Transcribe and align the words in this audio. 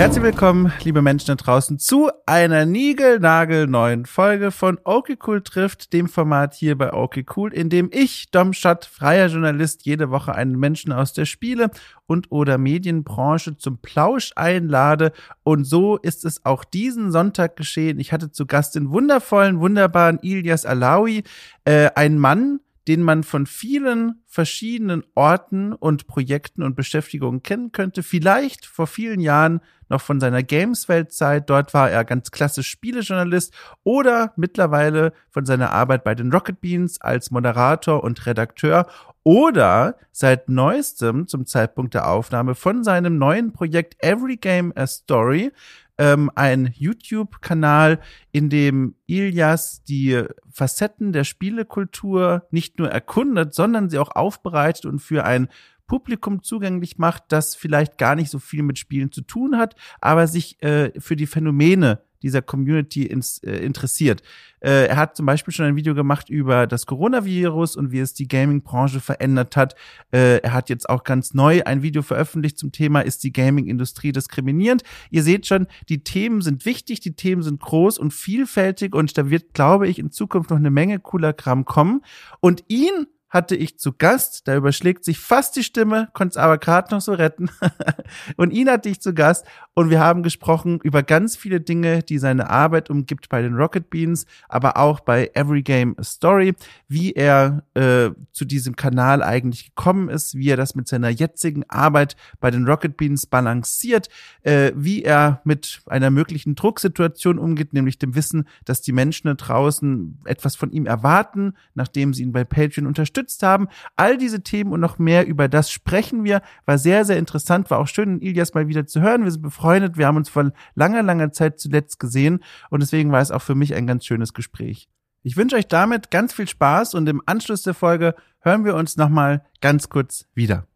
Herzlich 0.00 0.24
willkommen, 0.24 0.72
liebe 0.82 1.02
Menschen 1.02 1.26
da 1.26 1.34
draußen, 1.34 1.78
zu 1.78 2.08
einer 2.24 2.64
niegelnagelneuen 2.64 4.06
Folge 4.06 4.50
von 4.50 4.80
Okay 4.82 5.18
Cool 5.26 5.42
trifft, 5.42 5.92
dem 5.92 6.08
Format 6.08 6.54
hier 6.54 6.78
bei 6.78 6.94
Okay 6.94 7.26
Cool, 7.36 7.52
in 7.52 7.68
dem 7.68 7.90
ich, 7.92 8.30
Dom 8.30 8.54
Schott, 8.54 8.86
freier 8.86 9.26
Journalist, 9.26 9.84
jede 9.84 10.08
Woche 10.08 10.34
einen 10.34 10.58
Menschen 10.58 10.90
aus 10.90 11.12
der 11.12 11.26
Spiele- 11.26 11.70
und 12.06 12.32
oder 12.32 12.56
Medienbranche 12.56 13.58
zum 13.58 13.76
Plausch 13.76 14.32
einlade. 14.36 15.12
Und 15.42 15.64
so 15.64 15.98
ist 15.98 16.24
es 16.24 16.46
auch 16.46 16.64
diesen 16.64 17.12
Sonntag 17.12 17.56
geschehen. 17.56 18.00
Ich 18.00 18.10
hatte 18.10 18.32
zu 18.32 18.46
Gast 18.46 18.76
den 18.76 18.88
wundervollen, 18.88 19.60
wunderbaren 19.60 20.18
Ilias 20.22 20.64
Alawi, 20.64 21.24
äh, 21.66 21.90
ein 21.94 22.16
Mann, 22.18 22.60
den 22.88 23.02
man 23.02 23.22
von 23.22 23.46
vielen 23.46 24.22
verschiedenen 24.26 25.04
Orten 25.14 25.72
und 25.72 26.06
Projekten 26.06 26.62
und 26.62 26.76
Beschäftigungen 26.76 27.42
kennen 27.42 27.72
könnte. 27.72 28.02
Vielleicht 28.02 28.66
vor 28.66 28.86
vielen 28.86 29.20
Jahren 29.20 29.60
noch 29.88 30.00
von 30.00 30.20
seiner 30.20 30.42
Games-Weltzeit. 30.42 31.50
Dort 31.50 31.74
war 31.74 31.90
er 31.90 32.04
ganz 32.04 32.30
klassisch 32.30 32.68
Spielejournalist 32.68 33.52
oder 33.82 34.32
mittlerweile 34.36 35.12
von 35.30 35.44
seiner 35.44 35.72
Arbeit 35.72 36.04
bei 36.04 36.14
den 36.14 36.32
Rocket 36.32 36.60
Beans 36.60 37.00
als 37.00 37.30
Moderator 37.30 38.02
und 38.02 38.24
Redakteur 38.24 38.86
oder 39.22 39.96
seit 40.12 40.48
neuestem 40.48 41.26
zum 41.26 41.44
Zeitpunkt 41.44 41.92
der 41.94 42.08
Aufnahme 42.08 42.54
von 42.54 42.84
seinem 42.84 43.18
neuen 43.18 43.52
Projekt 43.52 44.02
Every 44.02 44.36
Game 44.36 44.72
a 44.76 44.86
Story, 44.86 45.52
ähm, 46.00 46.30
ein 46.34 46.72
YouTube-Kanal, 46.74 48.00
in 48.32 48.48
dem 48.48 48.94
Ilias 49.06 49.84
die 49.84 50.22
Facetten 50.50 51.12
der 51.12 51.24
Spielekultur 51.24 52.46
nicht 52.50 52.78
nur 52.78 52.90
erkundet, 52.90 53.52
sondern 53.52 53.90
sie 53.90 53.98
auch 53.98 54.16
aufbereitet 54.16 54.86
und 54.86 55.00
für 55.00 55.24
ein 55.24 55.48
Publikum 55.86 56.42
zugänglich 56.42 56.96
macht, 56.96 57.24
das 57.28 57.54
vielleicht 57.54 57.98
gar 57.98 58.14
nicht 58.14 58.30
so 58.30 58.38
viel 58.38 58.62
mit 58.62 58.78
Spielen 58.78 59.12
zu 59.12 59.20
tun 59.20 59.58
hat, 59.58 59.74
aber 60.00 60.26
sich 60.26 60.62
äh, 60.62 60.98
für 60.98 61.16
die 61.16 61.26
Phänomene 61.26 62.00
dieser 62.22 62.42
Community 62.42 63.04
ins, 63.04 63.38
äh, 63.38 63.56
interessiert. 63.58 64.22
Äh, 64.60 64.86
er 64.86 64.96
hat 64.96 65.16
zum 65.16 65.26
Beispiel 65.26 65.52
schon 65.52 65.66
ein 65.66 65.76
Video 65.76 65.94
gemacht 65.94 66.28
über 66.28 66.66
das 66.66 66.86
Coronavirus 66.86 67.76
und 67.76 67.92
wie 67.92 68.00
es 68.00 68.14
die 68.14 68.28
Gaming-Branche 68.28 69.00
verändert 69.00 69.56
hat. 69.56 69.74
Äh, 70.12 70.38
er 70.38 70.52
hat 70.52 70.68
jetzt 70.68 70.88
auch 70.88 71.04
ganz 71.04 71.34
neu 71.34 71.62
ein 71.64 71.82
Video 71.82 72.02
veröffentlicht 72.02 72.58
zum 72.58 72.72
Thema, 72.72 73.00
ist 73.00 73.24
die 73.24 73.32
Gaming-Industrie 73.32 74.12
diskriminierend? 74.12 74.82
Ihr 75.10 75.22
seht 75.22 75.46
schon, 75.46 75.66
die 75.88 76.04
Themen 76.04 76.42
sind 76.42 76.64
wichtig, 76.66 77.00
die 77.00 77.14
Themen 77.14 77.42
sind 77.42 77.60
groß 77.60 77.98
und 77.98 78.12
vielfältig 78.12 78.94
und 78.94 79.16
da 79.16 79.30
wird, 79.30 79.54
glaube 79.54 79.88
ich, 79.88 79.98
in 79.98 80.10
Zukunft 80.10 80.50
noch 80.50 80.58
eine 80.58 80.70
Menge 80.70 80.98
cooler 80.98 81.32
Kram 81.32 81.64
kommen. 81.64 82.02
Und 82.40 82.64
ihn 82.68 83.06
hatte 83.30 83.54
ich 83.54 83.78
zu 83.78 83.92
Gast, 83.92 84.48
da 84.48 84.56
überschlägt 84.56 85.04
sich 85.04 85.20
fast 85.20 85.54
die 85.54 85.62
Stimme, 85.62 86.08
konnte 86.12 86.32
es 86.32 86.36
aber 86.36 86.58
gerade 86.58 86.92
noch 86.92 87.00
so 87.00 87.12
retten. 87.12 87.48
und 88.36 88.50
ihn 88.50 88.68
hatte 88.68 88.88
ich 88.88 89.00
zu 89.00 89.14
Gast 89.14 89.46
und 89.74 89.88
wir 89.88 90.00
haben 90.00 90.24
gesprochen 90.24 90.80
über 90.82 91.04
ganz 91.04 91.36
viele 91.36 91.60
Dinge, 91.60 92.02
die 92.02 92.18
seine 92.18 92.50
Arbeit 92.50 92.90
umgibt 92.90 93.28
bei 93.28 93.40
den 93.40 93.54
Rocket 93.54 93.88
Beans, 93.88 94.26
aber 94.48 94.76
auch 94.76 94.98
bei 94.98 95.30
Every 95.34 95.62
Game 95.62 95.94
a 95.96 96.02
Story, 96.02 96.54
wie 96.88 97.12
er 97.12 97.62
äh, 97.74 98.10
zu 98.32 98.44
diesem 98.44 98.74
Kanal 98.74 99.22
eigentlich 99.22 99.66
gekommen 99.66 100.08
ist, 100.08 100.34
wie 100.34 100.50
er 100.50 100.56
das 100.56 100.74
mit 100.74 100.88
seiner 100.88 101.08
jetzigen 101.08 101.62
Arbeit 101.70 102.16
bei 102.40 102.50
den 102.50 102.66
Rocket 102.66 102.96
Beans 102.96 103.26
balanciert, 103.26 104.08
äh, 104.42 104.72
wie 104.74 105.04
er 105.04 105.40
mit 105.44 105.82
einer 105.86 106.10
möglichen 106.10 106.56
Drucksituation 106.56 107.38
umgeht, 107.38 107.74
nämlich 107.74 107.98
dem 107.98 108.16
Wissen, 108.16 108.48
dass 108.64 108.82
die 108.82 108.92
Menschen 108.92 109.28
da 109.28 109.34
draußen 109.34 110.18
etwas 110.24 110.56
von 110.56 110.72
ihm 110.72 110.86
erwarten, 110.86 111.54
nachdem 111.74 112.12
sie 112.12 112.24
ihn 112.24 112.32
bei 112.32 112.42
Patreon 112.42 112.88
unterstützen 112.88 113.19
unterstützt 113.20 113.42
haben. 113.42 113.68
All 113.96 114.16
diese 114.16 114.42
Themen 114.42 114.72
und 114.72 114.80
noch 114.80 114.98
mehr 114.98 115.26
über 115.26 115.48
das 115.48 115.70
sprechen 115.70 116.24
wir. 116.24 116.42
War 116.66 116.78
sehr, 116.78 117.04
sehr 117.04 117.18
interessant. 117.18 117.70
War 117.70 117.78
auch 117.78 117.88
schön, 117.88 118.20
Ilias 118.20 118.54
mal 118.54 118.68
wieder 118.68 118.86
zu 118.86 119.00
hören. 119.00 119.24
Wir 119.24 119.30
sind 119.30 119.42
befreundet. 119.42 119.96
Wir 119.96 120.06
haben 120.06 120.16
uns 120.16 120.28
vor 120.28 120.52
langer, 120.74 121.02
langer 121.02 121.32
Zeit 121.32 121.60
zuletzt 121.60 121.98
gesehen. 121.98 122.40
Und 122.70 122.80
deswegen 122.80 123.12
war 123.12 123.20
es 123.20 123.30
auch 123.30 123.42
für 123.42 123.54
mich 123.54 123.74
ein 123.74 123.86
ganz 123.86 124.04
schönes 124.06 124.34
Gespräch. 124.34 124.88
Ich 125.22 125.36
wünsche 125.36 125.56
euch 125.56 125.68
damit 125.68 126.10
ganz 126.10 126.32
viel 126.32 126.48
Spaß 126.48 126.94
und 126.94 127.06
im 127.08 127.20
Anschluss 127.26 127.62
der 127.62 127.74
Folge 127.74 128.14
hören 128.40 128.64
wir 128.64 128.74
uns 128.74 128.96
nochmal 128.96 129.44
ganz 129.60 129.90
kurz 129.90 130.24
wieder. 130.34 130.69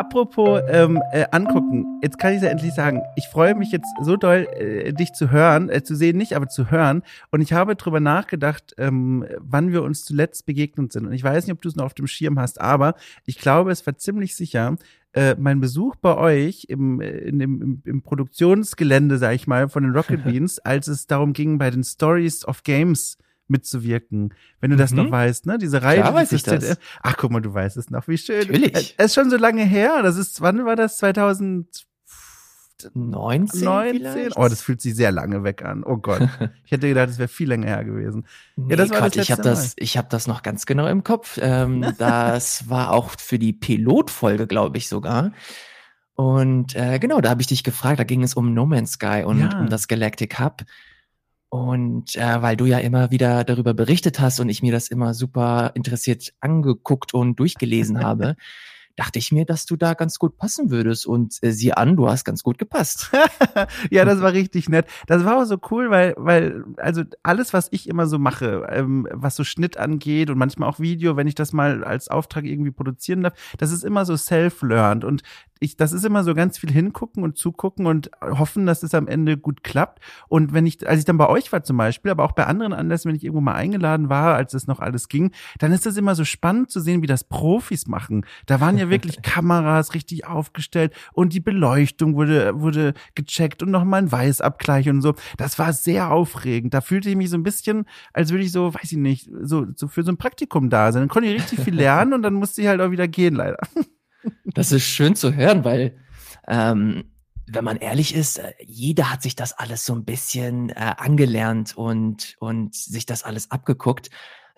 Apropos 0.00 0.62
ähm, 0.66 1.00
äh, 1.12 1.26
angucken, 1.30 2.00
jetzt 2.02 2.18
kann 2.18 2.32
ich 2.32 2.42
ja 2.42 2.48
endlich 2.48 2.72
sagen, 2.72 3.02
ich 3.16 3.28
freue 3.28 3.54
mich 3.54 3.70
jetzt 3.70 3.92
so 4.02 4.16
doll, 4.16 4.48
äh, 4.54 4.94
dich 4.94 5.12
zu 5.12 5.30
hören, 5.30 5.68
äh, 5.68 5.82
zu 5.82 5.94
sehen 5.94 6.16
nicht, 6.16 6.34
aber 6.34 6.48
zu 6.48 6.70
hören. 6.70 7.02
Und 7.30 7.42
ich 7.42 7.52
habe 7.52 7.76
drüber 7.76 8.00
nachgedacht, 8.00 8.74
ähm, 8.78 9.26
wann 9.38 9.72
wir 9.72 9.82
uns 9.82 10.04
zuletzt 10.04 10.46
begegnet 10.46 10.92
sind. 10.92 11.06
Und 11.06 11.12
ich 11.12 11.22
weiß 11.22 11.46
nicht, 11.46 11.52
ob 11.52 11.60
du 11.60 11.68
es 11.68 11.76
noch 11.76 11.84
auf 11.84 11.94
dem 11.94 12.06
Schirm 12.06 12.38
hast, 12.38 12.60
aber 12.60 12.94
ich 13.26 13.38
glaube, 13.38 13.70
es 13.70 13.86
war 13.86 13.96
ziemlich 13.98 14.34
sicher, 14.34 14.76
äh, 15.12 15.34
mein 15.38 15.60
Besuch 15.60 15.96
bei 15.96 16.16
euch 16.16 16.64
im, 16.68 17.02
äh, 17.02 17.10
in 17.10 17.40
im, 17.40 17.82
im 17.84 18.02
Produktionsgelände, 18.02 19.18
sag 19.18 19.34
ich 19.34 19.46
mal, 19.46 19.68
von 19.68 19.82
den 19.82 19.94
Rocket 19.94 20.24
Beans, 20.24 20.60
als 20.60 20.88
es 20.88 21.06
darum 21.06 21.34
ging, 21.34 21.58
bei 21.58 21.70
den 21.70 21.84
Stories 21.84 22.46
of 22.46 22.62
Games 22.62 23.18
mitzuwirken. 23.50 24.34
Wenn 24.60 24.70
du 24.70 24.76
das 24.76 24.92
noch 24.92 25.06
mhm. 25.06 25.12
weißt, 25.12 25.46
ne? 25.46 25.58
Diese 25.58 25.82
Reihe. 25.82 26.00
Klar 26.00 26.14
weiß 26.14 26.32
ich 26.32 26.42
das. 26.42 26.78
Ach, 27.02 27.16
guck 27.16 27.30
mal, 27.30 27.40
du 27.40 27.52
weißt 27.52 27.76
es 27.76 27.90
noch. 27.90 28.08
Wie 28.08 28.18
schön. 28.18 28.46
Natürlich. 28.46 28.94
Es 28.96 29.06
ist 29.06 29.14
schon 29.14 29.30
so 29.30 29.36
lange 29.36 29.64
her. 29.64 30.02
Das 30.02 30.16
ist, 30.16 30.40
wann 30.40 30.64
war 30.64 30.76
das? 30.76 30.96
2000 30.98 31.86
19? 32.94 33.64
19? 33.64 34.32
Oh, 34.36 34.48
das 34.48 34.62
fühlt 34.62 34.80
sich 34.80 34.94
sehr 34.94 35.12
lange 35.12 35.44
weg 35.44 35.64
an. 35.64 35.84
Oh 35.84 35.96
Gott. 35.96 36.28
Ich 36.64 36.72
hätte 36.72 36.86
gedacht, 36.86 37.08
es 37.08 37.18
wäre 37.18 37.28
viel 37.28 37.48
länger 37.48 37.66
her 37.66 37.84
gewesen. 37.84 38.26
Nee, 38.54 38.70
ja, 38.70 38.76
das 38.76 38.90
war 38.90 38.98
Quatsch, 38.98 39.16
das 39.16 39.24
ich 39.24 39.32
habe 39.32 39.42
das, 39.42 39.72
ich 39.76 39.96
habe 39.96 40.06
das 40.08 40.28
noch 40.28 40.42
ganz 40.42 40.66
genau 40.66 40.86
im 40.86 41.02
Kopf. 41.02 41.38
Ähm, 41.42 41.84
das 41.98 42.68
war 42.68 42.92
auch 42.92 43.10
für 43.18 43.40
die 43.40 43.52
Pilotfolge, 43.52 44.46
glaube 44.46 44.78
ich 44.78 44.88
sogar. 44.88 45.32
Und 46.14 46.76
äh, 46.76 47.00
genau, 47.00 47.20
da 47.20 47.30
habe 47.30 47.40
ich 47.40 47.48
dich 47.48 47.64
gefragt. 47.64 47.98
Da 47.98 48.04
ging 48.04 48.22
es 48.22 48.34
um 48.34 48.54
No 48.54 48.66
Man's 48.66 48.92
Sky 48.92 49.24
und 49.26 49.40
ja. 49.40 49.58
um 49.58 49.68
das 49.68 49.88
Galactic 49.88 50.38
Hub. 50.38 50.62
Und 51.50 52.14
äh, 52.14 52.42
weil 52.42 52.56
du 52.56 52.64
ja 52.64 52.78
immer 52.78 53.10
wieder 53.10 53.42
darüber 53.42 53.74
berichtet 53.74 54.20
hast 54.20 54.38
und 54.38 54.48
ich 54.48 54.62
mir 54.62 54.70
das 54.70 54.88
immer 54.88 55.14
super 55.14 55.72
interessiert 55.74 56.32
angeguckt 56.40 57.12
und 57.12 57.40
durchgelesen 57.40 58.00
habe, 58.04 58.36
dachte 59.00 59.18
ich 59.18 59.32
mir, 59.32 59.46
dass 59.46 59.64
du 59.64 59.76
da 59.76 59.94
ganz 59.94 60.18
gut 60.18 60.36
passen 60.36 60.70
würdest. 60.70 61.06
Und 61.06 61.38
äh, 61.40 61.52
sieh 61.52 61.72
an, 61.72 61.96
du 61.96 62.06
hast 62.06 62.26
ganz 62.26 62.42
gut 62.42 62.58
gepasst. 62.58 63.10
ja, 63.90 64.04
das 64.04 64.20
war 64.20 64.34
richtig 64.34 64.68
nett. 64.68 64.86
Das 65.06 65.24
war 65.24 65.38
auch 65.38 65.46
so 65.46 65.56
cool, 65.70 65.88
weil, 65.88 66.12
weil, 66.18 66.64
also 66.76 67.04
alles, 67.22 67.54
was 67.54 67.68
ich 67.70 67.88
immer 67.88 68.06
so 68.06 68.18
mache, 68.18 68.66
ähm, 68.70 69.08
was 69.10 69.36
so 69.36 69.44
Schnitt 69.44 69.78
angeht 69.78 70.28
und 70.28 70.36
manchmal 70.36 70.68
auch 70.68 70.80
Video, 70.80 71.16
wenn 71.16 71.26
ich 71.26 71.34
das 71.34 71.54
mal 71.54 71.82
als 71.82 72.08
Auftrag 72.08 72.44
irgendwie 72.44 72.72
produzieren 72.72 73.22
darf, 73.22 73.32
das 73.56 73.72
ist 73.72 73.84
immer 73.84 74.04
so 74.04 74.18
self-learned. 74.18 75.04
Und 75.04 75.22
ich, 75.60 75.76
das 75.76 75.92
ist 75.92 76.04
immer 76.04 76.24
so 76.24 76.34
ganz 76.34 76.58
viel 76.58 76.72
hingucken 76.72 77.22
und 77.22 77.36
zugucken 77.36 77.86
und 77.86 78.10
hoffen, 78.20 78.66
dass 78.66 78.82
es 78.82 78.94
am 78.94 79.06
Ende 79.06 79.36
gut 79.36 79.62
klappt. 79.62 80.02
Und 80.28 80.52
wenn 80.52 80.66
ich, 80.66 80.88
als 80.88 80.98
ich 80.98 81.04
dann 81.04 81.18
bei 81.18 81.28
euch 81.28 81.52
war 81.52 81.62
zum 81.62 81.76
Beispiel, 81.76 82.10
aber 82.10 82.24
auch 82.24 82.32
bei 82.32 82.46
anderen 82.46 82.72
Anlässen, 82.74 83.08
wenn 83.08 83.16
ich 83.16 83.24
irgendwo 83.24 83.42
mal 83.42 83.54
eingeladen 83.54 84.08
war, 84.08 84.34
als 84.34 84.54
es 84.54 84.66
noch 84.66 84.80
alles 84.80 85.08
ging, 85.08 85.32
dann 85.58 85.72
ist 85.72 85.86
das 85.86 85.96
immer 85.96 86.14
so 86.14 86.24
spannend 86.24 86.70
zu 86.70 86.80
sehen, 86.80 87.02
wie 87.02 87.06
das 87.06 87.24
Profis 87.24 87.86
machen. 87.86 88.24
Da 88.46 88.60
waren 88.60 88.78
ja 88.78 88.89
wirklich 88.90 89.22
Kameras 89.22 89.94
richtig 89.94 90.26
aufgestellt 90.26 90.94
und 91.12 91.32
die 91.32 91.40
Beleuchtung 91.40 92.14
wurde, 92.14 92.60
wurde 92.60 92.94
gecheckt 93.14 93.62
und 93.62 93.70
nochmal 93.70 94.02
ein 94.02 94.12
Weißabgleich 94.12 94.88
und 94.88 95.02
so. 95.02 95.14
Das 95.36 95.58
war 95.58 95.72
sehr 95.72 96.10
aufregend. 96.10 96.74
Da 96.74 96.80
fühlte 96.80 97.10
ich 97.10 97.16
mich 97.16 97.30
so 97.30 97.36
ein 97.36 97.42
bisschen, 97.42 97.86
als 98.12 98.30
würde 98.30 98.44
ich 98.44 98.52
so, 98.52 98.74
weiß 98.74 98.92
ich 98.92 98.98
nicht, 98.98 99.30
so, 99.42 99.66
so 99.74 99.88
für 99.88 100.02
so 100.02 100.12
ein 100.12 100.16
Praktikum 100.18 100.70
da 100.70 100.92
sein. 100.92 101.02
Dann 101.02 101.08
konnte 101.08 101.28
ich 101.28 101.40
richtig 101.40 101.60
viel 101.60 101.74
lernen 101.74 102.12
und 102.12 102.22
dann 102.22 102.34
musste 102.34 102.62
ich 102.62 102.68
halt 102.68 102.80
auch 102.80 102.90
wieder 102.90 103.08
gehen, 103.08 103.34
leider. 103.34 103.58
Das 104.44 104.72
ist 104.72 104.84
schön 104.84 105.14
zu 105.14 105.34
hören, 105.34 105.64
weil 105.64 105.96
ähm, 106.46 107.04
wenn 107.52 107.64
man 107.64 107.76
ehrlich 107.78 108.14
ist, 108.14 108.38
äh, 108.38 108.52
jeder 108.64 109.10
hat 109.10 109.22
sich 109.22 109.34
das 109.34 109.52
alles 109.52 109.84
so 109.84 109.94
ein 109.94 110.04
bisschen 110.04 110.70
äh, 110.70 110.94
angelernt 110.96 111.76
und, 111.76 112.36
und 112.38 112.74
sich 112.74 113.06
das 113.06 113.22
alles 113.22 113.50
abgeguckt. 113.50 114.10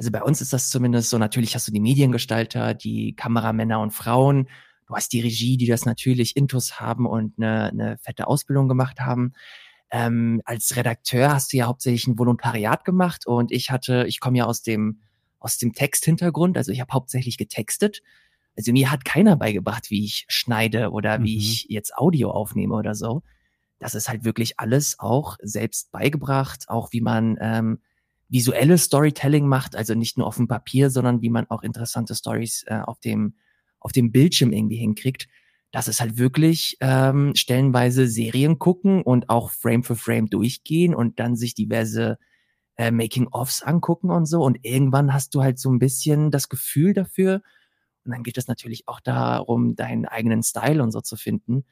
Also 0.02 0.10
bei 0.10 0.22
uns 0.22 0.40
ist 0.40 0.52
das 0.52 0.70
zumindest 0.70 1.10
so, 1.10 1.18
natürlich 1.18 1.54
hast 1.54 1.68
du 1.68 1.72
die 1.72 1.80
Mediengestalter, 1.80 2.74
die 2.74 3.14
Kameramänner 3.14 3.80
und 3.80 3.92
Frauen, 3.92 4.48
du 4.86 4.94
hast 4.94 5.12
die 5.12 5.20
Regie, 5.20 5.56
die 5.56 5.66
das 5.66 5.84
natürlich 5.84 6.36
intus 6.36 6.80
haben 6.80 7.06
und 7.06 7.34
eine, 7.38 7.70
eine 7.70 7.98
fette 7.98 8.26
Ausbildung 8.26 8.68
gemacht 8.68 9.00
haben. 9.00 9.32
Ähm, 9.90 10.42
als 10.44 10.74
Redakteur 10.74 11.32
hast 11.32 11.52
du 11.52 11.58
ja 11.58 11.66
hauptsächlich 11.66 12.06
ein 12.08 12.18
Volontariat 12.18 12.84
gemacht 12.84 13.26
und 13.26 13.52
ich 13.52 13.70
hatte, 13.70 14.04
ich 14.08 14.20
komme 14.20 14.38
ja 14.38 14.46
aus 14.46 14.62
dem 14.62 15.00
aus 15.38 15.58
dem 15.58 15.72
Texthintergrund, 15.72 16.56
also 16.56 16.70
ich 16.70 16.80
habe 16.80 16.92
hauptsächlich 16.92 17.36
getextet 17.36 18.02
also 18.56 18.72
mir 18.72 18.90
hat 18.90 19.04
keiner 19.04 19.36
beigebracht, 19.36 19.90
wie 19.90 20.04
ich 20.04 20.26
schneide 20.28 20.90
oder 20.90 21.18
mhm. 21.18 21.24
wie 21.24 21.38
ich 21.38 21.66
jetzt 21.68 21.96
Audio 21.96 22.30
aufnehme 22.30 22.74
oder 22.74 22.94
so. 22.94 23.22
Das 23.78 23.94
ist 23.94 24.08
halt 24.08 24.24
wirklich 24.24 24.60
alles 24.60 24.98
auch 24.98 25.38
selbst 25.42 25.90
beigebracht, 25.90 26.68
auch 26.68 26.92
wie 26.92 27.00
man 27.00 27.36
ähm, 27.40 27.80
visuelles 28.32 28.84
Storytelling 28.84 29.46
macht, 29.46 29.76
also 29.76 29.94
nicht 29.94 30.16
nur 30.16 30.26
auf 30.26 30.36
dem 30.36 30.48
Papier, 30.48 30.90
sondern 30.90 31.20
wie 31.20 31.30
man 31.30 31.48
auch 31.50 31.62
interessante 31.62 32.14
Stories 32.14 32.64
äh, 32.66 32.80
auf 32.80 32.98
dem 32.98 33.34
auf 33.78 33.92
dem 33.92 34.12
Bildschirm 34.12 34.52
irgendwie 34.52 34.76
hinkriegt. 34.76 35.28
Das 35.72 35.88
ist 35.88 36.00
halt 36.00 36.16
wirklich 36.16 36.76
ähm, 36.80 37.34
stellenweise 37.34 38.06
Serien 38.06 38.58
gucken 38.58 39.02
und 39.02 39.28
auch 39.28 39.50
Frame 39.50 39.82
für 39.82 39.96
Frame 39.96 40.28
durchgehen 40.28 40.94
und 40.94 41.18
dann 41.18 41.34
sich 41.36 41.54
diverse 41.54 42.18
äh, 42.76 42.90
Making-ofs 42.90 43.62
angucken 43.62 44.10
und 44.10 44.26
so. 44.26 44.42
Und 44.42 44.58
irgendwann 44.62 45.12
hast 45.12 45.34
du 45.34 45.42
halt 45.42 45.58
so 45.58 45.70
ein 45.70 45.78
bisschen 45.78 46.30
das 46.30 46.48
Gefühl 46.48 46.94
dafür. 46.94 47.42
Und 48.04 48.12
dann 48.12 48.22
geht 48.22 48.38
es 48.38 48.48
natürlich 48.48 48.86
auch 48.86 49.00
darum, 49.00 49.74
deinen 49.74 50.06
eigenen 50.06 50.42
Style 50.42 50.82
und 50.82 50.92
so 50.92 51.00
zu 51.00 51.16
finden. 51.16 51.64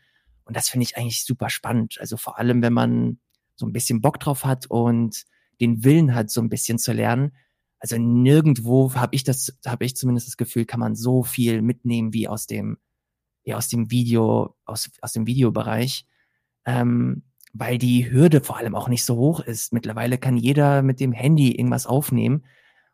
Und 0.44 0.56
das 0.56 0.68
finde 0.68 0.84
ich 0.84 0.96
eigentlich 0.96 1.24
super 1.24 1.48
spannend. 1.48 1.98
Also 2.00 2.16
vor 2.16 2.38
allem, 2.38 2.62
wenn 2.62 2.72
man 2.72 3.20
so 3.54 3.66
ein 3.66 3.72
bisschen 3.72 4.00
Bock 4.00 4.18
drauf 4.18 4.44
hat 4.44 4.66
und 4.66 5.24
den 5.60 5.84
Willen 5.84 6.14
hat, 6.14 6.30
so 6.30 6.40
ein 6.40 6.48
bisschen 6.48 6.78
zu 6.78 6.92
lernen. 6.92 7.32
Also 7.78 7.96
nirgendwo 7.98 8.94
habe 8.94 9.14
ich 9.14 9.24
das, 9.24 9.56
habe 9.66 9.84
ich 9.84 9.96
zumindest 9.96 10.28
das 10.28 10.36
Gefühl, 10.36 10.66
kann 10.66 10.80
man 10.80 10.94
so 10.94 11.22
viel 11.22 11.62
mitnehmen 11.62 12.12
wie 12.12 12.28
aus 12.28 12.46
dem, 12.46 12.78
ja, 13.44 13.56
aus 13.56 13.68
dem 13.68 13.90
Video, 13.90 14.54
aus, 14.64 14.90
aus 15.00 15.12
dem 15.12 15.26
Videobereich. 15.26 16.06
Ähm, 16.66 17.22
weil 17.52 17.78
die 17.78 18.10
Hürde 18.10 18.40
vor 18.40 18.58
allem 18.58 18.74
auch 18.74 18.88
nicht 18.88 19.04
so 19.04 19.16
hoch 19.16 19.40
ist. 19.40 19.72
Mittlerweile 19.72 20.18
kann 20.18 20.36
jeder 20.36 20.82
mit 20.82 21.00
dem 21.00 21.12
Handy 21.12 21.52
irgendwas 21.52 21.86
aufnehmen. 21.86 22.44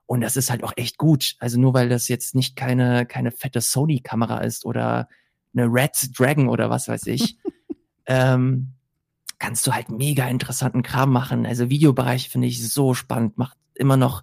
Und 0.07 0.21
das 0.21 0.37
ist 0.37 0.51
halt 0.51 0.63
auch 0.65 0.73
echt 0.77 0.99
gut. 0.99 1.35
Also 1.41 1.61
nur 1.61 1.75
weil 1.75 1.89
das 1.89 2.09
jetzt 2.09 2.35
nicht 2.35 2.57
keine, 2.57 3.07
keine 3.07 3.33
fette 3.33 3.61
Sony-Kamera 3.61 4.39
ist 4.39 4.65
oder 4.65 5.09
eine 5.55 5.67
Red 5.67 6.11
Dragon 6.19 6.49
oder 6.49 6.71
was 6.71 6.89
weiß 6.89 7.07
ich, 7.07 7.37
ähm, 8.07 8.76
kannst 9.39 9.67
du 9.67 9.73
halt 9.73 9.91
mega 9.91 10.27
interessanten 10.29 10.83
Kram 10.83 11.13
machen. 11.13 11.47
Also 11.47 11.69
Videobereich 11.71 12.29
finde 12.29 12.49
ich 12.49 12.67
so 12.69 12.95
spannend, 12.95 13.39
macht 13.39 13.57
immer 13.75 13.97
noch 13.97 14.23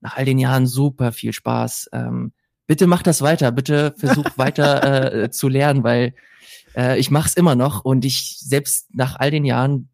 nach 0.00 0.16
all 0.16 0.24
den 0.24 0.38
Jahren 0.38 0.66
super 0.66 1.12
viel 1.12 1.32
Spaß. 1.32 1.90
Ähm, 1.92 2.32
bitte 2.66 2.86
mach 2.86 3.02
das 3.02 3.22
weiter, 3.22 3.52
bitte 3.52 3.94
versuch 3.96 4.26
weiter 4.36 5.24
äh, 5.24 5.30
zu 5.30 5.48
lernen, 5.48 5.84
weil 5.84 6.14
äh, 6.76 6.98
ich 6.98 7.10
mache 7.10 7.28
es 7.28 7.36
immer 7.36 7.54
noch 7.54 7.84
und 7.84 8.04
ich 8.04 8.38
selbst 8.38 8.94
nach 8.94 9.16
all 9.16 9.30
den 9.30 9.44
Jahren 9.44 9.88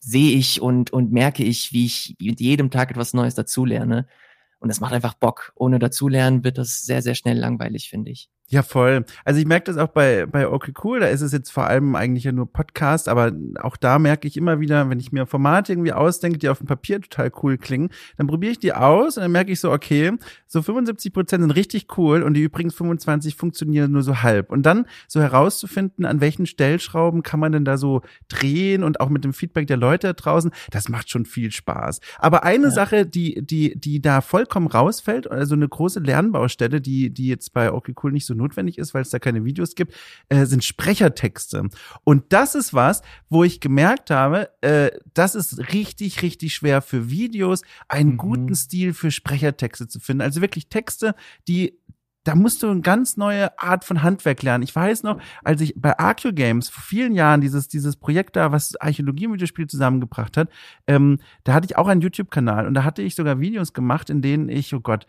sehe 0.00 0.36
ich 0.36 0.60
und 0.60 0.92
und 0.92 1.12
merke 1.12 1.42
ich, 1.42 1.72
wie 1.72 1.86
ich 1.86 2.16
mit 2.20 2.40
jedem 2.40 2.70
Tag 2.70 2.90
etwas 2.90 3.12
Neues 3.12 3.34
dazulerne. 3.34 4.06
Und 4.58 4.68
das 4.68 4.80
macht 4.80 4.94
einfach 4.94 5.14
Bock. 5.14 5.52
Ohne 5.56 5.78
dazulernen 5.78 6.44
wird 6.44 6.58
das 6.58 6.84
sehr, 6.84 7.02
sehr 7.02 7.14
schnell 7.14 7.38
langweilig, 7.38 7.90
finde 7.90 8.10
ich. 8.12 8.30
Ja, 8.48 8.62
voll. 8.62 9.04
Also 9.24 9.40
ich 9.40 9.46
merke 9.46 9.64
das 9.64 9.76
auch 9.76 9.88
bei, 9.88 10.24
bei 10.24 10.46
Okay 10.46 10.72
Cool, 10.84 11.00
da 11.00 11.08
ist 11.08 11.20
es 11.20 11.32
jetzt 11.32 11.50
vor 11.50 11.66
allem 11.66 11.96
eigentlich 11.96 12.22
ja 12.22 12.30
nur 12.30 12.46
Podcast, 12.46 13.08
aber 13.08 13.32
auch 13.60 13.76
da 13.76 13.98
merke 13.98 14.28
ich 14.28 14.36
immer 14.36 14.60
wieder, 14.60 14.88
wenn 14.88 15.00
ich 15.00 15.10
mir 15.10 15.26
Formate 15.26 15.72
irgendwie 15.72 15.92
ausdenke, 15.92 16.38
die 16.38 16.48
auf 16.48 16.58
dem 16.58 16.68
Papier 16.68 17.00
total 17.00 17.32
cool 17.42 17.58
klingen, 17.58 17.90
dann 18.16 18.28
probiere 18.28 18.52
ich 18.52 18.60
die 18.60 18.72
aus 18.72 19.16
und 19.16 19.24
dann 19.24 19.32
merke 19.32 19.50
ich 19.50 19.58
so, 19.58 19.72
okay, 19.72 20.12
so 20.46 20.62
75 20.62 21.12
Prozent 21.12 21.42
sind 21.42 21.50
richtig 21.50 21.98
cool 21.98 22.22
und 22.22 22.34
die 22.34 22.42
übrigens 22.42 22.74
25 22.74 23.34
funktionieren 23.34 23.90
nur 23.90 24.04
so 24.04 24.22
halb. 24.22 24.52
Und 24.52 24.64
dann 24.64 24.86
so 25.08 25.20
herauszufinden, 25.20 26.04
an 26.04 26.20
welchen 26.20 26.46
Stellschrauben 26.46 27.24
kann 27.24 27.40
man 27.40 27.50
denn 27.50 27.64
da 27.64 27.76
so 27.76 28.02
drehen 28.28 28.84
und 28.84 29.00
auch 29.00 29.08
mit 29.08 29.24
dem 29.24 29.32
Feedback 29.32 29.66
der 29.66 29.76
Leute 29.76 30.06
da 30.06 30.12
draußen, 30.12 30.52
das 30.70 30.88
macht 30.88 31.10
schon 31.10 31.26
viel 31.26 31.50
Spaß. 31.50 32.00
Aber 32.18 32.44
eine 32.44 32.66
ja. 32.66 32.70
Sache, 32.70 33.06
die, 33.06 33.44
die, 33.44 33.76
die 33.76 34.00
da 34.00 34.20
vollkommen 34.20 34.68
rausfällt, 34.68 35.28
also 35.28 35.56
eine 35.56 35.68
große 35.68 35.98
Lernbaustelle, 35.98 36.80
die, 36.80 37.10
die 37.10 37.26
jetzt 37.26 37.52
bei 37.52 37.72
Okay 37.72 37.94
Cool 38.00 38.12
nicht 38.12 38.26
so 38.26 38.35
notwendig 38.36 38.78
ist, 38.78 38.94
weil 38.94 39.02
es 39.02 39.10
da 39.10 39.18
keine 39.18 39.44
Videos 39.44 39.74
gibt, 39.74 39.94
äh, 40.28 40.46
sind 40.46 40.64
Sprechertexte. 40.64 41.68
Und 42.04 42.24
das 42.32 42.54
ist 42.54 42.74
was, 42.74 43.02
wo 43.28 43.44
ich 43.44 43.60
gemerkt 43.60 44.10
habe, 44.10 44.50
äh, 44.60 44.90
das 45.14 45.34
ist 45.34 45.72
richtig, 45.72 46.22
richtig 46.22 46.54
schwer 46.54 46.82
für 46.82 47.10
Videos, 47.10 47.62
einen 47.88 48.12
mhm. 48.12 48.18
guten 48.18 48.54
Stil 48.54 48.94
für 48.94 49.10
Sprechertexte 49.10 49.88
zu 49.88 50.00
finden. 50.00 50.22
Also 50.22 50.40
wirklich 50.40 50.68
Texte, 50.68 51.14
die 51.48 51.78
da 52.26 52.34
musst 52.34 52.62
du 52.62 52.68
eine 52.68 52.80
ganz 52.80 53.16
neue 53.16 53.56
Art 53.58 53.84
von 53.84 54.02
Handwerk 54.02 54.42
lernen. 54.42 54.64
Ich 54.64 54.74
weiß 54.74 55.04
noch, 55.04 55.20
als 55.44 55.60
ich 55.60 55.74
bei 55.76 55.96
Arceo 55.96 56.32
Games 56.32 56.68
vor 56.68 56.82
vielen 56.82 57.14
Jahren 57.14 57.40
dieses, 57.40 57.68
dieses 57.68 57.94
Projekt 57.94 58.34
da, 58.34 58.50
was 58.50 58.74
Archäologie 58.80 59.28
mit 59.28 59.40
dem 59.40 59.46
Spiel 59.46 59.68
zusammengebracht 59.68 60.36
hat, 60.36 60.48
ähm, 60.88 61.20
da 61.44 61.54
hatte 61.54 61.66
ich 61.66 61.76
auch 61.76 61.86
einen 61.86 62.00
YouTube-Kanal 62.00 62.66
und 62.66 62.74
da 62.74 62.82
hatte 62.82 63.02
ich 63.02 63.14
sogar 63.14 63.38
Videos 63.38 63.72
gemacht, 63.72 64.10
in 64.10 64.22
denen 64.22 64.48
ich, 64.48 64.74
oh 64.74 64.80
Gott, 64.80 65.06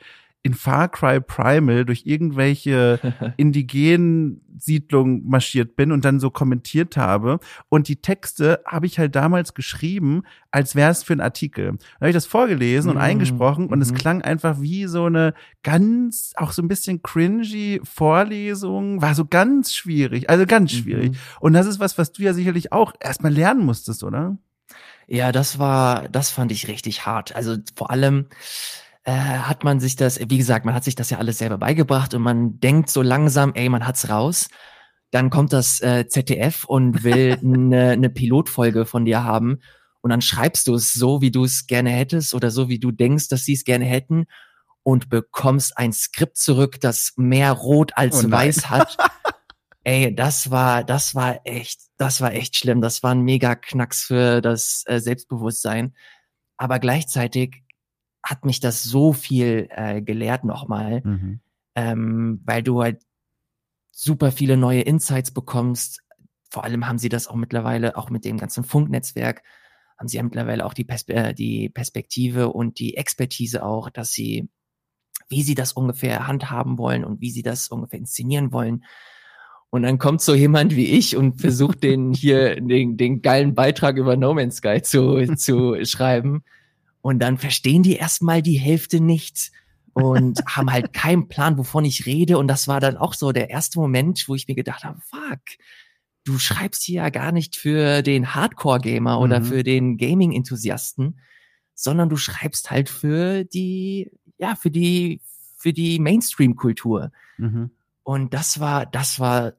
in 0.47 0.53
Far 0.53 0.87
Cry 0.87 1.19
Primal 1.19 1.83
durch 1.83 2.05
irgendwelche 2.05 2.99
indigenen 3.37 4.41
Siedlungen 4.57 5.27
marschiert 5.27 5.75
bin 5.75 5.91
und 5.91 6.05
dann 6.05 6.21
so 6.21 6.29
kommentiert 6.29 6.95
habe. 6.95 7.39
Und 7.67 7.89
die 7.89 7.97
Texte 7.97 8.61
habe 8.65 8.85
ich 8.85 8.97
halt 8.97 9.13
damals 9.13 9.53
geschrieben, 9.53 10.23
als 10.49 10.73
wäre 10.73 10.89
es 10.89 11.03
für 11.03 11.11
einen 11.11 11.21
Artikel. 11.21 11.65
Dann 11.65 11.79
habe 11.99 12.09
ich 12.09 12.15
das 12.15 12.25
vorgelesen 12.25 12.89
und 12.89 12.95
mhm. 12.95 13.01
eingesprochen 13.03 13.67
und 13.67 13.81
es 13.81 13.91
mhm. 13.91 13.95
klang 13.95 14.21
einfach 14.21 14.61
wie 14.61 14.85
so 14.85 15.03
eine 15.03 15.33
ganz, 15.63 16.31
auch 16.37 16.53
so 16.53 16.61
ein 16.61 16.69
bisschen 16.69 17.03
cringy 17.03 17.81
Vorlesung. 17.83 19.01
War 19.01 19.13
so 19.13 19.25
ganz 19.25 19.75
schwierig, 19.75 20.29
also 20.29 20.45
ganz 20.45 20.71
schwierig. 20.71 21.11
Mhm. 21.11 21.17
Und 21.41 21.53
das 21.53 21.67
ist 21.67 21.81
was, 21.81 21.97
was 21.97 22.13
du 22.13 22.23
ja 22.23 22.33
sicherlich 22.33 22.71
auch 22.71 22.93
erstmal 23.01 23.33
lernen 23.33 23.65
musstest, 23.65 24.01
oder? 24.05 24.37
Ja, 25.07 25.33
das 25.33 25.59
war, 25.59 26.07
das 26.07 26.31
fand 26.31 26.53
ich 26.53 26.69
richtig 26.69 27.05
hart. 27.05 27.35
Also 27.35 27.57
vor 27.75 27.91
allem, 27.91 28.27
äh, 29.07 29.13
hat 29.13 29.63
man 29.63 29.79
sich 29.79 29.95
das, 29.95 30.19
wie 30.19 30.37
gesagt, 30.37 30.65
man 30.65 30.75
hat 30.75 30.83
sich 30.83 30.95
das 30.95 31.09
ja 31.09 31.17
alles 31.17 31.37
selber 31.37 31.57
beigebracht 31.57 32.13
und 32.13 32.21
man 32.21 32.59
denkt 32.59 32.89
so 32.89 33.01
langsam, 33.01 33.53
ey, 33.55 33.69
man 33.69 33.87
hat's 33.87 34.09
raus. 34.09 34.49
Dann 35.11 35.29
kommt 35.29 35.53
das 35.53 35.79
äh, 35.79 36.09
ZDF 36.09 36.65
und 36.65 37.05
will 37.05 37.39
eine, 37.41 37.91
eine 37.91 38.09
Pilotfolge 38.09 38.85
von 38.85 39.05
dir 39.05 39.23
haben 39.23 39.59
und 40.01 40.09
dann 40.09 40.19
schreibst 40.19 40.67
du 40.67 40.75
es 40.75 40.91
so, 40.91 41.21
wie 41.21 41.31
du 41.31 41.45
es 41.45 41.67
gerne 41.67 41.91
hättest 41.91 42.33
oder 42.33 42.51
so, 42.51 42.67
wie 42.67 42.79
du 42.79 42.91
denkst, 42.91 43.29
dass 43.29 43.45
sie 43.45 43.53
es 43.53 43.63
gerne 43.63 43.85
hätten 43.85 44.25
und 44.83 45.09
bekommst 45.09 45.77
ein 45.77 45.93
Skript 45.93 46.35
zurück, 46.35 46.81
das 46.81 47.13
mehr 47.15 47.53
rot 47.53 47.93
als 47.95 48.25
oh 48.25 48.29
weiß 48.29 48.69
hat. 48.69 48.97
Ey, 49.85 50.13
das 50.13 50.51
war, 50.51 50.83
das 50.83 51.15
war 51.15 51.39
echt, 51.45 51.79
das 51.95 52.19
war 52.19 52.33
echt 52.33 52.57
schlimm. 52.57 52.81
Das 52.81 53.03
war 53.03 53.11
ein 53.15 53.21
mega 53.21 53.55
Knacks 53.55 54.03
für 54.03 54.41
das 54.41 54.83
äh, 54.85 54.99
Selbstbewusstsein. 54.99 55.95
Aber 56.57 56.79
gleichzeitig 56.79 57.63
hat 58.29 58.43
mich 58.43 58.59
das 58.59 58.83
so 58.83 59.13
viel 59.13 59.69
äh, 59.71 60.01
gelehrt 60.01 60.43
nochmal, 60.43 61.01
mhm. 61.03 61.39
ähm, 61.75 62.41
weil 62.43 62.61
du 62.61 62.83
halt 62.83 63.01
super 63.91 64.33
viele 64.33 64.57
neue 64.57 64.81
Insights 64.81 65.31
bekommst. 65.31 66.03
Vor 66.49 66.65
allem 66.65 66.87
haben 66.87 66.97
sie 66.97 67.07
das 67.07 67.27
auch 67.27 67.35
mittlerweile, 67.35 67.95
auch 67.95 68.09
mit 68.09 68.25
dem 68.25 68.37
ganzen 68.37 68.65
Funknetzwerk, 68.65 69.43
haben 69.97 70.09
sie 70.09 70.17
ja 70.17 70.23
mittlerweile 70.23 70.65
auch 70.65 70.73
die, 70.73 70.83
Perspe 70.83 71.13
äh, 71.13 71.33
die 71.33 71.69
Perspektive 71.69 72.49
und 72.49 72.79
die 72.79 72.97
Expertise 72.97 73.63
auch, 73.63 73.89
dass 73.89 74.11
sie, 74.11 74.49
wie 75.29 75.41
sie 75.41 75.55
das 75.55 75.71
ungefähr 75.71 76.27
handhaben 76.27 76.77
wollen 76.77 77.05
und 77.05 77.21
wie 77.21 77.31
sie 77.31 77.43
das 77.43 77.69
ungefähr 77.69 77.99
inszenieren 77.99 78.51
wollen. 78.51 78.83
Und 79.69 79.83
dann 79.83 79.99
kommt 79.99 80.21
so 80.21 80.35
jemand 80.35 80.75
wie 80.75 80.85
ich 80.85 81.15
und 81.15 81.39
versucht 81.39 81.81
den 81.81 82.13
hier 82.13 82.59
den, 82.59 82.97
den 82.97 83.21
geilen 83.21 83.55
Beitrag 83.55 83.95
über 83.95 84.17
No 84.17 84.33
Man's 84.33 84.57
Sky 84.57 84.81
zu, 84.81 85.33
zu 85.35 85.75
schreiben. 85.85 86.43
Und 87.07 87.19
dann 87.19 87.37
verstehen 87.37 87.83
die 87.83 87.95
erstmal 87.95 88.41
die 88.41 88.59
Hälfte 88.59 88.99
nicht 88.99 89.53
und 89.93 90.41
haben 90.45 90.69
halt 90.69 90.91
keinen 90.91 91.29
Plan, 91.29 91.57
wovon 91.57 91.85
ich 91.85 92.05
rede. 92.05 92.37
Und 92.37 92.49
das 92.49 92.67
war 92.67 92.81
dann 92.81 92.97
auch 92.97 93.13
so 93.13 93.31
der 93.31 93.49
erste 93.49 93.79
Moment, 93.79 94.25
wo 94.27 94.35
ich 94.35 94.49
mir 94.49 94.55
gedacht 94.55 94.83
habe, 94.83 94.99
fuck, 94.99 95.39
du 96.25 96.37
schreibst 96.37 96.83
hier 96.83 97.03
ja 97.03 97.09
gar 97.09 97.31
nicht 97.31 97.55
für 97.55 98.01
den 98.01 98.35
Hardcore-Gamer 98.35 99.21
oder 99.21 99.39
mhm. 99.39 99.45
für 99.45 99.63
den 99.63 99.95
Gaming-Enthusiasten, 99.95 101.21
sondern 101.75 102.09
du 102.09 102.17
schreibst 102.17 102.71
halt 102.71 102.89
für 102.89 103.45
die, 103.45 104.11
ja, 104.37 104.57
für 104.57 104.69
die, 104.69 105.21
für 105.55 105.71
die 105.71 105.99
Mainstream-Kultur. 105.99 107.13
Mhm. 107.37 107.71
Und 108.03 108.33
das 108.33 108.59
war, 108.59 108.85
das 108.85 109.17
war, 109.17 109.53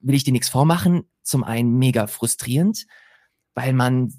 will 0.00 0.14
ich 0.14 0.24
dir 0.24 0.32
nichts 0.32 0.48
vormachen, 0.48 1.02
zum 1.22 1.44
einen 1.44 1.76
mega 1.76 2.06
frustrierend, 2.06 2.86
weil 3.52 3.74
man 3.74 4.14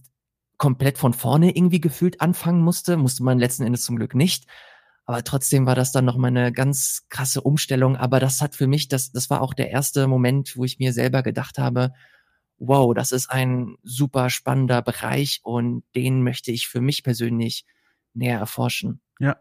komplett 0.58 0.98
von 0.98 1.14
vorne 1.14 1.56
irgendwie 1.56 1.82
gefühlt 1.82 2.22
anfangen 2.22 2.62
musste. 2.62 2.98
Musste 2.98 3.24
man 3.24 3.40
letzten 3.40 3.64
Endes 3.64 3.84
zum 3.84 3.96
Glück 3.96 4.16
nicht. 4.16 4.46
Aber 5.06 5.24
trotzdem 5.24 5.66
war 5.66 5.76
das 5.76 5.92
dann 5.92 6.06
noch 6.06 6.18
mal 6.18 6.28
eine 6.28 6.52
ganz 6.52 7.06
krasse 7.10 7.42
Umstellung. 7.42 7.96
Aber 7.96 8.20
das 8.20 8.42
hat 8.42 8.56
für 8.56 8.68
mich, 8.68 8.90
das, 8.90 9.12
das 9.12 9.30
war 9.30 9.42
auch 9.42 9.54
der 9.54 9.70
erste 9.72 10.08
Moment, 10.08 10.58
wo 10.58 10.66
ich 10.66 10.80
mir 10.80 10.92
selber 10.92 11.24
gedacht 11.24 11.58
habe, 11.58 11.94
wow, 12.58 12.94
das 12.94 13.12
ist 13.12 13.30
ein 13.30 13.78
super 13.84 14.30
spannender 14.30 14.82
Bereich 14.82 15.40
und 15.44 15.84
den 15.96 16.24
möchte 16.24 16.52
ich 16.52 16.68
für 16.68 16.82
mich 16.82 17.04
persönlich 17.04 17.66
näher 18.14 18.40
erforschen. 18.40 19.00
Ja. 19.20 19.38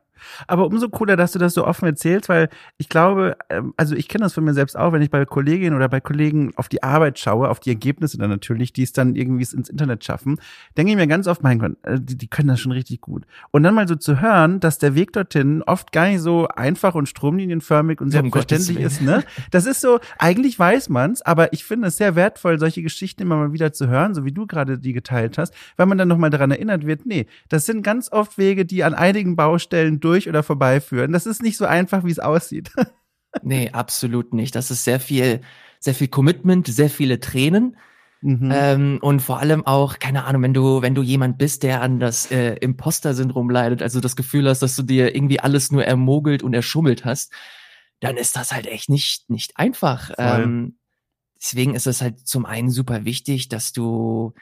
Aber 0.46 0.66
umso 0.66 0.88
cooler, 0.88 1.16
dass 1.16 1.32
du 1.32 1.38
das 1.38 1.54
so 1.54 1.66
offen 1.66 1.86
erzählst, 1.86 2.28
weil 2.28 2.48
ich 2.78 2.88
glaube, 2.88 3.36
ähm, 3.50 3.74
also 3.76 3.94
ich 3.94 4.08
kenne 4.08 4.24
das 4.24 4.34
von 4.34 4.44
mir 4.44 4.54
selbst 4.54 4.76
auch, 4.76 4.92
wenn 4.92 5.02
ich 5.02 5.10
bei 5.10 5.24
Kolleginnen 5.24 5.76
oder 5.76 5.88
bei 5.88 6.00
Kollegen 6.00 6.52
auf 6.56 6.68
die 6.68 6.82
Arbeit 6.82 7.18
schaue, 7.18 7.48
auf 7.48 7.60
die 7.60 7.70
Ergebnisse 7.70 8.18
dann 8.18 8.30
natürlich, 8.30 8.72
die 8.72 8.82
es 8.82 8.92
dann 8.92 9.14
irgendwie 9.14 9.46
ins 9.56 9.68
Internet 9.68 10.04
schaffen, 10.04 10.40
denke 10.76 10.92
ich 10.92 10.96
mir 10.96 11.06
ganz 11.06 11.26
oft, 11.26 11.42
mein 11.42 11.58
Gott, 11.58 11.72
äh, 11.82 11.98
die, 12.00 12.16
die 12.16 12.28
können 12.28 12.48
das 12.48 12.60
schon 12.60 12.72
richtig 12.72 13.00
gut. 13.00 13.24
Und 13.50 13.62
dann 13.62 13.74
mal 13.74 13.88
so 13.88 13.96
zu 13.96 14.20
hören, 14.20 14.60
dass 14.60 14.78
der 14.78 14.94
Weg 14.94 15.12
dorthin 15.12 15.62
oft 15.62 15.92
gar 15.92 16.08
nicht 16.08 16.20
so 16.20 16.48
einfach 16.48 16.94
und 16.94 17.08
stromlinienförmig 17.08 18.00
und 18.00 18.10
selbstverständlich 18.10 18.80
ist, 18.80 19.02
ne? 19.02 19.24
Das 19.50 19.66
ist 19.66 19.80
so, 19.80 20.00
eigentlich 20.18 20.58
weiß 20.58 20.88
man's, 20.88 21.22
aber 21.22 21.52
ich 21.52 21.64
finde 21.64 21.88
es 21.88 21.96
sehr 21.96 22.16
wertvoll, 22.16 22.58
solche 22.58 22.82
Geschichten 22.82 23.22
immer 23.22 23.36
mal 23.36 23.52
wieder 23.52 23.72
zu 23.72 23.88
hören, 23.88 24.14
so 24.14 24.24
wie 24.24 24.32
du 24.32 24.46
gerade 24.46 24.78
die 24.78 24.92
geteilt 24.92 25.38
hast, 25.38 25.54
weil 25.76 25.86
man 25.86 25.98
dann 25.98 26.08
nochmal 26.08 26.30
daran 26.30 26.50
erinnert 26.50 26.86
wird, 26.86 27.06
nee, 27.06 27.26
das 27.48 27.66
sind 27.66 27.82
ganz 27.82 28.10
oft 28.10 28.38
Wege, 28.38 28.64
die 28.64 28.84
an 28.84 28.94
einigen 28.94 29.36
Baustellen 29.36 30.00
durch 30.06 30.28
oder 30.28 30.42
vorbeiführen. 30.42 31.12
Das 31.12 31.26
ist 31.26 31.42
nicht 31.42 31.56
so 31.56 31.66
einfach, 31.66 32.04
wie 32.04 32.10
es 32.10 32.18
aussieht. 32.18 32.70
nee, 33.42 33.70
absolut 33.70 34.32
nicht. 34.32 34.54
Das 34.54 34.70
ist 34.70 34.84
sehr 34.84 35.00
viel, 35.00 35.40
sehr 35.80 35.94
viel 35.94 36.08
Commitment, 36.08 36.66
sehr 36.66 36.90
viele 36.90 37.20
Tränen. 37.20 37.76
Mhm. 38.22 38.50
Ähm, 38.52 38.98
und 39.02 39.20
vor 39.20 39.40
allem 39.40 39.66
auch, 39.66 39.98
keine 39.98 40.24
Ahnung, 40.24 40.42
wenn 40.42 40.54
du, 40.54 40.80
wenn 40.82 40.94
du 40.94 41.02
jemand 41.02 41.38
bist, 41.38 41.62
der 41.62 41.82
an 41.82 42.00
das 42.00 42.30
äh, 42.30 42.54
Imposter-Syndrom 42.54 43.50
leidet, 43.50 43.82
also 43.82 44.00
das 44.00 44.16
Gefühl 44.16 44.48
hast, 44.48 44.60
dass 44.60 44.76
du 44.76 44.82
dir 44.82 45.14
irgendwie 45.14 45.40
alles 45.40 45.70
nur 45.70 45.84
ermogelt 45.84 46.42
und 46.42 46.54
erschummelt 46.54 47.04
hast, 47.04 47.32
dann 48.00 48.16
ist 48.16 48.36
das 48.36 48.52
halt 48.52 48.66
echt 48.66 48.88
nicht, 48.88 49.28
nicht 49.28 49.56
einfach. 49.56 50.12
Ähm, 50.18 50.78
deswegen 51.40 51.74
ist 51.74 51.86
es 51.86 52.00
halt 52.00 52.26
zum 52.26 52.46
einen 52.46 52.70
super 52.70 53.04
wichtig, 53.04 53.48
dass 53.48 53.72
du 53.72 54.34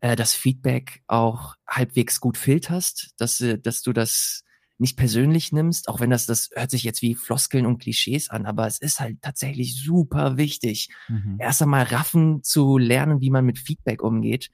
äh, 0.00 0.16
das 0.16 0.34
Feedback 0.34 1.02
auch 1.06 1.56
halbwegs 1.66 2.20
gut 2.20 2.36
filterst, 2.36 3.14
dass, 3.18 3.40
äh, 3.40 3.58
dass 3.58 3.82
du 3.82 3.92
das 3.92 4.44
nicht 4.78 4.96
persönlich 4.96 5.52
nimmst, 5.52 5.88
auch 5.88 6.00
wenn 6.00 6.10
das, 6.10 6.26
das 6.26 6.50
hört 6.54 6.70
sich 6.70 6.82
jetzt 6.82 7.02
wie 7.02 7.14
Floskeln 7.14 7.66
und 7.66 7.78
Klischees 7.78 8.28
an, 8.28 8.46
aber 8.46 8.66
es 8.66 8.78
ist 8.78 9.00
halt 9.00 9.22
tatsächlich 9.22 9.82
super 9.82 10.36
wichtig, 10.36 10.88
mhm. 11.08 11.36
erst 11.38 11.62
einmal 11.62 11.84
raffen 11.84 12.42
zu 12.42 12.76
lernen, 12.76 13.20
wie 13.20 13.30
man 13.30 13.44
mit 13.44 13.58
Feedback 13.58 14.02
umgeht. 14.02 14.50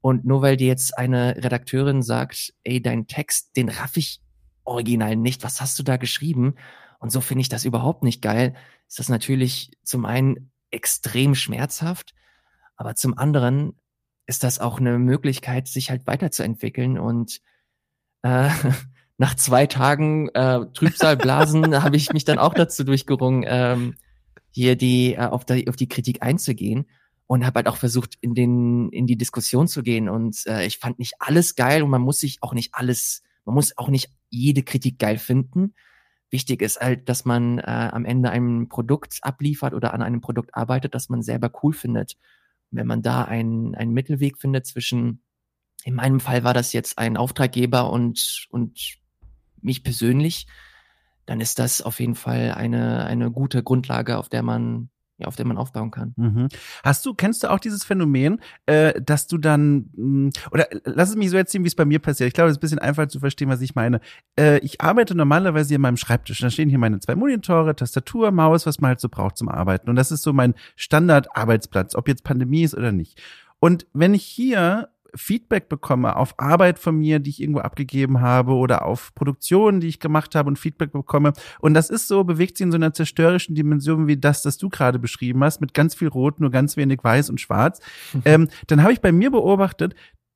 Und 0.00 0.24
nur 0.24 0.42
weil 0.42 0.56
dir 0.56 0.68
jetzt 0.68 0.96
eine 0.96 1.36
Redakteurin 1.36 2.02
sagt, 2.02 2.54
ey, 2.64 2.80
dein 2.80 3.08
Text, 3.08 3.56
den 3.56 3.68
raff 3.68 3.96
ich 3.96 4.20
original 4.64 5.16
nicht, 5.16 5.42
was 5.42 5.60
hast 5.60 5.78
du 5.78 5.82
da 5.82 5.96
geschrieben? 5.96 6.54
Und 7.00 7.10
so 7.10 7.20
finde 7.20 7.42
ich 7.42 7.48
das 7.48 7.64
überhaupt 7.64 8.02
nicht 8.02 8.22
geil. 8.22 8.54
Ist 8.88 8.98
das 8.98 9.08
natürlich 9.08 9.72
zum 9.82 10.04
einen 10.04 10.52
extrem 10.70 11.34
schmerzhaft, 11.34 12.14
aber 12.76 12.94
zum 12.94 13.16
anderen 13.18 13.78
ist 14.26 14.44
das 14.44 14.60
auch 14.60 14.78
eine 14.78 14.98
Möglichkeit, 14.98 15.68
sich 15.68 15.90
halt 15.90 16.06
weiterzuentwickeln 16.06 16.98
und 16.98 17.40
äh, 18.22 18.50
nach 19.18 19.34
zwei 19.34 19.66
Tagen 19.66 20.28
äh, 20.30 20.60
Trübsalblasen 20.72 21.82
habe 21.82 21.96
ich 21.96 22.12
mich 22.12 22.24
dann 22.24 22.38
auch 22.38 22.54
dazu 22.54 22.84
durchgerungen, 22.84 23.44
ähm, 23.46 23.94
hier 24.50 24.76
die 24.76 25.14
äh, 25.14 25.26
auf, 25.26 25.44
die 25.44 25.68
auf 25.68 25.76
die 25.76 25.88
Kritik 25.88 26.22
einzugehen 26.22 26.86
und 27.26 27.44
habe 27.44 27.58
halt 27.58 27.68
auch 27.68 27.76
versucht, 27.76 28.14
in 28.20 28.34
den 28.34 28.90
in 28.90 29.06
die 29.06 29.18
Diskussion 29.18 29.68
zu 29.68 29.82
gehen. 29.82 30.08
Und 30.08 30.46
äh, 30.46 30.64
ich 30.64 30.78
fand 30.78 30.98
nicht 30.98 31.14
alles 31.18 31.56
geil 31.56 31.82
und 31.82 31.90
man 31.90 32.00
muss 32.00 32.20
sich 32.20 32.38
auch 32.42 32.54
nicht 32.54 32.74
alles, 32.74 33.22
man 33.44 33.56
muss 33.56 33.76
auch 33.76 33.88
nicht 33.88 34.10
jede 34.30 34.62
Kritik 34.62 34.98
geil 34.98 35.18
finden. 35.18 35.74
Wichtig 36.30 36.62
ist 36.62 36.80
halt, 36.80 37.08
dass 37.08 37.24
man 37.24 37.58
äh, 37.58 37.62
am 37.92 38.04
Ende 38.04 38.30
ein 38.30 38.68
Produkt 38.68 39.18
abliefert 39.22 39.74
oder 39.74 39.94
an 39.94 40.02
einem 40.02 40.20
Produkt 40.20 40.54
arbeitet, 40.54 40.94
das 40.94 41.08
man 41.08 41.22
selber 41.22 41.50
cool 41.62 41.72
findet. 41.72 42.16
wenn 42.70 42.86
man 42.86 43.02
da 43.02 43.24
einen, 43.24 43.74
einen 43.74 43.92
Mittelweg 43.92 44.38
findet 44.38 44.66
zwischen, 44.66 45.22
in 45.84 45.94
meinem 45.94 46.20
Fall 46.20 46.44
war 46.44 46.54
das 46.54 46.72
jetzt 46.72 46.98
ein 46.98 47.16
Auftraggeber 47.16 47.90
und, 47.90 48.46
und 48.50 48.98
mich 49.62 49.82
persönlich, 49.82 50.46
dann 51.26 51.40
ist 51.40 51.58
das 51.58 51.82
auf 51.82 52.00
jeden 52.00 52.14
Fall 52.14 52.52
eine, 52.52 53.04
eine 53.04 53.30
gute 53.30 53.62
Grundlage, 53.62 54.18
auf 54.18 54.28
der 54.28 54.42
man 54.42 54.90
ja, 55.18 55.26
auf 55.26 55.34
der 55.34 55.46
man 55.46 55.58
aufbauen 55.58 55.90
kann. 55.90 56.14
Mhm. 56.16 56.48
Hast 56.84 57.04
du, 57.04 57.12
kennst 57.12 57.42
du 57.42 57.50
auch 57.50 57.58
dieses 57.58 57.84
Phänomen, 57.84 58.40
äh, 58.66 59.00
dass 59.02 59.26
du 59.26 59.36
dann, 59.36 59.90
mh, 59.96 59.96
hm, 59.96 60.30
oder 60.52 60.68
lass 60.84 61.10
es 61.10 61.16
mich 61.16 61.30
so 61.30 61.36
erzählen, 61.36 61.64
wie 61.64 61.68
es 61.68 61.74
bei 61.74 61.84
mir 61.84 61.98
passiert. 61.98 62.28
Ich 62.28 62.34
glaube, 62.34 62.50
es 62.50 62.52
ist 62.52 62.58
ein 62.58 62.60
bisschen 62.60 62.78
einfacher 62.78 63.08
zu 63.08 63.18
verstehen, 63.18 63.48
was 63.48 63.60
ich 63.60 63.74
meine. 63.74 64.00
Äh, 64.38 64.58
ich 64.58 64.80
arbeite 64.80 65.16
normalerweise 65.16 65.68
hier 65.68 65.76
in 65.76 65.82
meinem 65.82 65.96
Schreibtisch. 65.96 66.38
Da 66.38 66.50
stehen 66.50 66.68
hier 66.68 66.78
meine 66.78 67.00
zwei 67.00 67.16
Monitore, 67.16 67.74
Tastatur, 67.74 68.30
Maus, 68.30 68.64
was 68.64 68.80
man 68.80 68.90
halt 68.90 69.00
so 69.00 69.08
braucht 69.08 69.36
zum 69.36 69.48
Arbeiten. 69.48 69.90
Und 69.90 69.96
das 69.96 70.12
ist 70.12 70.22
so 70.22 70.32
mein 70.32 70.54
Standard-Arbeitsplatz, 70.76 71.96
ob 71.96 72.06
jetzt 72.06 72.22
Pandemie 72.22 72.62
ist 72.62 72.76
oder 72.76 72.92
nicht. 72.92 73.20
Und 73.58 73.88
wenn 73.92 74.14
ich 74.14 74.22
hier 74.22 74.88
Feedback 75.14 75.68
bekomme 75.68 76.16
auf 76.16 76.38
Arbeit 76.38 76.78
von 76.78 76.96
mir, 76.96 77.18
die 77.18 77.30
ich 77.30 77.40
irgendwo 77.40 77.60
abgegeben 77.60 78.20
habe 78.20 78.52
oder 78.52 78.84
auf 78.84 79.14
Produktionen, 79.14 79.80
die 79.80 79.88
ich 79.88 80.00
gemacht 80.00 80.34
habe 80.34 80.48
und 80.48 80.58
Feedback 80.58 80.92
bekomme. 80.92 81.32
Und 81.60 81.74
das 81.74 81.90
ist 81.90 82.08
so, 82.08 82.24
bewegt 82.24 82.56
sich 82.56 82.64
in 82.64 82.72
so 82.72 82.76
einer 82.76 82.92
zerstörerischen 82.92 83.54
Dimension 83.54 84.06
wie 84.06 84.16
das, 84.16 84.42
das 84.42 84.58
du 84.58 84.68
gerade 84.68 84.98
beschrieben 84.98 85.42
hast, 85.44 85.60
mit 85.60 85.74
ganz 85.74 85.94
viel 85.94 86.08
Rot, 86.08 86.40
nur 86.40 86.50
ganz 86.50 86.76
wenig 86.76 87.02
Weiß 87.02 87.30
und 87.30 87.40
Schwarz. 87.40 87.80
Mhm. 88.12 88.22
Ähm, 88.24 88.48
dann 88.66 88.82
habe 88.82 88.92
ich 88.92 89.00
bei 89.00 89.12
mir 89.12 89.30
beobachtet, 89.30 89.94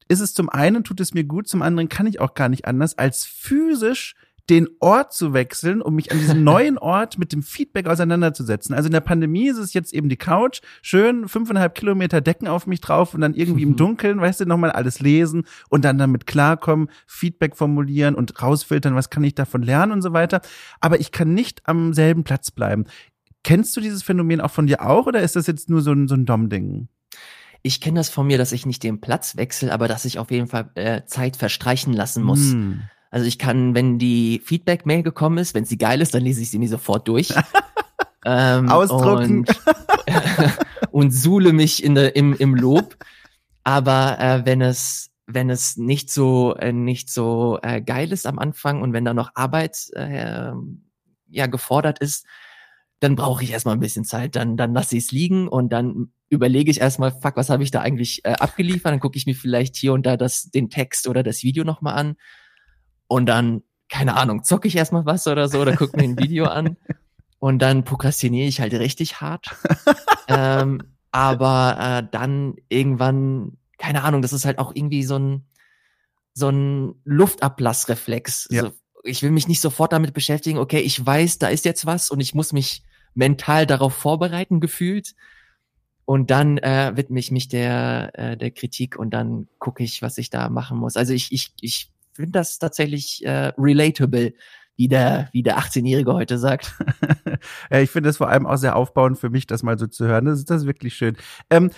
ist 0.08 0.20
es 0.20 0.34
zum 0.34 0.48
einen, 0.48 0.84
tut 0.84 1.00
es 1.00 1.14
mir 1.14 1.24
gut, 1.24 1.48
zum 1.48 1.62
anderen 1.62 1.88
kann 1.88 2.06
ich 2.06 2.20
auch 2.20 2.34
gar 2.34 2.48
nicht 2.48 2.66
anders, 2.66 2.98
als 2.98 3.24
physisch 3.24 4.14
den 4.50 4.68
Ort 4.80 5.12
zu 5.12 5.32
wechseln, 5.32 5.80
um 5.80 5.94
mich 5.94 6.10
an 6.10 6.18
diesem 6.18 6.44
neuen 6.44 6.78
Ort 6.78 7.18
mit 7.18 7.32
dem 7.32 7.42
Feedback 7.42 7.86
auseinanderzusetzen. 7.86 8.74
Also 8.74 8.86
in 8.86 8.92
der 8.92 9.00
Pandemie 9.00 9.48
ist 9.48 9.58
es 9.58 9.72
jetzt 9.72 9.92
eben 9.92 10.08
die 10.08 10.16
Couch, 10.16 10.60
schön 10.82 11.28
fünfeinhalb 11.28 11.74
Kilometer 11.74 12.20
Decken 12.20 12.48
auf 12.48 12.66
mich 12.66 12.80
drauf 12.80 13.14
und 13.14 13.20
dann 13.20 13.34
irgendwie 13.34 13.62
im 13.62 13.70
mhm. 13.70 13.76
Dunkeln, 13.76 14.20
weißt 14.20 14.40
du, 14.40 14.46
nochmal 14.46 14.72
alles 14.72 15.00
lesen 15.00 15.44
und 15.68 15.84
dann 15.84 15.98
damit 15.98 16.26
klarkommen, 16.26 16.88
Feedback 17.06 17.56
formulieren 17.56 18.14
und 18.14 18.42
rausfiltern, 18.42 18.94
was 18.94 19.10
kann 19.10 19.24
ich 19.24 19.34
davon 19.34 19.62
lernen 19.62 19.92
und 19.92 20.02
so 20.02 20.12
weiter. 20.12 20.40
Aber 20.80 21.00
ich 21.00 21.12
kann 21.12 21.34
nicht 21.34 21.62
am 21.64 21.94
selben 21.94 22.24
Platz 22.24 22.50
bleiben. 22.50 22.86
Kennst 23.44 23.76
du 23.76 23.80
dieses 23.80 24.02
Phänomen 24.02 24.40
auch 24.40 24.50
von 24.50 24.66
dir 24.66 24.86
auch 24.86 25.06
oder 25.06 25.20
ist 25.20 25.36
das 25.36 25.46
jetzt 25.46 25.68
nur 25.68 25.82
so 25.82 25.92
ein, 25.92 26.08
so 26.08 26.14
ein 26.14 26.26
Dom-Ding? 26.26 26.88
Ich 27.62 27.80
kenne 27.80 28.00
das 28.00 28.08
von 28.08 28.26
mir, 28.26 28.38
dass 28.38 28.52
ich 28.52 28.66
nicht 28.66 28.82
den 28.82 29.00
Platz 29.00 29.36
wechsle, 29.36 29.72
aber 29.72 29.86
dass 29.86 30.04
ich 30.04 30.18
auf 30.18 30.30
jeden 30.30 30.48
Fall 30.48 30.70
äh, 30.74 31.02
Zeit 31.06 31.36
verstreichen 31.36 31.92
lassen 31.92 32.24
muss. 32.24 32.54
Mm. 32.54 32.80
Also 33.12 33.26
ich 33.26 33.38
kann, 33.38 33.74
wenn 33.74 33.98
die 33.98 34.40
Feedback-Mail 34.42 35.02
gekommen 35.02 35.36
ist, 35.36 35.54
wenn 35.54 35.66
sie 35.66 35.76
geil 35.76 36.00
ist, 36.00 36.14
dann 36.14 36.22
lese 36.22 36.40
ich 36.40 36.50
sie 36.50 36.58
mir 36.58 36.70
sofort 36.70 37.06
durch. 37.06 37.28
ähm, 38.24 38.70
Ausdrucken. 38.70 39.40
Und, 39.40 39.48
und 40.92 41.10
suhle 41.10 41.52
mich 41.52 41.84
in 41.84 41.94
im, 41.94 42.34
im 42.34 42.54
Lob. 42.54 42.96
Aber 43.64 44.18
äh, 44.18 44.46
wenn 44.46 44.62
es 44.62 45.10
wenn 45.26 45.50
es 45.50 45.76
nicht 45.76 46.10
so 46.10 46.56
äh, 46.56 46.72
nicht 46.72 47.10
so 47.10 47.58
äh, 47.62 47.82
geil 47.82 48.12
ist 48.12 48.26
am 48.26 48.38
Anfang 48.38 48.80
und 48.80 48.94
wenn 48.94 49.04
da 49.04 49.12
noch 49.12 49.32
Arbeit 49.34 49.90
äh, 49.94 50.52
ja 51.28 51.46
gefordert 51.46 51.98
ist, 51.98 52.24
dann 53.00 53.14
brauche 53.14 53.44
ich 53.44 53.52
erstmal 53.52 53.76
ein 53.76 53.80
bisschen 53.80 54.06
Zeit. 54.06 54.36
Dann 54.36 54.56
dann 54.56 54.72
lasse 54.72 54.96
ich 54.96 55.04
es 55.04 55.12
liegen 55.12 55.48
und 55.48 55.70
dann 55.70 56.12
überlege 56.30 56.70
ich 56.70 56.80
erstmal, 56.80 57.12
fuck, 57.12 57.36
was 57.36 57.50
habe 57.50 57.62
ich 57.62 57.70
da 57.70 57.82
eigentlich 57.82 58.24
äh, 58.24 58.32
abgeliefert? 58.32 58.90
Dann 58.90 59.00
gucke 59.00 59.18
ich 59.18 59.26
mir 59.26 59.34
vielleicht 59.34 59.76
hier 59.76 59.92
und 59.92 60.06
da 60.06 60.16
das 60.16 60.44
den 60.44 60.70
Text 60.70 61.06
oder 61.08 61.22
das 61.22 61.42
Video 61.42 61.62
nochmal 61.62 61.98
an 61.98 62.16
und 63.08 63.26
dann, 63.26 63.62
keine 63.88 64.16
Ahnung, 64.16 64.44
zocke 64.44 64.68
ich 64.68 64.76
erstmal 64.76 65.06
was 65.06 65.26
oder 65.26 65.48
so 65.48 65.60
oder 65.60 65.76
gucke 65.76 65.96
mir 65.96 66.04
ein 66.04 66.18
Video 66.18 66.46
an 66.46 66.76
und 67.38 67.60
dann 67.60 67.84
prokrastiniere 67.84 68.48
ich 68.48 68.60
halt 68.60 68.72
richtig 68.74 69.20
hart. 69.20 69.50
ähm, 70.28 70.82
aber 71.10 71.76
äh, 71.78 72.08
dann 72.10 72.54
irgendwann, 72.68 73.58
keine 73.78 74.02
Ahnung, 74.02 74.22
das 74.22 74.32
ist 74.32 74.44
halt 74.44 74.58
auch 74.58 74.74
irgendwie 74.74 75.02
so 75.02 75.18
ein, 75.18 75.46
so 76.34 76.48
ein 76.48 76.94
Luftablassreflex. 77.04 78.48
Ja. 78.50 78.62
Also, 78.62 78.74
ich 79.04 79.22
will 79.22 79.30
mich 79.30 79.48
nicht 79.48 79.60
sofort 79.60 79.92
damit 79.92 80.14
beschäftigen, 80.14 80.58
okay, 80.58 80.80
ich 80.80 81.04
weiß, 81.04 81.38
da 81.38 81.48
ist 81.48 81.64
jetzt 81.64 81.86
was 81.86 82.10
und 82.10 82.20
ich 82.20 82.34
muss 82.34 82.52
mich 82.52 82.84
mental 83.14 83.66
darauf 83.66 83.94
vorbereiten, 83.94 84.60
gefühlt. 84.60 85.14
Und 86.04 86.30
dann 86.30 86.58
äh, 86.58 86.92
widme 86.94 87.20
ich 87.20 87.30
mich 87.30 87.48
der, 87.48 88.10
äh, 88.14 88.36
der 88.36 88.50
Kritik 88.50 88.96
und 88.96 89.10
dann 89.10 89.48
gucke 89.58 89.82
ich, 89.82 90.02
was 90.02 90.18
ich 90.18 90.30
da 90.30 90.48
machen 90.48 90.78
muss. 90.78 90.96
Also 90.96 91.12
ich, 91.12 91.32
ich, 91.32 91.52
ich 91.60 91.91
finde 92.12 92.32
das 92.32 92.58
tatsächlich 92.58 93.24
äh, 93.24 93.52
relatable, 93.58 94.34
wie 94.76 94.88
der, 94.88 95.28
wie 95.32 95.42
der 95.42 95.58
18-Jährige 95.58 96.12
heute 96.14 96.38
sagt. 96.38 96.74
ja, 97.70 97.80
ich 97.80 97.90
finde 97.90 98.08
das 98.08 98.16
vor 98.16 98.28
allem 98.28 98.46
auch 98.46 98.56
sehr 98.56 98.76
aufbauend 98.76 99.18
für 99.18 99.30
mich, 99.30 99.46
das 99.46 99.62
mal 99.62 99.78
so 99.78 99.86
zu 99.86 100.06
hören. 100.06 100.24
Das 100.24 100.38
ist, 100.38 100.50
das 100.50 100.62
ist 100.62 100.66
wirklich 100.66 100.94
schön. 100.94 101.16
Ähm, 101.50 101.70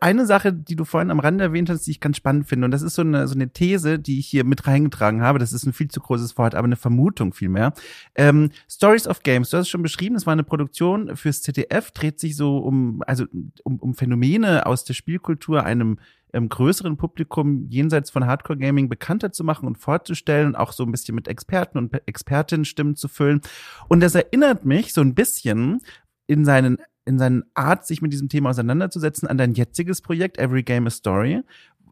eine 0.00 0.26
Sache, 0.26 0.52
die 0.52 0.74
du 0.74 0.84
vorhin 0.84 1.10
am 1.10 1.20
Rande 1.20 1.44
erwähnt 1.44 1.70
hast, 1.70 1.86
die 1.86 1.92
ich 1.92 2.00
ganz 2.00 2.16
spannend 2.16 2.48
finde, 2.48 2.64
und 2.64 2.70
das 2.72 2.82
ist 2.82 2.94
so 2.94 3.02
eine, 3.02 3.28
so 3.28 3.34
eine 3.34 3.52
These, 3.52 3.98
die 3.98 4.18
ich 4.18 4.26
hier 4.26 4.44
mit 4.44 4.66
reingetragen 4.66 5.22
habe, 5.22 5.38
das 5.38 5.52
ist 5.52 5.64
ein 5.64 5.72
viel 5.72 5.88
zu 5.88 6.00
großes 6.00 6.36
Wort, 6.38 6.54
aber 6.54 6.64
eine 6.64 6.76
Vermutung 6.76 7.32
vielmehr. 7.32 7.72
Ähm, 8.16 8.50
Stories 8.68 9.06
of 9.06 9.22
Games, 9.22 9.50
du 9.50 9.58
hast 9.58 9.66
es 9.66 9.68
schon 9.68 9.82
beschrieben, 9.82 10.16
es 10.16 10.26
war 10.26 10.32
eine 10.32 10.44
Produktion 10.44 11.16
fürs 11.16 11.42
ZDF, 11.42 11.92
dreht 11.92 12.18
sich 12.18 12.36
so 12.36 12.58
um, 12.58 13.02
also 13.06 13.26
um, 13.62 13.78
um 13.78 13.94
Phänomene 13.94 14.66
aus 14.66 14.84
der 14.84 14.94
Spielkultur, 14.94 15.64
einem 15.64 15.98
ähm, 16.32 16.48
größeren 16.48 16.96
Publikum 16.96 17.66
jenseits 17.70 18.10
von 18.10 18.26
Hardcore 18.26 18.58
Gaming 18.58 18.88
bekannter 18.88 19.30
zu 19.30 19.44
machen 19.44 19.66
und 19.66 19.78
vorzustellen 19.78 20.48
und 20.48 20.56
auch 20.56 20.72
so 20.72 20.82
ein 20.82 20.90
bisschen 20.90 21.14
mit 21.14 21.28
Experten 21.28 21.78
und 21.78 21.94
Expertinnen-Stimmen 22.06 22.96
zu 22.96 23.08
füllen. 23.08 23.40
Und 23.88 24.00
das 24.00 24.14
erinnert 24.14 24.64
mich 24.64 24.92
so 24.92 25.00
ein 25.00 25.14
bisschen 25.14 25.80
in 26.26 26.44
seinen 26.44 26.78
in 27.06 27.18
seinen 27.18 27.44
Art, 27.54 27.86
sich 27.86 28.02
mit 28.02 28.12
diesem 28.12 28.28
Thema 28.28 28.50
auseinanderzusetzen, 28.50 29.28
an 29.28 29.38
dein 29.38 29.54
jetziges 29.54 30.02
Projekt 30.02 30.38
Every 30.38 30.62
Game 30.62 30.86
a 30.86 30.90
Story. 30.90 31.42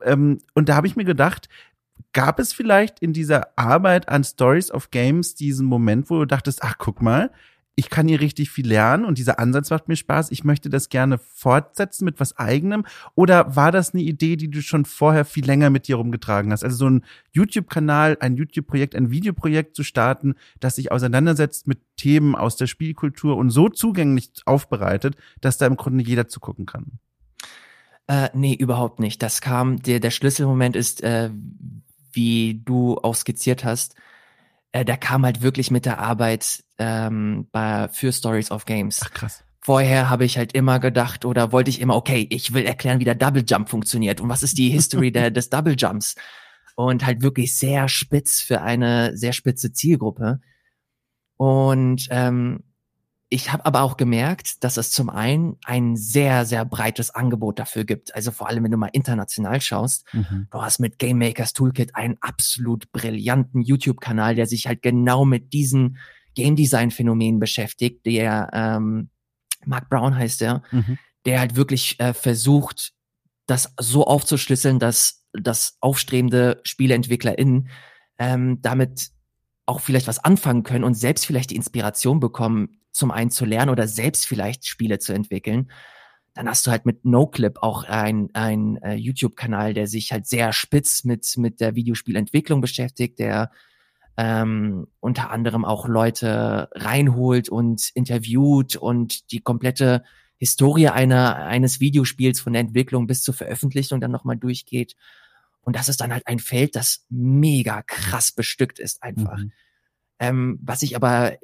Ähm, 0.03 0.39
und 0.55 0.69
da 0.69 0.77
habe 0.77 0.87
ich 0.87 0.97
mir 0.97 1.05
gedacht, 1.05 1.49
gab 2.13 2.39
es 2.39 2.53
vielleicht 2.53 3.01
in 3.01 3.13
dieser 3.13 3.57
Arbeit 3.57 4.09
an 4.09 4.25
Stories 4.25 4.71
of 4.71 4.91
Games 4.91 5.35
diesen 5.35 5.67
Moment, 5.67 6.11
wo 6.11 6.19
du 6.19 6.27
dachtest, 6.27 6.63
ach 6.63 6.77
guck 6.79 7.01
mal, 7.01 7.31
ich 7.77 7.91
kann 7.91 8.07
hier 8.07 8.21
richtig 8.21 8.51
viel 8.51 8.69
lernen 8.69 9.05
und 9.05 9.19
dieser 9.19 9.39
Ansatz 9.39 9.71
macht 9.71 9.89
mir 9.89 9.97
Spaß. 9.97 10.31
Ich 10.31 10.45
möchte 10.45 10.71
das 10.71 10.89
gerne 10.89 11.19
fortsetzen 11.19 12.05
mit 12.05 12.21
was 12.21 12.37
eigenem. 12.39 12.85
Oder 13.15 13.57
war 13.57 13.73
das 13.73 13.95
eine 13.95 14.03
Idee, 14.03 14.37
die 14.37 14.49
du 14.49 14.63
schon 14.63 14.85
vorher 14.85 15.25
viel 15.25 15.45
länger 15.45 15.71
mit 15.71 15.89
dir 15.89 15.97
rumgetragen 15.97 16.53
hast? 16.53 16.63
Also 16.63 16.77
so 16.77 16.89
ein 16.89 17.05
YouTube-Kanal, 17.33 18.17
ein 18.21 18.37
YouTube-Projekt, 18.37 18.95
ein 18.95 19.11
Videoprojekt 19.11 19.75
zu 19.75 19.83
starten, 19.83 20.35
das 20.61 20.77
sich 20.77 20.93
auseinandersetzt 20.93 21.67
mit 21.67 21.81
Themen 21.97 22.37
aus 22.37 22.57
der 22.57 22.69
Spielkultur 22.69 23.37
und 23.37 23.51
so 23.51 23.69
zugänglich 23.69 24.31
aufbereitet, 24.45 25.17
dass 25.41 25.59
da 25.59 25.67
im 25.67 25.77
Grunde 25.77 26.05
jeder 26.05 26.29
zugucken 26.29 26.67
kann. 26.67 26.99
Äh, 28.07 28.29
nee, 28.35 28.55
überhaupt 28.55 29.01
nicht. 29.01 29.23
Das 29.23 29.41
kam, 29.41 29.83
der, 29.83 29.99
der 29.99 30.11
Schlüsselmoment 30.11 30.77
ist, 30.77 31.03
äh, 31.03 31.31
wie 32.13 32.63
du 32.65 32.99
auch 32.99 33.17
skizziert 33.17 33.65
hast, 33.65 33.97
äh, 34.75 34.85
der 34.85 34.97
kam 34.97 35.25
halt 35.25 35.41
wirklich 35.41 35.71
mit 35.71 35.87
der 35.87 36.01
Arbeit 36.01 36.65
ähm, 36.79 37.47
bei, 37.53 37.89
für 37.89 38.13
Stories 38.13 38.51
of 38.51 38.65
Games. 38.65 39.01
Ach 39.05 39.13
krass. 39.13 39.45
vorher 39.61 40.11
habe 40.11 40.25
ich 40.25 40.37
halt 40.37 40.53
immer 40.53 40.81
gedacht 40.81 41.25
oder 41.25 41.53
wollte 41.53 41.71
ich 41.71 41.81
immer, 41.81 41.95
okay, 41.95 42.27
ich 42.29 42.53
will 42.53 42.67
erklären, 42.67 42.99
wie 42.99 43.05
der 43.05 43.15
Double 43.15 43.45
Jump 43.47 43.69
funktioniert 43.69 44.21
und 44.21 44.29
was 44.29 44.43
ist 44.43 44.59
die 44.59 44.71
History 44.71 45.13
der, 45.13 45.31
des 45.31 45.49
Double 45.49 45.77
Jumps. 45.79 46.17
Und 46.75 47.07
halt 47.07 47.23
wirklich 47.23 47.57
sehr 47.57 47.89
spitz 47.89 48.41
für 48.41 48.63
eine 48.63 49.17
sehr 49.17 49.33
spitze 49.33 49.73
Zielgruppe. 49.73 50.41
Und 51.37 52.09
ähm, 52.11 52.65
ich 53.35 53.53
habe 53.53 53.67
aber 53.67 53.83
auch 53.83 53.97
gemerkt, 53.97 54.63
dass 54.63 54.77
es 54.77 54.93
zum 54.93 55.11
einen 55.11 55.57
ein 55.65 55.97
sehr, 55.97 56.45
sehr 56.45 56.65
breites 56.65 57.11
Angebot 57.11 57.59
dafür 57.59 57.83
gibt. 57.83 58.15
Also 58.15 58.31
vor 58.31 58.49
allem, 58.49 58.63
wenn 58.63 58.71
du 58.71 58.77
mal 58.77 58.91
international 58.93 59.61
schaust. 59.61 60.05
Mhm. 60.13 60.47
Du 60.53 60.63
hast 60.63 60.79
mit 60.79 61.01
Game 61.01 61.19
Makers 61.19 61.53
Toolkit 61.53 61.97
einen 61.97 62.17
absolut 62.21 62.93
brillanten 62.93 63.61
YouTube-Kanal, 63.61 64.37
der 64.37 64.47
sich 64.47 64.69
halt 64.69 64.83
genau 64.83 65.25
mit 65.25 65.53
diesen 65.53 65.99
Game 66.37 66.55
Design-Phänomenen 66.55 67.41
beschäftigt. 67.41 68.07
Der 68.07 68.51
ähm, 68.53 69.11
Mark 69.67 69.91
Brown 69.91 70.17
heißt 70.17 70.41
der, 70.41 70.63
mhm. 70.71 70.97
der 71.27 71.41
halt 71.41 71.57
wirklich 71.57 71.99
äh, 71.99 72.15
versucht, 72.15 72.93
das 73.47 73.75
so 73.81 74.07
aufzuschlüsseln, 74.07 74.79
dass 74.79 75.27
das 75.33 75.77
aufstrebende 75.81 76.61
SpieleentwicklerInnen 76.63 77.69
ähm, 78.21 78.63
damit 78.63 79.11
auch 79.67 79.81
vielleicht 79.81 80.07
was 80.07 80.25
anfangen 80.25 80.63
können 80.63 80.85
und 80.85 80.95
selbst 80.95 81.27
vielleicht 81.27 81.51
die 81.51 81.57
Inspiration 81.57 82.21
bekommen, 82.21 82.79
zum 82.95 83.11
einen 83.11 83.31
zu 83.31 83.45
lernen 83.45 83.71
oder 83.71 83.89
selbst 83.89 84.27
vielleicht 84.27 84.67
Spiele 84.67 84.99
zu 84.99 85.13
entwickeln. 85.13 85.71
Dann 86.33 86.49
hast 86.49 86.67
du 86.67 86.71
halt 86.71 86.87
mit 86.87 87.05
NoClip 87.05 87.59
auch 87.63 87.85
ein, 87.85 88.31
ein 88.33 88.77
äh, 88.83 88.95
YouTube-Kanal, 88.95 89.75
der 89.75 89.87
sich 89.87 90.13
halt 90.13 90.27
sehr 90.27 90.53
spitz 90.53 91.05
mit, 91.05 91.27
mit 91.37 91.61
der 91.61 91.75
Videospielentwicklung 91.75 92.61
beschäftigt, 92.61 93.19
der 93.19 93.51
ähm, 94.17 94.87
unter 95.01 95.31
anderem 95.31 95.65
auch 95.65 95.89
Leute 95.89 96.69
reinholt 96.73 97.49
und 97.49 97.91
interviewt 97.95 98.77
und 98.77 99.33
die 99.33 99.41
komplette 99.41 100.05
Historie 100.37 100.89
einer, 100.89 101.37
eines 101.37 101.81
Videospiels 101.81 102.41
von 102.41 102.53
der 102.53 102.61
Entwicklung 102.61 103.07
bis 103.07 103.23
zur 103.23 103.35
Veröffentlichung 103.35 104.01
dann 104.01 104.11
nochmal 104.13 104.37
durchgeht. 104.37 104.95
Und 105.63 105.75
das 105.77 105.89
ist 105.89 106.01
dann 106.01 106.13
halt 106.13 106.27
ein 106.27 106.39
Feld, 106.39 106.77
das 106.77 107.07
mega 107.09 107.83
krass 107.83 108.31
bestückt 108.31 108.79
ist 108.79 109.03
einfach. 109.03 109.39
Mhm. 109.39 109.53
Ähm, 110.21 110.59
was 110.63 110.83
ich 110.83 110.95
aber 110.95 111.37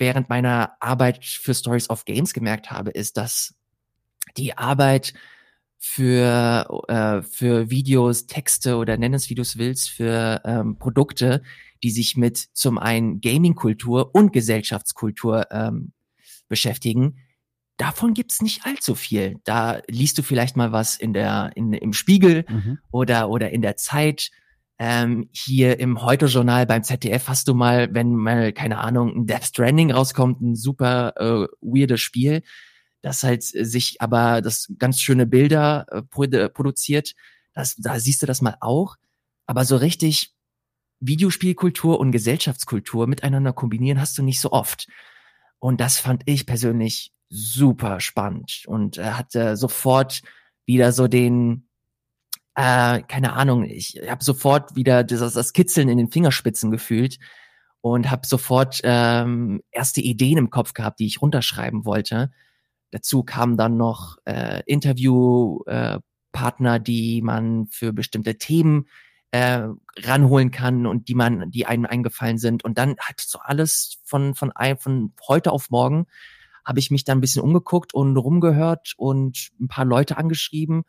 während 0.00 0.28
meiner 0.28 0.76
Arbeit 0.80 1.24
für 1.24 1.54
Stories 1.54 1.90
of 1.90 2.04
Games 2.04 2.32
gemerkt 2.32 2.70
habe, 2.70 2.90
ist, 2.90 3.16
dass 3.16 3.54
die 4.36 4.56
Arbeit 4.56 5.12
für, 5.78 6.84
äh, 6.88 7.22
für 7.22 7.70
Videos, 7.70 8.26
Texte 8.26 8.76
oder 8.76 8.96
nenn 8.96 9.14
es 9.14 9.30
wie 9.30 9.34
du 9.34 9.42
es 9.42 9.56
willst, 9.56 9.90
für 9.90 10.42
ähm, 10.44 10.78
Produkte, 10.78 11.42
die 11.82 11.90
sich 11.90 12.16
mit 12.16 12.36
zum 12.36 12.78
einen 12.78 13.20
Gaming-Kultur 13.20 14.14
und 14.14 14.32
Gesellschaftskultur 14.32 15.46
ähm, 15.50 15.92
beschäftigen, 16.48 17.16
davon 17.78 18.12
gibt's 18.12 18.42
nicht 18.42 18.66
allzu 18.66 18.94
viel. 18.94 19.40
Da 19.44 19.80
liest 19.88 20.18
du 20.18 20.22
vielleicht 20.22 20.56
mal 20.56 20.72
was 20.72 20.96
in 20.96 21.14
der, 21.14 21.52
in, 21.54 21.72
im 21.72 21.94
Spiegel 21.94 22.44
mhm. 22.46 22.78
oder, 22.90 23.30
oder 23.30 23.50
in 23.50 23.62
der 23.62 23.76
Zeit. 23.76 24.30
Ähm, 24.82 25.28
hier 25.32 25.78
im 25.78 26.00
Heute-Journal 26.00 26.64
beim 26.64 26.82
ZDF 26.82 27.28
hast 27.28 27.46
du 27.48 27.54
mal, 27.54 27.92
wenn 27.92 28.16
mal, 28.16 28.50
keine 28.54 28.78
Ahnung, 28.78 29.14
ein 29.14 29.26
Death 29.26 29.44
Stranding 29.44 29.90
rauskommt, 29.90 30.40
ein 30.40 30.56
super 30.56 31.12
äh, 31.18 31.46
weirdes 31.60 32.00
Spiel, 32.00 32.42
das 33.02 33.22
halt 33.22 33.42
sich 33.42 34.00
aber 34.00 34.40
das 34.40 34.72
ganz 34.78 34.98
schöne 34.98 35.26
Bilder 35.26 35.84
äh, 35.90 36.48
produziert. 36.48 37.12
Das, 37.52 37.76
da 37.76 38.00
siehst 38.00 38.22
du 38.22 38.26
das 38.26 38.40
mal 38.40 38.56
auch. 38.60 38.96
Aber 39.44 39.66
so 39.66 39.76
richtig 39.76 40.32
Videospielkultur 41.00 42.00
und 42.00 42.10
Gesellschaftskultur 42.10 43.06
miteinander 43.06 43.52
kombinieren 43.52 44.00
hast 44.00 44.16
du 44.16 44.22
nicht 44.22 44.40
so 44.40 44.50
oft. 44.50 44.88
Und 45.58 45.82
das 45.82 45.98
fand 45.98 46.22
ich 46.24 46.46
persönlich 46.46 47.12
super 47.28 48.00
spannend 48.00 48.62
und 48.66 48.96
äh, 48.96 49.10
hatte 49.10 49.58
sofort 49.58 50.22
wieder 50.64 50.92
so 50.92 51.06
den, 51.06 51.68
äh, 52.60 53.02
keine 53.02 53.32
Ahnung, 53.32 53.64
ich 53.64 53.98
habe 54.06 54.22
sofort 54.22 54.76
wieder 54.76 55.02
das, 55.02 55.32
das 55.32 55.54
Kitzeln 55.54 55.88
in 55.88 55.96
den 55.96 56.10
Fingerspitzen 56.10 56.70
gefühlt 56.70 57.18
und 57.80 58.10
habe 58.10 58.26
sofort 58.26 58.82
ähm, 58.84 59.62
erste 59.70 60.02
Ideen 60.02 60.36
im 60.36 60.50
Kopf 60.50 60.74
gehabt, 60.74 61.00
die 61.00 61.06
ich 61.06 61.22
runterschreiben 61.22 61.86
wollte. 61.86 62.30
Dazu 62.90 63.22
kamen 63.22 63.56
dann 63.56 63.78
noch 63.78 64.18
äh, 64.26 64.62
Interviewpartner, 64.66 66.74
äh, 66.74 66.80
die 66.80 67.22
man 67.22 67.66
für 67.68 67.94
bestimmte 67.94 68.36
Themen 68.36 68.88
äh, 69.30 69.62
ranholen 69.96 70.50
kann 70.50 70.86
und 70.86 71.08
die 71.08 71.14
man, 71.14 71.50
die 71.50 71.64
einem 71.64 71.86
eingefallen 71.86 72.36
sind. 72.36 72.62
Und 72.62 72.76
dann 72.76 72.96
hat 72.98 73.20
so 73.20 73.38
alles 73.38 74.02
von, 74.04 74.34
von, 74.34 74.52
von 74.78 75.14
heute 75.28 75.52
auf 75.52 75.70
morgen 75.70 76.04
habe 76.66 76.78
ich 76.78 76.90
mich 76.90 77.04
dann 77.04 77.18
ein 77.18 77.22
bisschen 77.22 77.42
umgeguckt 77.42 77.94
und 77.94 78.18
rumgehört 78.18 78.92
und 78.98 79.48
ein 79.58 79.68
paar 79.68 79.86
Leute 79.86 80.18
angeschrieben. 80.18 80.84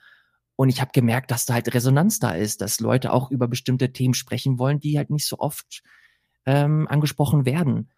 Und 0.61 0.69
ich 0.69 0.79
habe 0.79 0.91
gemerkt, 0.93 1.31
dass 1.31 1.47
da 1.47 1.55
halt 1.55 1.73
Resonanz 1.73 2.19
da 2.19 2.33
ist, 2.33 2.61
dass 2.61 2.79
Leute 2.79 3.13
auch 3.13 3.31
über 3.31 3.47
bestimmte 3.47 3.93
Themen 3.93 4.13
sprechen 4.13 4.59
wollen, 4.59 4.79
die 4.79 4.95
halt 4.95 5.09
nicht 5.09 5.25
so 5.25 5.39
oft 5.39 5.81
ähm, 6.45 6.87
angesprochen 6.87 7.47
werden. 7.47 7.89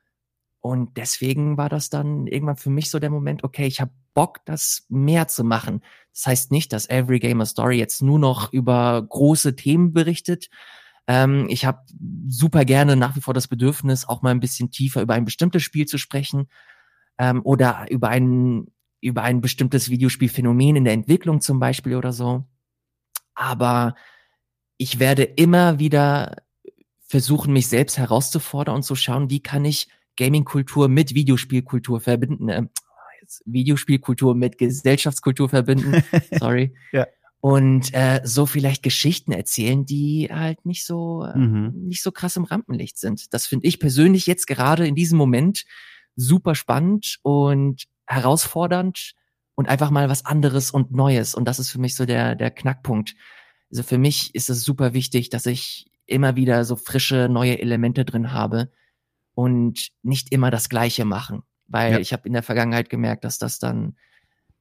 Und 0.61 0.95
deswegen 0.95 1.57
war 1.57 1.67
das 1.67 1.89
dann 1.89 2.25
irgendwann 2.25 2.55
für 2.55 2.69
mich 2.69 2.89
so 2.89 2.99
der 2.99 3.09
Moment, 3.09 3.43
okay, 3.43 3.67
ich 3.67 3.81
habe 3.81 3.91
Bock, 4.13 4.45
das 4.45 4.85
mehr 4.87 5.27
zu 5.27 5.43
machen. 5.43 5.81
Das 6.13 6.25
heißt 6.25 6.51
nicht, 6.53 6.71
dass 6.71 6.89
Every 6.89 7.19
Gamer 7.19 7.45
Story 7.45 7.77
jetzt 7.79 8.01
nur 8.01 8.17
noch 8.17 8.53
über 8.53 9.05
große 9.09 9.57
Themen 9.57 9.91
berichtet. 9.91 10.47
Ähm, 11.05 11.47
ich 11.49 11.65
habe 11.65 11.81
super 12.29 12.63
gerne 12.63 12.95
nach 12.95 13.17
wie 13.17 13.21
vor 13.21 13.33
das 13.33 13.49
Bedürfnis, 13.49 14.07
auch 14.07 14.21
mal 14.21 14.31
ein 14.31 14.39
bisschen 14.39 14.71
tiefer 14.71 15.01
über 15.01 15.15
ein 15.15 15.25
bestimmtes 15.25 15.63
Spiel 15.63 15.85
zu 15.85 15.97
sprechen 15.97 16.47
ähm, 17.17 17.41
oder 17.43 17.87
über 17.89 18.07
ein, 18.07 18.67
über 19.01 19.23
ein 19.23 19.41
bestimmtes 19.41 19.89
Videospielphänomen 19.89 20.77
in 20.77 20.85
der 20.85 20.93
Entwicklung 20.93 21.41
zum 21.41 21.59
Beispiel 21.59 21.97
oder 21.97 22.13
so. 22.13 22.45
Aber 23.35 23.95
ich 24.77 24.99
werde 24.99 25.23
immer 25.23 25.79
wieder 25.79 26.43
versuchen, 27.07 27.53
mich 27.53 27.67
selbst 27.67 27.97
herauszufordern 27.97 28.75
und 28.75 28.83
zu 28.83 28.95
schauen, 28.95 29.29
wie 29.29 29.41
kann 29.41 29.65
ich 29.65 29.87
Gaming-Kultur 30.17 30.87
mit 30.87 31.13
Videospielkultur 31.13 32.01
verbinden. 32.01 32.49
Äh, 32.49 32.63
Videospielkultur 33.45 34.35
mit 34.35 34.57
Gesellschaftskultur 34.57 35.49
verbinden. 35.49 36.03
Sorry. 36.39 36.75
ja. 36.91 37.07
Und 37.39 37.93
äh, 37.93 38.21
so 38.23 38.45
vielleicht 38.45 38.83
Geschichten 38.83 39.33
erzählen, 39.33 39.85
die 39.85 40.29
halt 40.31 40.65
nicht 40.65 40.85
so 40.85 41.25
äh, 41.25 41.37
mhm. 41.37 41.73
nicht 41.87 42.01
so 42.01 42.11
krass 42.11 42.37
im 42.37 42.45
Rampenlicht 42.45 42.97
sind. 42.97 43.33
Das 43.33 43.45
finde 43.45 43.67
ich 43.67 43.81
persönlich 43.81 44.27
jetzt 44.27 44.47
gerade 44.47 44.87
in 44.87 44.95
diesem 44.95 45.17
Moment 45.17 45.65
super 46.15 46.55
spannend 46.55 47.17
und 47.21 47.83
herausfordernd 48.05 49.13
und 49.55 49.69
einfach 49.69 49.91
mal 49.91 50.09
was 50.09 50.25
anderes 50.25 50.71
und 50.71 50.91
Neues. 50.91 51.35
Und 51.35 51.45
das 51.45 51.59
ist 51.59 51.69
für 51.69 51.79
mich 51.79 51.95
so 51.95 52.05
der 52.05 52.35
der 52.35 52.51
Knackpunkt. 52.51 53.15
Also 53.71 53.83
für 53.83 53.97
mich 53.97 54.33
ist 54.35 54.49
es 54.49 54.63
super 54.63 54.93
wichtig, 54.93 55.29
dass 55.29 55.45
ich 55.45 55.87
immer 56.05 56.35
wieder 56.35 56.65
so 56.65 56.75
frische 56.75 57.27
neue 57.29 57.59
Elemente 57.59 58.05
drin 58.05 58.33
habe 58.33 58.71
und 59.33 59.89
nicht 60.01 60.31
immer 60.31 60.51
das 60.51 60.69
Gleiche 60.69 61.05
machen. 61.05 61.43
Weil 61.67 61.93
ja. 61.93 61.99
ich 61.99 62.13
habe 62.13 62.27
in 62.27 62.33
der 62.33 62.43
Vergangenheit 62.43 62.89
gemerkt, 62.89 63.23
dass 63.23 63.37
das 63.37 63.57
dann, 63.59 63.95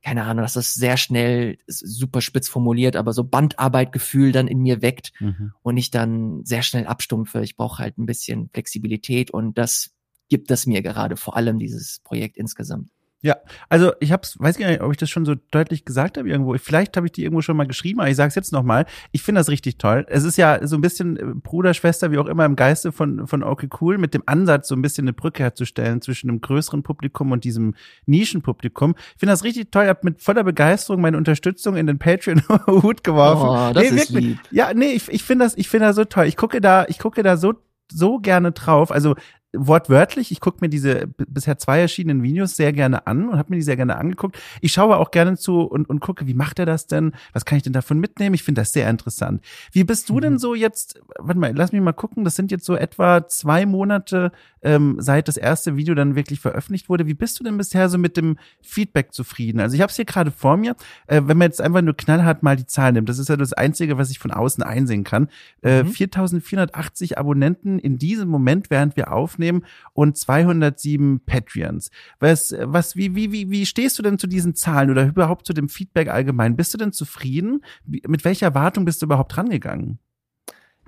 keine 0.02 0.24
Ahnung, 0.24 0.44
dass 0.44 0.55
das 0.55 0.74
sehr 0.74 0.96
schnell, 0.96 1.59
super 1.66 2.20
spitz 2.20 2.48
formuliert, 2.48 2.96
aber 2.96 3.12
so 3.12 3.24
Bandarbeitgefühl 3.24 4.33
dann 4.33 4.48
in 4.48 4.61
mir 4.61 4.83
weckt 4.83 5.12
mhm. 5.20 5.52
und 5.62 5.76
ich 5.76 5.90
dann 5.90 6.44
sehr 6.44 6.62
schnell 6.62 6.87
abstumpfe. 6.87 7.42
Ich 7.42 7.57
brauche 7.57 7.83
halt 7.83 7.98
ein 7.98 8.07
bisschen 8.07 8.48
Flexibilität 8.50 9.31
und 9.31 9.59
das 9.59 9.90
gibt 10.28 10.50
es 10.50 10.66
mir 10.66 10.81
gerade, 10.81 11.16
vor 11.16 11.37
allem 11.37 11.59
dieses 11.59 12.00
Projekt 12.02 12.38
insgesamt. 12.38 12.90
Ja, 13.24 13.37
also 13.68 13.92
ich 14.00 14.11
hab's, 14.11 14.37
weiß 14.40 14.58
gar 14.58 14.68
nicht, 14.68 14.82
ob 14.82 14.90
ich 14.90 14.96
das 14.96 15.08
schon 15.08 15.24
so 15.24 15.37
deutlich 15.52 15.85
gesagt 15.85 16.18
habe 16.18 16.28
irgendwo. 16.28 16.58
Vielleicht 16.58 16.96
habe 16.96 17.06
ich 17.06 17.12
die 17.12 17.22
irgendwo 17.22 17.40
schon 17.40 17.56
mal 17.56 17.68
geschrieben, 17.68 18.00
aber 18.00 18.11
ich 18.11 18.16
sage 18.16 18.30
es 18.30 18.35
jetzt 18.35 18.52
nochmal. 18.52 18.85
Ich 19.12 19.22
finde 19.22 19.38
das 19.38 19.48
richtig 19.48 19.78
toll. 19.78 20.04
Es 20.08 20.24
ist 20.24 20.37
ja 20.37 20.66
so 20.66 20.76
ein 20.76 20.80
bisschen 20.80 21.16
äh, 21.16 21.24
Bruder, 21.37 21.72
Schwester, 21.72 22.11
wie 22.11 22.18
auch 22.18 22.26
immer 22.26 22.44
im 22.44 22.56
Geiste 22.56 22.90
von, 22.90 23.28
von 23.28 23.44
Okay 23.44 23.68
Cool, 23.80 23.96
mit 23.96 24.12
dem 24.12 24.24
Ansatz, 24.26 24.66
so 24.66 24.74
ein 24.74 24.82
bisschen 24.82 25.04
eine 25.04 25.12
Brücke 25.12 25.44
herzustellen 25.44 26.00
zwischen 26.00 26.30
einem 26.30 26.40
größeren 26.40 26.82
Publikum 26.82 27.30
und 27.30 27.44
diesem 27.44 27.76
Nischenpublikum. 28.06 28.96
Ich 29.14 29.20
finde 29.20 29.32
das 29.35 29.44
richtig 29.44 29.70
toll. 29.70 29.85
Ich 29.85 29.88
habe 29.90 30.00
mit 30.02 30.20
voller 30.20 30.42
Begeisterung 30.42 31.00
meine 31.00 31.16
Unterstützung 31.16 31.76
in 31.76 31.87
den 31.87 32.00
Patreon-Hut 32.00 33.04
geworfen. 33.04 33.48
Oh, 33.48 33.72
das 33.72 33.88
nee, 33.88 34.00
ist 34.00 34.12
wirklich. 34.12 34.30
lieb. 34.30 34.38
Ja, 34.50 34.74
nee, 34.74 34.94
ich, 34.94 35.08
ich 35.08 35.22
finde 35.22 35.44
das, 35.44 35.56
ich 35.56 35.68
finde 35.68 35.87
das 35.87 35.94
so 35.94 36.04
toll. 36.04 36.26
Ich 36.26 36.37
gucke 36.37 36.61
da, 36.61 36.87
ich 36.88 36.98
gucke 36.98 37.22
da 37.22 37.37
so 37.37 37.54
so 37.92 38.18
gerne 38.18 38.52
drauf. 38.52 38.90
Also 38.90 39.16
wortwörtlich, 39.52 40.32
ich 40.32 40.40
gucke 40.40 40.58
mir 40.60 40.68
diese 40.68 41.06
bisher 41.16 41.58
zwei 41.58 41.80
erschienenen 41.80 42.22
Videos 42.22 42.56
sehr 42.56 42.72
gerne 42.72 43.06
an 43.06 43.28
und 43.28 43.38
habe 43.38 43.50
mir 43.50 43.56
die 43.56 43.62
sehr 43.62 43.76
gerne 43.76 43.96
angeguckt. 43.96 44.38
Ich 44.60 44.72
schaue 44.72 44.96
auch 44.96 45.10
gerne 45.10 45.36
zu 45.36 45.60
und, 45.60 45.88
und 45.88 46.00
gucke, 46.00 46.26
wie 46.26 46.34
macht 46.34 46.58
er 46.58 46.66
das 46.66 46.86
denn? 46.86 47.12
Was 47.32 47.44
kann 47.44 47.56
ich 47.56 47.62
denn 47.62 47.72
davon 47.72 47.98
mitnehmen? 48.00 48.34
Ich 48.34 48.42
finde 48.42 48.62
das 48.62 48.72
sehr 48.72 48.88
interessant. 48.88 49.42
Wie 49.72 49.84
bist 49.84 50.08
du 50.08 50.14
mhm. 50.14 50.20
denn 50.20 50.38
so 50.38 50.54
jetzt, 50.54 51.00
warte 51.18 51.38
mal, 51.38 51.52
lass 51.54 51.72
mich 51.72 51.82
mal 51.82 51.92
gucken, 51.92 52.24
das 52.24 52.34
sind 52.34 52.50
jetzt 52.50 52.64
so 52.64 52.76
etwa 52.76 53.28
zwei 53.28 53.66
Monate, 53.66 54.32
ähm, 54.62 54.96
seit 54.98 55.28
das 55.28 55.36
erste 55.36 55.76
Video 55.76 55.94
dann 55.94 56.14
wirklich 56.14 56.40
veröffentlicht 56.40 56.88
wurde. 56.88 57.06
Wie 57.06 57.14
bist 57.14 57.38
du 57.38 57.44
denn 57.44 57.58
bisher 57.58 57.88
so 57.88 57.98
mit 57.98 58.16
dem 58.16 58.38
Feedback 58.62 59.12
zufrieden? 59.12 59.60
Also 59.60 59.74
ich 59.74 59.82
habe 59.82 59.90
es 59.90 59.96
hier 59.96 60.04
gerade 60.04 60.30
vor 60.30 60.56
mir. 60.56 60.76
Äh, 61.06 61.22
wenn 61.26 61.36
man 61.36 61.48
jetzt 61.48 61.60
einfach 61.60 61.82
nur 61.82 61.96
knallhart 61.96 62.42
mal 62.42 62.56
die 62.56 62.66
Zahl 62.66 62.92
nimmt, 62.92 63.08
das 63.08 63.18
ist 63.18 63.28
ja 63.28 63.36
das 63.36 63.52
Einzige, 63.52 63.98
was 63.98 64.10
ich 64.10 64.18
von 64.18 64.30
außen 64.30 64.62
einsehen 64.62 65.04
kann. 65.04 65.28
Äh, 65.62 65.82
mhm. 65.82 65.88
4480 65.88 67.18
Abonnenten 67.18 67.78
in 67.78 67.98
diesem 67.98 68.28
Moment, 68.28 68.70
während 68.70 68.96
wir 68.96 69.12
aufnehmen, 69.12 69.41
aufnehmen 69.42 69.64
und 69.92 70.16
207 70.16 71.24
Patreons. 71.24 71.90
Was, 72.20 72.55
was, 72.59 72.96
wie, 72.96 73.14
wie, 73.14 73.33
wie, 73.33 73.50
wie 73.50 73.66
stehst 73.66 73.98
du 73.98 74.02
denn 74.02 74.18
zu 74.18 74.26
diesen 74.26 74.55
Zahlen 74.55 74.90
oder 74.90 75.07
überhaupt 75.07 75.46
zu 75.46 75.52
dem 75.52 75.68
Feedback 75.68 76.09
allgemein? 76.09 76.57
Bist 76.57 76.72
du 76.74 76.78
denn 76.78 76.92
zufrieden? 76.92 77.64
Mit 77.85 78.24
welcher 78.24 78.46
Erwartung 78.46 78.85
bist 78.85 79.02
du 79.02 79.07
überhaupt 79.07 79.37
rangegangen? 79.37 79.98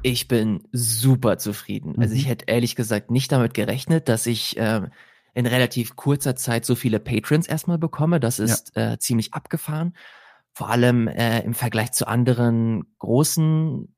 Ich 0.03 0.29
bin 0.29 0.63
super 0.71 1.39
zufrieden. 1.39 1.95
Also 1.99 2.15
ich 2.15 2.25
mhm. 2.25 2.29
hätte 2.29 2.45
ehrlich 2.49 2.77
gesagt 2.77 3.11
nicht 3.11 3.33
damit 3.33 3.55
gerechnet, 3.55 4.09
dass 4.09 4.27
ich 4.27 4.57
äh, 4.59 4.83
in 5.33 5.47
relativ 5.47 5.97
kurzer 5.97 6.37
Zeit 6.37 6.65
so 6.65 6.75
viele 6.75 7.01
Patrons 7.01 7.47
erstmal 7.47 7.79
bekomme. 7.79 8.21
Das 8.21 8.39
ist 8.39 8.73
ja. 8.77 8.93
äh, 8.93 8.99
ziemlich 8.99 9.33
abgefahren. 9.35 9.97
Vor 10.53 10.69
allem 10.71 11.09
äh, 11.09 11.41
im 11.41 11.55
Vergleich 11.55 11.93
zu 11.93 12.07
anderen 12.07 12.85
großen 12.99 13.94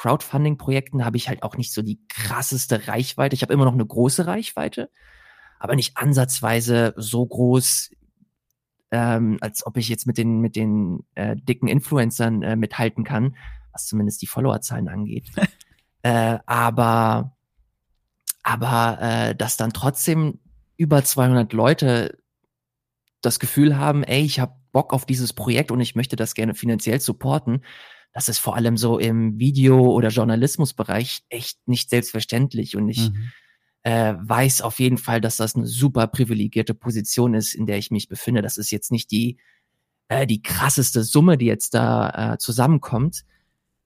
Crowdfunding-Projekten 0.00 1.04
habe 1.04 1.18
ich 1.18 1.28
halt 1.28 1.42
auch 1.42 1.58
nicht 1.58 1.74
so 1.74 1.82
die 1.82 2.00
krasseste 2.08 2.88
Reichweite. 2.88 3.34
Ich 3.34 3.42
habe 3.42 3.52
immer 3.52 3.66
noch 3.66 3.74
eine 3.74 3.84
große 3.84 4.26
Reichweite, 4.26 4.88
aber 5.58 5.76
nicht 5.76 5.98
ansatzweise 5.98 6.94
so 6.96 7.26
groß, 7.26 7.90
ähm, 8.92 9.36
als 9.42 9.66
ob 9.66 9.76
ich 9.76 9.90
jetzt 9.90 10.06
mit 10.06 10.16
den 10.16 10.40
mit 10.40 10.56
den 10.56 11.04
äh, 11.16 11.36
dicken 11.36 11.68
Influencern 11.68 12.42
äh, 12.42 12.56
mithalten 12.56 13.04
kann, 13.04 13.36
was 13.72 13.84
zumindest 13.84 14.22
die 14.22 14.26
Followerzahlen 14.26 14.88
angeht. 14.88 15.28
äh, 16.02 16.38
aber 16.46 17.36
aber 18.42 18.98
äh, 19.02 19.34
dass 19.36 19.58
dann 19.58 19.74
trotzdem 19.74 20.40
über 20.78 21.04
200 21.04 21.52
Leute 21.52 22.16
das 23.20 23.38
Gefühl 23.38 23.76
haben, 23.76 24.02
ey, 24.02 24.22
ich 24.22 24.40
habe 24.40 24.54
Bock 24.72 24.94
auf 24.94 25.04
dieses 25.04 25.34
Projekt 25.34 25.70
und 25.70 25.80
ich 25.80 25.94
möchte 25.94 26.16
das 26.16 26.34
gerne 26.34 26.54
finanziell 26.54 27.02
supporten. 27.02 27.64
Das 28.12 28.28
ist 28.28 28.38
vor 28.38 28.56
allem 28.56 28.76
so 28.76 28.98
im 28.98 29.38
Video- 29.38 29.92
oder 29.92 30.08
Journalismusbereich 30.08 31.22
echt 31.28 31.58
nicht 31.66 31.90
selbstverständlich. 31.90 32.76
Und 32.76 32.88
ich 32.88 33.10
mhm. 33.10 33.30
äh, 33.82 34.14
weiß 34.20 34.62
auf 34.62 34.80
jeden 34.80 34.98
Fall, 34.98 35.20
dass 35.20 35.36
das 35.36 35.54
eine 35.54 35.66
super 35.66 36.06
privilegierte 36.08 36.74
Position 36.74 37.34
ist, 37.34 37.54
in 37.54 37.66
der 37.66 37.78
ich 37.78 37.90
mich 37.90 38.08
befinde. 38.08 38.42
Das 38.42 38.56
ist 38.56 38.70
jetzt 38.70 38.90
nicht 38.90 39.10
die, 39.10 39.38
äh, 40.08 40.26
die 40.26 40.42
krasseste 40.42 41.04
Summe, 41.04 41.38
die 41.38 41.46
jetzt 41.46 41.74
da 41.74 42.34
äh, 42.34 42.38
zusammenkommt. 42.38 43.24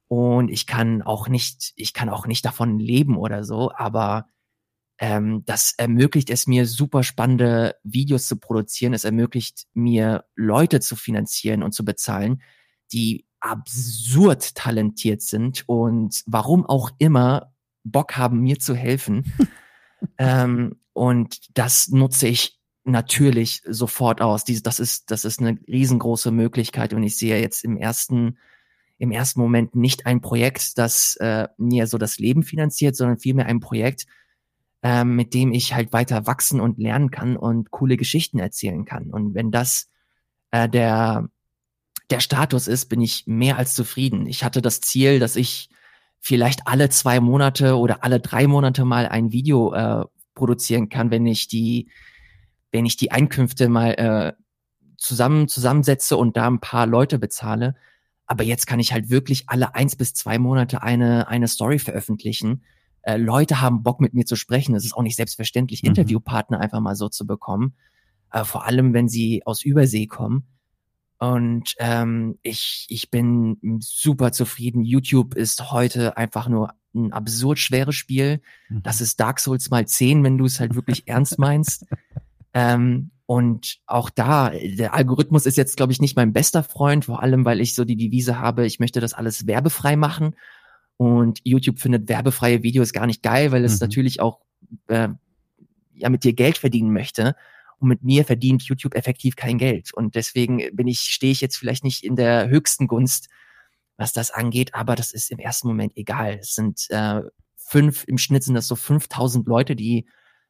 Und 0.08 0.48
ich 0.48 0.66
kann 0.66 1.02
auch 1.02 1.28
nicht, 1.28 1.72
ich 1.76 1.92
kann 1.92 2.08
auch 2.08 2.26
nicht 2.26 2.44
davon 2.44 2.78
leben 2.78 3.16
oder 3.16 3.44
so, 3.44 3.72
aber 3.74 4.28
ähm, 4.98 5.42
das 5.44 5.74
ermöglicht 5.76 6.30
es 6.30 6.46
mir, 6.46 6.66
super 6.66 7.02
spannende 7.02 7.74
Videos 7.82 8.26
zu 8.28 8.38
produzieren. 8.38 8.94
Es 8.94 9.04
ermöglicht 9.04 9.66
mir, 9.74 10.24
Leute 10.34 10.80
zu 10.80 10.96
finanzieren 10.96 11.62
und 11.62 11.72
zu 11.72 11.84
bezahlen, 11.84 12.42
die 12.92 13.26
absurd 13.44 14.54
talentiert 14.54 15.20
sind 15.20 15.64
und 15.68 16.22
warum 16.26 16.64
auch 16.64 16.90
immer 16.98 17.52
Bock 17.84 18.16
haben, 18.16 18.40
mir 18.40 18.58
zu 18.58 18.74
helfen. 18.74 19.34
ähm, 20.18 20.76
und 20.94 21.56
das 21.56 21.88
nutze 21.88 22.26
ich 22.26 22.58
natürlich 22.84 23.62
sofort 23.66 24.22
aus. 24.22 24.44
Dies, 24.44 24.62
das 24.62 24.80
ist, 24.80 25.10
das 25.10 25.26
ist 25.26 25.40
eine 25.40 25.58
riesengroße 25.68 26.30
Möglichkeit 26.30 26.94
und 26.94 27.02
ich 27.02 27.18
sehe 27.18 27.38
jetzt 27.38 27.64
im 27.64 27.76
ersten, 27.76 28.38
im 28.96 29.10
ersten 29.10 29.40
Moment 29.40 29.76
nicht 29.76 30.06
ein 30.06 30.22
Projekt, 30.22 30.78
das 30.78 31.16
äh, 31.16 31.48
mir 31.58 31.86
so 31.86 31.98
das 31.98 32.18
Leben 32.18 32.44
finanziert, 32.44 32.96
sondern 32.96 33.18
vielmehr 33.18 33.46
ein 33.46 33.60
Projekt, 33.60 34.06
ähm, 34.82 35.16
mit 35.16 35.34
dem 35.34 35.52
ich 35.52 35.74
halt 35.74 35.92
weiter 35.92 36.26
wachsen 36.26 36.60
und 36.60 36.78
lernen 36.78 37.10
kann 37.10 37.36
und 37.36 37.70
coole 37.70 37.98
Geschichten 37.98 38.38
erzählen 38.38 38.86
kann. 38.86 39.10
Und 39.10 39.34
wenn 39.34 39.50
das 39.50 39.90
äh, 40.50 40.66
der, 40.66 41.28
der 42.10 42.20
Status 42.20 42.68
ist, 42.68 42.86
bin 42.86 43.00
ich 43.00 43.26
mehr 43.26 43.58
als 43.58 43.74
zufrieden. 43.74 44.26
Ich 44.26 44.44
hatte 44.44 44.62
das 44.62 44.80
Ziel, 44.80 45.18
dass 45.18 45.36
ich 45.36 45.68
vielleicht 46.20 46.66
alle 46.66 46.88
zwei 46.88 47.20
Monate 47.20 47.76
oder 47.76 48.04
alle 48.04 48.20
drei 48.20 48.46
Monate 48.46 48.84
mal 48.84 49.06
ein 49.06 49.32
Video 49.32 49.72
äh, 49.72 50.04
produzieren 50.34 50.88
kann, 50.88 51.10
wenn 51.10 51.26
ich 51.26 51.48
die, 51.48 51.88
wenn 52.72 52.86
ich 52.86 52.96
die 52.96 53.12
Einkünfte 53.12 53.68
mal 53.68 53.90
äh, 53.92 54.32
zusammen 54.96 55.48
zusammensetze 55.48 56.16
und 56.16 56.36
da 56.36 56.46
ein 56.46 56.60
paar 56.60 56.86
Leute 56.86 57.18
bezahle. 57.18 57.74
Aber 58.26 58.42
jetzt 58.44 58.66
kann 58.66 58.80
ich 58.80 58.92
halt 58.92 59.10
wirklich 59.10 59.44
alle 59.48 59.74
eins 59.74 59.96
bis 59.96 60.14
zwei 60.14 60.38
Monate 60.38 60.82
eine 60.82 61.28
eine 61.28 61.48
Story 61.48 61.78
veröffentlichen 61.78 62.62
äh, 63.04 63.16
Leute 63.16 63.60
haben 63.60 63.82
Bock 63.82 64.00
mit 64.00 64.14
mir 64.14 64.24
zu 64.24 64.36
sprechen. 64.36 64.74
Es 64.74 64.84
ist 64.84 64.94
auch 64.94 65.02
nicht 65.02 65.16
selbstverständlich, 65.16 65.82
mhm. 65.82 65.90
Interviewpartner 65.90 66.60
einfach 66.60 66.80
mal 66.80 66.96
so 66.96 67.08
zu 67.08 67.26
bekommen. 67.26 67.74
Äh, 68.32 68.44
vor 68.44 68.64
allem, 68.64 68.94
wenn 68.94 69.08
sie 69.08 69.42
aus 69.44 69.62
Übersee 69.62 70.06
kommen. 70.06 70.46
Und 71.32 71.74
ähm, 71.78 72.38
ich, 72.42 72.86
ich 72.90 73.10
bin 73.10 73.78
super 73.80 74.32
zufrieden. 74.32 74.84
YouTube 74.84 75.34
ist 75.34 75.70
heute 75.70 76.16
einfach 76.16 76.48
nur 76.48 76.74
ein 76.94 77.12
absurd 77.12 77.58
schweres 77.58 77.94
Spiel. 77.94 78.42
Mhm. 78.68 78.82
Das 78.82 79.00
ist 79.00 79.18
Dark 79.20 79.40
Souls 79.40 79.70
mal 79.70 79.86
10, 79.86 80.22
wenn 80.22 80.36
du 80.36 80.44
es 80.44 80.60
halt 80.60 80.74
wirklich 80.74 81.04
ernst 81.08 81.38
meinst. 81.38 81.86
Ähm, 82.52 83.10
und 83.26 83.78
auch 83.86 84.10
da, 84.10 84.50
der 84.50 84.92
Algorithmus 84.92 85.46
ist 85.46 85.56
jetzt, 85.56 85.78
glaube 85.78 85.92
ich, 85.92 86.00
nicht 86.00 86.14
mein 86.14 86.34
bester 86.34 86.62
Freund, 86.62 87.06
vor 87.06 87.22
allem, 87.22 87.46
weil 87.46 87.60
ich 87.60 87.74
so 87.74 87.86
die 87.86 87.96
Devise 87.96 88.38
habe, 88.38 88.66
ich 88.66 88.78
möchte 88.78 89.00
das 89.00 89.14
alles 89.14 89.46
werbefrei 89.46 89.96
machen. 89.96 90.36
Und 90.98 91.40
YouTube 91.42 91.78
findet 91.78 92.08
werbefreie 92.08 92.62
Videos 92.62 92.92
gar 92.92 93.06
nicht 93.06 93.22
geil, 93.22 93.50
weil 93.50 93.64
es 93.64 93.80
mhm. 93.80 93.86
natürlich 93.86 94.20
auch 94.20 94.40
äh, 94.88 95.08
ja 95.94 96.08
mit 96.10 96.24
dir 96.24 96.34
Geld 96.34 96.58
verdienen 96.58 96.92
möchte. 96.92 97.34
Und 97.78 97.88
mit 97.88 98.02
mir 98.02 98.24
verdient 98.24 98.62
YouTube 98.62 98.94
effektiv 98.94 99.36
kein 99.36 99.58
Geld. 99.58 99.92
Und 99.92 100.14
deswegen 100.14 100.62
bin 100.72 100.88
ich, 100.88 101.00
stehe 101.00 101.32
ich 101.32 101.40
jetzt 101.40 101.56
vielleicht 101.56 101.84
nicht 101.84 102.04
in 102.04 102.16
der 102.16 102.48
höchsten 102.48 102.86
Gunst, 102.86 103.28
was 103.96 104.12
das 104.12 104.30
angeht, 104.30 104.74
aber 104.74 104.96
das 104.96 105.12
ist 105.12 105.30
im 105.30 105.38
ersten 105.38 105.68
Moment 105.68 105.96
egal. 105.96 106.38
Es 106.40 106.54
sind 106.54 106.86
äh, 106.90 107.22
fünf, 107.56 108.04
im 108.08 108.18
Schnitt 108.18 108.42
sind 108.42 108.54
das 108.54 108.66
so 108.66 108.76
5000 108.76 109.46
Leute, 109.46 109.76
die 109.76 110.06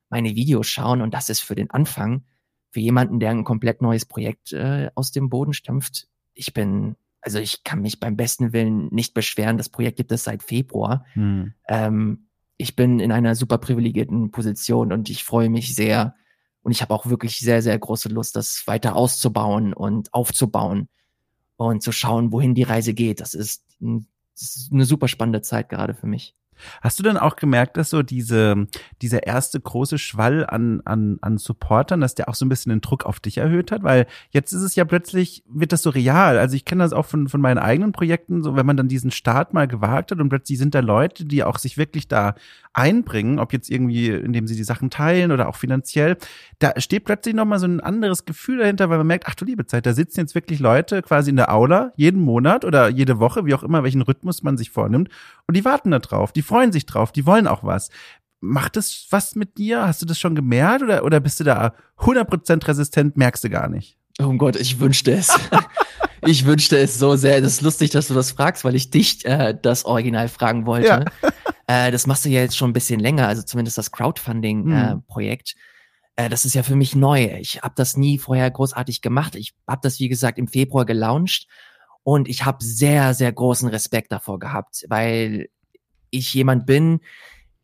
meine 0.09 0.35
Videos 0.35 0.67
schauen 0.67 1.03
und 1.03 1.13
das 1.13 1.29
ist 1.29 1.41
für 1.41 1.55
den 1.55 1.71
Anfang, 1.71 2.25
für 2.71 2.81
jemanden, 2.81 3.21
der 3.21 3.31
ein 3.31 3.45
komplett 3.45 3.83
neues 3.83 4.07
Projekt 4.07 4.53
äh, 4.53 4.91
aus 4.95 5.13
dem 5.13 5.29
Boden 5.29 5.53
stampft. 5.53 6.09
Ich 6.35 6.55
bin 6.55 6.97
also 7.25 7.39
ich 7.39 7.65
kann 7.65 7.81
mich 7.81 8.01
beim 8.01 8.17
besten 8.17 8.53
Willen 8.53 8.89
nicht 8.93 9.15
beschweren. 9.15 9.57
Das 9.57 9.71
Projekt 9.71 9.97
gibt 9.97 10.13
es 10.13 10.25
seit 10.25 10.43
Februar. 10.43 11.07
Hm. 11.15 11.55
Ähm, 11.69 12.27
ich 12.59 12.77
bin 12.77 13.01
in 13.01 13.13
einer 13.13 13.35
super 13.35 13.59
privilegierten 13.59 14.31
Position 14.31 14.93
und 14.93 15.09
ich 15.09 15.25
freue 15.25 15.49
mich 15.49 15.75
sehr. 15.75 16.15
Und 16.65 16.73
ich 16.73 16.81
habe 16.81 16.95
auch 16.95 17.07
wirklich 17.07 17.39
sehr, 17.39 17.61
sehr 17.61 17.79
große 17.79 18.09
Lust, 18.09 18.37
das 18.37 18.67
weiter 18.67 18.97
auszubauen 18.97 19.75
und 19.75 20.13
aufzubauen 20.15 20.89
und 21.57 21.83
zu 21.83 21.93
schauen, 21.93 22.33
wohin 22.33 22.55
die 22.55 22.63
Reise 22.63 22.95
geht. 22.95 23.21
Das 23.21 23.35
ist, 23.35 23.63
ein, 23.83 24.07
das 24.33 24.57
ist 24.57 24.73
eine 24.73 24.87
super 24.87 25.07
spannende 25.07 25.43
Zeit 25.43 25.69
gerade 25.69 25.93
für 25.93 26.07
mich. 26.07 26.35
Hast 26.83 26.99
du 26.99 27.03
denn 27.03 27.17
auch 27.17 27.37
gemerkt, 27.37 27.77
dass 27.77 27.91
so 27.91 28.03
diese, 28.03 28.67
dieser 29.03 29.27
erste 29.27 29.61
große 29.61 29.99
Schwall 29.99 30.47
an, 30.47 30.81
an, 30.85 31.19
an 31.21 31.39
Supportern, 31.39 32.01
dass 32.01 32.15
der 32.15 32.29
auch 32.29 32.35
so 32.35 32.45
ein 32.45 32.49
bisschen 32.49 32.71
den 32.71 32.81
Druck 32.81 33.05
auf 33.05 33.21
dich 33.21 33.39
erhöht 33.39 33.73
hat? 33.73 33.83
Weil 33.83 34.07
jetzt 34.31 34.53
ist 34.53 34.63
es 34.63 34.75
ja 34.77 34.85
plötzlich, 34.85 35.45
wird 35.49 35.73
das 35.73 35.83
so 35.83 35.91
real. 35.91 36.39
Also 36.39 36.57
ich 36.57 36.65
kenne 36.65 36.83
das 36.83 36.93
auch 36.93 37.07
von, 37.07 37.29
von 37.29 37.41
meinen 37.41 37.59
eigenen 37.59 37.93
Projekten, 37.93 38.43
so 38.43 38.57
wenn 38.57 38.67
man 38.67 38.77
dann 38.77 38.89
diesen 38.89 39.11
Start 39.11 39.55
mal 39.55 39.69
gewagt 39.69 40.11
hat 40.11 40.21
und 40.21 40.29
plötzlich 40.29 40.59
sind 40.59 40.75
da 40.75 40.81
Leute, 40.81 41.25
die 41.25 41.45
auch 41.45 41.59
sich 41.59 41.77
wirklich 41.77 42.09
da 42.09 42.35
einbringen, 42.75 43.39
ob 43.39 43.53
jetzt 43.53 43.71
irgendwie, 43.71 44.09
indem 44.09 44.47
sie 44.47 44.57
die 44.57 44.65
Sachen 44.65 44.91
teilen 44.91 45.31
oder 45.31 45.49
auch 45.49 45.57
finanziell, 45.57 46.17
da 46.59 46.79
steht 46.81 47.05
plötzlich 47.05 47.35
nochmal 47.35 47.61
so 47.61 47.67
ein 47.67 47.81
anderes 47.81 48.25
Gefühl 48.25 48.59
dahinter, 48.59 48.91
weil 48.91 48.99
man 48.99 49.07
merkt, 49.07 49.27
ach 49.29 49.35
du 49.35 49.45
liebe 49.45 49.65
Zeit, 49.67 49.87
da 49.87 49.95
sitzen 49.95 50.21
jetzt 50.21 50.35
wirklich 50.35 50.59
Leute 50.59 51.03
quasi 51.03 51.31
in 51.31 51.37
der 51.37 51.53
Aula 51.53 51.93
jeden 51.97 52.21
Monat 52.21 52.65
oder 52.65 52.89
jede 52.89 53.21
Woche, 53.21 53.47
wie 53.47 53.55
auch 53.55 53.63
immer, 53.63 53.85
welchen 53.85 54.03
Rhythmus 54.03 54.43
man 54.43 54.57
sich 54.57 54.71
vornimmt 54.71 55.09
und 55.47 55.57
die 55.57 55.65
warten 55.65 55.91
da 55.91 55.99
drauf, 55.99 56.33
die 56.33 56.43
freuen 56.43 56.73
sich 56.73 56.87
drauf, 56.87 57.13
die 57.13 57.27
wollen 57.27 57.47
auch 57.47 57.65
was. 57.65 57.91
Macht 58.41 58.77
das 58.77 59.07
was 59.11 59.35
mit 59.35 59.57
dir? 59.59 59.87
Hast 59.87 60.03
du 60.03 60.07
das 60.07 60.19
schon 60.19 60.35
gemerkt 60.35 60.83
oder, 60.83 61.05
oder 61.05 61.21
bist 61.21 61.41
du 61.41 61.45
da 61.45 61.75
100% 61.99 62.67
resistent, 62.67 63.17
merkst 63.17 63.45
du 63.45 63.51
gar 63.51 63.69
nicht? 63.69 63.97
Oh 64.21 64.33
Gott, 64.35 64.57
ich 64.57 64.79
wünschte 64.81 65.13
es. 65.13 65.37
ich 66.27 66.45
wünschte 66.45 66.79
es 66.79 66.99
so 66.99 67.17
sehr. 67.17 67.41
Das 67.41 67.55
ist 67.55 67.63
lustig, 67.63 67.91
dass 67.91 68.09
du 68.09 68.15
das 68.15 68.33
fragst, 68.33 68.65
weil 68.65 68.75
ich 68.75 68.91
dich 68.91 69.25
äh, 69.25 69.57
das 69.61 69.85
Original 69.85 70.29
fragen 70.29 70.67
wollte. 70.67 71.05
Ja. 71.23 71.29
äh, 71.67 71.91
das 71.91 72.07
machst 72.07 72.25
du 72.25 72.29
ja 72.29 72.41
jetzt 72.41 72.57
schon 72.57 72.71
ein 72.71 72.75
bisschen 72.75 73.01
länger, 73.01 73.27
also 73.27 73.43
zumindest 73.43 73.79
das 73.79 73.91
Crowdfunding-Projekt. 73.91 75.55
Äh, 76.17 76.27
äh, 76.27 76.29
das 76.29 76.45
ist 76.45 76.55
ja 76.55 76.63
für 76.63 76.77
mich 76.77 76.95
neu. 76.95 77.25
Ich 77.41 77.63
habe 77.63 77.75
das 77.77 77.97
nie 77.97 78.19
vorher 78.19 78.51
großartig 78.51 79.03
gemacht. 79.03 79.35
Ich 79.35 79.55
habe 79.67 79.81
das, 79.83 79.99
wie 79.99 80.09
gesagt, 80.09 80.39
im 80.39 80.49
Februar 80.49 80.85
gelauncht 80.85 81.49
und 82.05 82.29
ich 82.29 82.45
habe 82.45 82.63
sehr, 82.63 83.15
sehr 83.15 83.33
großen 83.33 83.69
Respekt 83.69 84.13
davor 84.13 84.39
gehabt, 84.39 84.85
weil 84.89 85.49
ich 86.11 86.33
jemand 86.33 86.67
bin, 86.67 87.01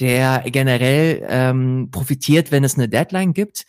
der 0.00 0.42
generell 0.46 1.24
ähm, 1.28 1.90
profitiert, 1.92 2.50
wenn 2.50 2.64
es 2.64 2.74
eine 2.74 2.88
Deadline 2.88 3.34
gibt. 3.34 3.66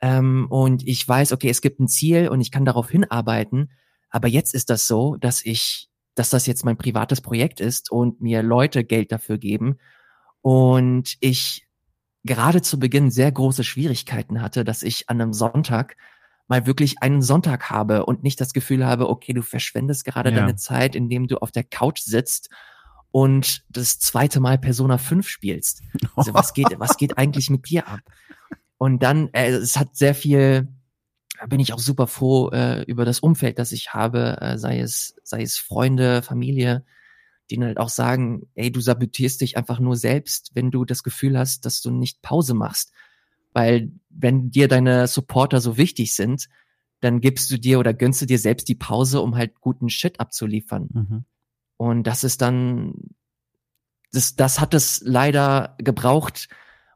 Ähm, 0.00 0.46
und 0.50 0.86
ich 0.88 1.06
weiß, 1.06 1.32
okay, 1.32 1.50
es 1.50 1.60
gibt 1.60 1.80
ein 1.80 1.88
Ziel 1.88 2.28
und 2.28 2.40
ich 2.40 2.50
kann 2.50 2.64
darauf 2.64 2.90
hinarbeiten. 2.90 3.70
Aber 4.08 4.26
jetzt 4.26 4.54
ist 4.54 4.70
das 4.70 4.86
so, 4.86 5.16
dass 5.16 5.44
ich, 5.44 5.90
dass 6.14 6.30
das 6.30 6.46
jetzt 6.46 6.64
mein 6.64 6.78
privates 6.78 7.20
Projekt 7.20 7.60
ist 7.60 7.90
und 7.90 8.22
mir 8.22 8.42
Leute 8.42 8.84
Geld 8.84 9.12
dafür 9.12 9.36
geben. 9.36 9.76
Und 10.40 11.16
ich 11.20 11.66
gerade 12.24 12.62
zu 12.62 12.78
Beginn 12.78 13.10
sehr 13.10 13.30
große 13.30 13.64
Schwierigkeiten 13.64 14.40
hatte, 14.40 14.64
dass 14.64 14.82
ich 14.82 15.10
an 15.10 15.20
einem 15.20 15.34
Sonntag 15.34 15.96
mal 16.48 16.66
wirklich 16.66 17.02
einen 17.02 17.22
Sonntag 17.22 17.70
habe 17.70 18.06
und 18.06 18.22
nicht 18.22 18.40
das 18.40 18.52
Gefühl 18.52 18.86
habe, 18.86 19.08
okay, 19.08 19.32
du 19.32 19.42
verschwendest 19.42 20.04
gerade 20.04 20.30
ja. 20.30 20.36
deine 20.36 20.56
Zeit, 20.56 20.94
indem 20.94 21.26
du 21.26 21.38
auf 21.38 21.50
der 21.50 21.64
Couch 21.64 22.00
sitzt 22.00 22.50
und 23.10 23.64
das 23.68 23.98
zweite 23.98 24.40
Mal 24.40 24.58
Persona 24.58 24.98
5 24.98 25.28
spielst. 25.28 25.82
Also 26.14 26.34
was 26.34 26.52
geht, 26.52 26.68
was 26.78 26.96
geht 26.96 27.18
eigentlich 27.18 27.50
mit 27.50 27.68
dir 27.68 27.88
ab? 27.88 28.00
Und 28.78 29.02
dann, 29.02 29.28
äh, 29.32 29.50
es 29.50 29.76
hat 29.76 29.96
sehr 29.96 30.14
viel, 30.14 30.68
da 31.40 31.46
bin 31.46 31.60
ich 31.60 31.72
auch 31.72 31.78
super 31.78 32.06
froh 32.06 32.50
äh, 32.50 32.82
über 32.82 33.04
das 33.04 33.20
Umfeld, 33.20 33.58
das 33.58 33.72
ich 33.72 33.94
habe, 33.94 34.38
äh, 34.40 34.58
sei 34.58 34.80
es, 34.80 35.16
sei 35.22 35.42
es 35.42 35.56
Freunde, 35.56 36.22
Familie, 36.22 36.84
die 37.50 37.62
halt 37.62 37.78
auch 37.78 37.88
sagen, 37.88 38.42
ey, 38.54 38.70
du 38.70 38.80
sabotierst 38.80 39.40
dich 39.40 39.56
einfach 39.56 39.80
nur 39.80 39.96
selbst, 39.96 40.50
wenn 40.54 40.70
du 40.70 40.84
das 40.84 41.02
Gefühl 41.02 41.38
hast, 41.38 41.64
dass 41.64 41.80
du 41.80 41.90
nicht 41.90 42.22
Pause 42.22 42.54
machst. 42.54 42.92
Weil 43.56 43.90
wenn 44.10 44.50
dir 44.50 44.68
deine 44.68 45.06
Supporter 45.06 45.62
so 45.62 45.78
wichtig 45.78 46.14
sind, 46.14 46.46
dann 47.00 47.22
gibst 47.22 47.50
du 47.50 47.58
dir 47.58 47.78
oder 47.78 47.94
gönnst 47.94 48.20
du 48.20 48.26
dir 48.26 48.38
selbst 48.38 48.68
die 48.68 48.74
Pause, 48.74 49.22
um 49.22 49.34
halt 49.34 49.62
guten 49.62 49.88
Shit 49.88 50.20
abzuliefern. 50.20 50.90
Mhm. 50.92 51.24
Und 51.78 52.02
das 52.06 52.22
ist 52.22 52.42
dann, 52.42 52.92
das, 54.12 54.36
das 54.36 54.60
hat 54.60 54.74
es 54.74 55.00
leider 55.02 55.74
gebraucht, 55.78 56.50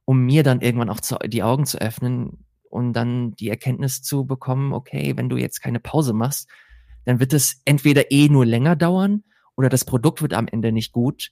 um 0.05 0.21
mir 0.21 0.43
dann 0.43 0.61
irgendwann 0.61 0.91
auch 0.91 1.01
zu, 1.01 1.17
die 1.25 1.43
Augen 1.43 1.65
zu 1.65 1.81
öffnen 1.81 2.45
und 2.69 2.93
dann 2.93 3.31
die 3.37 3.49
Erkenntnis 3.49 4.03
zu 4.03 4.27
bekommen, 4.27 4.75
okay, 4.75 5.17
wenn 5.17 5.31
du 5.31 5.39
jetzt 5.39 5.63
keine 5.63 5.81
Pause 5.81 6.13
machst, 6.13 6.47
dann 7.07 7.21
wird 7.21 7.33
es 7.33 7.63
entweder 7.65 8.11
eh 8.11 8.29
nur 8.29 8.45
länger 8.45 8.77
dauern 8.77 9.25
oder 9.57 9.71
das 9.71 9.87
Produkt 9.87 10.21
wird 10.21 10.35
am 10.35 10.47
Ende 10.47 10.73
nicht 10.73 10.93
gut. 10.93 11.31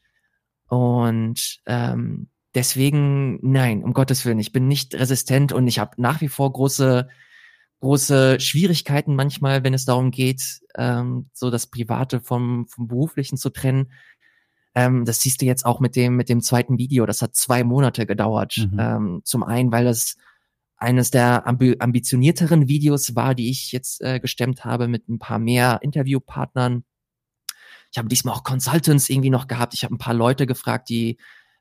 Und 0.69 1.61
ähm, 1.67 2.31
deswegen, 2.55 3.39
nein, 3.43 3.83
um 3.83 3.93
Gottes 3.93 4.25
Willen, 4.25 4.39
ich 4.39 4.53
bin 4.53 4.69
nicht 4.69 4.95
resistent 4.95 5.53
und 5.53 5.67
ich 5.67 5.79
habe 5.79 6.01
nach 6.01 6.21
wie 6.21 6.29
vor 6.29 6.53
große, 6.53 7.09
große 7.81 8.41
Schwierigkeiten 8.41 9.15
manchmal, 9.15 9.65
wenn 9.65 9.75
es 9.75 9.85
darum 9.85 10.11
geht, 10.11 10.61
ähm, 10.77 11.31
so 11.33 11.51
das 11.51 11.67
Private 11.69 12.21
vom, 12.21 12.67
vom 12.69 12.89
Beruflichen 12.89 13.37
zu 13.37 13.51
trennen. 13.51 13.93
Ähm, 14.75 15.05
das 15.05 15.21
siehst 15.21 15.43
du 15.43 15.47
jetzt 15.47 15.65
auch 15.65 15.81
mit 15.81 15.97
dem, 15.97 16.17
mit 16.17 16.29
dem 16.29 16.41
zweiten 16.41 16.79
Video. 16.79 17.07
Das 17.07 17.23
hat 17.23 17.35
zwei 17.35 17.65
Monate 17.65 18.07
gedauert. 18.07 18.57
Mhm. 18.57 18.79
Ähm, 18.79 19.21
zum 19.25 19.43
einen, 19.43 19.73
weil 19.73 19.85
das 19.85 20.17
eines 20.77 21.11
der 21.11 21.47
ambi 21.47 21.77
ambitionierteren 21.79 22.69
Videos 22.69 23.17
war, 23.17 23.35
die 23.35 23.51
ich 23.51 23.73
jetzt 23.73 24.01
äh, 24.01 24.21
gestemmt 24.21 24.65
habe 24.65 24.87
mit 24.87 25.09
ein 25.09 25.19
paar 25.19 25.41
mehr 25.41 25.81
Interviewpartnern 25.83 26.85
ich 27.91 27.99
habe 27.99 28.09
diesmal 28.09 28.35
auch 28.35 28.45
Consultants 28.45 29.09
irgendwie 29.09 29.31
noch 29.31 29.47
gehabt. 29.47 29.75
Ich 29.75 29.85
habe 29.85 29.95
ein 29.95 29.99
paar 29.99 30.15
Leute 30.15 30.47
gefragt, 30.47 30.89
die 30.89 31.19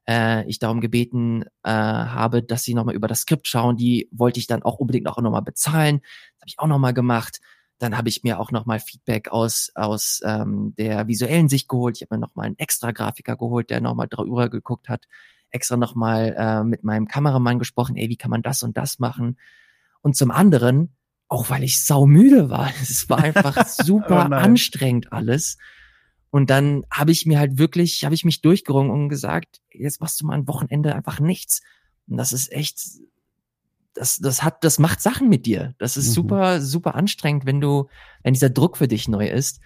äh, 0.08 0.46
ich 0.48 0.60
darum 0.60 0.82
gebeten 0.82 1.44
äh, 1.64 1.70
habe, 1.70 2.42
dass 2.42 2.64
sie 2.64 2.74
nochmal 2.74 2.96
über 2.96 3.08
das 3.08 3.22
Skript 3.22 3.48
schauen. 3.48 3.78
Die 3.78 4.10
wollte 4.12 4.40
ich 4.40 4.48
dann 4.48 4.64
auch 4.64 4.76
unbedingt 4.76 5.08
auch 5.08 5.18
nochmal 5.22 5.42
bezahlen. 5.42 6.00
Das 6.00 6.42
habe 6.42 6.48
ich 6.48 6.60
auch 6.60 6.68
nochmal 6.68 6.94
gemacht. 6.94 7.40
Dann 7.80 7.96
habe 7.96 8.10
ich 8.10 8.24
mir 8.24 8.40
auch 8.40 8.52
nochmal 8.52 8.80
Feedback 8.80 9.30
aus, 9.30 9.72
aus 9.76 10.22
ähm, 10.24 10.74
der 10.78 11.08
visuellen 11.08 11.50
Sicht 11.50 11.68
geholt. 11.68 11.98
Ich 11.98 12.02
habe 12.02 12.16
mir 12.16 12.22
nochmal 12.22 12.48
einen 12.48 12.58
extra 12.58 12.92
Grafiker 12.92 13.36
geholt, 13.36 13.70
der 13.70 13.82
nochmal 13.82 14.08
drüber 14.08 14.50
geguckt 14.50 14.90
hat. 14.90 15.06
Extra 15.52 15.78
nochmal 15.78 16.36
äh, 16.38 16.64
mit 16.64 16.84
meinem 16.84 17.08
Kameramann 17.08 17.60
gesprochen, 17.60 17.96
ey, 17.96 18.10
wie 18.10 18.18
kann 18.18 18.32
man 18.32 18.42
das 18.42 18.64
und 18.64 18.78
das 18.78 19.00
machen? 19.00 19.38
Und 20.02 20.16
zum 20.16 20.32
anderen, 20.32 20.96
auch 21.28 21.50
weil 21.50 21.64
ich 21.64 21.84
saumüde 21.84 22.50
war. 22.50 22.72
Es 22.82 23.10
war 23.10 23.20
einfach 23.20 23.66
super 23.68 24.28
oh 24.32 24.34
anstrengend 24.34 25.14
alles. 25.14 25.58
Und 26.30 26.50
dann 26.50 26.84
habe 26.92 27.12
ich 27.12 27.26
mir 27.26 27.40
halt 27.40 27.58
wirklich, 27.58 28.04
habe 28.04 28.16
ich 28.16 28.26
mich 28.26 28.42
durchgerungen 28.42 28.92
und 28.92 29.10
gesagt, 29.10 29.62
jetzt 29.72 30.02
machst 30.02 30.20
du 30.22 30.26
mal 30.26 30.34
ein 30.34 30.48
Wochenende 30.48 30.94
einfach 30.94 31.20
nichts. 31.20 31.62
Und 32.08 32.18
das 32.18 32.34
ist 32.34 32.52
echt, 32.52 32.82
das, 33.94 34.18
das 34.20 34.44
hat, 34.44 34.64
das 34.64 34.80
macht 34.80 35.02
Sachen 35.02 35.30
mit 35.30 35.46
dir. 35.46 35.74
Das 35.78 35.98
ist 35.98 36.10
mhm. 36.10 36.14
super, 36.14 36.62
super 36.62 36.96
anstrengend, 36.96 37.46
wenn 37.46 37.62
du, 37.62 37.88
wenn 38.24 38.34
dieser 38.34 38.50
Druck 38.50 38.78
für 38.78 38.88
dich 38.88 39.08
neu 39.08 39.28
ist. 39.28 39.62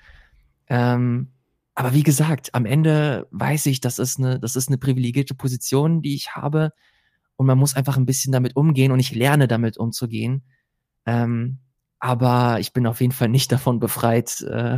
Ähm, 0.68 1.32
aber 1.74 1.94
wie 1.94 2.04
gesagt, 2.04 2.54
am 2.54 2.66
Ende 2.66 3.28
weiß 3.32 3.66
ich, 3.68 3.82
das 3.82 3.98
ist 3.98 4.20
eine, 4.20 4.40
das 4.40 4.56
ist 4.56 4.68
eine 4.68 4.78
privilegierte 4.78 5.34
Position, 5.34 6.02
die 6.02 6.16
ich 6.16 6.36
habe. 6.36 6.74
Und 7.38 7.48
man 7.48 7.58
muss 7.58 7.76
einfach 7.76 7.98
ein 7.98 8.06
bisschen 8.06 8.32
damit 8.32 8.56
umgehen 8.56 8.92
und 8.92 9.00
ich 9.00 9.16
lerne 9.16 9.48
damit 9.48 9.78
umzugehen. 9.78 10.44
Ähm, 11.06 11.60
aber 12.00 12.60
ich 12.60 12.74
bin 12.74 12.86
auf 12.88 13.02
jeden 13.02 13.14
Fall 13.14 13.30
nicht 13.30 13.52
davon 13.52 13.80
befreit, 13.80 14.42
äh, 14.42 14.78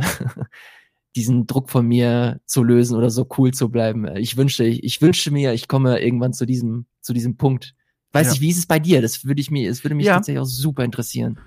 diesen 1.16 1.46
Druck 1.46 1.70
von 1.70 1.86
mir 1.86 2.40
zu 2.46 2.62
lösen 2.62 2.96
oder 2.96 3.10
so 3.10 3.26
cool 3.38 3.52
zu 3.52 3.70
bleiben. 3.70 4.06
Ich 4.16 4.36
wünschte, 4.36 4.64
ich, 4.64 4.82
ich 4.82 5.00
wünsche 5.00 5.30
mir, 5.30 5.52
ich 5.52 5.68
komme 5.68 6.00
irgendwann 6.00 6.32
zu 6.32 6.46
diesem, 6.46 6.86
zu 7.00 7.12
diesem 7.12 7.36
Punkt. 7.36 7.74
Weiß 8.12 8.26
ja. 8.26 8.32
nicht, 8.32 8.40
wie 8.40 8.50
ist 8.50 8.58
es 8.58 8.66
bei 8.66 8.78
dir? 8.78 9.02
Das 9.02 9.24
würde 9.24 9.40
ich 9.40 9.50
mir, 9.50 9.70
es 9.70 9.84
würde 9.84 9.94
mich 9.94 10.06
ja. 10.06 10.14
tatsächlich 10.14 10.40
auch 10.40 10.46
super 10.46 10.84
interessieren. 10.84 11.38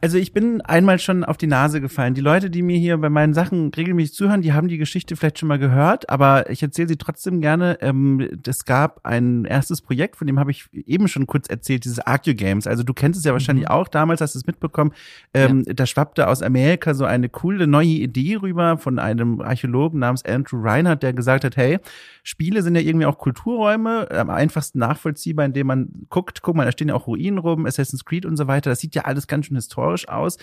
Also 0.00 0.18
ich 0.18 0.32
bin 0.32 0.60
einmal 0.62 0.98
schon 0.98 1.24
auf 1.24 1.36
die 1.36 1.46
Nase 1.46 1.80
gefallen. 1.80 2.14
Die 2.14 2.20
Leute, 2.20 2.50
die 2.50 2.62
mir 2.62 2.78
hier 2.78 2.98
bei 2.98 3.08
meinen 3.08 3.34
Sachen 3.34 3.72
regelmäßig 3.74 4.14
zuhören, 4.14 4.42
die 4.42 4.52
haben 4.52 4.68
die 4.68 4.78
Geschichte 4.78 5.16
vielleicht 5.16 5.38
schon 5.38 5.48
mal 5.48 5.58
gehört, 5.58 6.10
aber 6.10 6.50
ich 6.50 6.62
erzähle 6.62 6.88
sie 6.88 6.96
trotzdem 6.96 7.40
gerne. 7.40 7.78
Ähm, 7.80 8.40
es 8.46 8.64
gab 8.64 9.00
ein 9.04 9.44
erstes 9.44 9.80
Projekt, 9.80 10.16
von 10.16 10.26
dem 10.26 10.38
habe 10.38 10.50
ich 10.50 10.66
eben 10.72 11.08
schon 11.08 11.26
kurz 11.26 11.48
erzählt, 11.48 11.84
dieses 11.84 11.98
Arcu 12.00 12.34
Games. 12.34 12.66
Also 12.66 12.82
du 12.82 12.92
kennst 12.92 13.18
es 13.18 13.24
ja 13.24 13.32
wahrscheinlich 13.32 13.66
mhm. 13.66 13.72
auch, 13.72 13.88
damals 13.88 14.20
hast 14.20 14.34
du 14.34 14.38
es 14.38 14.46
mitbekommen. 14.46 14.92
Ähm, 15.34 15.64
ja. 15.66 15.74
Da 15.74 15.86
schwappte 15.86 16.28
aus 16.28 16.42
Amerika 16.42 16.94
so 16.94 17.04
eine 17.04 17.28
coole 17.28 17.66
neue 17.66 17.86
Idee 17.86 18.36
rüber 18.36 18.78
von 18.78 18.98
einem 18.98 19.40
Archäologen 19.40 20.00
namens 20.00 20.24
Andrew 20.24 20.60
Reinhardt, 20.62 21.02
der 21.02 21.12
gesagt 21.12 21.44
hat, 21.44 21.56
hey, 21.56 21.78
Spiele 22.22 22.62
sind 22.62 22.74
ja 22.74 22.82
irgendwie 22.82 23.06
auch 23.06 23.18
Kulturräume, 23.18 24.10
am 24.10 24.30
einfachsten 24.30 24.78
nachvollziehbar, 24.78 25.46
indem 25.46 25.66
man 25.66 25.88
guckt, 26.08 26.42
guck 26.42 26.56
mal, 26.56 26.64
da 26.64 26.72
stehen 26.72 26.88
ja 26.88 26.94
auch 26.94 27.06
Ruinen 27.06 27.38
rum, 27.38 27.66
Assassin's 27.66 28.04
Creed 28.04 28.26
und 28.26 28.36
so 28.36 28.46
weiter. 28.46 28.70
Das 28.70 28.80
sieht 28.80 28.94
ja 28.94 29.02
alles 29.02 29.26
ganz 29.26 29.46
schön 29.46 29.56
historisch 29.62 30.08
aus. 30.08 30.36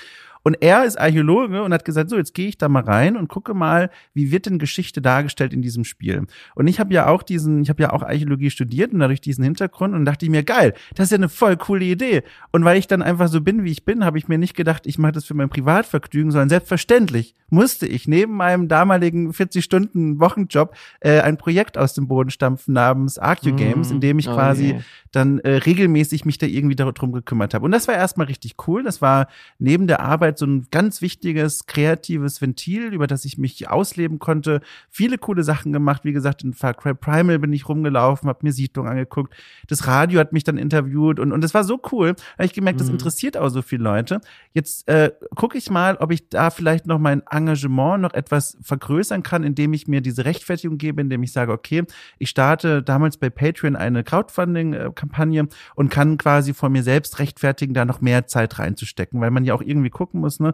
Und 0.43 0.57
er 0.61 0.85
ist 0.85 0.99
Archäologe 0.99 1.63
und 1.63 1.73
hat 1.73 1.85
gesagt, 1.85 2.09
so, 2.09 2.17
jetzt 2.17 2.33
gehe 2.33 2.47
ich 2.47 2.57
da 2.57 2.69
mal 2.69 2.83
rein 2.83 3.17
und 3.17 3.27
gucke 3.27 3.53
mal, 3.53 3.89
wie 4.13 4.31
wird 4.31 4.45
denn 4.45 4.59
Geschichte 4.59 5.01
dargestellt 5.01 5.53
in 5.53 5.61
diesem 5.61 5.83
Spiel. 5.83 6.25
Und 6.55 6.67
ich 6.67 6.79
habe 6.79 6.93
ja 6.93 7.07
auch 7.07 7.23
diesen, 7.23 7.61
ich 7.61 7.69
habe 7.69 7.83
ja 7.83 7.91
auch 7.91 8.03
Archäologie 8.03 8.49
studiert 8.49 8.93
und 8.93 8.99
dadurch 8.99 9.21
diesen 9.21 9.43
Hintergrund 9.43 9.93
und 9.93 10.05
dachte 10.05 10.25
ich 10.25 10.31
mir, 10.31 10.43
geil, 10.43 10.73
das 10.95 11.05
ist 11.05 11.11
ja 11.11 11.17
eine 11.17 11.29
voll 11.29 11.57
coole 11.57 11.85
Idee. 11.85 12.23
Und 12.51 12.63
weil 12.63 12.77
ich 12.77 12.87
dann 12.87 13.01
einfach 13.01 13.27
so 13.27 13.41
bin, 13.41 13.63
wie 13.63 13.71
ich 13.71 13.85
bin, 13.85 14.05
habe 14.05 14.17
ich 14.17 14.27
mir 14.27 14.37
nicht 14.37 14.55
gedacht, 14.55 14.85
ich 14.85 14.97
mache 14.97 15.13
das 15.13 15.25
für 15.25 15.33
mein 15.33 15.49
Privatvergnügen, 15.49 16.31
sondern 16.31 16.49
selbstverständlich 16.49 17.35
musste 17.49 17.87
ich 17.87 18.07
neben 18.07 18.33
meinem 18.33 18.67
damaligen 18.67 19.31
40-Stunden-Wochenjob 19.31 20.75
äh, 20.99 21.19
ein 21.21 21.37
Projekt 21.37 21.77
aus 21.77 21.93
dem 21.93 22.07
Boden 22.07 22.29
stampfen 22.29 22.73
namens 22.73 23.17
Arcu 23.17 23.55
Games, 23.55 23.91
in 23.91 24.01
dem 24.01 24.19
ich 24.19 24.29
oh 24.29 24.33
quasi 24.33 24.71
yeah. 24.71 24.81
dann 25.11 25.39
äh, 25.39 25.55
regelmäßig 25.55 26.25
mich 26.25 26.37
da 26.37 26.45
irgendwie 26.45 26.75
darum 26.75 27.11
gekümmert 27.11 27.53
habe. 27.53 27.65
Und 27.65 27.71
das 27.71 27.87
war 27.87 27.95
erstmal 27.95 28.27
richtig 28.27 28.55
cool. 28.67 28.83
Das 28.83 29.01
war 29.01 29.27
neben 29.57 29.87
der 29.87 30.01
Arbeit 30.01 30.28
Arbeit 30.29 30.37
so 30.37 30.45
ein 30.45 30.67
ganz 30.69 31.01
wichtiges, 31.01 31.65
kreatives 31.65 32.41
Ventil, 32.41 32.93
über 32.93 33.07
das 33.07 33.25
ich 33.25 33.37
mich 33.37 33.67
ausleben 33.69 34.19
konnte. 34.19 34.61
Viele 34.89 35.17
coole 35.17 35.43
Sachen 35.43 35.73
gemacht. 35.73 36.05
Wie 36.05 36.13
gesagt, 36.13 36.43
in 36.43 36.53
Far 36.53 36.75
Cry 36.75 36.93
Primal 36.93 37.39
bin 37.39 37.51
ich 37.51 37.67
rumgelaufen, 37.67 38.29
habe 38.29 38.39
mir 38.43 38.51
Siedlung 38.51 38.87
angeguckt. 38.87 39.33
Das 39.67 39.87
Radio 39.87 40.19
hat 40.19 40.33
mich 40.33 40.43
dann 40.43 40.57
interviewt 40.57 41.19
und, 41.19 41.31
und 41.31 41.43
das 41.43 41.53
war 41.53 41.63
so 41.63 41.81
cool. 41.91 42.09
Habe 42.37 42.45
ich 42.45 42.53
gemerkt, 42.53 42.77
mhm. 42.77 42.83
das 42.83 42.89
interessiert 42.89 43.37
auch 43.37 43.49
so 43.49 43.61
viele 43.61 43.83
Leute. 43.83 44.21
Jetzt 44.53 44.87
äh, 44.87 45.11
gucke 45.35 45.57
ich 45.57 45.69
mal, 45.69 45.97
ob 45.97 46.11
ich 46.11 46.29
da 46.29 46.51
vielleicht 46.51 46.85
noch 46.85 46.99
mein 46.99 47.23
Engagement 47.29 48.01
noch 48.01 48.13
etwas 48.13 48.57
vergrößern 48.61 49.23
kann, 49.23 49.43
indem 49.43 49.73
ich 49.73 49.87
mir 49.87 50.01
diese 50.01 50.25
Rechtfertigung 50.25 50.77
gebe, 50.77 51.01
indem 51.01 51.23
ich 51.23 51.31
sage, 51.31 51.51
okay, 51.51 51.83
ich 52.19 52.29
starte 52.29 52.83
damals 52.83 53.17
bei 53.17 53.29
Patreon 53.29 53.75
eine 53.75 54.03
Crowdfunding-Kampagne 54.03 55.47
und 55.75 55.89
kann 55.89 56.17
quasi 56.17 56.53
vor 56.53 56.69
mir 56.69 56.83
selbst 56.83 57.19
rechtfertigen, 57.19 57.73
da 57.73 57.85
noch 57.85 58.01
mehr 58.01 58.27
Zeit 58.27 58.59
reinzustecken, 58.59 59.19
weil 59.21 59.31
man 59.31 59.45
ja 59.45 59.53
auch 59.55 59.61
irgendwie 59.61 59.89
gucken 59.89 60.18
gucken 60.19 60.21
muss, 60.21 60.39
ne? 60.39 60.53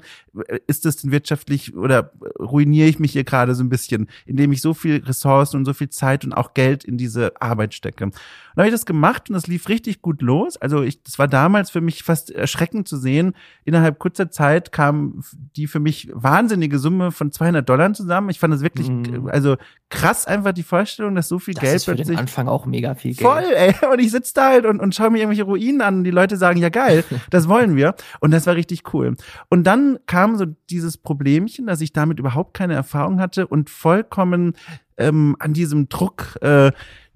Ist 0.68 0.86
das 0.86 0.98
denn 0.98 1.12
wirtschaftlich 1.12 1.76
oder 1.76 2.12
ruiniere 2.40 2.88
ich 2.88 3.00
mich 3.00 3.12
hier 3.12 3.24
gerade 3.24 3.56
so 3.56 3.64
ein 3.64 3.70
bisschen, 3.70 4.08
indem 4.26 4.52
ich 4.52 4.62
so 4.62 4.74
viel 4.74 5.04
Ressourcen 5.04 5.58
und 5.58 5.66
so 5.66 5.74
viel 5.74 5.90
Zeit 5.90 6.26
und 6.26 6.34
auch 6.34 6.54
Geld 6.54 6.84
in 6.84 6.98
diese 6.98 7.40
Arbeit 7.42 7.74
stecke? 7.74 8.06
Und 8.06 8.14
dann 8.56 8.64
habe 8.64 8.70
ich 8.70 8.74
das 8.74 8.86
gemacht 8.86 9.30
und 9.30 9.34
das 9.34 9.48
lief 9.48 9.68
richtig 9.68 10.02
gut 10.02 10.22
los. 10.22 10.58
Also 10.58 10.82
ich, 10.82 11.04
das 11.04 11.20
war 11.20 11.28
damals 11.28 11.70
für 11.70 11.82
mich 11.82 12.04
fast 12.04 12.32
erschreckend 12.32 12.88
zu 12.88 12.98
sehen. 12.98 13.34
Innerhalb 13.66 14.00
kurzer 14.00 14.32
Zeit 14.32 14.72
kam 14.72 15.24
die 15.56 15.68
für 15.68 15.80
mich 15.80 16.10
wahnsinnige 16.14 16.80
Summe 16.80 17.12
von 17.12 17.32
200 17.32 17.68
Dollar 17.68 17.94
zusammen. 17.94 18.30
Ich 18.30 18.40
fand 18.40 18.54
das 18.54 18.62
wirklich, 18.62 18.88
mhm. 18.88 19.28
also 19.28 19.58
krass 19.90 20.26
einfach 20.26 20.54
die 20.54 20.64
Vorstellung, 20.64 21.16
dass 21.16 21.28
so 21.28 21.40
viel 21.40 21.54
das 21.54 21.64
Geld 21.64 21.76
ist 21.76 21.86
für 21.86 21.96
plötzlich. 21.96 22.16
Den 22.16 22.22
Anfang 22.22 22.48
auch 22.48 22.66
mega 22.66 22.96
viel 22.96 23.14
Geld. 23.14 23.30
Voll, 23.30 23.44
ey. 23.44 23.76
Und 23.92 24.00
ich 24.00 24.12
sitze 24.12 24.34
da 24.34 24.50
halt 24.50 24.66
und, 24.66 24.80
und 24.80 24.96
schaue 24.96 25.10
mir 25.10 25.20
irgendwelche 25.20 25.44
Ruinen 25.44 25.82
an 25.82 25.98
und 25.98 26.04
die 26.06 26.12
Leute 26.12 26.38
sagen, 26.38 26.60
ja 26.60 26.70
geil, 26.70 27.04
das 27.30 27.48
wollen 27.50 27.76
wir. 27.76 27.96
Und 28.20 28.32
das 28.32 28.48
war 28.48 28.56
richtig 28.56 28.94
cool. 28.94 29.16
Und 29.50 29.55
dann 29.64 30.00
kam 30.06 30.36
so 30.36 30.46
dieses 30.70 30.98
Problemchen, 30.98 31.68
dass 31.68 31.82
ich 31.82 31.94
damit 31.94 32.20
überhaupt 32.20 32.54
keine 32.54 32.74
Erfahrung 32.74 33.20
hatte 33.20 33.48
und 33.48 33.70
vollkommen 33.70 34.54
ähm, 34.98 35.36
an 35.40 35.54
diesem 35.54 35.90
Druck 35.90 36.38
äh, 36.42 36.72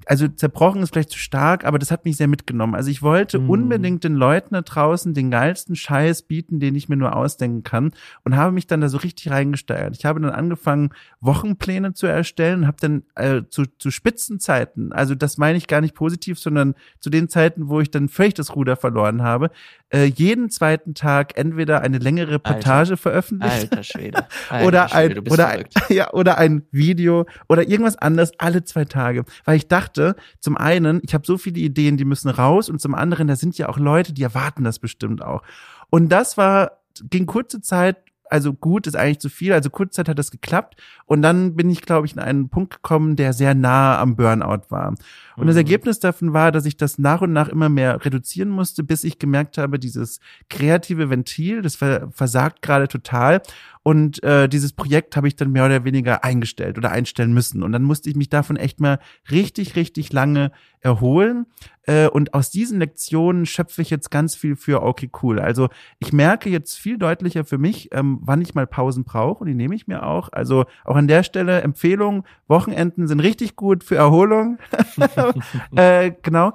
also 0.10 0.28
zerbrochen 0.28 0.82
ist 0.82 0.92
vielleicht 0.92 1.12
zu 1.12 1.20
stark, 1.20 1.66
aber 1.66 1.78
das 1.78 1.92
hat 1.92 2.04
mich 2.04 2.18
sehr 2.18 2.28
mitgenommen. 2.28 2.74
Also 2.74 2.90
ich 2.90 3.04
wollte 3.04 3.38
mm. 3.38 3.48
unbedingt 3.48 4.04
den 4.04 4.16
Leuten 4.16 4.56
da 4.56 4.64
draußen 4.64 5.14
den 5.14 5.30
geilsten 5.30 5.76
Scheiß 5.76 6.24
bieten, 6.24 6.60
den 6.60 6.74
ich 6.74 6.90
mir 6.90 6.98
nur 6.98 7.16
ausdenken 7.16 7.62
kann 7.62 7.92
und 8.24 8.36
habe 8.36 8.52
mich 8.52 8.66
dann 8.66 8.82
da 8.82 8.90
so 8.90 8.98
richtig 8.98 9.30
reingesteigert. 9.30 9.96
Ich 9.96 10.06
habe 10.06 10.20
dann 10.20 10.32
angefangen, 10.32 10.90
Wochenpläne 11.22 11.94
zu 11.94 12.08
erstellen 12.08 12.62
und 12.62 12.68
habe 12.68 12.78
dann 12.82 13.04
äh, 13.14 13.44
zu, 13.52 13.66
zu 13.78 13.92
Spitzenzeiten, 13.92 14.94
also 14.94 15.14
das 15.14 15.38
meine 15.38 15.60
ich 15.60 15.68
gar 15.68 15.80
nicht 15.80 15.94
positiv, 15.94 16.40
sondern 16.40 16.74
zu 17.00 17.12
den 17.12 17.30
Zeiten, 17.30 17.70
wo 17.70 17.80
ich 17.80 17.92
dann 17.92 18.10
völlig 18.10 18.34
das 18.34 18.56
Ruder 18.56 18.78
verloren 18.78 19.22
habe, 19.22 19.52
äh, 19.92 20.06
jeden 20.06 20.50
zweiten 20.50 20.96
Tag 20.96 21.38
entweder 21.38 21.82
eine 21.82 22.00
längere 22.00 22.32
Reportage 22.32 22.92
Alter. 22.92 22.98
veröffentlicht 22.98 23.72
Alter 23.72 23.84
Schwede. 23.84 24.26
Alter 24.50 24.68
oder 24.68 24.90
Schwede, 24.90 25.22
ein 25.22 25.32
oder 25.32 25.48
ein, 25.50 25.66
ja 25.90 26.14
oder 26.14 26.38
ein 26.40 26.64
Video 26.72 27.28
oder 27.48 27.68
irgendwas 27.68 27.96
anderes 27.96 28.32
alle 28.40 28.64
zwei 28.64 28.86
Tage, 28.86 29.24
weil 29.46 29.58
ich 29.58 29.68
dachte, 29.68 29.99
zum 30.40 30.58
einen, 30.58 31.02
ich 31.04 31.14
habe 31.14 31.26
so 31.26 31.38
viele 31.38 31.60
Ideen, 31.60 31.98
die 31.98 32.06
müssen 32.06 32.30
raus 32.30 32.70
und 32.70 32.80
zum 32.82 32.96
anderen, 32.96 33.28
da 33.28 33.36
sind 33.36 33.58
ja 33.58 33.70
auch 33.70 33.78
Leute, 33.78 34.14
die 34.14 34.24
erwarten 34.24 34.64
das 34.64 34.80
bestimmt 34.80 35.22
auch. 35.22 35.44
Und 35.90 36.10
das 36.10 36.38
war 36.38 36.80
ging 37.10 37.26
kurze 37.26 37.62
Zeit 37.62 37.98
also 38.30 38.54
gut 38.54 38.88
ist 38.88 38.96
eigentlich 38.96 39.20
zu 39.20 39.30
viel. 39.30 39.54
Also 39.54 39.70
kurze 39.70 39.92
Zeit 39.92 40.10
hat 40.10 40.20
das 40.20 40.32
geklappt. 40.32 40.76
Und 41.06 41.22
dann 41.22 41.56
bin 41.56 41.70
ich, 41.70 41.82
glaube 41.82 42.06
ich, 42.06 42.14
in 42.14 42.20
einen 42.20 42.50
Punkt 42.50 42.76
gekommen, 42.76 43.16
der 43.16 43.34
sehr 43.34 43.56
nah 43.56 44.00
am 44.00 44.16
Burnout 44.16 44.70
war. 44.70 44.94
Und 45.40 45.46
mhm. 45.46 45.48
das 45.48 45.56
Ergebnis 45.56 46.00
davon 46.00 46.34
war, 46.34 46.52
dass 46.52 46.66
ich 46.66 46.78
das 46.78 47.00
nach 47.00 47.22
und 47.22 47.32
nach 47.32 47.48
immer 47.48 47.70
mehr 47.70 48.04
reduzieren 48.04 48.50
musste, 48.50 48.84
bis 48.84 49.04
ich 49.04 49.20
gemerkt 49.20 49.58
habe, 49.58 49.80
dieses 49.80 50.20
kreative 50.50 51.10
Ventil, 51.10 51.62
das 51.62 51.76
versagt 51.76 52.62
gerade 52.62 52.88
total. 52.88 53.42
Und 53.82 54.22
äh, 54.24 54.50
dieses 54.50 54.74
Projekt 54.74 55.16
habe 55.16 55.28
ich 55.28 55.36
dann 55.36 55.52
mehr 55.52 55.66
oder 55.66 55.86
weniger 55.86 56.24
eingestellt 56.24 56.78
oder 56.78 56.92
einstellen 56.92 57.34
müssen. 57.34 57.64
Und 57.64 57.72
dann 57.72 57.84
musste 57.84 58.10
ich 58.10 58.16
mich 58.16 58.30
davon 58.30 58.58
echt 58.58 58.82
mal 58.82 59.00
richtig, 59.32 59.76
richtig 59.76 60.12
lange 60.12 60.52
erholen. 60.82 61.46
Äh, 61.84 62.08
und 62.08 62.34
aus 62.34 62.52
diesen 62.52 62.80
Lektionen 62.80 63.46
schöpfe 63.46 63.82
ich 63.82 63.90
jetzt 63.90 64.12
ganz 64.12 64.36
viel 64.36 64.56
für 64.56 64.84
okay 64.84 65.10
cool. 65.24 65.40
Also 65.40 65.70
ich 65.98 66.14
merke 66.14 66.50
jetzt 66.50 66.78
viel 66.78 66.98
deutlicher 66.98 67.46
für 67.46 67.58
mich, 67.58 67.90
ähm, 67.94 68.20
wann 68.22 68.42
ich 68.42 68.54
mal 68.54 68.68
Pausen 68.68 69.06
brauche 69.06 69.40
und 69.40 69.48
die 69.48 69.56
nehme 69.56 69.76
ich 69.76 69.88
mir 69.88 70.04
auch. 70.04 70.30
Also 70.32 70.66
auch 70.84 70.96
an 70.96 71.08
der 71.08 71.24
Stelle 71.24 71.62
Empfehlung, 71.62 72.26
Wochenenden 72.48 73.08
sind 73.08 73.22
richtig 73.22 73.56
gut 73.56 73.84
für 73.84 73.96
Erholung. 73.96 74.60
äh, 75.76 76.12
genau. 76.22 76.54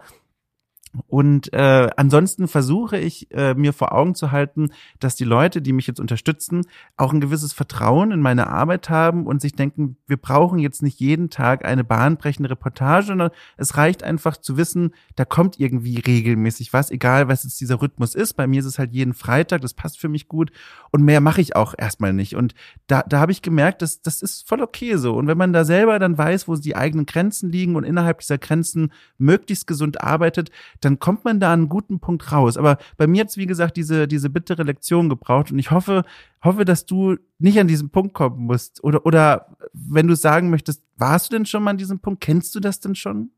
Und 1.07 1.53
äh, 1.53 1.91
ansonsten 1.97 2.49
versuche 2.49 2.99
ich 2.99 3.31
äh, 3.33 3.55
mir 3.55 3.73
vor 3.73 3.93
Augen 3.93 4.15
zu 4.15 4.33
halten, 4.33 4.71
dass 5.01 5.17
die 5.17 5.25
Leute, 5.25 5.61
die 5.63 5.73
mich 5.73 5.87
jetzt 5.87 6.01
unterstützen, 6.01 6.63
auch 6.97 7.13
ein 7.13 7.21
gewisses 7.21 7.53
Vertrauen 7.53 8.11
in 8.13 8.21
meine 8.21 8.49
Arbeit 8.49 8.91
haben 8.91 9.27
und 9.27 9.41
sich 9.41 9.55
denken, 9.55 9.97
wir 10.07 10.17
brauchen 10.17 10.59
jetzt 10.59 10.83
nicht 10.83 11.01
jeden 11.01 11.31
Tag 11.31 11.65
eine 11.65 11.85
bahnbrechende 11.85 12.51
Reportage, 12.51 13.07
sondern 13.07 13.31
es 13.57 13.77
reicht 13.77 14.03
einfach 14.03 14.37
zu 14.37 14.57
wissen, 14.57 14.95
da 15.17 15.25
kommt 15.25 15.59
irgendwie 15.59 15.99
regelmäßig 15.99 16.73
was, 16.73 16.91
egal 16.91 17.29
was 17.29 17.45
jetzt 17.45 17.61
dieser 17.61 17.81
Rhythmus 17.81 18.15
ist. 18.15 18.35
Bei 18.35 18.47
mir 18.47 18.61
ist 18.61 18.67
es 18.67 18.79
halt 18.79 18.93
jeden 18.93 19.15
Freitag, 19.15 19.61
das 19.63 19.75
passt 19.75 19.99
für 19.99 20.09
mich 20.09 20.29
gut 20.29 20.53
und 20.91 21.03
mehr 21.03 21.21
mache 21.21 21.41
ich 21.41 21.57
auch 21.57 21.75
erstmal 21.77 22.13
nicht. 22.13 22.37
Und 22.37 22.55
da, 22.87 23.03
da 23.03 23.19
habe 23.19 23.33
ich 23.33 23.43
gemerkt, 23.43 23.83
dass 23.83 24.01
das 24.03 24.23
ist 24.23 24.49
voll 24.49 24.63
okay 24.63 24.97
so. 24.97 25.15
Und 25.15 25.27
wenn 25.27 25.39
man 25.39 25.53
da 25.53 25.65
selber 25.65 25.99
dann 25.99 26.17
weiß, 26.17 26.49
wo 26.49 26.55
die 26.55 26.77
eigenen 26.77 27.07
Grenzen 27.07 27.51
liegen 27.51 27.77
und 27.77 27.85
innerhalb 27.85 28.21
dieser 28.21 28.39
Grenzen 28.39 28.93
möglichst 29.19 29.67
gesund 29.67 30.01
arbeitet, 30.01 30.51
dann 30.85 30.99
kommt 30.99 31.25
man 31.25 31.41
da 31.41 31.53
an 31.53 31.61
einen 31.61 31.69
guten 31.69 32.01
Punkt 32.01 32.31
raus. 32.33 32.57
Aber 32.57 32.79
bei 32.97 33.07
mir 33.07 33.19
jetzt, 33.19 33.37
wie 33.37 33.47
gesagt, 33.47 33.77
diese, 33.77 34.07
diese 34.09 34.31
bittere 34.31 34.63
Lektion 34.63 35.09
gebraucht 35.09 35.51
und 35.51 35.59
ich 35.59 35.71
hoffe, 35.71 36.05
hoffe, 36.43 36.65
dass 36.65 36.87
du 36.87 37.17
nicht 37.39 37.59
an 37.59 37.69
diesen 37.69 37.91
Punkt 37.91 38.15
kommen 38.15 38.45
musst. 38.47 38.83
Oder, 38.85 39.07
oder 39.07 39.57
wenn 39.73 40.07
du 40.07 40.15
sagen 40.15 40.51
möchtest, 40.51 40.83
warst 40.97 41.31
du 41.31 41.37
denn 41.37 41.47
schon 41.47 41.63
mal 41.63 41.71
an 41.71 41.79
diesem 41.79 42.01
Punkt? 42.01 42.21
Kennst 42.21 42.55
du 42.55 42.61
das 42.61 42.81
denn 42.81 42.95
schon? 42.95 43.31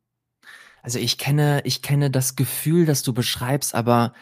Also 0.83 0.99
ich 0.99 1.19
kenne, 1.19 1.63
ich 1.65 1.83
kenne 1.83 2.11
das 2.11 2.37
Gefühl, 2.37 2.87
das 2.87 3.03
du 3.03 3.13
beschreibst, 3.13 3.75
aber 3.75 4.13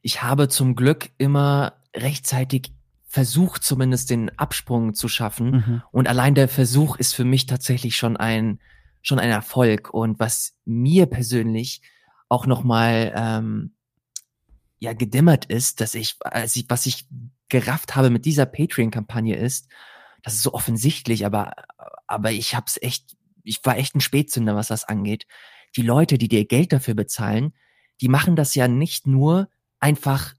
ich 0.00 0.22
habe 0.22 0.48
zum 0.48 0.74
Glück 0.74 1.10
immer 1.18 1.74
rechtzeitig 1.94 2.72
versucht, 3.06 3.62
zumindest 3.62 4.10
den 4.10 4.30
Absprung 4.38 4.94
zu 4.94 5.08
schaffen. 5.08 5.50
Mhm. 5.50 5.82
Und 5.90 6.08
allein 6.08 6.34
der 6.34 6.48
Versuch 6.48 6.96
ist 6.96 7.14
für 7.14 7.24
mich 7.24 7.46
tatsächlich 7.46 7.96
schon 7.96 8.16
ein, 8.16 8.60
schon 9.02 9.18
ein 9.18 9.30
Erfolg. 9.30 9.92
Und 9.92 10.18
was 10.18 10.54
mir 10.64 11.06
persönlich 11.06 11.82
auch 12.28 12.46
nochmal 12.46 13.12
ähm, 13.16 13.74
ja 14.78 14.92
gedimmert 14.92 15.46
ist, 15.46 15.80
dass 15.80 15.94
ich, 15.94 16.16
als 16.20 16.56
ich, 16.56 16.66
was 16.68 16.86
ich 16.86 17.06
gerafft 17.48 17.96
habe 17.96 18.10
mit 18.10 18.24
dieser 18.24 18.46
Patreon-Kampagne 18.46 19.36
ist, 19.36 19.68
das 20.22 20.34
ist 20.34 20.42
so 20.42 20.54
offensichtlich, 20.54 21.24
aber, 21.24 21.52
aber 22.06 22.32
ich 22.32 22.54
hab's 22.54 22.78
echt, 22.82 23.16
ich 23.44 23.60
war 23.64 23.78
echt 23.78 23.94
ein 23.94 24.00
Spätzünder, 24.00 24.56
was 24.56 24.68
das 24.68 24.84
angeht. 24.84 25.26
Die 25.76 25.82
Leute, 25.82 26.18
die 26.18 26.28
dir 26.28 26.44
Geld 26.44 26.72
dafür 26.72 26.94
bezahlen, 26.94 27.52
die 28.00 28.08
machen 28.08 28.36
das 28.36 28.54
ja 28.54 28.66
nicht 28.66 29.06
nur 29.06 29.48
einfach, 29.78 30.34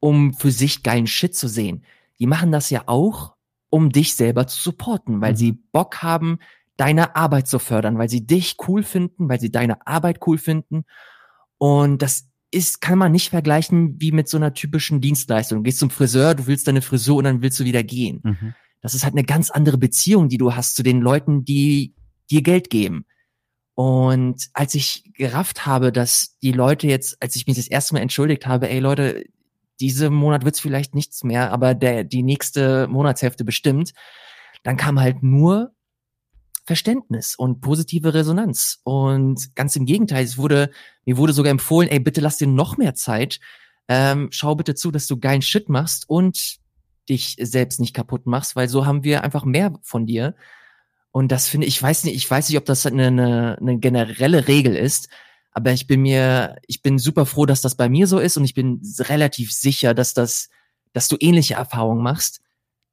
um 0.00 0.32
für 0.32 0.50
sich 0.50 0.82
geilen 0.82 1.06
Shit 1.06 1.36
zu 1.36 1.48
sehen. 1.48 1.84
Die 2.18 2.26
machen 2.26 2.52
das 2.52 2.70
ja 2.70 2.84
auch, 2.86 3.34
um 3.68 3.90
dich 3.90 4.14
selber 4.14 4.46
zu 4.46 4.60
supporten, 4.60 5.20
weil 5.20 5.32
mhm. 5.32 5.36
sie 5.36 5.52
Bock 5.52 6.02
haben, 6.02 6.38
deine 6.76 7.16
Arbeit 7.16 7.48
zu 7.48 7.58
fördern, 7.58 7.98
weil 7.98 8.08
sie 8.08 8.26
dich 8.26 8.56
cool 8.66 8.82
finden, 8.82 9.28
weil 9.28 9.40
sie 9.40 9.50
deine 9.50 9.86
Arbeit 9.86 10.20
cool 10.26 10.38
finden. 10.38 10.84
Und 11.58 12.02
das 12.02 12.28
ist, 12.50 12.80
kann 12.80 12.98
man 12.98 13.12
nicht 13.12 13.30
vergleichen 13.30 14.00
wie 14.00 14.12
mit 14.12 14.28
so 14.28 14.36
einer 14.36 14.54
typischen 14.54 15.00
Dienstleistung. 15.00 15.58
Du 15.58 15.62
gehst 15.62 15.78
zum 15.78 15.90
Friseur, 15.90 16.34
du 16.34 16.46
willst 16.46 16.68
deine 16.68 16.82
Frisur 16.82 17.16
und 17.16 17.24
dann 17.24 17.42
willst 17.42 17.58
du 17.60 17.64
wieder 17.64 17.82
gehen. 17.82 18.20
Mhm. 18.22 18.54
Das 18.80 18.94
ist 18.94 19.04
halt 19.04 19.14
eine 19.14 19.24
ganz 19.24 19.50
andere 19.50 19.78
Beziehung, 19.78 20.28
die 20.28 20.38
du 20.38 20.54
hast 20.54 20.76
zu 20.76 20.82
den 20.82 21.00
Leuten, 21.00 21.44
die 21.44 21.94
dir 22.30 22.42
Geld 22.42 22.68
geben. 22.68 23.06
Und 23.74 24.48
als 24.52 24.74
ich 24.74 25.04
gerafft 25.14 25.64
habe, 25.64 25.92
dass 25.92 26.36
die 26.42 26.52
Leute 26.52 26.86
jetzt, 26.88 27.22
als 27.22 27.36
ich 27.36 27.46
mich 27.46 27.56
das 27.56 27.68
erste 27.68 27.94
Mal 27.94 28.00
entschuldigt 28.00 28.46
habe, 28.46 28.68
ey 28.68 28.80
Leute, 28.80 29.24
diese 29.80 30.10
Monat 30.10 30.44
wird's 30.44 30.60
vielleicht 30.60 30.94
nichts 30.94 31.24
mehr, 31.24 31.52
aber 31.52 31.74
der, 31.74 32.04
die 32.04 32.22
nächste 32.22 32.86
Monatshälfte 32.88 33.44
bestimmt, 33.44 33.92
dann 34.62 34.76
kam 34.76 35.00
halt 35.00 35.22
nur 35.22 35.74
Verständnis 36.64 37.34
und 37.34 37.60
positive 37.60 38.14
Resonanz. 38.14 38.80
Und 38.84 39.54
ganz 39.56 39.74
im 39.76 39.86
Gegenteil, 39.86 40.24
es 40.24 40.38
wurde, 40.38 40.70
mir 41.04 41.16
wurde 41.16 41.32
sogar 41.32 41.50
empfohlen, 41.50 41.88
ey, 41.88 42.00
bitte 42.00 42.20
lass 42.20 42.38
dir 42.38 42.46
noch 42.46 42.76
mehr 42.76 42.94
Zeit. 42.94 43.40
Ähm, 43.88 44.28
schau 44.30 44.54
bitte 44.54 44.74
zu, 44.74 44.90
dass 44.90 45.06
du 45.06 45.18
geilen 45.18 45.42
Shit 45.42 45.68
machst 45.68 46.08
und 46.08 46.58
dich 47.08 47.36
selbst 47.40 47.80
nicht 47.80 47.94
kaputt 47.94 48.26
machst, 48.26 48.54
weil 48.54 48.68
so 48.68 48.86
haben 48.86 49.02
wir 49.02 49.24
einfach 49.24 49.44
mehr 49.44 49.72
von 49.82 50.06
dir. 50.06 50.36
Und 51.10 51.32
das 51.32 51.48
finde 51.48 51.66
ich, 51.66 51.82
weiß 51.82 52.04
nicht, 52.04 52.16
ich 52.16 52.30
weiß 52.30 52.48
nicht, 52.48 52.58
ob 52.58 52.64
das 52.64 52.86
eine, 52.86 53.08
eine, 53.08 53.58
eine 53.60 53.78
generelle 53.78 54.48
Regel 54.48 54.76
ist, 54.76 55.08
aber 55.50 55.72
ich 55.72 55.86
bin 55.86 56.00
mir, 56.00 56.56
ich 56.66 56.80
bin 56.80 56.98
super 56.98 57.26
froh, 57.26 57.44
dass 57.44 57.60
das 57.60 57.74
bei 57.74 57.88
mir 57.88 58.06
so 58.06 58.18
ist 58.18 58.36
und 58.36 58.44
ich 58.44 58.54
bin 58.54 58.80
relativ 58.98 59.52
sicher, 59.52 59.94
dass 59.94 60.14
das, 60.14 60.48
dass 60.92 61.08
du 61.08 61.16
ähnliche 61.20 61.54
Erfahrungen 61.54 62.02
machst 62.02 62.40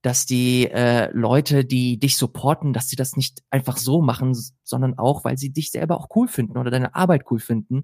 dass 0.02 0.26
die 0.26 0.70
äh, 0.70 1.12
Leute, 1.12 1.66
die 1.66 2.00
dich 2.00 2.16
supporten, 2.16 2.72
dass 2.74 2.88
sie 2.88 2.96
das 2.96 3.18
nicht 3.18 3.44
einfach 3.50 3.78
so 3.78 4.02
machen, 4.02 4.38
sondern 4.64 4.98
auch, 4.98 5.26
weil 5.26 5.38
sie 5.38 5.52
dich 5.52 5.72
selber 5.72 5.98
auch 5.98 6.08
cool 6.16 6.28
finden 6.28 6.58
oder 6.58 6.72
deine 6.72 6.96
Arbeit 6.96 7.26
cool 7.30 7.40
finden 7.40 7.84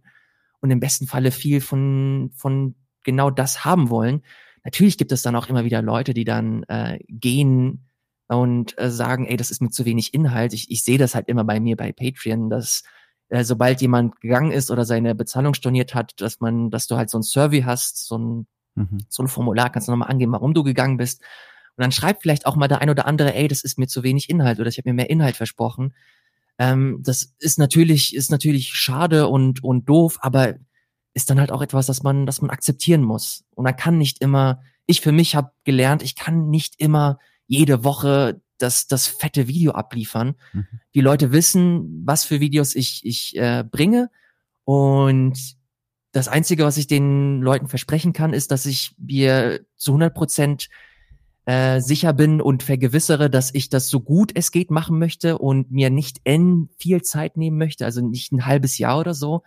und 0.62 0.72
im 0.72 0.80
besten 0.80 1.08
Falle 1.08 1.32
viel 1.32 1.60
von, 1.60 2.32
von 2.36 2.76
genau 3.04 3.30
das 3.32 3.66
haben 3.66 3.90
wollen. 3.90 4.22
Natürlich 4.64 4.98
gibt 4.98 5.12
es 5.12 5.22
dann 5.22 5.36
auch 5.36 5.48
immer 5.48 5.66
wieder 5.66 5.82
Leute, 5.82 6.14
die 6.14 6.24
dann 6.24 6.64
äh, 6.64 7.00
gehen 7.10 7.88
und 8.28 8.80
äh, 8.80 8.90
sagen, 8.90 9.26
ey, 9.26 9.38
das 9.38 9.52
ist 9.52 9.62
mir 9.62 9.70
zu 9.70 9.86
wenig 9.86 10.14
Inhalt. 10.14 10.54
Ich, 10.54 10.72
ich 10.72 10.84
sehe 10.84 10.98
das 10.98 11.16
halt 11.16 11.28
immer 11.28 11.44
bei 11.44 11.60
mir 11.60 11.76
bei 11.76 11.92
Patreon, 11.92 12.50
dass 12.50 12.84
äh, 13.30 13.44
sobald 13.44 13.82
jemand 13.82 14.20
gegangen 14.22 14.52
ist 14.52 14.72
oder 14.72 14.86
seine 14.86 15.16
Bezahlung 15.16 15.54
storniert 15.54 15.94
hat, 15.94 16.14
dass 16.22 16.40
man, 16.40 16.70
dass 16.72 16.88
du 16.88 16.96
halt 16.96 17.10
so 17.10 17.20
ein 17.20 17.24
Survey 17.24 17.62
hast, 17.62 18.06
so 18.06 18.18
ein, 18.18 18.48
mhm. 18.76 19.00
so 19.10 19.24
ein 19.24 19.28
Formular, 19.28 19.70
kannst 19.70 19.88
du 19.88 19.92
nochmal 19.92 20.10
angeben, 20.10 20.32
warum 20.32 20.54
du 20.54 20.64
gegangen 20.64 20.98
bist. 20.98 21.22
Und 21.78 21.82
dann 21.82 21.92
schreibt 21.92 22.22
vielleicht 22.22 22.46
auch 22.46 22.56
mal 22.56 22.68
der 22.68 22.82
ein 22.82 22.90
oder 22.90 23.06
andere, 23.06 23.34
ey, 23.34 23.48
das 23.48 23.64
ist 23.64 23.78
mir 23.78 23.88
zu 23.88 24.04
wenig 24.04 24.30
Inhalt 24.30 24.60
oder 24.60 24.70
ich 24.70 24.78
habe 24.78 24.90
mir 24.90 24.94
mehr 24.94 25.10
Inhalt 25.10 25.36
versprochen. 25.36 25.94
Ähm, 26.58 27.00
das 27.04 27.34
ist 27.40 27.60
natürlich, 27.60 28.16
ist 28.16 28.32
natürlich 28.32 28.74
schade 28.74 29.28
und, 29.28 29.64
und 29.64 29.90
doof, 29.90 30.20
aber 30.22 30.56
ist 31.14 31.30
dann 31.30 31.40
halt 31.40 31.52
auch 31.52 31.62
etwas, 31.62 31.86
das 31.86 32.04
man, 32.04 32.26
das 32.26 32.42
man 32.42 32.50
akzeptieren 32.50 33.04
muss. 33.04 33.46
Und 33.52 33.64
man 33.64 33.76
kann 33.76 33.98
nicht 33.98 34.22
immer, 34.22 34.62
ich 34.86 35.02
für 35.02 35.12
mich 35.12 35.36
habe 35.36 35.52
gelernt, 35.64 36.04
ich 36.04 36.16
kann 36.16 36.50
nicht 36.50 36.80
immer 36.80 37.20
jede 37.48 37.84
Woche 37.84 38.42
das, 38.58 38.88
das 38.88 39.08
fette 39.08 39.48
Video 39.48 39.74
abliefern. 39.74 40.36
Mhm. 40.54 40.68
Die 40.94 41.02
Leute 41.02 41.32
wissen, 41.32 42.04
was 42.06 42.24
für 42.24 42.40
Videos 42.40 42.76
ich, 42.76 43.06
ich 43.06 43.36
äh, 43.38 43.64
bringe. 43.70 44.10
Und 44.64 45.56
das 46.12 46.28
Einzige, 46.28 46.64
was 46.64 46.78
ich 46.78 46.88
den 46.88 47.42
Leuten 47.42 47.68
versprechen 47.68 48.14
kann, 48.14 48.34
ist, 48.34 48.52
dass 48.52 48.66
ich 48.66 48.96
mir 48.98 49.66
zu 49.76 49.92
100 49.92 50.14
Prozent 50.14 50.70
äh, 51.46 51.80
sicher 51.80 52.14
bin 52.14 52.42
und 52.42 52.64
vergewissere, 52.64 53.30
dass 53.30 53.54
ich 53.54 53.70
das 53.70 53.88
so 53.88 54.00
gut 54.00 54.32
es 54.34 54.52
geht 54.52 54.72
machen 54.72 54.98
möchte 54.98 55.38
und 55.38 55.72
mir 55.72 55.90
nicht 55.90 56.22
n 56.24 56.70
viel 56.78 57.04
Zeit 57.04 57.38
nehmen 57.38 57.58
möchte, 57.58 57.86
also 57.86 58.02
nicht 58.02 58.32
ein 58.32 58.46
halbes 58.46 58.78
Jahr 58.78 59.00
oder 59.00 59.14
so. 59.14 59.44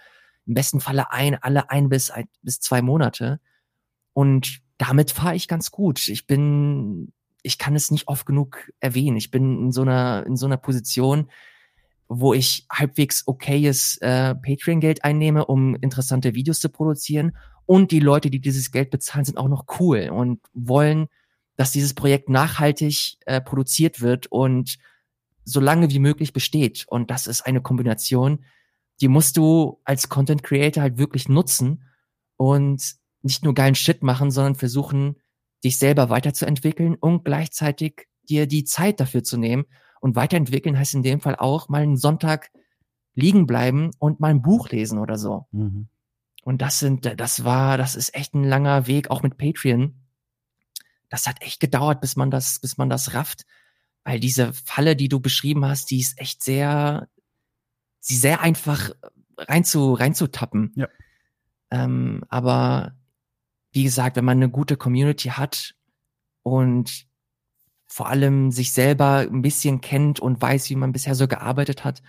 Im 0.47 0.55
besten 0.55 0.81
Falle 0.81 1.11
ein, 1.11 1.35
alle 1.43 1.71
ein 1.71 1.89
bis, 1.89 2.11
ein 2.11 2.29
bis 2.43 2.61
zwei 2.61 2.83
Monate. 2.83 3.41
Und 4.13 4.61
damit 4.79 5.11
fahre 5.11 5.35
ich 5.35 5.49
ganz 5.49 5.71
gut. 5.71 6.09
Ich 6.09 6.27
bin, 6.27 7.13
ich 7.43 7.59
kann 7.59 7.75
es 7.75 7.91
nicht 7.91 8.09
oft 8.09 8.27
genug 8.27 8.71
erwähnen. 8.81 9.17
Ich 9.17 9.31
bin 9.31 9.59
in 9.65 9.73
so 9.73 9.83
einer, 9.83 10.25
in 10.25 10.37
so 10.37 10.47
einer 10.47 10.57
Position, 10.57 11.31
wo 12.09 12.33
ich 12.33 12.67
halbwegs 12.73 13.27
okayes 13.27 13.99
äh, 13.99 14.35
Patreon-Geld 14.37 15.05
einnehme, 15.05 15.45
um 15.47 15.75
interessante 15.75 16.35
Videos 16.35 16.61
zu 16.61 16.69
produzieren. 16.69 17.37
Und 17.67 17.91
die 17.91 18.01
Leute, 18.01 18.31
die 18.31 18.41
dieses 18.41 18.71
Geld 18.71 18.91
bezahlen, 18.91 19.25
sind 19.25 19.37
auch 19.37 19.49
noch 19.49 19.67
cool 19.79 20.09
und 20.11 20.41
wollen, 20.55 21.09
dass 21.59 21.73
dieses 21.73 21.93
Projekt 21.93 22.29
nachhaltig 22.29 23.19
äh, 23.27 23.41
produziert 23.41 24.01
wird 24.01 24.29
und 24.29 24.79
so 25.45 25.59
lange 25.59 25.91
wie 25.91 25.99
möglich 25.99 26.33
besteht. 26.33 26.87
Und 26.87 27.11
das 27.11 27.27
ist 27.27 27.43
eine 27.43 27.61
Kombination, 27.61 28.45
die 29.01 29.09
musst 29.09 29.37
du 29.37 29.81
als 29.85 30.09
Content 30.09 30.45
Creator 30.45 30.85
halt 30.85 30.99
wirklich 30.99 31.29
nutzen 31.29 31.83
und 32.37 32.95
nicht 33.23 33.43
nur 33.43 33.55
geilen 33.55 33.75
Shit 33.75 34.05
machen, 34.05 34.31
sondern 34.31 34.55
versuchen, 34.55 35.17
dich 35.65 35.79
selber 35.79 36.11
weiterzuentwickeln 36.11 36.95
und 36.95 37.25
gleichzeitig 37.25 38.07
dir 38.23 38.47
die 38.47 38.63
Zeit 38.63 39.01
dafür 39.01 39.25
zu 39.25 39.37
nehmen. 39.37 39.65
Und 40.01 40.15
weiterentwickeln 40.15 40.79
heißt 40.79 40.95
in 40.95 41.03
dem 41.03 41.21
Fall 41.21 41.35
auch 41.35 41.69
mal 41.69 41.83
einen 41.83 41.97
Sonntag 41.97 42.53
liegen 43.15 43.47
bleiben 43.47 43.91
und 43.99 44.21
mal 44.21 44.31
ein 44.31 44.43
Buch 44.43 44.69
lesen 44.69 45.01
oder 45.01 45.19
so. 45.19 45.47
Mhm. 45.51 45.89
Und 46.45 46.63
das 46.63 46.79
sind, 46.79 47.21
das 47.21 47.45
war, 47.45 47.79
das 47.79 47.97
ist 47.97 48.15
echt 48.15 48.35
ein 48.35 48.45
langer 48.45 48.87
Weg, 48.87 49.11
auch 49.11 49.25
mit 49.25 49.39
Patreon. 49.39 49.98
Das 51.09 51.27
hat 51.27 51.43
echt 51.43 51.61
gedauert, 51.61 52.01
bis 52.01 52.17
man 52.17 52.31
das, 52.31 52.61
bis 52.61 52.77
man 52.77 52.91
das 52.91 53.15
rafft. 53.15 53.45
Weil 54.05 54.21
diese 54.21 54.53
Falle, 54.53 54.97
die 54.97 55.09
du 55.09 55.21
beschrieben 55.21 55.65
hast, 55.65 55.91
die 55.91 56.01
ist 56.01 56.19
echt 56.19 56.43
sehr, 56.43 57.09
sie 58.01 58.17
sehr 58.17 58.41
einfach 58.41 58.91
rein 59.37 59.65
zu, 59.65 59.95
reinzutappen. 59.95 60.73
Ja. 60.77 60.89
Ähm, 61.71 62.25
aber 62.29 62.97
wie 63.73 63.85
gesagt, 63.85 64.17
wenn 64.17 64.25
man 64.25 64.39
eine 64.39 64.51
gute 64.51 64.77
Community 64.77 65.29
hat 65.29 65.75
und 66.43 67.07
vor 67.87 68.09
allem 68.09 68.51
sich 68.51 68.73
selber 68.73 69.21
ein 69.21 69.43
bisschen 69.43 69.81
kennt 69.81 70.21
und 70.21 70.41
weiß, 70.41 70.71
wie 70.71 70.77
man 70.77 70.93
bisher 70.93 71.15
so 71.15 71.27
gearbeitet 71.27 71.85
hat, 71.85 72.03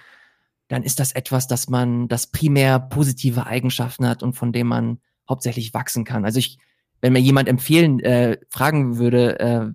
dann 0.67 0.83
ist 0.83 0.99
das 0.99 1.13
etwas, 1.13 1.47
dass 1.47 1.69
man 1.69 2.07
das 2.07 2.27
primär 2.27 2.79
positive 2.79 3.45
Eigenschaften 3.47 4.07
hat 4.07 4.21
und 4.21 4.33
von 4.33 4.51
dem 4.51 4.67
man 4.67 4.99
hauptsächlich 5.27 5.73
wachsen 5.73 6.03
kann. 6.03 6.25
Also 6.25 6.39
ich, 6.39 6.59
wenn 7.01 7.13
mir 7.13 7.19
jemand 7.19 7.47
empfehlen, 7.47 7.99
äh, 7.99 8.37
fragen 8.49 8.97
würde, 8.97 9.39
äh, 9.39 9.67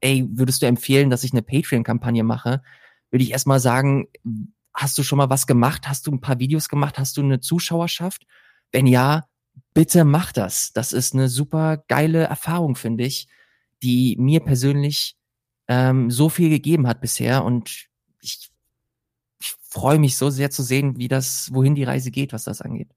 ey, 0.00 0.28
würdest 0.32 0.62
du 0.62 0.66
empfehlen, 0.66 1.10
dass 1.10 1.24
ich 1.24 1.32
eine 1.32 1.42
Patreon-Kampagne 1.42 2.24
mache, 2.24 2.62
würde 3.10 3.24
ich 3.24 3.30
erstmal 3.30 3.60
sagen, 3.60 4.08
hast 4.74 4.98
du 4.98 5.02
schon 5.02 5.18
mal 5.18 5.30
was 5.30 5.46
gemacht? 5.46 5.88
Hast 5.88 6.06
du 6.06 6.12
ein 6.12 6.20
paar 6.20 6.38
Videos 6.38 6.68
gemacht? 6.68 6.98
Hast 6.98 7.16
du 7.16 7.22
eine 7.22 7.40
Zuschauerschaft? 7.40 8.26
Wenn 8.72 8.86
ja, 8.86 9.26
bitte 9.74 10.04
mach 10.04 10.32
das. 10.32 10.72
Das 10.72 10.92
ist 10.92 11.14
eine 11.14 11.28
super 11.28 11.84
geile 11.88 12.24
Erfahrung, 12.24 12.74
finde 12.74 13.04
ich, 13.04 13.28
die 13.82 14.16
mir 14.18 14.40
persönlich 14.40 15.16
ähm, 15.68 16.10
so 16.10 16.28
viel 16.28 16.48
gegeben 16.48 16.86
hat 16.86 17.00
bisher 17.00 17.44
und 17.44 17.88
ich, 18.20 18.50
ich 19.40 19.54
freue 19.62 19.98
mich 19.98 20.16
so 20.16 20.30
sehr 20.30 20.50
zu 20.50 20.62
sehen, 20.62 20.96
wie 20.98 21.08
das, 21.08 21.50
wohin 21.52 21.74
die 21.74 21.84
Reise 21.84 22.10
geht, 22.10 22.32
was 22.32 22.44
das 22.44 22.62
angeht. 22.62 22.90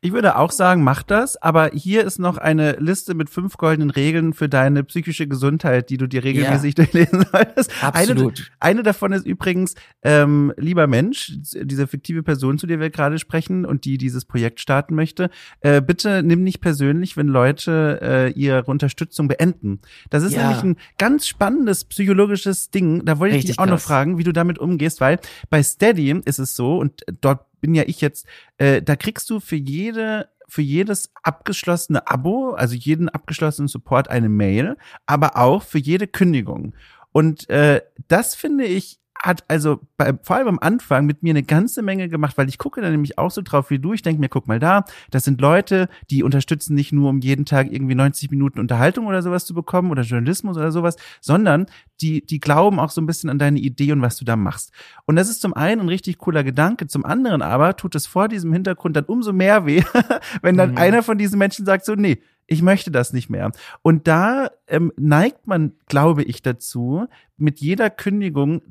Ich 0.00 0.12
würde 0.12 0.36
auch 0.36 0.50
sagen, 0.50 0.82
mach 0.84 1.02
das, 1.02 1.40
aber 1.40 1.70
hier 1.72 2.04
ist 2.04 2.18
noch 2.18 2.38
eine 2.38 2.72
Liste 2.78 3.14
mit 3.14 3.30
fünf 3.30 3.56
goldenen 3.56 3.90
Regeln 3.90 4.32
für 4.32 4.48
deine 4.48 4.84
psychische 4.84 5.26
Gesundheit, 5.26 5.90
die 5.90 5.96
du 5.96 6.06
dir 6.06 6.24
regelmäßig 6.24 6.76
ja. 6.76 6.84
durchlesen 6.84 7.24
solltest. 7.32 7.70
Absolut. 7.82 8.52
Eine, 8.60 8.72
eine 8.72 8.82
davon 8.82 9.12
ist 9.12 9.26
übrigens, 9.26 9.74
ähm, 10.02 10.52
lieber 10.56 10.86
Mensch, 10.86 11.32
diese 11.40 11.86
fiktive 11.86 12.22
Person, 12.22 12.58
zu 12.58 12.66
der 12.66 12.80
wir 12.80 12.90
gerade 12.90 13.18
sprechen 13.18 13.64
und 13.64 13.84
die 13.84 13.98
dieses 13.98 14.24
Projekt 14.24 14.60
starten 14.60 14.94
möchte, 14.94 15.30
äh, 15.60 15.80
bitte 15.80 16.22
nimm 16.22 16.42
nicht 16.42 16.60
persönlich, 16.60 17.16
wenn 17.16 17.28
Leute 17.28 18.00
äh, 18.02 18.32
ihre 18.32 18.64
Unterstützung 18.64 19.28
beenden. 19.28 19.80
Das 20.10 20.22
ist 20.22 20.34
ja. 20.34 20.42
nämlich 20.42 20.62
ein 20.62 20.76
ganz 20.98 21.26
spannendes 21.26 21.84
psychologisches 21.84 22.70
Ding. 22.70 23.04
Da 23.04 23.18
wollte 23.18 23.36
ich 23.36 23.44
dich 23.44 23.58
auch 23.58 23.64
krass. 23.64 23.70
noch 23.70 23.80
fragen, 23.80 24.18
wie 24.18 24.24
du 24.24 24.32
damit 24.32 24.58
umgehst, 24.58 25.00
weil 25.00 25.18
bei 25.50 25.62
Steady 25.62 26.20
ist 26.24 26.38
es 26.38 26.54
so 26.54 26.78
und 26.78 27.02
dort 27.20 27.46
bin 27.62 27.74
ja 27.74 27.84
ich 27.86 28.02
jetzt, 28.02 28.26
äh, 28.58 28.82
da 28.82 28.96
kriegst 28.96 29.30
du 29.30 29.40
für 29.40 29.56
jede 29.56 30.28
für 30.48 30.60
jedes 30.60 31.10
abgeschlossene 31.22 32.06
Abo, 32.08 32.50
also 32.50 32.74
jeden 32.74 33.08
abgeschlossenen 33.08 33.68
Support 33.68 34.08
eine 34.08 34.28
Mail, 34.28 34.76
aber 35.06 35.38
auch 35.38 35.62
für 35.62 35.78
jede 35.78 36.06
Kündigung. 36.06 36.74
Und 37.10 37.48
äh, 37.48 37.80
das 38.08 38.34
finde 38.34 38.64
ich 38.64 39.00
hat 39.18 39.44
also 39.48 39.80
bei, 39.96 40.12
vor 40.22 40.36
allem 40.36 40.48
am 40.48 40.58
Anfang 40.60 41.06
mit 41.06 41.22
mir 41.22 41.30
eine 41.30 41.44
ganze 41.44 41.82
Menge 41.82 42.08
gemacht, 42.08 42.36
weil 42.36 42.48
ich 42.48 42.58
gucke 42.58 42.80
da 42.80 42.90
nämlich 42.90 43.18
auch 43.18 43.30
so 43.30 43.40
drauf 43.42 43.70
wie 43.70 43.78
du. 43.78 43.92
Ich 43.92 44.02
denke 44.02 44.20
mir, 44.20 44.28
guck 44.28 44.48
mal 44.48 44.58
da, 44.58 44.84
das 45.10 45.24
sind 45.24 45.40
Leute, 45.40 45.88
die 46.10 46.22
unterstützen 46.22 46.74
nicht 46.74 46.92
nur, 46.92 47.08
um 47.10 47.20
jeden 47.20 47.44
Tag 47.44 47.70
irgendwie 47.70 47.94
90 47.94 48.30
Minuten 48.30 48.58
Unterhaltung 48.58 49.06
oder 49.06 49.22
sowas 49.22 49.44
zu 49.44 49.54
bekommen 49.54 49.90
oder 49.90 50.02
Journalismus 50.02 50.56
oder 50.56 50.72
sowas, 50.72 50.96
sondern 51.20 51.66
die, 52.00 52.26
die 52.26 52.40
glauben 52.40 52.80
auch 52.80 52.90
so 52.90 53.00
ein 53.00 53.06
bisschen 53.06 53.30
an 53.30 53.38
deine 53.38 53.60
Idee 53.60 53.92
und 53.92 54.02
was 54.02 54.16
du 54.16 54.24
da 54.24 54.34
machst. 54.34 54.72
Und 55.06 55.16
das 55.16 55.28
ist 55.28 55.40
zum 55.40 55.54
einen 55.54 55.82
ein 55.82 55.88
richtig 55.88 56.18
cooler 56.18 56.42
Gedanke, 56.42 56.88
zum 56.88 57.04
anderen 57.04 57.42
aber 57.42 57.76
tut 57.76 57.94
es 57.94 58.06
vor 58.06 58.28
diesem 58.28 58.52
Hintergrund 58.52 58.96
dann 58.96 59.04
umso 59.04 59.32
mehr 59.32 59.66
weh, 59.66 59.84
wenn 60.42 60.56
dann 60.56 60.72
mhm. 60.72 60.78
einer 60.78 61.02
von 61.02 61.16
diesen 61.16 61.38
Menschen 61.38 61.64
sagt 61.64 61.84
so, 61.84 61.94
nee, 61.94 62.22
ich 62.48 62.60
möchte 62.60 62.90
das 62.90 63.12
nicht 63.12 63.30
mehr. 63.30 63.52
Und 63.82 64.08
da 64.08 64.50
ähm, 64.66 64.92
neigt 64.96 65.46
man, 65.46 65.74
glaube 65.86 66.24
ich, 66.24 66.42
dazu, 66.42 67.06
mit 67.36 67.60
jeder 67.60 67.88
Kündigung 67.88 68.62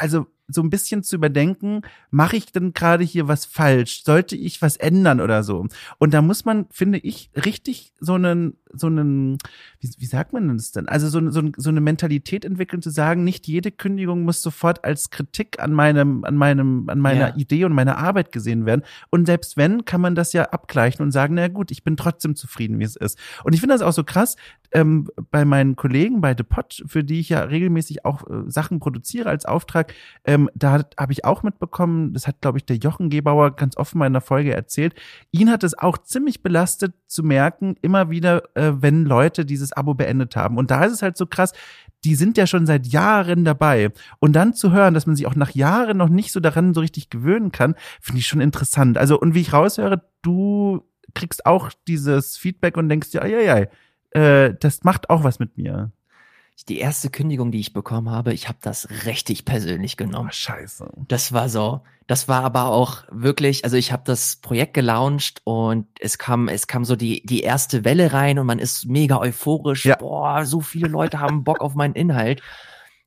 also 0.00 0.28
so 0.48 0.62
ein 0.62 0.70
bisschen 0.70 1.02
zu 1.02 1.16
überdenken, 1.16 1.82
mache 2.10 2.36
ich 2.36 2.52
denn 2.52 2.72
gerade 2.72 3.04
hier 3.04 3.28
was 3.28 3.44
falsch? 3.44 4.04
Sollte 4.04 4.36
ich 4.36 4.62
was 4.62 4.76
ändern 4.76 5.20
oder 5.20 5.42
so? 5.42 5.66
Und 5.98 6.14
da 6.14 6.22
muss 6.22 6.44
man, 6.44 6.66
finde 6.70 6.98
ich, 6.98 7.30
richtig 7.34 7.92
so 7.98 8.14
einen, 8.14 8.56
so 8.72 8.86
einen, 8.86 9.38
wie, 9.80 9.90
wie 9.98 10.06
sagt 10.06 10.32
man 10.32 10.56
das 10.56 10.72
denn? 10.72 10.88
Also 10.88 11.08
so, 11.08 11.30
so, 11.30 11.42
so 11.56 11.70
eine 11.70 11.80
Mentalität 11.80 12.44
entwickeln, 12.44 12.82
zu 12.82 12.90
sagen, 12.90 13.24
nicht 13.24 13.46
jede 13.48 13.72
Kündigung 13.72 14.22
muss 14.22 14.42
sofort 14.42 14.84
als 14.84 15.10
Kritik 15.10 15.60
an 15.60 15.72
meinem, 15.72 16.24
an 16.24 16.36
meinem, 16.36 16.88
an 16.88 17.00
meiner 17.00 17.28
ja. 17.28 17.36
Idee 17.36 17.64
und 17.64 17.72
meiner 17.72 17.98
Arbeit 17.98 18.30
gesehen 18.32 18.66
werden. 18.66 18.82
Und 19.10 19.26
selbst 19.26 19.56
wenn, 19.56 19.84
kann 19.84 20.00
man 20.00 20.14
das 20.14 20.32
ja 20.32 20.44
abgleichen 20.44 21.02
und 21.02 21.10
sagen, 21.10 21.34
na 21.34 21.48
gut, 21.48 21.70
ich 21.70 21.82
bin 21.82 21.96
trotzdem 21.96 22.36
zufrieden, 22.36 22.78
wie 22.78 22.84
es 22.84 22.96
ist. 22.96 23.18
Und 23.42 23.52
ich 23.54 23.60
finde 23.60 23.74
das 23.74 23.82
auch 23.82 23.92
so 23.92 24.04
krass, 24.04 24.36
ähm, 24.72 25.08
bei 25.30 25.44
meinen 25.44 25.76
Kollegen 25.76 26.20
bei 26.20 26.34
The 26.36 26.42
Pot, 26.42 26.82
für 26.86 27.02
die 27.02 27.20
ich 27.20 27.30
ja 27.30 27.40
regelmäßig 27.40 28.04
auch 28.04 28.28
äh, 28.28 28.50
Sachen 28.50 28.80
produziere 28.80 29.28
als 29.28 29.44
Auftrag, 29.44 29.92
ähm, 30.36 30.50
da 30.54 30.84
habe 30.98 31.12
ich 31.12 31.24
auch 31.24 31.42
mitbekommen, 31.42 32.12
das 32.12 32.26
hat, 32.26 32.40
glaube 32.40 32.58
ich, 32.58 32.66
der 32.66 32.76
Jochen 32.76 33.08
Gebauer 33.08 33.56
ganz 33.56 33.76
offen 33.76 33.98
mal 33.98 34.06
in 34.06 34.12
der 34.12 34.22
Folge 34.22 34.54
erzählt, 34.54 34.94
ihn 35.30 35.50
hat 35.50 35.64
es 35.64 35.76
auch 35.78 35.98
ziemlich 35.98 36.42
belastet 36.42 36.94
zu 37.06 37.22
merken, 37.22 37.76
immer 37.80 38.10
wieder, 38.10 38.42
äh, 38.54 38.72
wenn 38.80 39.04
Leute 39.04 39.44
dieses 39.46 39.72
Abo 39.72 39.94
beendet 39.94 40.36
haben. 40.36 40.58
Und 40.58 40.70
da 40.70 40.84
ist 40.84 40.92
es 40.92 41.02
halt 41.02 41.16
so 41.16 41.26
krass, 41.26 41.52
die 42.04 42.14
sind 42.14 42.36
ja 42.36 42.46
schon 42.46 42.66
seit 42.66 42.86
Jahren 42.86 43.44
dabei. 43.44 43.90
Und 44.18 44.34
dann 44.34 44.52
zu 44.52 44.72
hören, 44.72 44.94
dass 44.94 45.06
man 45.06 45.16
sich 45.16 45.26
auch 45.26 45.34
nach 45.34 45.54
Jahren 45.54 45.96
noch 45.96 46.10
nicht 46.10 46.32
so 46.32 46.40
daran 46.40 46.74
so 46.74 46.80
richtig 46.80 47.08
gewöhnen 47.10 47.50
kann, 47.50 47.74
finde 48.00 48.20
ich 48.20 48.26
schon 48.26 48.40
interessant. 48.40 48.98
Also, 48.98 49.18
und 49.18 49.34
wie 49.34 49.40
ich 49.40 49.52
raushöre, 49.52 50.02
du 50.22 50.82
kriegst 51.14 51.46
auch 51.46 51.70
dieses 51.88 52.36
Feedback 52.36 52.76
und 52.76 52.88
denkst 52.88 53.10
dir, 53.10 53.26
ja, 53.26 53.40
ja, 53.40 53.58
ja, 54.14 54.48
das 54.50 54.84
macht 54.84 55.10
auch 55.10 55.24
was 55.24 55.38
mit 55.38 55.56
mir. 55.56 55.92
Die 56.68 56.78
erste 56.78 57.10
Kündigung, 57.10 57.52
die 57.52 57.60
ich 57.60 57.72
bekommen 57.72 58.10
habe, 58.10 58.32
ich 58.32 58.48
habe 58.48 58.58
das 58.62 58.88
richtig 59.04 59.44
persönlich 59.44 59.96
genommen. 59.96 60.30
Oh, 60.30 60.34
scheiße. 60.34 60.90
Das 61.06 61.32
war 61.32 61.48
so. 61.48 61.82
Das 62.06 62.28
war 62.28 62.44
aber 62.44 62.66
auch 62.66 63.04
wirklich, 63.10 63.64
also 63.64 63.76
ich 63.76 63.92
habe 63.92 64.04
das 64.06 64.36
Projekt 64.36 64.74
gelauncht 64.74 65.42
und 65.44 65.86
es 66.00 66.18
kam, 66.18 66.48
es 66.48 66.66
kam 66.66 66.84
so 66.84 66.96
die 66.96 67.22
die 67.26 67.40
erste 67.40 67.84
Welle 67.84 68.12
rein 68.12 68.38
und 68.38 68.46
man 68.46 68.58
ist 68.58 68.86
mega 68.86 69.18
euphorisch. 69.18 69.84
Ja. 69.84 69.96
Boah, 69.96 70.44
so 70.44 70.60
viele 70.60 70.88
Leute 70.88 71.20
haben 71.20 71.44
Bock 71.44 71.60
auf 71.60 71.74
meinen 71.74 71.94
Inhalt. 71.94 72.42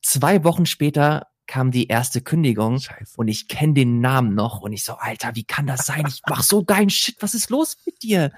Zwei 0.02 0.43
Wochen 0.43 0.66
später 0.66 1.28
kam 1.47 1.72
die 1.72 1.88
erste 1.88 2.22
Kündigung 2.22 2.80
Scheiße. 2.80 3.16
und 3.18 3.28
ich 3.28 3.47
kenne 3.47 3.74
den 3.74 4.00
Namen 4.02 4.36
noch 4.36 4.62
und 4.62 4.72
ich 4.72 4.84
so, 4.84 4.93
Alter, 4.93 5.36
wie 5.36 5.43
kann 5.43 5.66
das 5.66 5.86
sein? 5.88 6.06
Ich 6.08 6.22
mach 6.30 6.43
so 6.43 6.64
geilen 6.64 6.91
Shit, 6.91 7.18
was 7.22 7.34
ist 7.34 7.50
los 7.50 7.78
mit 7.86 8.04
dir? 8.04 8.32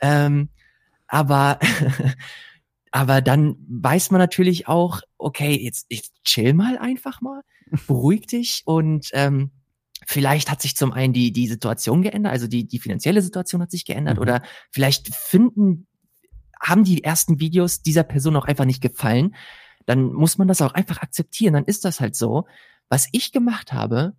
ähm, 0.00 0.48
aber, 1.06 1.58
aber 2.90 3.20
dann 3.20 3.56
weiß 3.68 4.10
man 4.10 4.18
natürlich 4.18 4.68
auch, 4.68 5.00
okay, 5.18 5.58
jetzt, 5.62 5.86
jetzt 5.90 6.12
chill 6.24 6.54
mal 6.54 6.78
einfach 6.78 7.20
mal, 7.20 7.42
beruhig 7.86 8.26
dich 8.26 8.62
und 8.64 9.10
ähm, 9.12 9.50
vielleicht 10.06 10.50
hat 10.50 10.62
sich 10.62 10.76
zum 10.76 10.92
einen 10.92 11.12
die, 11.12 11.32
die 11.32 11.48
Situation 11.48 12.02
geändert, 12.02 12.32
also 12.32 12.46
die, 12.46 12.66
die 12.66 12.78
finanzielle 12.78 13.22
Situation 13.22 13.60
hat 13.60 13.70
sich 13.70 13.84
geändert 13.84 14.16
mhm. 14.16 14.22
oder 14.22 14.42
vielleicht 14.70 15.14
finden, 15.14 15.86
haben 16.60 16.84
die 16.84 17.04
ersten 17.04 17.40
Videos 17.40 17.82
dieser 17.82 18.04
Person 18.04 18.36
auch 18.36 18.46
einfach 18.46 18.64
nicht 18.64 18.82
gefallen. 18.82 19.34
Dann 19.86 20.12
muss 20.12 20.38
man 20.38 20.48
das 20.48 20.62
auch 20.62 20.74
einfach 20.74 21.02
akzeptieren, 21.02 21.54
dann 21.54 21.64
ist 21.64 21.84
das 21.84 22.00
halt 22.00 22.16
so. 22.16 22.46
Was 22.88 23.08
ich 23.12 23.32
gemacht 23.32 23.72
habe, 23.72 24.14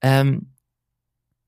ähm, 0.00 0.52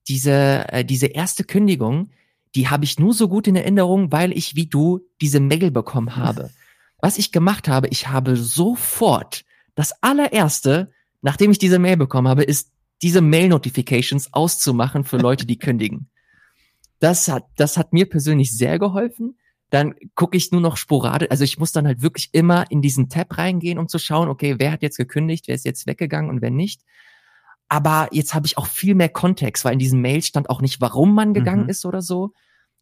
diese, 0.07 0.65
äh, 0.71 0.85
diese 0.85 1.07
erste 1.07 1.43
Kündigung, 1.43 2.11
die 2.53 2.69
habe 2.69 2.85
ich 2.85 2.99
nur 2.99 3.13
so 3.13 3.27
gut 3.27 3.47
in 3.47 3.55
Erinnerung, 3.55 4.11
weil 4.11 4.31
ich 4.31 4.55
wie 4.55 4.67
du 4.67 5.01
diese 5.21 5.39
Mail 5.39 5.71
bekommen 5.71 6.15
habe. 6.15 6.51
Was 7.05 7.19
ich 7.19 7.31
gemacht 7.31 7.67
habe, 7.67 7.87
ich 7.89 8.07
habe 8.07 8.35
sofort 8.35 9.45
das 9.75 9.93
allererste, 10.01 10.91
nachdem 11.21 11.51
ich 11.51 11.59
diese 11.59 11.77
Mail 11.77 11.97
bekommen 11.97 12.27
habe, 12.27 12.41
ist 12.41 12.71
diese 13.03 13.21
Mail-Notifications 13.21 14.33
auszumachen 14.33 15.03
für 15.03 15.17
Leute, 15.17 15.45
die 15.45 15.59
kündigen. 15.59 16.09
Das 16.97 17.27
hat, 17.27 17.45
das 17.57 17.77
hat 17.77 17.93
mir 17.93 18.09
persönlich 18.09 18.57
sehr 18.57 18.79
geholfen. 18.79 19.37
Dann 19.69 19.93
gucke 20.15 20.35
ich 20.35 20.51
nur 20.51 20.61
noch 20.61 20.77
sporadisch, 20.77 21.29
also 21.29 21.43
ich 21.43 21.59
muss 21.59 21.71
dann 21.71 21.85
halt 21.85 22.01
wirklich 22.01 22.29
immer 22.31 22.71
in 22.71 22.81
diesen 22.81 23.07
Tab 23.07 23.37
reingehen, 23.37 23.77
um 23.77 23.87
zu 23.87 23.99
schauen, 23.99 24.27
okay, 24.27 24.55
wer 24.57 24.71
hat 24.71 24.81
jetzt 24.81 24.97
gekündigt, 24.97 25.47
wer 25.47 25.53
ist 25.53 25.65
jetzt 25.65 25.85
weggegangen 25.85 26.31
und 26.31 26.41
wer 26.41 26.49
nicht. 26.49 26.81
Aber 27.69 28.07
jetzt 28.13 28.33
habe 28.33 28.47
ich 28.47 28.57
auch 28.57 28.65
viel 28.65 28.95
mehr 28.95 29.09
Kontext, 29.09 29.63
weil 29.63 29.73
in 29.73 29.79
diesem 29.79 30.01
Mail 30.01 30.23
stand 30.23 30.49
auch 30.49 30.59
nicht, 30.59 30.81
warum 30.81 31.13
man 31.13 31.35
gegangen 31.35 31.65
Mhm. 31.65 31.69
ist 31.69 31.85
oder 31.85 32.01
so. 32.01 32.31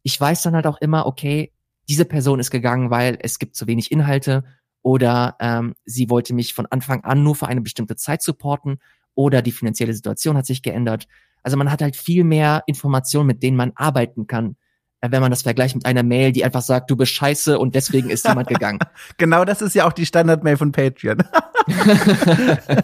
Ich 0.02 0.18
weiß 0.18 0.40
dann 0.40 0.54
halt 0.54 0.66
auch 0.66 0.80
immer, 0.80 1.04
okay, 1.04 1.52
diese 1.88 2.04
Person 2.04 2.40
ist 2.40 2.50
gegangen, 2.50 2.90
weil 2.90 3.18
es 3.20 3.38
gibt 3.38 3.56
zu 3.56 3.66
wenig 3.66 3.92
Inhalte 3.92 4.44
oder 4.82 5.36
ähm, 5.40 5.74
sie 5.84 6.10
wollte 6.10 6.34
mich 6.34 6.54
von 6.54 6.66
Anfang 6.66 7.04
an 7.04 7.22
nur 7.22 7.34
für 7.34 7.46
eine 7.46 7.60
bestimmte 7.60 7.96
Zeit 7.96 8.22
supporten 8.22 8.78
oder 9.14 9.42
die 9.42 9.52
finanzielle 9.52 9.94
Situation 9.94 10.36
hat 10.36 10.46
sich 10.46 10.62
geändert. 10.62 11.06
Also 11.42 11.56
man 11.56 11.70
hat 11.70 11.82
halt 11.82 11.96
viel 11.96 12.24
mehr 12.24 12.62
Informationen, 12.66 13.26
mit 13.26 13.42
denen 13.42 13.56
man 13.56 13.72
arbeiten 13.76 14.26
kann, 14.26 14.56
äh, 15.00 15.10
wenn 15.10 15.20
man 15.20 15.30
das 15.30 15.42
vergleicht 15.42 15.74
mit 15.74 15.86
einer 15.86 16.02
Mail, 16.02 16.32
die 16.32 16.44
einfach 16.44 16.62
sagt, 16.62 16.90
du 16.90 16.96
bist 16.96 17.12
scheiße 17.12 17.58
und 17.58 17.74
deswegen 17.74 18.10
ist 18.10 18.26
jemand 18.26 18.48
gegangen. 18.48 18.78
Genau 19.18 19.44
das 19.44 19.62
ist 19.62 19.74
ja 19.74 19.86
auch 19.86 19.92
die 19.92 20.06
Standard-Mail 20.06 20.56
von 20.56 20.72
Patreon. 20.72 21.22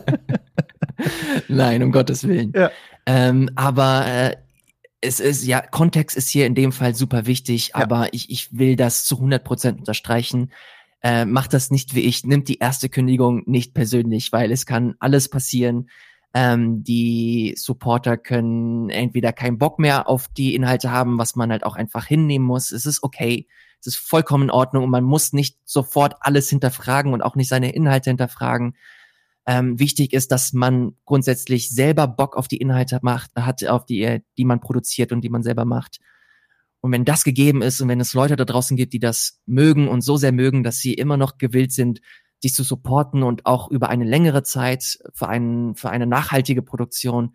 Nein, 1.49 1.83
um 1.83 1.93
Gottes 1.93 2.27
Willen. 2.27 2.53
Ja. 2.55 2.71
Ähm, 3.07 3.51
aber 3.57 4.07
äh, 4.07 4.37
es 5.01 5.21
ist 5.21 5.45
ja, 5.47 5.61
Kontext 5.61 6.17
ist 6.17 6.29
hier 6.29 6.47
in 6.47 6.55
dem 6.55 6.73
Fall 6.73 6.95
super 6.95 7.27
wichtig, 7.27 7.69
Ja. 7.69 7.77
aber 7.77 8.13
ich, 8.13 8.31
ich 8.31 8.57
will 8.57 8.77
das 8.77 9.05
zu 9.05 9.17
100 9.17 9.43
Prozent 9.43 9.79
unterstreichen. 9.79 10.53
Äh, 11.03 11.25
macht 11.25 11.55
das 11.55 11.71
nicht 11.71 11.95
wie 11.95 12.01
ich, 12.01 12.25
nimmt 12.25 12.49
die 12.49 12.59
erste 12.59 12.91
Kündigung 12.91 13.43
nicht 13.47 13.73
persönlich, 13.73 14.33
weil 14.33 14.53
es 14.53 14.67
kann 14.67 14.95
alles 14.99 15.31
passieren. 15.31 15.89
Ähm, 16.35 16.85
die 16.85 17.55
Supporter 17.57 18.19
können 18.19 18.91
entweder 18.91 19.33
keinen 19.33 19.59
Bock 19.59 19.79
mehr 19.79 20.09
auf 20.09 20.29
die 20.29 20.55
Inhalte 20.55 20.91
haben, 20.91 21.19
was 21.19 21.37
man 21.37 21.51
halt 21.51 21.65
auch 21.65 21.75
einfach 21.77 22.05
hinnehmen 22.05 22.45
muss. 22.47 22.71
Es 22.71 22.85
ist 22.85 23.03
okay, 23.03 23.49
es 23.81 23.87
ist 23.89 23.97
vollkommen 23.97 24.45
in 24.45 24.51
Ordnung 24.51 24.85
und 24.85 24.91
man 24.91 25.05
muss 25.05 25.33
nicht 25.33 25.57
sofort 25.65 26.17
alles 26.21 26.51
hinterfragen 26.51 27.15
und 27.15 27.23
auch 27.23 27.35
nicht 27.35 27.49
seine 27.49 27.73
Inhalte 27.73 28.11
hinterfragen. 28.11 28.77
Ähm, 29.47 29.79
wichtig 29.79 30.13
ist, 30.13 30.31
dass 30.33 30.53
man 30.53 30.93
grundsätzlich 31.05 31.71
selber 31.71 32.07
Bock 32.07 32.37
auf 32.37 32.47
die 32.47 32.59
Inhalte 32.59 32.99
macht, 33.03 33.31
hat, 33.35 33.65
auf 33.67 33.87
die, 33.87 34.21
die 34.37 34.45
man 34.45 34.61
produziert 34.61 35.13
und 35.13 35.23
die 35.23 35.31
man 35.31 35.43
selber 35.43 35.65
macht. 35.65 35.99
Und 36.81 36.93
wenn 36.93 37.05
das 37.05 37.25
gegeben 37.25 37.63
ist 37.63 37.81
und 37.81 37.89
wenn 37.89 38.01
es 38.01 38.15
Leute 38.15 38.37
da 38.37 38.45
draußen 38.45 38.77
gibt, 38.77 38.93
die 38.93 39.01
das 39.01 39.41
mögen 39.47 39.89
und 39.89 40.03
so 40.03 40.17
sehr 40.17 40.33
mögen, 40.33 40.63
dass 40.63 40.79
sie 40.79 40.95
immer 40.95 41.17
noch 41.17 41.39
gewillt 41.39 41.73
sind, 41.73 42.01
dich 42.43 42.55
zu 42.55 42.65
supporten 42.65 43.23
und 43.23 43.45
auch 43.45 43.71
über 43.71 43.91
eine 43.91 44.05
längere 44.05 44.43
Zeit 44.43 44.99
für, 45.13 45.29
einen, 45.29 45.75
für 45.75 45.91
eine 45.91 46.07
nachhaltige 46.07 46.63
Produktion, 46.63 47.35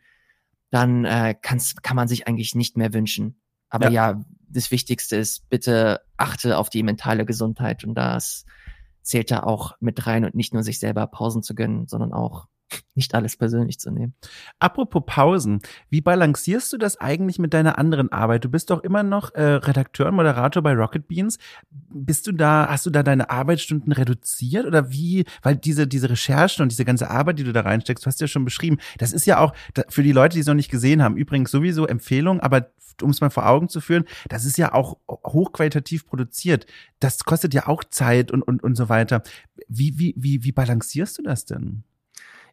dann 0.72 1.06
äh, 1.06 1.36
kann's, 1.40 1.76
kann 1.82 1.96
man 1.96 2.08
sich 2.08 2.28
eigentlich 2.28 2.56
nicht 2.56 2.76
mehr 2.76 2.94
wünschen. 2.94 3.40
Aber 3.70 3.90
ja. 3.90 4.20
das 4.50 4.72
Wichtigste 4.72 5.16
ist, 5.16 5.48
bitte 5.50 6.02
achte 6.18 6.58
auf 6.58 6.70
die 6.70 6.84
mentale 6.84 7.26
Gesundheit 7.26 7.84
und 7.84 7.96
das 7.96 8.46
zählt 9.06 9.32
da 9.32 9.44
auch 9.44 9.74
mit 9.80 10.06
rein 10.08 10.26
und 10.26 10.36
nicht 10.36 10.54
nur 10.54 10.64
sich 10.64 10.80
selber 10.80 11.08
Pausen 11.08 11.44
zu 11.44 11.56
gönnen, 11.56 11.88
sondern 11.88 12.12
auch 12.12 12.48
nicht 12.96 13.14
alles 13.14 13.38
persönlich 13.38 13.80
zu 13.80 13.92
nehmen. 13.92 14.14
Apropos 14.60 15.04
Pausen, 15.06 15.60
wie 15.90 16.02
balancierst 16.02 16.72
du 16.74 16.78
das 16.78 16.98
eigentlich 16.98 17.40
mit 17.40 17.54
deiner 17.54 17.78
anderen 17.78 18.12
Arbeit? 18.12 18.46
Du 18.46 18.50
bist 18.50 18.70
doch 18.70 18.84
immer 18.84 19.04
noch 19.04 19.34
äh, 19.34 19.42
Redakteur 19.42 20.08
und 20.08 20.16
Moderator 20.16 20.64
bei 20.64 20.74
Rocket 20.74 21.08
Beans. 21.08 21.38
Bist 21.72 22.28
du 22.28 22.32
da, 22.32 22.68
hast 22.70 22.86
du 22.86 22.90
da 22.90 23.04
deine 23.04 23.30
Arbeitsstunden 23.30 23.92
reduziert 23.92 24.66
oder 24.66 24.92
wie? 24.92 25.26
Weil 25.42 25.56
diese, 25.56 25.88
diese 25.88 26.10
Recherchen 26.10 26.64
und 26.64 26.72
diese 26.72 26.86
ganze 26.86 27.10
Arbeit, 27.10 27.40
die 27.40 27.44
du 27.44 27.54
da 27.54 27.62
reinsteckst, 27.62 28.06
du 28.06 28.08
hast 28.08 28.22
ja 28.22 28.28
schon 28.28 28.46
beschrieben, 28.46 28.78
das 28.98 29.12
ist 29.12 29.26
ja 29.26 29.40
auch 29.40 29.54
für 29.90 30.04
die 30.04 30.12
Leute, 30.12 30.36
die 30.36 30.42
es 30.42 30.48
noch 30.48 30.54
nicht 30.54 30.72
gesehen 30.72 31.04
haben, 31.04 31.18
übrigens 31.18 31.52
sowieso 31.52 31.86
Empfehlung, 31.86 32.40
aber 32.40 32.72
um 33.02 33.10
es 33.10 33.22
mal 33.22 33.30
vor 33.30 33.48
Augen 33.48 33.68
zu 33.68 33.82
führen, 33.82 34.06
das 34.30 34.46
ist 34.46 34.58
ja 34.58 34.74
auch 34.74 34.98
hochqualitativ 35.10 36.06
produziert. 36.06 36.66
Das 37.00 37.26
kostet 37.26 37.54
ja 37.54 37.68
auch 37.68 37.84
Zeit 37.84 38.32
und, 38.32 38.42
und, 38.42 38.64
und 38.64 38.76
so 38.76 38.88
weiter. 38.88 39.22
Wie, 39.68 40.00
wie, 40.00 40.14
wie, 40.18 40.44
wie 40.44 40.52
balancierst 40.54 41.18
du 41.18 41.24
das 41.24 41.46
denn? 41.46 41.84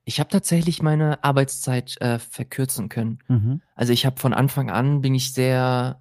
Ich 0.04 0.18
habe 0.18 0.30
tatsächlich 0.30 0.82
meine 0.82 1.22
Arbeitszeit 1.22 2.00
äh, 2.00 2.18
verkürzen 2.18 2.88
können. 2.88 3.20
Mhm. 3.28 3.62
Also 3.74 3.92
ich 3.92 4.04
habe 4.04 4.18
von 4.18 4.34
Anfang 4.34 4.70
an 4.70 5.00
bin 5.00 5.14
ich 5.14 5.32
sehr 5.32 6.00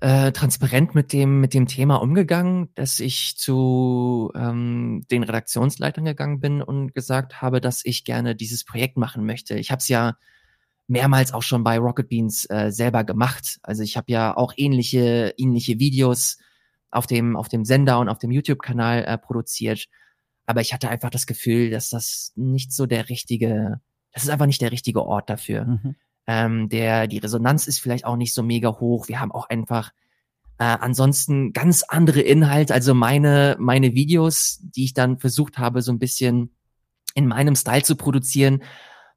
äh, 0.00 0.30
transparent 0.30 0.94
mit 0.94 1.12
dem 1.12 1.40
mit 1.40 1.54
dem 1.54 1.66
Thema 1.66 1.96
umgegangen, 1.96 2.68
dass 2.74 3.00
ich 3.00 3.36
zu 3.36 4.30
ähm, 4.36 5.04
den 5.10 5.24
Redaktionsleitern 5.24 6.04
gegangen 6.04 6.40
bin 6.40 6.62
und 6.62 6.94
gesagt 6.94 7.42
habe, 7.42 7.60
dass 7.60 7.84
ich 7.84 8.04
gerne 8.04 8.36
dieses 8.36 8.64
Projekt 8.64 8.96
machen 8.96 9.24
möchte. 9.24 9.58
Ich 9.58 9.70
habe 9.70 9.78
es 9.78 9.88
ja 9.88 10.16
mehrmals 10.86 11.32
auch 11.32 11.42
schon 11.42 11.64
bei 11.64 11.78
Rocket 11.78 12.08
Beans 12.08 12.48
äh, 12.48 12.70
selber 12.70 13.04
gemacht. 13.04 13.58
Also 13.62 13.82
ich 13.82 13.96
habe 13.96 14.12
ja 14.12 14.36
auch 14.36 14.52
ähnliche 14.56 15.34
ähnliche 15.36 15.78
Videos 15.80 16.38
auf 16.90 17.06
dem 17.06 17.36
auf 17.36 17.48
dem 17.48 17.64
Sender 17.64 17.98
und 17.98 18.08
auf 18.08 18.18
dem 18.18 18.30
YouTube-Kanal 18.30 19.04
äh, 19.04 19.18
produziert. 19.18 19.86
Aber 20.48 20.62
ich 20.62 20.72
hatte 20.72 20.88
einfach 20.88 21.10
das 21.10 21.26
Gefühl, 21.26 21.68
dass 21.68 21.90
das 21.90 22.32
nicht 22.34 22.72
so 22.72 22.86
der 22.86 23.10
richtige, 23.10 23.82
das 24.12 24.22
ist 24.22 24.30
einfach 24.30 24.46
nicht 24.46 24.62
der 24.62 24.72
richtige 24.72 25.04
Ort 25.04 25.28
dafür. 25.28 25.66
Mhm. 25.66 25.94
Ähm, 26.26 26.68
der, 26.70 27.06
die 27.06 27.18
Resonanz 27.18 27.66
ist 27.66 27.80
vielleicht 27.80 28.06
auch 28.06 28.16
nicht 28.16 28.32
so 28.32 28.42
mega 28.42 28.80
hoch. 28.80 29.08
Wir 29.08 29.20
haben 29.20 29.30
auch 29.30 29.50
einfach 29.50 29.92
äh, 30.56 30.64
ansonsten 30.64 31.52
ganz 31.52 31.82
andere 31.82 32.22
Inhalte. 32.22 32.72
Also 32.72 32.94
meine, 32.94 33.56
meine 33.58 33.92
Videos, 33.92 34.60
die 34.62 34.84
ich 34.84 34.94
dann 34.94 35.18
versucht 35.18 35.58
habe, 35.58 35.82
so 35.82 35.92
ein 35.92 35.98
bisschen 35.98 36.54
in 37.12 37.26
meinem 37.26 37.54
Style 37.54 37.82
zu 37.82 37.94
produzieren, 37.96 38.62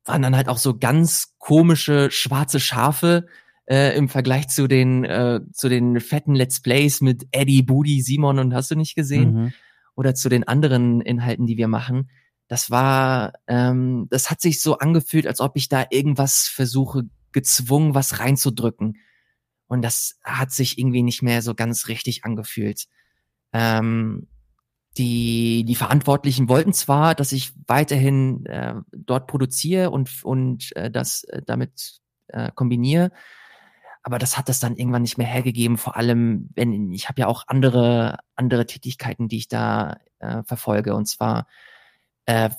waren 0.04 0.24
dann 0.24 0.36
halt 0.36 0.50
auch 0.50 0.58
so 0.58 0.78
ganz 0.78 1.36
komische 1.38 2.12
schwarze 2.12 2.60
Schafe 2.60 3.26
äh, 3.68 3.96
im 3.96 4.10
Vergleich 4.10 4.50
zu 4.50 4.68
den, 4.68 5.06
äh, 5.06 5.40
zu 5.54 5.70
den 5.70 6.02
fetten 6.02 6.36
Let's 6.36 6.62
Plays 6.62 7.00
mit 7.00 7.26
Eddie, 7.32 7.62
Booty, 7.62 8.02
Simon 8.02 8.38
und 8.38 8.54
hast 8.54 8.70
du 8.70 8.76
nicht 8.76 8.96
gesehen? 8.96 9.34
Mhm. 9.34 9.54
Oder 9.96 10.16
zu 10.16 10.30
den 10.30 10.48
anderen 10.48 11.02
Inhalten, 11.02 11.46
die 11.46 11.58
wir 11.58 11.68
machen. 11.68 12.10
Das 12.48 12.70
war, 12.70 13.34
ähm, 13.48 14.08
das 14.10 14.30
hat 14.30 14.42
sich 14.42 14.62
so 14.62 14.78
angefühlt, 14.78 15.28
als 15.28 15.40
ob 15.40 15.56
ich 15.56 15.70
da 15.70 15.86
irgendwas 15.90 16.48
versuche, 16.48 17.04
gezwungen, 17.32 17.96
was 17.96 18.20
reinzudrücken. 18.20 18.98
Und 19.68 19.82
das 19.82 20.20
hat 20.24 20.52
sich 20.52 20.78
irgendwie 20.78 21.04
nicht 21.04 21.22
mehr 21.22 21.42
so 21.42 21.56
ganz 21.56 21.88
richtig 21.88 22.26
angefühlt. 22.26 22.88
Ähm, 23.54 24.28
die, 24.98 25.64
die 25.64 25.76
Verantwortlichen 25.76 26.50
wollten 26.50 26.74
zwar, 26.74 27.16
dass 27.16 27.32
ich 27.32 27.54
weiterhin 27.68 28.46
äh, 28.48 28.76
dort 28.92 29.28
produziere 29.28 29.90
und, 29.90 30.24
und 30.24 30.76
äh, 30.76 30.92
das 30.92 31.24
äh, 31.26 31.42
damit 31.46 32.02
äh, 32.28 32.52
kombiniere, 32.54 33.12
aber 34.04 34.20
das 34.20 34.38
hat 34.38 34.50
das 34.50 34.60
dann 34.60 34.78
irgendwann 34.78 35.04
nicht 35.04 35.18
mehr 35.18 35.28
hergegeben. 35.28 35.78
Vor 35.78 35.96
allem, 35.96 36.50
wenn 36.56 36.92
ich 36.92 37.08
habe 37.10 37.22
ja 37.22 37.28
auch 37.28 37.44
andere 37.48 38.18
andere 38.36 38.66
Tätigkeiten, 38.66 39.28
die 39.28 39.38
ich 39.38 39.48
da 39.48 39.98
äh, 40.20 40.44
verfolge. 40.44 40.96
Und 40.96 41.08
zwar 41.08 41.48
äh, 42.26 42.50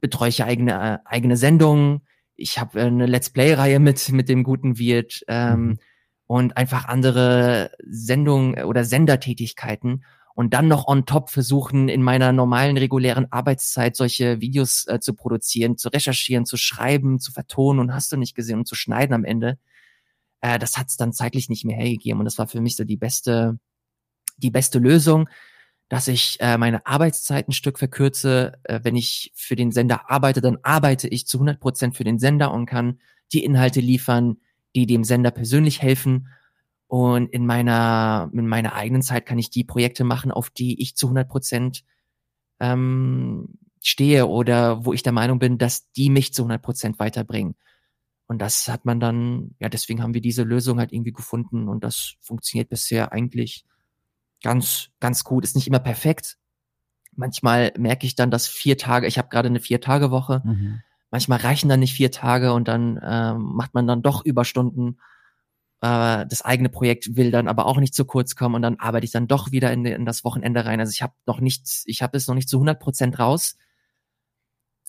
betreue 0.00 0.28
ich 0.28 0.44
eigene 0.44 0.72
äh, 0.72 1.08
eigene 1.08 1.36
Sendungen. 1.36 2.06
Ich 2.36 2.58
habe 2.58 2.80
äh, 2.80 2.84
eine 2.84 3.06
Let's 3.06 3.30
Play-Reihe 3.30 3.80
mit 3.80 4.10
mit 4.12 4.28
dem 4.28 4.42
guten 4.44 4.78
Wirt 4.78 5.24
ähm, 5.28 5.66
Mhm. 5.66 5.78
und 6.26 6.56
einfach 6.56 6.86
andere 6.86 7.72
Sendungen 7.84 8.64
oder 8.64 8.84
Sendertätigkeiten. 8.84 10.04
Und 10.36 10.52
dann 10.52 10.66
noch 10.66 10.88
on 10.88 11.06
top 11.06 11.30
versuchen, 11.30 11.88
in 11.88 12.02
meiner 12.02 12.32
normalen, 12.32 12.76
regulären 12.76 13.30
Arbeitszeit 13.30 13.94
solche 13.94 14.40
Videos 14.40 14.84
äh, 14.88 14.98
zu 14.98 15.14
produzieren, 15.14 15.76
zu 15.78 15.88
recherchieren, 15.90 16.44
zu 16.44 16.56
schreiben, 16.56 17.20
zu 17.20 17.30
vertonen 17.30 17.78
und 17.78 17.94
hast 17.94 18.10
du 18.10 18.16
nicht 18.16 18.34
gesehen 18.34 18.58
und 18.58 18.66
zu 18.66 18.74
schneiden 18.74 19.14
am 19.14 19.24
Ende 19.24 19.58
äh, 20.44 20.58
das 20.58 20.76
hat 20.76 20.90
es 20.90 20.98
dann 20.98 21.14
zeitlich 21.14 21.48
nicht 21.48 21.64
mehr 21.64 21.76
hergegeben. 21.76 22.18
Und 22.18 22.26
das 22.26 22.36
war 22.36 22.46
für 22.46 22.60
mich 22.60 22.76
so 22.76 22.84
die 22.84 22.98
beste, 22.98 23.58
die 24.36 24.50
beste 24.50 24.78
Lösung, 24.78 25.26
dass 25.88 26.06
ich 26.06 26.36
äh, 26.40 26.58
meine 26.58 26.84
Arbeitszeit 26.86 27.48
ein 27.48 27.52
Stück 27.52 27.78
verkürze. 27.78 28.52
Äh, 28.64 28.80
wenn 28.82 28.94
ich 28.94 29.32
für 29.34 29.56
den 29.56 29.72
Sender 29.72 30.10
arbeite, 30.10 30.42
dann 30.42 30.58
arbeite 30.62 31.08
ich 31.08 31.26
zu 31.26 31.38
100 31.38 31.60
Prozent 31.60 31.96
für 31.96 32.04
den 32.04 32.18
Sender 32.18 32.52
und 32.52 32.66
kann 32.66 33.00
die 33.32 33.42
Inhalte 33.42 33.80
liefern, 33.80 34.36
die 34.76 34.84
dem 34.84 35.02
Sender 35.02 35.30
persönlich 35.30 35.80
helfen. 35.80 36.28
Und 36.88 37.32
in 37.32 37.46
meiner, 37.46 38.30
in 38.34 38.46
meiner 38.46 38.74
eigenen 38.74 39.00
Zeit 39.00 39.24
kann 39.24 39.38
ich 39.38 39.48
die 39.48 39.64
Projekte 39.64 40.04
machen, 40.04 40.30
auf 40.30 40.50
die 40.50 40.80
ich 40.82 40.94
zu 40.94 41.06
100 41.06 41.26
Prozent 41.26 41.84
ähm, 42.60 43.48
stehe 43.80 44.26
oder 44.26 44.84
wo 44.84 44.92
ich 44.92 45.02
der 45.02 45.12
Meinung 45.12 45.38
bin, 45.38 45.56
dass 45.56 45.90
die 45.92 46.10
mich 46.10 46.34
zu 46.34 46.42
100 46.42 46.60
Prozent 46.60 46.98
weiterbringen. 46.98 47.56
Und 48.26 48.38
das 48.38 48.68
hat 48.68 48.84
man 48.84 49.00
dann, 49.00 49.54
ja, 49.58 49.68
deswegen 49.68 50.02
haben 50.02 50.14
wir 50.14 50.20
diese 50.22 50.42
Lösung 50.44 50.78
halt 50.78 50.92
irgendwie 50.92 51.12
gefunden 51.12 51.68
und 51.68 51.84
das 51.84 52.14
funktioniert 52.20 52.70
bisher 52.70 53.12
eigentlich 53.12 53.64
ganz, 54.42 54.90
ganz 55.00 55.24
gut. 55.24 55.44
Ist 55.44 55.56
nicht 55.56 55.66
immer 55.68 55.78
perfekt. 55.78 56.38
Manchmal 57.16 57.72
merke 57.78 58.06
ich 58.06 58.14
dann, 58.14 58.30
dass 58.30 58.46
vier 58.46 58.78
Tage, 58.78 59.06
ich 59.06 59.18
habe 59.18 59.28
gerade 59.28 59.48
eine 59.48 59.60
Vier-Tage-Woche, 59.60 60.42
Mhm. 60.44 60.80
manchmal 61.10 61.38
reichen 61.38 61.68
dann 61.68 61.80
nicht 61.80 61.94
vier 61.94 62.10
Tage 62.10 62.52
und 62.52 62.66
dann 62.66 62.98
ähm, 63.02 63.42
macht 63.54 63.74
man 63.74 63.86
dann 63.86 64.02
doch 64.02 64.24
Überstunden. 64.24 64.98
Äh, 65.80 66.26
das 66.26 66.42
eigene 66.42 66.70
Projekt 66.70 67.16
will 67.16 67.30
dann 67.30 67.46
aber 67.46 67.66
auch 67.66 67.78
nicht 67.78 67.94
zu 67.94 68.04
kurz 68.04 68.34
kommen 68.36 68.54
und 68.54 68.62
dann 68.62 68.80
arbeite 68.80 69.04
ich 69.04 69.12
dann 69.12 69.28
doch 69.28 69.52
wieder 69.52 69.70
in, 69.72 69.84
in 69.84 70.06
das 70.06 70.24
Wochenende 70.24 70.64
rein. 70.64 70.80
Also 70.80 70.90
ich 70.92 71.02
habe 71.02 71.12
noch 71.26 71.40
nicht, 71.40 71.82
ich 71.84 72.02
habe 72.02 72.16
es 72.16 72.26
noch 72.26 72.34
nicht 72.34 72.48
zu 72.48 72.56
100 72.56 72.80
Prozent 72.80 73.18
raus, 73.18 73.56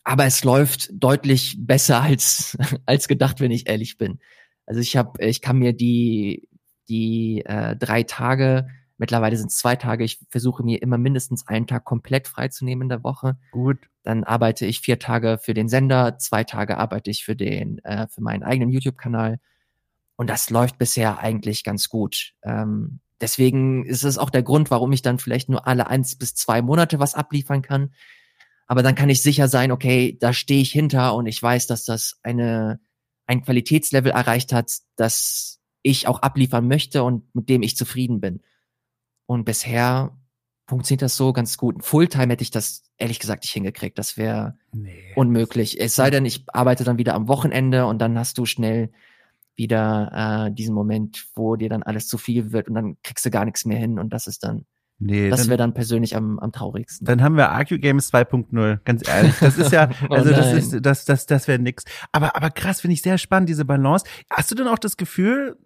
aber 0.06 0.26
es 0.26 0.46
läuft 0.46 0.90
deutlich 0.94 1.58
besser 1.60 2.02
als 2.02 2.58
als 2.86 3.10
gedacht, 3.10 3.42
wenn 3.42 3.52
ich 3.52 3.68
ehrlich 3.68 3.98
bin. 3.98 4.20
Also 4.66 4.80
ich 4.80 4.96
habe, 4.96 5.24
ich 5.24 5.42
kann 5.42 5.58
mir 5.58 5.74
die 5.74 6.48
die 6.88 7.44
äh, 7.46 7.76
drei 7.76 8.04
Tage 8.04 8.68
Mittlerweile 8.98 9.36
sind 9.36 9.52
es 9.52 9.58
zwei 9.58 9.76
Tage. 9.76 10.04
Ich 10.04 10.20
versuche 10.30 10.64
mir 10.64 10.82
immer 10.82 10.98
mindestens 10.98 11.48
einen 11.48 11.68
Tag 11.68 11.84
komplett 11.84 12.28
freizunehmen 12.28 12.84
in 12.84 12.90
der 12.90 13.04
Woche. 13.04 13.38
Gut. 13.52 13.78
Dann 14.04 14.24
arbeite 14.24 14.66
ich 14.66 14.80
vier 14.80 15.00
Tage 15.00 15.38
für 15.42 15.54
den 15.54 15.68
Sender, 15.68 16.18
zwei 16.18 16.44
Tage 16.44 16.78
arbeite 16.78 17.12
ich 17.12 17.26
für 17.26 17.36
den, 17.36 17.80
äh, 17.80 18.08
für 18.08 18.22
meinen 18.22 18.44
eigenen 18.44 18.72
YouTube-Kanal. 18.72 19.40
Und 20.16 20.30
das 20.30 20.50
läuft 20.50 20.78
bisher 20.78 21.20
eigentlich 21.20 21.66
ganz 21.66 21.90
gut. 21.90 22.34
Ähm, 22.44 23.00
deswegen 23.20 23.86
ist 23.86 24.04
es 24.04 24.18
auch 24.18 24.30
der 24.30 24.44
Grund, 24.44 24.72
warum 24.72 24.94
ich 24.94 25.02
dann 25.02 25.20
vielleicht 25.20 25.50
nur 25.50 25.68
alle 25.68 25.88
eins 25.88 26.16
bis 26.16 26.34
zwei 26.34 26.62
Monate 26.62 27.00
was 27.00 27.16
abliefern 27.16 27.62
kann. 27.62 27.94
Aber 28.68 28.84
dann 28.84 28.96
kann 28.96 29.10
ich 29.10 29.22
sicher 29.22 29.48
sein, 29.48 29.72
okay, 29.72 30.18
da 30.20 30.34
stehe 30.34 30.62
ich 30.62 30.72
hinter 30.72 31.16
und 31.16 31.28
ich 31.28 31.42
weiß, 31.42 31.68
dass 31.68 31.86
das 31.86 32.20
eine, 32.24 32.80
ein 33.28 33.44
Qualitätslevel 33.44 34.12
erreicht 34.12 34.54
hat, 34.54 34.72
das 34.96 35.60
ich 35.84 36.08
auch 36.08 36.22
abliefern 36.22 36.68
möchte 36.68 37.04
und 37.04 37.34
mit 37.36 37.48
dem 37.48 37.62
ich 37.62 37.78
zufrieden 37.78 38.20
bin. 38.20 38.42
Und 39.28 39.46
bisher 39.46 40.18
funktioniert 40.68 41.04
das 41.04 41.16
so 41.16 41.32
ganz 41.32 41.58
gut. 41.58 41.84
Fulltime 41.86 42.34
hätte 42.34 42.44
ich 42.44 42.52
das 42.52 42.84
ehrlich 42.98 43.20
gesagt 43.20 43.44
nicht 43.44 43.54
hingekriegt. 43.54 43.98
Das 44.00 44.18
wäre 44.18 44.58
nee. 44.72 45.14
unmöglich. 45.16 45.80
Es 45.80 45.96
sei 45.96 46.10
denn, 46.10 46.26
ich 46.26 46.44
arbeite 46.48 46.84
dann 46.84 46.98
wieder 46.98 47.14
am 47.14 47.28
Wochenende 47.28 47.86
und 47.86 48.00
dann 48.00 48.18
hast 48.18 48.38
du 48.38 48.46
schnell 48.46 48.92
wieder 49.56 50.48
äh, 50.48 50.52
diesen 50.52 50.74
Moment, 50.74 51.28
wo 51.36 51.56
dir 51.56 51.70
dann 51.70 51.84
alles 51.84 52.08
zu 52.08 52.18
viel 52.18 52.52
wird 52.52 52.68
und 52.68 52.76
dann 52.76 52.98
kriegst 53.04 53.26
du 53.26 53.30
gar 53.30 53.46
nichts 53.46 53.66
mehr 53.66 53.78
hin 53.78 54.00
und 54.00 54.10
das 54.10 54.28
ist 54.28 54.44
dann 54.44 54.66
Nee, 54.98 55.30
das 55.30 55.50
wäre 55.50 55.58
dann 55.58 55.74
persönlich 55.74 56.16
am, 56.16 56.40
am 56.40 56.54
traurigsten. 56.54 57.06
Dann 57.06 57.22
haben 57.22 57.36
wir 57.36 57.50
Arcu 57.50 57.78
Games 57.78 58.14
2.0, 58.14 58.80
ganz 58.86 59.06
ehrlich. 59.08 59.36
Das 59.42 59.58
ist 59.58 59.74
ja, 59.74 59.90
also 60.10 60.30
oh 60.30 60.34
das 60.34 60.54
ist, 60.54 60.86
das, 60.86 61.04
das, 61.04 61.26
das 61.26 61.50
wäre 61.50 61.60
nix. 61.60 61.84
Aber, 62.14 62.38
aber 62.38 62.50
krass, 62.50 62.80
finde 62.80 62.94
ich 62.94 63.02
sehr 63.02 63.18
spannend, 63.18 63.50
diese 63.50 63.66
Balance. 63.66 64.06
Hast 64.30 64.52
du 64.52 64.56
denn 64.56 64.68
auch 64.68 64.80
das 64.80 64.96
Gefühl, 64.96 65.58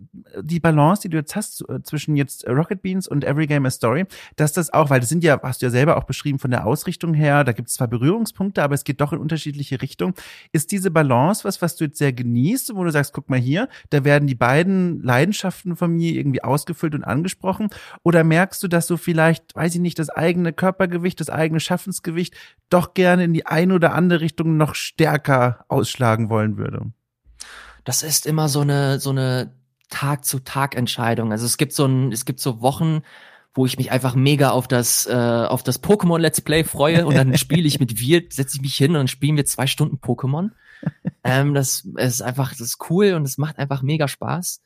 die 0.41 0.59
Balance, 0.59 1.03
die 1.03 1.09
du 1.09 1.17
jetzt 1.17 1.35
hast 1.35 1.63
äh, 1.69 1.83
zwischen 1.83 2.15
jetzt 2.15 2.47
Rocket 2.47 2.81
Beans 2.81 3.07
und 3.07 3.23
Every 3.23 3.45
Game 3.45 3.67
a 3.67 3.69
Story, 3.69 4.05
dass 4.35 4.51
das 4.51 4.73
auch, 4.73 4.89
weil 4.89 4.99
das 4.99 5.09
sind 5.09 5.23
ja, 5.23 5.39
hast 5.43 5.61
du 5.61 5.67
ja 5.67 5.69
selber 5.69 5.97
auch 5.97 6.05
beschrieben 6.05 6.39
von 6.39 6.49
der 6.49 6.65
Ausrichtung 6.65 7.13
her, 7.13 7.43
da 7.43 7.51
gibt 7.51 7.69
es 7.69 7.75
zwar 7.75 7.87
Berührungspunkte, 7.87 8.63
aber 8.63 8.73
es 8.73 8.83
geht 8.83 8.99
doch 8.99 9.13
in 9.13 9.19
unterschiedliche 9.19 9.79
Richtungen. 9.79 10.15
Ist 10.53 10.71
diese 10.71 10.89
Balance 10.89 11.43
was, 11.43 11.61
was 11.61 11.75
du 11.75 11.83
jetzt 11.83 11.99
sehr 11.99 12.13
genießt, 12.13 12.73
wo 12.73 12.83
du 12.83 12.91
sagst, 12.91 13.13
guck 13.13 13.29
mal 13.29 13.37
hier, 13.37 13.69
da 13.91 14.03
werden 14.03 14.25
die 14.25 14.35
beiden 14.35 15.03
Leidenschaften 15.03 15.75
von 15.75 15.91
mir 15.91 16.13
irgendwie 16.13 16.43
ausgefüllt 16.43 16.95
und 16.95 17.03
angesprochen? 17.03 17.69
Oder 18.01 18.23
merkst 18.23 18.63
du, 18.63 18.67
dass 18.67 18.87
so 18.87 18.97
viel 18.97 19.18
vielleicht, 19.19 19.53
weiß 19.53 19.75
ich 19.75 19.81
nicht, 19.81 19.99
das 19.99 20.09
eigene 20.09 20.53
Körpergewicht, 20.53 21.19
das 21.19 21.29
eigene 21.29 21.59
Schaffensgewicht 21.59 22.35
doch 22.69 22.93
gerne 22.93 23.25
in 23.25 23.33
die 23.33 23.45
eine 23.45 23.73
oder 23.73 23.93
andere 23.93 24.21
Richtung 24.21 24.55
noch 24.55 24.75
stärker 24.75 25.65
ausschlagen 25.67 26.29
wollen 26.29 26.57
würde? 26.57 26.93
Das 27.83 28.01
ist 28.01 28.25
immer 28.25 28.47
so 28.47 28.61
eine, 28.61 29.01
so 29.01 29.09
eine 29.09 29.51
Tag-zu-Tag-Entscheidung. 29.89 31.33
Also 31.33 31.45
es 31.45 31.57
gibt 31.57 31.73
so 31.73 31.85
ein, 31.85 32.13
es 32.13 32.23
gibt 32.23 32.39
so 32.39 32.61
Wochen, 32.61 33.01
wo 33.53 33.65
ich 33.65 33.77
mich 33.77 33.91
einfach 33.91 34.15
mega 34.15 34.51
auf 34.51 34.69
das 34.69 35.05
äh, 35.05 35.13
auf 35.13 35.63
das 35.63 35.83
Pokémon 35.83 36.19
Let's 36.19 36.39
Play 36.39 36.63
freue 36.63 37.05
und 37.05 37.15
dann 37.15 37.35
spiele 37.37 37.67
ich 37.67 37.79
mit 37.81 37.99
wir, 37.99 38.23
setze 38.29 38.55
ich 38.55 38.61
mich 38.61 38.75
hin 38.75 38.95
und 38.95 39.09
spielen 39.09 39.35
wir 39.35 39.45
zwei 39.45 39.67
Stunden 39.67 39.97
Pokémon. 39.97 40.51
Ähm, 41.25 41.53
das 41.53 41.85
ist 41.97 42.21
einfach, 42.21 42.51
das 42.51 42.61
ist 42.61 42.89
cool 42.89 43.11
und 43.11 43.23
es 43.23 43.37
macht 43.37 43.59
einfach 43.59 43.81
mega 43.81 44.07
Spaß. 44.07 44.61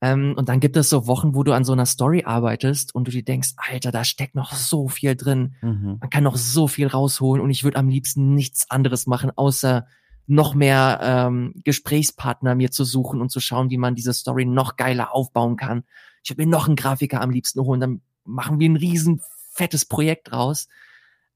Ähm, 0.00 0.34
und 0.36 0.48
dann 0.48 0.60
gibt 0.60 0.76
es 0.76 0.88
so 0.88 1.06
Wochen, 1.06 1.34
wo 1.34 1.42
du 1.42 1.52
an 1.52 1.64
so 1.64 1.72
einer 1.72 1.86
Story 1.86 2.24
arbeitest 2.24 2.94
und 2.94 3.06
du 3.06 3.10
dir 3.10 3.24
denkst, 3.24 3.50
Alter, 3.56 3.90
da 3.90 4.04
steckt 4.04 4.34
noch 4.34 4.52
so 4.52 4.88
viel 4.88 5.14
drin. 5.14 5.54
Mhm. 5.60 5.98
Man 6.00 6.10
kann 6.10 6.24
noch 6.24 6.36
so 6.36 6.68
viel 6.68 6.86
rausholen 6.86 7.42
und 7.42 7.50
ich 7.50 7.64
würde 7.64 7.76
am 7.76 7.88
liebsten 7.88 8.34
nichts 8.34 8.70
anderes 8.70 9.06
machen, 9.06 9.30
außer 9.34 9.86
noch 10.26 10.54
mehr 10.54 11.00
ähm, 11.02 11.54
Gesprächspartner 11.64 12.54
mir 12.54 12.70
zu 12.70 12.84
suchen 12.84 13.20
und 13.20 13.30
zu 13.30 13.40
schauen, 13.40 13.70
wie 13.70 13.78
man 13.78 13.94
diese 13.94 14.12
Story 14.12 14.46
noch 14.46 14.76
geiler 14.76 15.12
aufbauen 15.12 15.56
kann. 15.56 15.84
Ich 16.22 16.30
würde 16.30 16.46
mir 16.46 16.50
noch 16.50 16.66
einen 16.66 16.76
Grafiker 16.76 17.20
am 17.20 17.30
liebsten 17.30 17.60
holen, 17.60 17.80
dann 17.80 18.00
machen 18.24 18.60
wir 18.60 18.68
ein 18.68 18.76
riesen 18.76 19.20
fettes 19.52 19.84
Projekt 19.84 20.32
raus. 20.32 20.68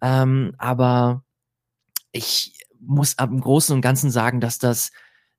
Ähm, 0.00 0.54
aber 0.58 1.24
ich 2.12 2.64
muss 2.80 3.18
am 3.18 3.40
Großen 3.40 3.74
und 3.74 3.80
Ganzen 3.80 4.10
sagen, 4.10 4.40
dass 4.40 4.58
das 4.58 4.92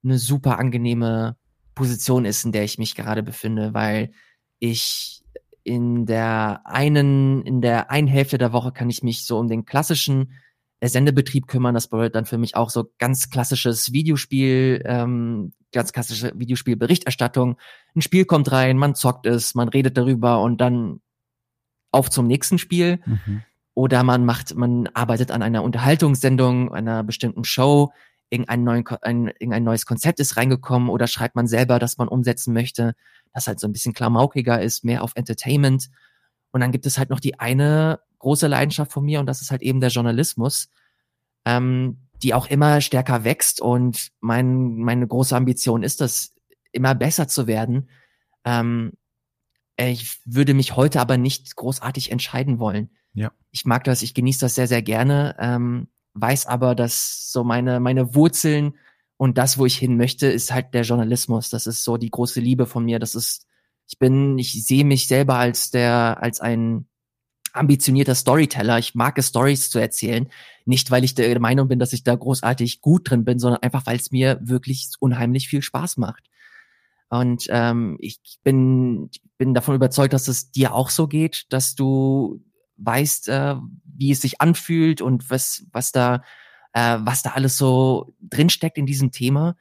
eine 0.03 0.17
super 0.17 0.59
angenehme 0.59 1.38
Position 1.76 2.26
ist, 2.26 2.45
in 2.45 2.51
der 2.51 2.63
ich 2.63 2.78
mich 2.78 2.95
gerade 2.95 3.21
befinde, 3.21 3.73
weil 3.73 4.11
ich 4.59 5.21
in 5.63 6.05
der 6.05 6.61
einen, 6.63 7.43
in 7.43 7.61
der 7.61 7.91
einen 7.91 8.07
Hälfte 8.07 8.38
der 8.38 8.53
Woche 8.53 8.71
kann 8.71 8.89
ich 8.89 9.03
mich 9.03 9.26
so 9.26 9.38
um 9.38 9.47
den 9.47 9.65
klassischen 9.65 10.34
äh, 10.80 10.88
Sendebetrieb 10.88 11.47
kümmern. 11.47 11.73
Das 11.73 11.88
bedeutet 11.88 12.15
dann 12.15 12.26
für 12.26 12.38
mich 12.38 12.55
auch 12.55 12.69
so 12.69 12.91
ganz 12.99 13.30
klassisches 13.30 13.91
Videospiel, 13.91 14.82
ähm, 14.86 15.53
ganz 15.71 15.91
klassische 15.91 16.32
Videospielberichterstattung. 16.36 17.57
Ein 17.95 18.01
Spiel 18.01 18.26
kommt 18.26 18.51
rein, 18.51 18.78
man 18.78 18.95
zockt 18.95 19.26
es, 19.26 19.55
man 19.55 19.69
redet 19.69 19.97
darüber 19.97 20.41
und 20.41 20.61
dann 20.61 21.01
auf 21.91 22.09
zum 22.09 22.28
nächsten 22.28 22.59
Spiel. 22.59 22.99
Mhm. 23.05 23.41
Oder 23.73 24.03
man 24.03 24.23
macht, 24.23 24.55
man 24.55 24.88
arbeitet 24.93 25.32
an 25.32 25.41
einer 25.41 25.63
Unterhaltungssendung, 25.63 26.73
einer 26.73 27.03
bestimmten 27.03 27.43
Show, 27.43 27.91
irgendein, 28.30 28.63
neuen, 28.63 28.88
ein, 29.01 29.28
irgendein 29.28 29.63
neues 29.63 29.86
Konzept 29.86 30.19
ist 30.19 30.38
reingekommen 30.38 30.89
oder 30.89 31.07
schreibt 31.07 31.36
man 31.36 31.47
selber, 31.47 31.80
dass 31.80 31.97
man 31.97 32.07
umsetzen 32.07 32.53
möchte, 32.53 32.95
das 33.34 33.47
halt 33.47 33.59
so 33.59 33.67
ein 33.67 33.73
bisschen 33.73 33.93
klamaukiger 33.93 34.61
ist, 34.61 34.84
mehr 34.84 35.03
auf 35.03 35.11
Entertainment. 35.15 35.89
Und 36.51 36.61
dann 36.61 36.71
gibt 36.71 36.86
es 36.86 36.97
halt 36.97 37.09
noch 37.09 37.19
die 37.19 37.39
eine 37.39 37.99
große 38.19 38.47
Leidenschaft 38.47 38.91
von 38.91 39.05
mir 39.05 39.19
und 39.19 39.26
das 39.26 39.41
ist 39.41 39.51
halt 39.51 39.61
eben 39.61 39.82
der 39.82 39.89
Journalismus, 39.89 40.69
ähm, 41.45 42.07
die 42.23 42.34
auch 42.34 42.47
immer 42.47 42.82
stärker 42.82 43.23
wächst 43.23 43.61
und 43.61 44.09
mein, 44.21 44.78
meine 44.78 45.07
große 45.07 45.36
Ambition 45.36 45.84
ist 45.84 46.01
das, 46.01 46.36
immer 46.76 46.93
besser 46.93 47.28
zu 47.28 47.47
werden. 47.47 47.89
Ähm, 48.43 48.93
ich 49.78 50.19
würde 50.26 50.53
mich 50.53 50.76
heute 50.76 51.01
aber 51.01 51.17
nicht 51.17 51.55
großartig 51.55 52.11
entscheiden 52.11 52.59
wollen. 52.59 52.91
Ja. 53.13 53.32
Ich 53.51 53.65
mag 53.65 53.84
das, 53.86 54.01
ich 54.01 54.13
genieße 54.13 54.41
das 54.41 54.55
sehr, 54.55 54.67
sehr 54.67 54.82
gerne. 54.82 55.36
Ähm, 55.39 55.88
weiß 56.16 56.47
aber, 56.47 56.76
dass 56.76 57.32
so 57.32 57.43
meine, 57.43 57.80
meine 57.80 58.16
Wurzeln 58.16 58.76
und 59.18 59.38
das, 59.38 59.57
wo 59.57 59.66
ich 59.66 59.78
hin 59.78 59.97
möchte, 59.97 60.28
ist 60.28 60.51
halt 60.51 60.74
der 60.74 60.84
Journalismus. 60.84 61.49
Das 61.49 61.68
ist 61.68 61.84
so 61.84 61.97
die 61.97 62.09
große 62.09 62.39
Liebe 62.39 62.66
von 62.66 62.86
mir. 62.86 62.99
Das 62.99 63.16
ist, 63.16 63.45
ich 63.88 63.99
bin, 63.99 64.38
ich 64.38 64.66
sehe 64.66 64.84
mich 64.84 65.07
selber 65.07 65.36
als 65.36 65.72
der, 65.72 66.18
als 66.22 66.41
ein 66.41 66.88
ambitionierter 67.53 68.16
Storyteller. 68.16 68.80
Ich 68.80 68.95
mag 68.95 69.18
es, 69.18 69.30
Stories 69.30 69.70
zu 69.70 69.80
erzählen. 69.80 70.30
Nicht, 70.66 70.91
weil 70.91 71.03
ich 71.03 71.16
der 71.16 71.39
Meinung 71.39 71.68
bin, 71.68 71.80
dass 71.80 71.93
ich 71.93 72.03
da 72.03 72.16
großartig 72.16 72.82
gut 72.82 73.09
drin 73.09 73.24
bin, 73.24 73.39
sondern 73.39 73.61
einfach, 73.61 73.86
weil 73.86 73.97
es 73.97 74.11
mir 74.11 74.39
wirklich 74.41 74.89
unheimlich 74.99 75.47
viel 75.47 75.61
Spaß 75.61 75.97
macht. 75.97 76.24
Und 77.09 77.45
ähm, 77.49 77.97
ich 77.99 78.20
bin, 78.43 79.09
bin 79.38 79.53
davon 79.53 79.76
überzeugt, 79.76 80.13
dass 80.13 80.28
es 80.28 80.51
dir 80.51 80.74
auch 80.74 80.89
so 80.89 81.07
geht, 81.07 81.45
dass 81.49 81.76
du 81.76 82.41
weißt, 82.78 83.30
äh, 83.30 83.55
wie 83.86 84.11
es 84.11 84.21
sich 84.21 84.41
anfühlt 84.41 85.01
und 85.01 85.30
was, 85.30 85.65
was 85.71 85.91
da, 85.91 86.21
äh, 86.73 86.97
was 87.01 87.23
da 87.23 87.32
alles 87.32 87.57
so 87.57 88.13
drinsteckt 88.21 88.78
in 88.78 88.86
diesem 88.86 89.11
Thema. 89.11 89.55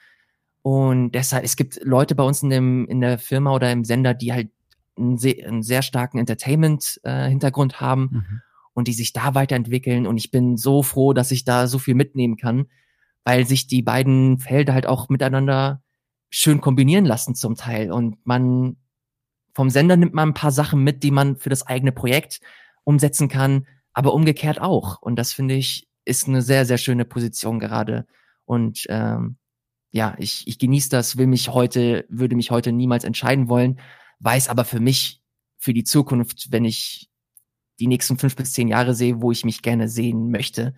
Und 0.62 1.12
deshalb, 1.12 1.44
es 1.44 1.56
gibt 1.56 1.80
Leute 1.84 2.14
bei 2.14 2.24
uns 2.24 2.42
in, 2.42 2.50
dem, 2.50 2.86
in 2.88 3.00
der 3.00 3.18
Firma 3.18 3.52
oder 3.52 3.70
im 3.70 3.84
Sender, 3.84 4.14
die 4.14 4.32
halt 4.32 4.50
einen 4.96 5.18
sehr, 5.18 5.46
einen 5.46 5.62
sehr 5.62 5.82
starken 5.82 6.18
Entertainment-Hintergrund 6.18 7.74
äh, 7.74 7.76
haben 7.76 8.08
mhm. 8.10 8.40
und 8.72 8.88
die 8.88 8.92
sich 8.92 9.12
da 9.12 9.34
weiterentwickeln. 9.34 10.06
Und 10.06 10.16
ich 10.16 10.30
bin 10.30 10.56
so 10.56 10.82
froh, 10.82 11.12
dass 11.12 11.30
ich 11.30 11.44
da 11.44 11.66
so 11.66 11.78
viel 11.78 11.94
mitnehmen 11.94 12.36
kann, 12.36 12.66
weil 13.24 13.46
sich 13.46 13.66
die 13.66 13.82
beiden 13.82 14.38
Felder 14.38 14.74
halt 14.74 14.86
auch 14.86 15.08
miteinander 15.08 15.82
schön 16.30 16.60
kombinieren 16.60 17.04
lassen 17.04 17.34
zum 17.34 17.56
Teil. 17.56 17.92
Und 17.92 18.24
man 18.24 18.76
vom 19.54 19.70
Sender 19.70 19.96
nimmt 19.96 20.14
man 20.14 20.30
ein 20.30 20.34
paar 20.34 20.50
Sachen 20.50 20.82
mit, 20.82 21.02
die 21.02 21.10
man 21.10 21.36
für 21.36 21.50
das 21.50 21.66
eigene 21.66 21.92
Projekt 21.92 22.40
umsetzen 22.84 23.28
kann, 23.28 23.66
aber 23.92 24.14
umgekehrt 24.14 24.60
auch. 24.60 25.00
Und 25.00 25.16
das 25.16 25.32
finde 25.32 25.54
ich 25.54 25.88
ist 26.04 26.28
eine 26.28 26.42
sehr, 26.42 26.66
sehr 26.66 26.78
schöne 26.78 27.04
Position 27.04 27.58
gerade. 27.58 28.06
Und 28.44 28.84
ähm, 28.88 29.36
ja, 29.90 30.14
ich, 30.18 30.46
ich 30.46 30.58
genieße 30.58 30.90
das, 30.90 31.16
will 31.16 31.26
mich 31.26 31.48
heute, 31.48 32.04
würde 32.08 32.36
mich 32.36 32.50
heute 32.50 32.72
niemals 32.72 33.04
entscheiden 33.04 33.48
wollen, 33.48 33.80
weiß 34.20 34.48
aber 34.48 34.64
für 34.64 34.80
mich, 34.80 35.22
für 35.58 35.72
die 35.72 35.84
Zukunft, 35.84 36.48
wenn 36.50 36.64
ich 36.64 37.08
die 37.78 37.86
nächsten 37.86 38.18
fünf 38.18 38.36
bis 38.36 38.52
zehn 38.52 38.68
Jahre 38.68 38.94
sehe, 38.94 39.22
wo 39.22 39.32
ich 39.32 39.44
mich 39.44 39.62
gerne 39.62 39.88
sehen 39.88 40.30
möchte. 40.30 40.74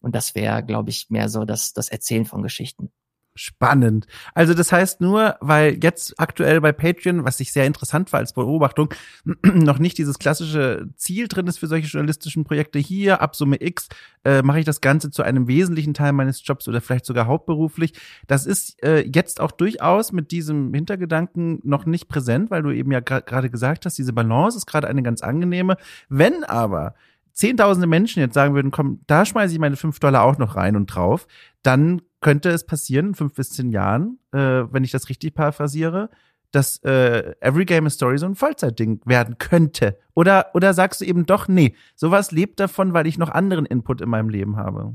Und 0.00 0.14
das 0.14 0.34
wäre, 0.34 0.62
glaube 0.62 0.90
ich, 0.90 1.08
mehr 1.10 1.28
so 1.28 1.44
das, 1.44 1.72
das 1.72 1.88
Erzählen 1.88 2.26
von 2.26 2.42
Geschichten. 2.42 2.92
Spannend. 3.36 4.06
Also 4.34 4.54
das 4.54 4.70
heißt 4.70 5.00
nur, 5.00 5.34
weil 5.40 5.78
jetzt 5.82 6.20
aktuell 6.20 6.60
bei 6.60 6.70
Patreon, 6.70 7.24
was 7.24 7.40
ich 7.40 7.52
sehr 7.52 7.66
interessant 7.66 8.12
war 8.12 8.20
als 8.20 8.32
Beobachtung, 8.32 8.94
noch 9.42 9.80
nicht 9.80 9.98
dieses 9.98 10.20
klassische 10.20 10.86
Ziel 10.96 11.26
drin 11.26 11.48
ist 11.48 11.58
für 11.58 11.66
solche 11.66 11.88
journalistischen 11.88 12.44
Projekte. 12.44 12.78
Hier 12.78 13.20
ab 13.20 13.34
Summe 13.34 13.60
X 13.60 13.88
äh, 14.24 14.42
mache 14.42 14.60
ich 14.60 14.64
das 14.64 14.80
Ganze 14.80 15.10
zu 15.10 15.24
einem 15.24 15.48
wesentlichen 15.48 15.94
Teil 15.94 16.12
meines 16.12 16.46
Jobs 16.46 16.68
oder 16.68 16.80
vielleicht 16.80 17.06
sogar 17.06 17.26
hauptberuflich. 17.26 17.94
Das 18.28 18.46
ist 18.46 18.80
äh, 18.84 19.00
jetzt 19.00 19.40
auch 19.40 19.50
durchaus 19.50 20.12
mit 20.12 20.30
diesem 20.30 20.72
Hintergedanken 20.72 21.58
noch 21.64 21.86
nicht 21.86 22.06
präsent, 22.06 22.52
weil 22.52 22.62
du 22.62 22.70
eben 22.70 22.92
ja 22.92 23.00
gerade 23.00 23.50
gesagt 23.50 23.84
hast, 23.84 23.98
diese 23.98 24.12
Balance 24.12 24.56
ist 24.58 24.66
gerade 24.66 24.86
eine 24.86 25.02
ganz 25.02 25.22
angenehme. 25.22 25.76
Wenn 26.08 26.44
aber 26.44 26.94
zehntausende 27.34 27.86
Menschen 27.86 28.20
jetzt 28.20 28.34
sagen 28.34 28.54
würden, 28.54 28.70
komm, 28.70 29.00
da 29.06 29.26
schmeiße 29.26 29.52
ich 29.52 29.60
meine 29.60 29.76
fünf 29.76 29.98
Dollar 30.00 30.22
auch 30.22 30.38
noch 30.38 30.56
rein 30.56 30.76
und 30.76 30.86
drauf, 30.86 31.26
dann 31.62 32.00
könnte 32.20 32.48
es 32.48 32.64
passieren, 32.64 33.08
in 33.08 33.14
fünf 33.14 33.34
bis 33.34 33.50
zehn 33.50 33.70
Jahren, 33.70 34.18
äh, 34.32 34.38
wenn 34.38 34.84
ich 34.84 34.92
das 34.92 35.08
richtig 35.08 35.34
paraphrasiere, 35.34 36.08
dass 36.52 36.78
äh, 36.84 37.34
Every 37.40 37.64
Game 37.64 37.86
a 37.86 37.90
Story 37.90 38.16
so 38.16 38.26
ein 38.26 38.36
Vollzeitding 38.36 39.00
werden 39.04 39.38
könnte? 39.38 39.98
Oder, 40.14 40.46
oder 40.54 40.72
sagst 40.72 41.00
du 41.00 41.04
eben 41.04 41.26
doch, 41.26 41.48
nee, 41.48 41.74
sowas 41.96 42.30
lebt 42.30 42.60
davon, 42.60 42.94
weil 42.94 43.06
ich 43.06 43.18
noch 43.18 43.28
anderen 43.28 43.66
Input 43.66 44.00
in 44.00 44.08
meinem 44.08 44.28
Leben 44.28 44.56
habe? 44.56 44.94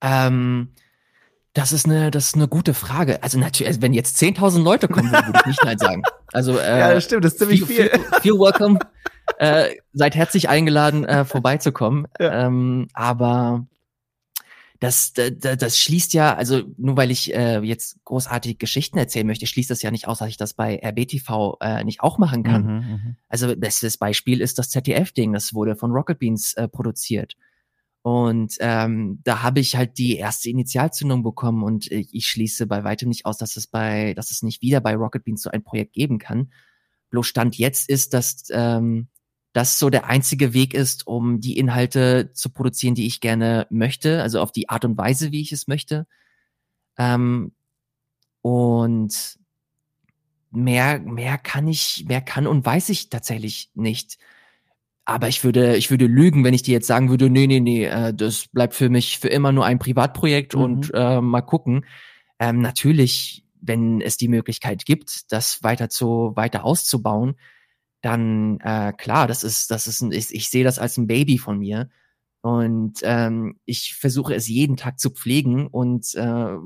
Ähm, 0.00 0.68
das 1.52 1.72
ist 1.72 1.86
eine, 1.86 2.10
das 2.10 2.26
ist 2.26 2.34
eine 2.36 2.48
gute 2.48 2.74
Frage. 2.74 3.22
Also 3.22 3.38
natürlich, 3.38 3.68
also 3.68 3.82
wenn 3.82 3.94
jetzt 3.94 4.22
10.000 4.22 4.62
Leute 4.62 4.88
kommen, 4.88 5.10
würde 5.10 5.32
ich 5.40 5.46
nicht 5.46 5.64
nein 5.64 5.78
sagen. 5.78 6.02
Also 6.32 6.58
äh, 6.58 6.78
ja, 6.78 6.94
das 6.94 7.04
stimmt, 7.04 7.24
das 7.24 7.32
ist 7.32 7.38
ziemlich 7.38 7.64
viel. 7.64 7.88
Viel, 7.88 8.00
viel 8.20 8.32
welcome. 8.34 8.78
äh, 9.38 9.76
seid 9.92 10.14
herzlich 10.14 10.48
eingeladen, 10.48 11.04
äh, 11.04 11.24
vorbeizukommen. 11.24 12.06
Ja. 12.18 12.46
Ähm, 12.46 12.88
aber 12.94 13.66
das, 14.80 15.12
das, 15.12 15.56
das 15.58 15.78
schließt 15.78 16.12
ja, 16.12 16.34
also 16.34 16.62
nur 16.76 16.96
weil 16.96 17.10
ich 17.10 17.34
äh, 17.34 17.60
jetzt 17.60 18.02
großartige 18.04 18.56
Geschichten 18.56 18.98
erzählen 18.98 19.26
möchte, 19.26 19.46
schließt 19.46 19.70
das 19.70 19.82
ja 19.82 19.90
nicht 19.90 20.08
aus, 20.08 20.18
dass 20.18 20.28
ich 20.28 20.36
das 20.36 20.54
bei 20.54 20.80
RBTV 20.82 21.56
äh, 21.60 21.84
nicht 21.84 22.00
auch 22.00 22.18
machen 22.18 22.42
kann. 22.42 22.62
Mhm, 22.62 22.72
mhm, 22.72 23.16
also 23.28 23.54
bestes 23.56 23.96
Beispiel 23.96 24.40
ist 24.40 24.58
das 24.58 24.70
ZDF-Ding, 24.70 25.32
das 25.32 25.54
wurde 25.54 25.76
von 25.76 25.92
Rocket 25.92 26.18
Beans 26.18 26.54
äh, 26.54 26.68
produziert. 26.68 27.36
Und 28.02 28.56
ähm, 28.60 29.20
da 29.24 29.42
habe 29.42 29.60
ich 29.60 29.74
halt 29.74 29.98
die 29.98 30.16
erste 30.16 30.48
Initialzündung 30.48 31.22
bekommen 31.22 31.64
und 31.64 31.90
ich, 31.90 32.14
ich 32.14 32.26
schließe 32.28 32.66
bei 32.66 32.84
weitem 32.84 33.08
nicht 33.08 33.26
aus, 33.26 33.38
dass 33.38 33.56
es 33.56 33.66
bei, 33.66 34.14
dass 34.14 34.30
es 34.30 34.42
nicht 34.42 34.62
wieder 34.62 34.80
bei 34.80 34.94
Rocket 34.94 35.24
Beans 35.24 35.42
so 35.42 35.50
ein 35.50 35.64
Projekt 35.64 35.92
geben 35.92 36.18
kann. 36.18 36.52
Bloß 37.10 37.26
Stand 37.26 37.58
jetzt 37.58 37.88
ist, 37.88 38.14
dass 38.14 38.44
ähm, 38.50 39.08
das 39.56 39.78
so 39.78 39.88
der 39.88 40.04
einzige 40.04 40.52
Weg 40.52 40.74
ist, 40.74 41.06
um 41.06 41.40
die 41.40 41.56
Inhalte 41.56 42.30
zu 42.34 42.50
produzieren, 42.50 42.94
die 42.94 43.06
ich 43.06 43.22
gerne 43.22 43.66
möchte, 43.70 44.20
also 44.20 44.42
auf 44.42 44.52
die 44.52 44.68
Art 44.68 44.84
und 44.84 44.98
Weise, 44.98 45.32
wie 45.32 45.40
ich 45.40 45.50
es 45.50 45.66
möchte. 45.66 46.06
Ähm, 46.98 47.52
und 48.42 49.38
mehr, 50.50 51.00
mehr 51.00 51.38
kann 51.38 51.68
ich, 51.68 52.04
mehr 52.06 52.20
kann 52.20 52.46
und 52.46 52.66
weiß 52.66 52.90
ich 52.90 53.08
tatsächlich 53.08 53.70
nicht. 53.72 54.18
Aber 55.06 55.28
ich 55.28 55.42
würde, 55.42 55.76
ich 55.76 55.90
würde 55.90 56.06
lügen, 56.06 56.44
wenn 56.44 56.52
ich 56.52 56.62
dir 56.62 56.72
jetzt 56.72 56.86
sagen 56.86 57.08
würde, 57.08 57.30
nee, 57.30 57.46
nee, 57.46 57.60
nee, 57.60 57.86
äh, 57.86 58.12
das 58.12 58.48
bleibt 58.48 58.74
für 58.74 58.90
mich 58.90 59.20
für 59.20 59.28
immer 59.28 59.52
nur 59.52 59.64
ein 59.64 59.78
Privatprojekt 59.78 60.54
mhm. 60.54 60.60
und 60.60 60.90
äh, 60.92 61.22
mal 61.22 61.40
gucken. 61.40 61.86
Ähm, 62.38 62.60
natürlich, 62.60 63.42
wenn 63.62 64.02
es 64.02 64.18
die 64.18 64.28
Möglichkeit 64.28 64.84
gibt, 64.84 65.32
das 65.32 65.62
weiter 65.62 65.88
zu, 65.88 66.32
weiter 66.34 66.62
auszubauen, 66.62 67.36
dann 68.02 68.60
äh, 68.60 68.92
klar, 68.92 69.26
das 69.26 69.42
ist, 69.42 69.70
das 69.70 69.86
ist 69.86 70.00
ein, 70.00 70.12
ich, 70.12 70.34
ich 70.34 70.48
sehe 70.48 70.64
das 70.64 70.78
als 70.78 70.96
ein 70.96 71.06
Baby 71.06 71.38
von 71.38 71.58
mir. 71.58 71.88
Und 72.42 73.00
ähm, 73.02 73.58
ich 73.64 73.96
versuche 73.96 74.34
es 74.34 74.46
jeden 74.46 74.76
Tag 74.76 75.00
zu 75.00 75.10
pflegen 75.10 75.66
und 75.66 76.14
äh, 76.14 76.56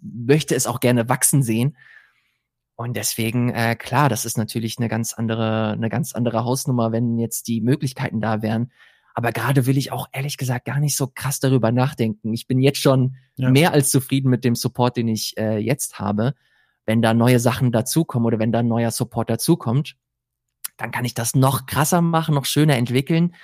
möchte 0.00 0.54
es 0.54 0.66
auch 0.66 0.80
gerne 0.80 1.08
wachsen 1.08 1.42
sehen. 1.42 1.76
Und 2.74 2.96
deswegen, 2.96 3.50
äh, 3.50 3.76
klar, 3.76 4.08
das 4.08 4.24
ist 4.24 4.38
natürlich 4.38 4.78
eine 4.78 4.88
ganz 4.88 5.12
andere, 5.12 5.72
eine 5.72 5.90
ganz 5.90 6.14
andere 6.14 6.44
Hausnummer, 6.44 6.92
wenn 6.92 7.18
jetzt 7.18 7.46
die 7.46 7.60
Möglichkeiten 7.60 8.20
da 8.20 8.42
wären. 8.42 8.72
Aber 9.14 9.32
gerade 9.32 9.66
will 9.66 9.76
ich 9.76 9.92
auch 9.92 10.08
ehrlich 10.12 10.36
gesagt 10.36 10.64
gar 10.64 10.80
nicht 10.80 10.96
so 10.96 11.06
krass 11.06 11.40
darüber 11.40 11.72
nachdenken. 11.72 12.32
Ich 12.32 12.46
bin 12.46 12.58
jetzt 12.58 12.80
schon 12.80 13.16
ja. 13.36 13.50
mehr 13.50 13.72
als 13.72 13.90
zufrieden 13.90 14.30
mit 14.30 14.44
dem 14.44 14.54
Support, 14.54 14.96
den 14.96 15.08
ich 15.08 15.36
äh, 15.36 15.58
jetzt 15.58 15.98
habe. 15.98 16.34
Wenn 16.86 17.02
da 17.02 17.12
neue 17.12 17.38
Sachen 17.38 17.70
dazukommen 17.70 18.26
oder 18.26 18.38
wenn 18.38 18.50
da 18.50 18.60
ein 18.60 18.68
neuer 18.68 18.90
Support 18.90 19.28
dazukommt, 19.30 19.96
dann 20.80 20.90
kann 20.90 21.04
ich 21.04 21.14
das 21.14 21.34
noch 21.34 21.66
krasser 21.66 22.00
machen, 22.00 22.34
noch 22.34 22.46
schöner 22.46 22.76
entwickeln. 22.76 23.34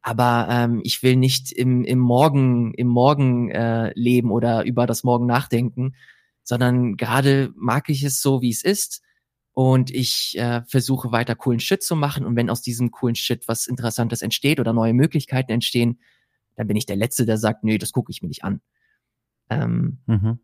Aber 0.00 0.46
ähm, 0.50 0.80
ich 0.82 1.02
will 1.02 1.16
nicht 1.16 1.52
im, 1.52 1.84
im 1.84 1.98
Morgen, 1.98 2.72
im 2.74 2.86
Morgen 2.86 3.50
äh, 3.50 3.92
leben 3.94 4.30
oder 4.30 4.64
über 4.64 4.86
das 4.86 5.04
Morgen 5.04 5.26
nachdenken, 5.26 5.94
sondern 6.42 6.96
gerade 6.96 7.52
mag 7.56 7.88
ich 7.88 8.02
es 8.02 8.22
so, 8.22 8.40
wie 8.40 8.50
es 8.50 8.64
ist. 8.64 9.02
Und 9.52 9.90
ich 9.90 10.38
äh, 10.38 10.62
versuche 10.66 11.12
weiter 11.12 11.34
coolen 11.34 11.60
Shit 11.60 11.82
zu 11.82 11.96
machen. 11.96 12.24
Und 12.24 12.36
wenn 12.36 12.50
aus 12.50 12.62
diesem 12.62 12.90
coolen 12.90 13.16
Shit 13.16 13.48
was 13.48 13.66
Interessantes 13.66 14.22
entsteht 14.22 14.60
oder 14.60 14.72
neue 14.72 14.94
Möglichkeiten 14.94 15.52
entstehen, 15.52 15.98
dann 16.54 16.66
bin 16.66 16.76
ich 16.76 16.86
der 16.86 16.96
Letzte, 16.96 17.26
der 17.26 17.36
sagt, 17.36 17.64
nee, 17.64 17.78
das 17.78 17.92
gucke 17.92 18.10
ich 18.10 18.22
mir 18.22 18.28
nicht 18.28 18.44
an. 18.44 18.60
Ähm, 19.50 19.98
mhm. 20.06 20.38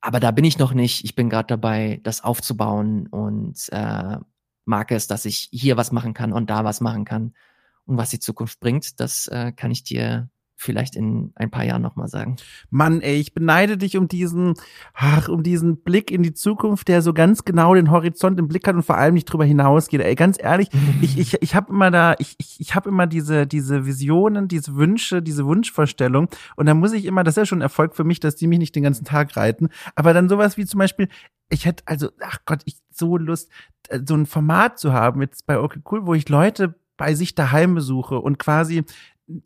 Aber 0.00 0.20
da 0.20 0.30
bin 0.30 0.44
ich 0.44 0.58
noch 0.58 0.72
nicht. 0.72 1.04
Ich 1.04 1.14
bin 1.14 1.30
gerade 1.30 1.48
dabei, 1.48 2.00
das 2.02 2.22
aufzubauen 2.22 3.06
und 3.06 3.56
äh, 3.70 4.18
mag 4.70 4.90
es, 4.92 5.06
dass 5.06 5.26
ich 5.26 5.50
hier 5.52 5.76
was 5.76 5.92
machen 5.92 6.14
kann 6.14 6.32
und 6.32 6.48
da 6.48 6.64
was 6.64 6.80
machen 6.80 7.04
kann. 7.04 7.34
Und 7.84 7.98
was 7.98 8.08
die 8.08 8.20
Zukunft 8.20 8.60
bringt, 8.60 9.00
das 9.00 9.26
äh, 9.26 9.52
kann 9.52 9.70
ich 9.70 9.82
dir 9.82 10.30
vielleicht 10.60 10.94
in 10.94 11.32
ein 11.36 11.50
paar 11.50 11.64
Jahren 11.64 11.80
nochmal 11.80 12.08
sagen. 12.08 12.36
Mann, 12.68 13.00
ey, 13.00 13.16
ich 13.16 13.32
beneide 13.32 13.78
dich 13.78 13.96
um 13.96 14.08
diesen, 14.08 14.54
ach, 14.92 15.28
um 15.28 15.42
diesen 15.42 15.82
Blick 15.82 16.10
in 16.10 16.22
die 16.22 16.34
Zukunft, 16.34 16.88
der 16.88 17.00
so 17.00 17.14
ganz 17.14 17.44
genau 17.44 17.74
den 17.74 17.90
Horizont 17.90 18.38
im 18.38 18.46
Blick 18.46 18.68
hat 18.68 18.74
und 18.74 18.82
vor 18.82 18.98
allem 18.98 19.14
nicht 19.14 19.24
drüber 19.24 19.46
hinausgeht. 19.46 20.02
Ey, 20.02 20.14
ganz 20.14 20.36
ehrlich, 20.38 20.68
ich, 21.00 21.18
ich, 21.18 21.40
ich 21.40 21.54
habe 21.54 21.72
immer 21.72 21.90
da, 21.90 22.14
ich, 22.18 22.34
ich, 22.38 22.60
ich 22.60 22.74
habe 22.74 22.90
immer 22.90 23.06
diese, 23.06 23.46
diese 23.46 23.86
Visionen, 23.86 24.48
diese 24.48 24.76
Wünsche, 24.76 25.22
diese 25.22 25.46
Wunschvorstellung 25.46 26.28
und 26.56 26.66
da 26.66 26.74
muss 26.74 26.92
ich 26.92 27.06
immer, 27.06 27.24
das 27.24 27.32
ist 27.32 27.38
ja 27.38 27.46
schon 27.46 27.58
ein 27.58 27.62
Erfolg 27.62 27.96
für 27.96 28.04
mich, 28.04 28.20
dass 28.20 28.36
die 28.36 28.46
mich 28.46 28.58
nicht 28.58 28.76
den 28.76 28.82
ganzen 28.82 29.06
Tag 29.06 29.36
reiten, 29.36 29.70
aber 29.94 30.12
dann 30.12 30.28
sowas 30.28 30.58
wie 30.58 30.66
zum 30.66 30.78
Beispiel, 30.78 31.08
ich 31.48 31.64
hätte 31.64 31.84
also, 31.86 32.10
ach 32.20 32.38
Gott, 32.44 32.60
ich 32.66 32.76
so 32.92 33.16
Lust, 33.16 33.50
äh, 33.88 34.00
so 34.06 34.14
ein 34.14 34.26
Format 34.26 34.78
zu 34.78 34.92
haben 34.92 35.22
jetzt 35.22 35.46
bei 35.46 35.58
Okay 35.58 35.80
Cool, 35.90 36.06
wo 36.06 36.12
ich 36.12 36.28
Leute 36.28 36.74
bei 36.98 37.14
sich 37.14 37.34
daheim 37.34 37.74
besuche 37.74 38.20
und 38.20 38.38
quasi 38.38 38.84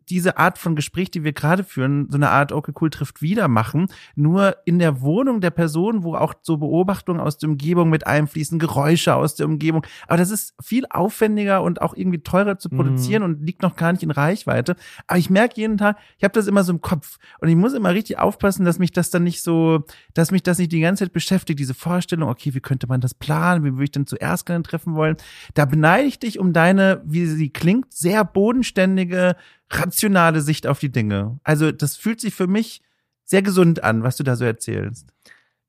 diese 0.09 0.37
Art 0.37 0.57
von 0.57 0.75
Gespräch, 0.75 1.11
die 1.11 1.23
wir 1.23 1.33
gerade 1.33 1.63
führen, 1.63 2.07
so 2.09 2.17
eine 2.17 2.29
Art 2.29 2.51
okay 2.51 2.73
cool 2.81 2.89
trifft 2.89 3.21
wieder 3.21 3.47
machen, 3.47 3.87
nur 4.15 4.57
in 4.65 4.79
der 4.79 5.01
Wohnung 5.01 5.41
der 5.41 5.51
Person, 5.51 6.03
wo 6.03 6.15
auch 6.15 6.33
so 6.41 6.57
Beobachtungen 6.57 7.19
aus 7.19 7.37
der 7.37 7.49
Umgebung 7.49 7.89
mit 7.89 8.07
einfließen, 8.07 8.59
Geräusche 8.59 9.15
aus 9.15 9.35
der 9.35 9.45
Umgebung. 9.45 9.85
Aber 10.07 10.17
das 10.17 10.31
ist 10.31 10.55
viel 10.61 10.85
aufwendiger 10.89 11.61
und 11.61 11.81
auch 11.81 11.95
irgendwie 11.95 12.19
teurer 12.19 12.57
zu 12.57 12.69
produzieren 12.69 13.23
mhm. 13.23 13.29
und 13.29 13.43
liegt 13.43 13.61
noch 13.61 13.75
gar 13.75 13.91
nicht 13.91 14.03
in 14.03 14.11
Reichweite. 14.11 14.75
Aber 15.07 15.19
ich 15.19 15.29
merke 15.29 15.55
jeden 15.57 15.77
Tag, 15.77 15.97
ich 16.17 16.23
habe 16.23 16.33
das 16.33 16.47
immer 16.47 16.63
so 16.63 16.73
im 16.73 16.81
Kopf 16.81 17.17
und 17.39 17.49
ich 17.49 17.55
muss 17.55 17.73
immer 17.73 17.93
richtig 17.93 18.19
aufpassen, 18.19 18.65
dass 18.65 18.79
mich 18.79 18.91
das 18.91 19.09
dann 19.09 19.23
nicht 19.23 19.43
so, 19.43 19.85
dass 20.13 20.31
mich 20.31 20.43
das 20.43 20.57
nicht 20.57 20.71
die 20.71 20.81
ganze 20.81 21.05
Zeit 21.05 21.13
beschäftigt, 21.13 21.59
diese 21.59 21.73
Vorstellung, 21.73 22.29
okay, 22.29 22.53
wie 22.53 22.61
könnte 22.61 22.87
man 22.87 23.01
das 23.01 23.13
planen, 23.13 23.63
wie 23.63 23.73
würde 23.73 23.83
ich 23.83 23.91
denn 23.91 24.07
zuerst 24.07 24.45
gerne 24.45 24.63
treffen 24.63 24.95
wollen. 24.95 25.17
Da 25.53 25.65
beneide 25.65 26.07
ich 26.07 26.19
dich 26.19 26.39
um 26.39 26.53
deine, 26.53 27.01
wie 27.05 27.25
sie 27.25 27.49
klingt, 27.49 27.93
sehr 27.93 28.23
bodenständige 28.23 29.35
rationale 29.69 30.41
Sicht 30.41 30.67
auf 30.67 30.79
die 30.79 30.91
Dinge. 30.91 31.39
Also 31.43 31.71
das 31.71 31.95
fühlt 31.95 32.21
sich 32.21 32.33
für 32.33 32.47
mich 32.47 32.81
sehr 33.23 33.41
gesund 33.41 33.83
an, 33.83 34.03
was 34.03 34.17
du 34.17 34.23
da 34.23 34.35
so 34.35 34.45
erzählst. 34.45 35.07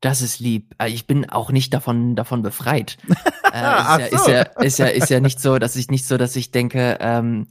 Das 0.00 0.20
ist 0.20 0.40
lieb. 0.40 0.74
Äh, 0.78 0.90
ich 0.90 1.06
bin 1.06 1.28
auch 1.30 1.50
nicht 1.50 1.72
davon 1.72 2.16
davon 2.16 2.42
befreit. 2.42 2.98
äh, 3.52 4.08
ist, 4.10 4.10
ja, 4.10 4.10
so. 4.10 4.16
ist, 4.16 4.28
ja, 4.28 4.42
ist 4.62 4.78
ja 4.78 4.86
ist 4.86 5.10
ja 5.10 5.20
nicht 5.20 5.40
so, 5.40 5.58
dass 5.58 5.76
ich 5.76 5.88
nicht 5.88 6.06
so, 6.06 6.18
dass 6.18 6.36
ich 6.36 6.50
denke, 6.50 6.98
ähm, 7.00 7.48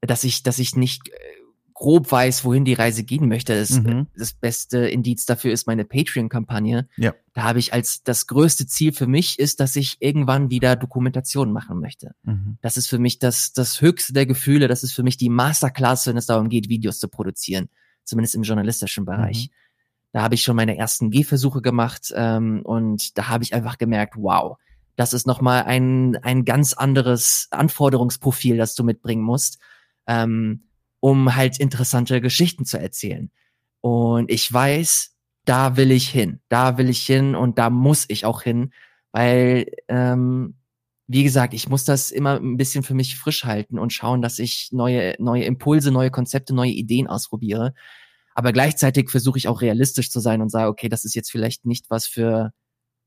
dass 0.00 0.24
ich 0.24 0.42
dass 0.42 0.58
ich 0.58 0.74
nicht 0.74 1.08
äh, 1.08 1.12
grob 1.78 2.10
weiß, 2.10 2.44
wohin 2.44 2.64
die 2.64 2.74
Reise 2.74 3.04
gehen 3.04 3.28
möchte. 3.28 3.56
Das, 3.56 3.70
mhm. 3.70 4.08
das 4.16 4.32
beste 4.32 4.78
Indiz 4.88 5.26
dafür 5.26 5.52
ist 5.52 5.68
meine 5.68 5.84
Patreon-Kampagne. 5.84 6.88
Ja. 6.96 7.14
Da 7.34 7.44
habe 7.44 7.60
ich 7.60 7.72
als 7.72 8.02
das 8.02 8.26
größte 8.26 8.66
Ziel 8.66 8.92
für 8.92 9.06
mich 9.06 9.38
ist, 9.38 9.60
dass 9.60 9.76
ich 9.76 9.96
irgendwann 10.00 10.50
wieder 10.50 10.74
Dokumentation 10.74 11.52
machen 11.52 11.78
möchte. 11.78 12.16
Mhm. 12.24 12.58
Das 12.62 12.76
ist 12.76 12.88
für 12.88 12.98
mich 12.98 13.20
das, 13.20 13.52
das 13.52 13.80
höchste 13.80 14.12
der 14.12 14.26
Gefühle. 14.26 14.66
Das 14.66 14.82
ist 14.82 14.92
für 14.92 15.04
mich 15.04 15.18
die 15.18 15.28
Masterclass, 15.28 16.08
wenn 16.08 16.16
es 16.16 16.26
darum 16.26 16.48
geht, 16.48 16.68
Videos 16.68 16.98
zu 16.98 17.06
produzieren. 17.06 17.68
Zumindest 18.02 18.34
im 18.34 18.42
journalistischen 18.42 19.04
Bereich. 19.04 19.48
Mhm. 19.48 19.54
Da 20.10 20.22
habe 20.22 20.34
ich 20.34 20.42
schon 20.42 20.56
meine 20.56 20.76
ersten 20.76 21.10
Gehversuche 21.12 21.62
gemacht 21.62 22.12
ähm, 22.12 22.62
und 22.64 23.16
da 23.16 23.28
habe 23.28 23.44
ich 23.44 23.54
einfach 23.54 23.78
gemerkt, 23.78 24.14
wow, 24.16 24.56
das 24.96 25.12
ist 25.12 25.28
nochmal 25.28 25.62
ein, 25.62 26.16
ein 26.22 26.44
ganz 26.44 26.72
anderes 26.72 27.46
Anforderungsprofil, 27.52 28.56
das 28.56 28.74
du 28.74 28.82
mitbringen 28.82 29.22
musst. 29.22 29.60
Ähm, 30.08 30.67
um 31.00 31.34
halt 31.34 31.58
interessante 31.58 32.20
Geschichten 32.20 32.64
zu 32.64 32.78
erzählen. 32.78 33.30
Und 33.80 34.30
ich 34.30 34.52
weiß, 34.52 35.14
da 35.44 35.76
will 35.76 35.90
ich 35.92 36.08
hin, 36.08 36.40
da 36.48 36.78
will 36.78 36.88
ich 36.88 37.06
hin 37.06 37.34
und 37.34 37.58
da 37.58 37.70
muss 37.70 38.04
ich 38.08 38.24
auch 38.26 38.42
hin, 38.42 38.72
weil, 39.12 39.66
ähm, 39.88 40.56
wie 41.06 41.24
gesagt, 41.24 41.54
ich 41.54 41.68
muss 41.68 41.84
das 41.84 42.10
immer 42.10 42.38
ein 42.38 42.58
bisschen 42.58 42.82
für 42.82 42.92
mich 42.92 43.16
frisch 43.16 43.44
halten 43.44 43.78
und 43.78 43.92
schauen, 43.92 44.20
dass 44.20 44.38
ich 44.38 44.68
neue, 44.72 45.14
neue 45.18 45.44
Impulse, 45.44 45.90
neue 45.90 46.10
Konzepte, 46.10 46.54
neue 46.54 46.72
Ideen 46.72 47.06
ausprobiere. 47.06 47.72
Aber 48.34 48.52
gleichzeitig 48.52 49.10
versuche 49.10 49.38
ich 49.38 49.48
auch 49.48 49.62
realistisch 49.62 50.10
zu 50.10 50.20
sein 50.20 50.42
und 50.42 50.50
sage, 50.50 50.68
okay, 50.68 50.90
das 50.90 51.04
ist 51.04 51.14
jetzt 51.14 51.30
vielleicht 51.30 51.64
nicht 51.64 51.88
was 51.88 52.06
für, 52.06 52.52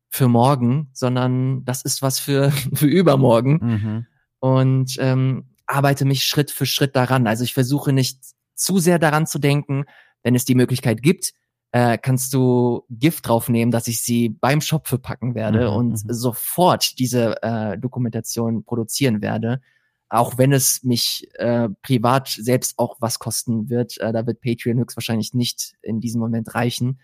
für 0.09 0.27
morgen, 0.27 0.89
sondern 0.93 1.63
das 1.63 1.83
ist 1.83 2.01
was 2.01 2.19
für, 2.19 2.51
für 2.73 2.87
übermorgen. 2.87 3.59
Mhm. 3.61 4.05
Und 4.39 4.97
ähm, 4.99 5.50
arbeite 5.71 6.05
mich 6.05 6.23
Schritt 6.23 6.51
für 6.51 6.65
Schritt 6.65 6.95
daran. 6.95 7.27
Also 7.27 7.43
ich 7.43 7.53
versuche 7.53 7.93
nicht 7.93 8.19
zu 8.55 8.77
sehr 8.79 8.99
daran 8.99 9.25
zu 9.25 9.39
denken, 9.39 9.85
wenn 10.23 10.35
es 10.35 10.45
die 10.45 10.55
Möglichkeit 10.55 11.01
gibt, 11.01 11.33
äh, 11.71 11.97
kannst 11.97 12.33
du 12.33 12.83
Gift 12.89 13.27
draufnehmen, 13.27 13.71
dass 13.71 13.87
ich 13.87 14.01
sie 14.01 14.29
beim 14.29 14.61
Shop 14.61 14.87
verpacken 14.87 15.35
werde 15.35 15.69
mhm, 15.69 15.75
und 15.75 16.05
mhm. 16.05 16.13
sofort 16.13 16.99
diese 16.99 17.41
äh, 17.41 17.77
Dokumentation 17.77 18.63
produzieren 18.65 19.21
werde. 19.21 19.61
Auch 20.09 20.37
wenn 20.37 20.51
es 20.51 20.83
mich 20.83 21.29
äh, 21.35 21.69
privat 21.81 22.27
selbst 22.27 22.77
auch 22.77 22.97
was 22.99 23.19
kosten 23.19 23.69
wird, 23.69 23.97
äh, 24.01 24.11
da 24.11 24.27
wird 24.27 24.41
Patreon 24.41 24.79
höchstwahrscheinlich 24.79 25.33
nicht 25.33 25.75
in 25.81 26.01
diesem 26.01 26.19
Moment 26.19 26.53
reichen. 26.53 26.99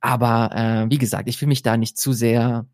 Aber 0.00 0.52
äh, 0.54 0.90
wie 0.90 0.98
gesagt, 0.98 1.28
ich 1.28 1.40
will 1.40 1.48
mich 1.48 1.62
da 1.62 1.76
nicht 1.76 1.98
zu 1.98 2.12
sehr 2.12 2.66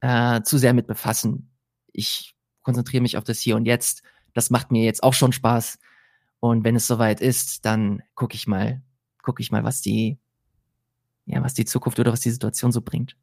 äh, 0.00 0.42
zu 0.42 0.58
sehr 0.58 0.74
mit 0.74 0.88
befassen. 0.88 1.52
Ich 1.92 2.34
konzentriere 2.62 3.02
mich 3.02 3.16
auf 3.16 3.24
das 3.24 3.38
Hier 3.38 3.54
und 3.54 3.66
Jetzt. 3.66 4.02
Das 4.34 4.50
macht 4.50 4.70
mir 4.70 4.84
jetzt 4.84 5.02
auch 5.02 5.14
schon 5.14 5.32
Spaß. 5.32 5.78
Und 6.40 6.64
wenn 6.64 6.76
es 6.76 6.86
soweit 6.86 7.20
ist, 7.20 7.64
dann 7.64 8.02
gucke 8.14 8.34
ich 8.34 8.46
mal, 8.46 8.82
gucke 9.22 9.40
ich 9.40 9.50
mal, 9.50 9.64
was 9.64 9.80
die, 9.80 10.18
ja, 11.24 11.42
was 11.42 11.54
die 11.54 11.64
Zukunft 11.64 11.98
oder 11.98 12.12
was 12.12 12.20
die 12.20 12.30
Situation 12.30 12.70
so 12.70 12.82
bringt. 12.82 13.16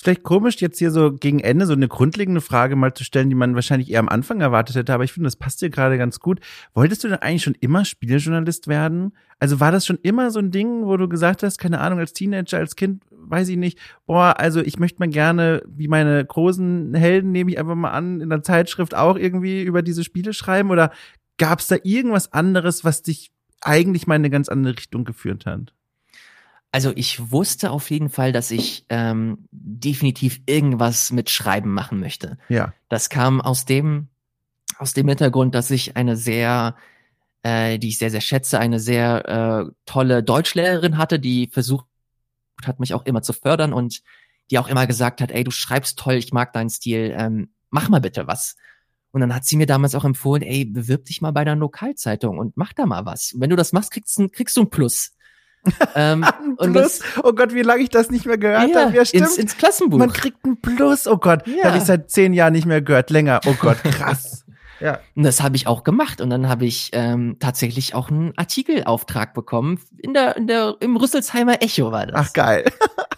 Ist 0.00 0.04
vielleicht 0.04 0.22
komisch, 0.22 0.56
jetzt 0.62 0.78
hier 0.78 0.92
so 0.92 1.12
gegen 1.12 1.40
Ende 1.40 1.66
so 1.66 1.74
eine 1.74 1.86
grundlegende 1.86 2.40
Frage 2.40 2.74
mal 2.74 2.94
zu 2.94 3.04
stellen, 3.04 3.28
die 3.28 3.34
man 3.34 3.54
wahrscheinlich 3.54 3.90
eher 3.90 4.00
am 4.00 4.08
Anfang 4.08 4.40
erwartet 4.40 4.74
hätte, 4.74 4.94
aber 4.94 5.04
ich 5.04 5.12
finde, 5.12 5.26
das 5.26 5.36
passt 5.36 5.60
dir 5.60 5.68
gerade 5.68 5.98
ganz 5.98 6.20
gut. 6.20 6.40
Wolltest 6.72 7.04
du 7.04 7.08
denn 7.08 7.18
eigentlich 7.18 7.42
schon 7.42 7.54
immer 7.60 7.84
Spieljournalist 7.84 8.66
werden? 8.66 9.12
Also 9.40 9.60
war 9.60 9.70
das 9.70 9.84
schon 9.84 9.98
immer 10.00 10.30
so 10.30 10.38
ein 10.38 10.52
Ding, 10.52 10.86
wo 10.86 10.96
du 10.96 11.06
gesagt 11.06 11.42
hast, 11.42 11.58
keine 11.58 11.80
Ahnung, 11.80 11.98
als 11.98 12.14
Teenager, 12.14 12.56
als 12.56 12.76
Kind, 12.76 13.04
weiß 13.10 13.50
ich 13.50 13.58
nicht, 13.58 13.78
boah, 14.06 14.36
also 14.38 14.62
ich 14.62 14.78
möchte 14.78 15.00
mal 15.00 15.10
gerne, 15.10 15.62
wie 15.66 15.88
meine 15.88 16.24
großen 16.24 16.94
Helden, 16.94 17.30
nehme 17.30 17.50
ich 17.50 17.58
einfach 17.58 17.74
mal 17.74 17.90
an, 17.90 18.22
in 18.22 18.30
der 18.30 18.42
Zeitschrift 18.42 18.94
auch 18.94 19.18
irgendwie 19.18 19.62
über 19.62 19.82
diese 19.82 20.02
Spiele 20.02 20.32
schreiben? 20.32 20.70
Oder 20.70 20.92
gab 21.36 21.58
es 21.58 21.66
da 21.66 21.76
irgendwas 21.82 22.32
anderes, 22.32 22.86
was 22.86 23.02
dich 23.02 23.32
eigentlich 23.60 24.06
mal 24.06 24.14
in 24.14 24.22
eine 24.22 24.30
ganz 24.30 24.48
andere 24.48 24.78
Richtung 24.78 25.04
geführt 25.04 25.44
hat? 25.44 25.74
Also 26.72 26.92
ich 26.94 27.32
wusste 27.32 27.72
auf 27.72 27.90
jeden 27.90 28.10
Fall, 28.10 28.32
dass 28.32 28.50
ich 28.50 28.86
ähm, 28.88 29.48
definitiv 29.50 30.40
irgendwas 30.46 31.10
mit 31.10 31.28
Schreiben 31.28 31.72
machen 31.72 31.98
möchte. 31.98 32.38
Ja. 32.48 32.72
Das 32.88 33.10
kam 33.10 33.40
aus 33.40 33.64
dem 33.64 34.08
aus 34.78 34.94
dem 34.94 35.08
Hintergrund, 35.08 35.54
dass 35.54 35.70
ich 35.70 35.96
eine 35.96 36.16
sehr, 36.16 36.74
äh, 37.42 37.78
die 37.78 37.88
ich 37.88 37.98
sehr 37.98 38.10
sehr 38.10 38.20
schätze, 38.20 38.58
eine 38.58 38.78
sehr 38.78 39.28
äh, 39.68 39.72
tolle 39.84 40.22
Deutschlehrerin 40.22 40.96
hatte, 40.96 41.18
die 41.18 41.48
versucht 41.48 41.86
hat, 42.64 42.80
mich 42.80 42.94
auch 42.94 43.04
immer 43.04 43.22
zu 43.22 43.32
fördern 43.32 43.72
und 43.72 44.02
die 44.50 44.58
auch 44.58 44.68
immer 44.68 44.86
gesagt 44.86 45.20
hat, 45.20 45.32
ey, 45.32 45.44
du 45.44 45.50
schreibst 45.50 45.98
toll, 45.98 46.14
ich 46.14 46.32
mag 46.32 46.52
deinen 46.52 46.70
Stil, 46.70 47.14
ähm, 47.16 47.50
mach 47.70 47.88
mal 47.88 48.00
bitte 48.00 48.26
was. 48.26 48.56
Und 49.12 49.20
dann 49.20 49.34
hat 49.34 49.44
sie 49.44 49.56
mir 49.56 49.66
damals 49.66 49.94
auch 49.94 50.04
empfohlen, 50.04 50.42
ey, 50.42 50.64
bewirb 50.64 51.04
dich 51.04 51.20
mal 51.20 51.32
bei 51.32 51.44
der 51.44 51.56
Lokalzeitung 51.56 52.38
und 52.38 52.56
mach 52.56 52.72
da 52.72 52.86
mal 52.86 53.04
was. 53.06 53.32
Und 53.32 53.40
wenn 53.40 53.50
du 53.50 53.56
das 53.56 53.72
machst, 53.72 53.90
kriegst, 53.90 54.20
kriegst 54.32 54.56
du 54.56 54.62
ein 54.62 54.70
Plus 54.70 55.12
ähm, 55.94 56.26
und 56.56 56.72
Plus. 56.72 57.00
Das, 57.00 57.24
oh 57.24 57.32
Gott, 57.32 57.54
wie 57.54 57.62
lange 57.62 57.82
ich 57.82 57.90
das 57.90 58.10
nicht 58.10 58.26
mehr 58.26 58.38
gehört 58.38 58.70
ja, 58.70 58.84
habe. 58.86 58.96
Ja, 58.96 59.04
stimmt. 59.04 59.24
Ins, 59.24 59.38
ins 59.38 59.56
Klassenbuch. 59.56 59.98
Man 59.98 60.12
kriegt 60.12 60.44
ein 60.44 60.60
Plus. 60.60 61.06
Oh 61.06 61.18
Gott, 61.18 61.46
ja. 61.46 61.64
habe 61.64 61.78
ich 61.78 61.84
seit 61.84 62.10
zehn 62.10 62.32
Jahren 62.32 62.52
nicht 62.52 62.66
mehr 62.66 62.82
gehört. 62.82 63.10
Länger. 63.10 63.40
Oh 63.46 63.54
Gott, 63.58 63.78
krass. 63.82 64.44
ja. 64.80 65.00
Und 65.14 65.24
das 65.24 65.42
habe 65.42 65.56
ich 65.56 65.66
auch 65.66 65.84
gemacht. 65.84 66.20
Und 66.20 66.30
dann 66.30 66.48
habe 66.48 66.64
ich 66.64 66.90
ähm, 66.92 67.36
tatsächlich 67.40 67.94
auch 67.94 68.10
einen 68.10 68.32
Artikelauftrag 68.36 69.34
bekommen. 69.34 69.80
In 69.98 70.14
der, 70.14 70.36
in 70.36 70.46
der, 70.46 70.76
im 70.80 70.96
Rüsselsheimer 70.96 71.62
Echo 71.62 71.92
war 71.92 72.06
das. 72.06 72.16
Ach 72.16 72.32
geil. 72.32 72.64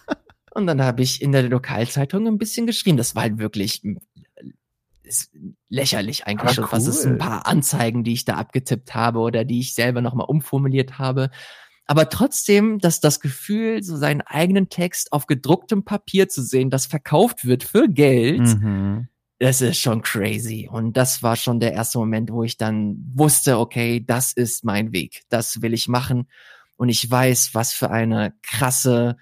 und 0.53 0.67
dann 0.67 0.81
habe 0.81 1.01
ich 1.01 1.21
in 1.21 1.31
der 1.31 1.43
Lokalzeitung 1.43 2.27
ein 2.27 2.37
bisschen 2.37 2.67
geschrieben. 2.67 2.97
Das 2.97 3.15
war 3.15 3.23
halt 3.23 3.37
wirklich 3.37 3.81
ist 5.03 5.31
lächerlich 5.69 6.25
eigentlich 6.25 6.41
Aber 6.41 6.53
schon. 6.53 6.63
Cool. 6.65 6.71
Was 6.71 6.87
ist 6.87 7.05
ein 7.05 7.17
paar 7.17 7.45
Anzeigen, 7.45 8.03
die 8.03 8.13
ich 8.13 8.25
da 8.25 8.35
abgetippt 8.35 8.95
habe 8.95 9.19
oder 9.19 9.45
die 9.45 9.59
ich 9.59 9.75
selber 9.75 10.01
nochmal 10.01 10.27
umformuliert 10.27 10.97
habe 10.97 11.29
aber 11.85 12.09
trotzdem, 12.09 12.79
dass 12.79 13.01
das 13.01 13.19
Gefühl, 13.19 13.83
so 13.83 13.97
seinen 13.97 14.21
eigenen 14.21 14.69
Text 14.69 15.11
auf 15.11 15.27
gedrucktem 15.27 15.83
Papier 15.83 16.29
zu 16.29 16.41
sehen, 16.41 16.69
das 16.69 16.85
verkauft 16.85 17.45
wird 17.45 17.63
für 17.63 17.89
Geld, 17.89 18.39
mhm. 18.39 19.07
das 19.39 19.61
ist 19.61 19.79
schon 19.79 20.01
crazy. 20.01 20.69
Und 20.71 20.95
das 20.95 21.23
war 21.23 21.35
schon 21.35 21.59
der 21.59 21.73
erste 21.73 21.97
Moment, 21.97 22.31
wo 22.31 22.43
ich 22.43 22.57
dann 22.57 23.11
wusste, 23.13 23.59
okay, 23.59 24.03
das 24.05 24.31
ist 24.31 24.63
mein 24.63 24.93
Weg, 24.93 25.23
das 25.29 25.61
will 25.61 25.73
ich 25.73 25.89
machen. 25.89 26.27
Und 26.77 26.89
ich 26.89 27.09
weiß, 27.09 27.53
was 27.53 27.73
für 27.73 27.91
eine 27.91 28.33
krasse, 28.41 29.17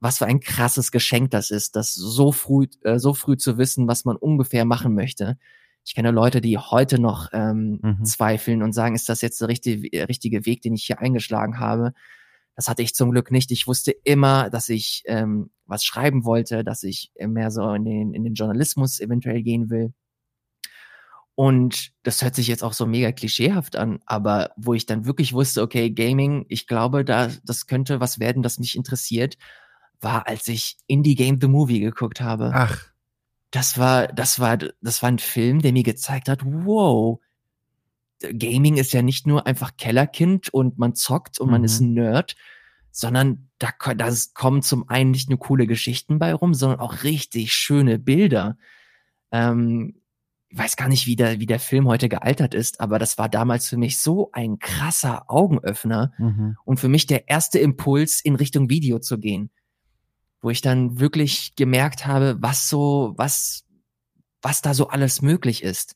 was 0.00 0.18
für 0.18 0.26
ein 0.26 0.40
krasses 0.40 0.92
Geschenk 0.92 1.30
das 1.30 1.50
ist, 1.50 1.76
das 1.76 1.94
so 1.94 2.30
früh, 2.30 2.66
äh, 2.82 2.98
so 2.98 3.14
früh 3.14 3.36
zu 3.36 3.56
wissen, 3.56 3.88
was 3.88 4.04
man 4.04 4.16
ungefähr 4.16 4.64
machen 4.64 4.94
möchte. 4.94 5.38
Ich 5.84 5.94
kenne 5.94 6.10
Leute, 6.10 6.40
die 6.40 6.58
heute 6.58 7.00
noch 7.00 7.30
ähm, 7.32 7.80
mhm. 7.82 8.04
zweifeln 8.04 8.62
und 8.62 8.72
sagen, 8.72 8.94
ist 8.94 9.08
das 9.08 9.20
jetzt 9.20 9.40
der 9.40 9.48
richtige, 9.48 10.08
richtige 10.08 10.46
Weg, 10.46 10.62
den 10.62 10.74
ich 10.74 10.84
hier 10.84 11.00
eingeschlagen 11.00 11.58
habe? 11.58 11.92
Das 12.54 12.68
hatte 12.68 12.82
ich 12.82 12.94
zum 12.94 13.10
Glück 13.10 13.30
nicht. 13.30 13.50
Ich 13.50 13.66
wusste 13.66 13.92
immer, 14.04 14.50
dass 14.50 14.68
ich 14.68 15.02
ähm, 15.06 15.50
was 15.66 15.84
schreiben 15.84 16.24
wollte, 16.24 16.62
dass 16.64 16.82
ich 16.82 17.10
mehr 17.18 17.50
so 17.50 17.72
in 17.72 17.84
den, 17.84 18.14
in 18.14 18.24
den 18.24 18.34
Journalismus 18.34 19.00
eventuell 19.00 19.42
gehen 19.42 19.70
will. 19.70 19.92
Und 21.34 21.92
das 22.02 22.22
hört 22.22 22.34
sich 22.34 22.46
jetzt 22.46 22.62
auch 22.62 22.74
so 22.74 22.86
mega 22.86 23.10
klischeehaft 23.10 23.74
an, 23.76 24.00
aber 24.04 24.50
wo 24.56 24.74
ich 24.74 24.84
dann 24.84 25.06
wirklich 25.06 25.32
wusste, 25.32 25.62
okay, 25.62 25.90
Gaming, 25.90 26.44
ich 26.48 26.66
glaube, 26.66 27.06
da, 27.06 27.30
das 27.42 27.66
könnte 27.66 28.00
was 28.00 28.20
werden, 28.20 28.42
das 28.42 28.58
mich 28.58 28.76
interessiert, 28.76 29.38
war, 29.98 30.28
als 30.28 30.46
ich 30.48 30.76
Indie 30.86 31.14
Game 31.14 31.38
The 31.40 31.48
Movie 31.48 31.80
geguckt 31.80 32.20
habe. 32.20 32.50
Ach 32.52 32.91
das 33.52 33.78
war, 33.78 34.08
das 34.08 34.40
war, 34.40 34.56
das 34.56 35.02
war 35.02 35.10
ein 35.10 35.18
Film, 35.18 35.60
der 35.60 35.72
mir 35.72 35.82
gezeigt 35.82 36.28
hat, 36.28 36.40
wow, 36.42 37.20
Gaming 38.20 38.78
ist 38.78 38.92
ja 38.92 39.02
nicht 39.02 39.26
nur 39.26 39.46
einfach 39.46 39.76
Kellerkind 39.76 40.48
und 40.48 40.78
man 40.78 40.94
zockt 40.94 41.38
und 41.38 41.48
mhm. 41.48 41.52
man 41.52 41.64
ist 41.64 41.80
mhm. 41.80 41.86
ein 41.86 41.92
Nerd, 41.92 42.36
sondern 42.90 43.50
da, 43.58 43.68
da 43.94 44.10
kommen 44.34 44.62
zum 44.62 44.88
einen 44.88 45.10
nicht 45.10 45.28
nur 45.28 45.38
coole 45.38 45.66
Geschichten 45.66 46.18
bei 46.18 46.32
rum, 46.32 46.54
sondern 46.54 46.80
auch 46.80 47.04
richtig 47.04 47.52
schöne 47.52 47.98
Bilder. 47.98 48.56
Ähm, 49.30 50.00
ich 50.48 50.58
weiß 50.58 50.76
gar 50.76 50.88
nicht, 50.88 51.06
wie 51.06 51.16
der, 51.16 51.38
wie 51.38 51.46
der 51.46 51.60
Film 51.60 51.88
heute 51.88 52.08
gealtert 52.08 52.54
ist, 52.54 52.80
aber 52.80 52.98
das 52.98 53.18
war 53.18 53.28
damals 53.28 53.68
für 53.68 53.76
mich 53.76 53.98
so 53.98 54.30
ein 54.32 54.60
krasser 54.60 55.30
Augenöffner 55.30 56.12
mhm. 56.16 56.56
und 56.64 56.80
für 56.80 56.88
mich 56.88 57.06
der 57.06 57.28
erste 57.28 57.58
Impuls, 57.58 58.20
in 58.22 58.34
Richtung 58.34 58.70
Video 58.70 58.98
zu 58.98 59.18
gehen 59.18 59.50
wo 60.42 60.50
ich 60.50 60.60
dann 60.60 60.98
wirklich 61.00 61.54
gemerkt 61.56 62.06
habe, 62.06 62.36
was 62.40 62.68
so, 62.68 63.14
was, 63.16 63.64
was 64.42 64.60
da 64.60 64.74
so 64.74 64.88
alles 64.88 65.22
möglich 65.22 65.62
ist. 65.62 65.94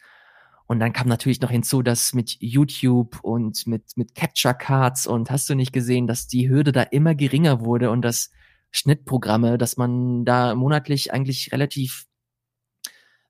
Und 0.68 0.80
dann 0.80 0.92
kam 0.92 1.08
natürlich 1.08 1.40
noch 1.40 1.50
hinzu, 1.50 1.82
dass 1.82 2.14
mit 2.14 2.36
YouTube 2.40 3.20
und 3.22 3.66
mit, 3.66 3.96
mit 3.96 4.14
Capture 4.14 4.54
Cards 4.54 5.06
und 5.06 5.30
hast 5.30 5.48
du 5.48 5.54
nicht 5.54 5.72
gesehen, 5.72 6.06
dass 6.06 6.26
die 6.26 6.48
Hürde 6.48 6.72
da 6.72 6.82
immer 6.82 7.14
geringer 7.14 7.60
wurde 7.60 7.90
und 7.90 8.02
dass 8.02 8.30
Schnittprogramme, 8.72 9.58
dass 9.58 9.76
man 9.76 10.24
da 10.24 10.54
monatlich 10.54 11.12
eigentlich 11.12 11.52
relativ 11.52 12.06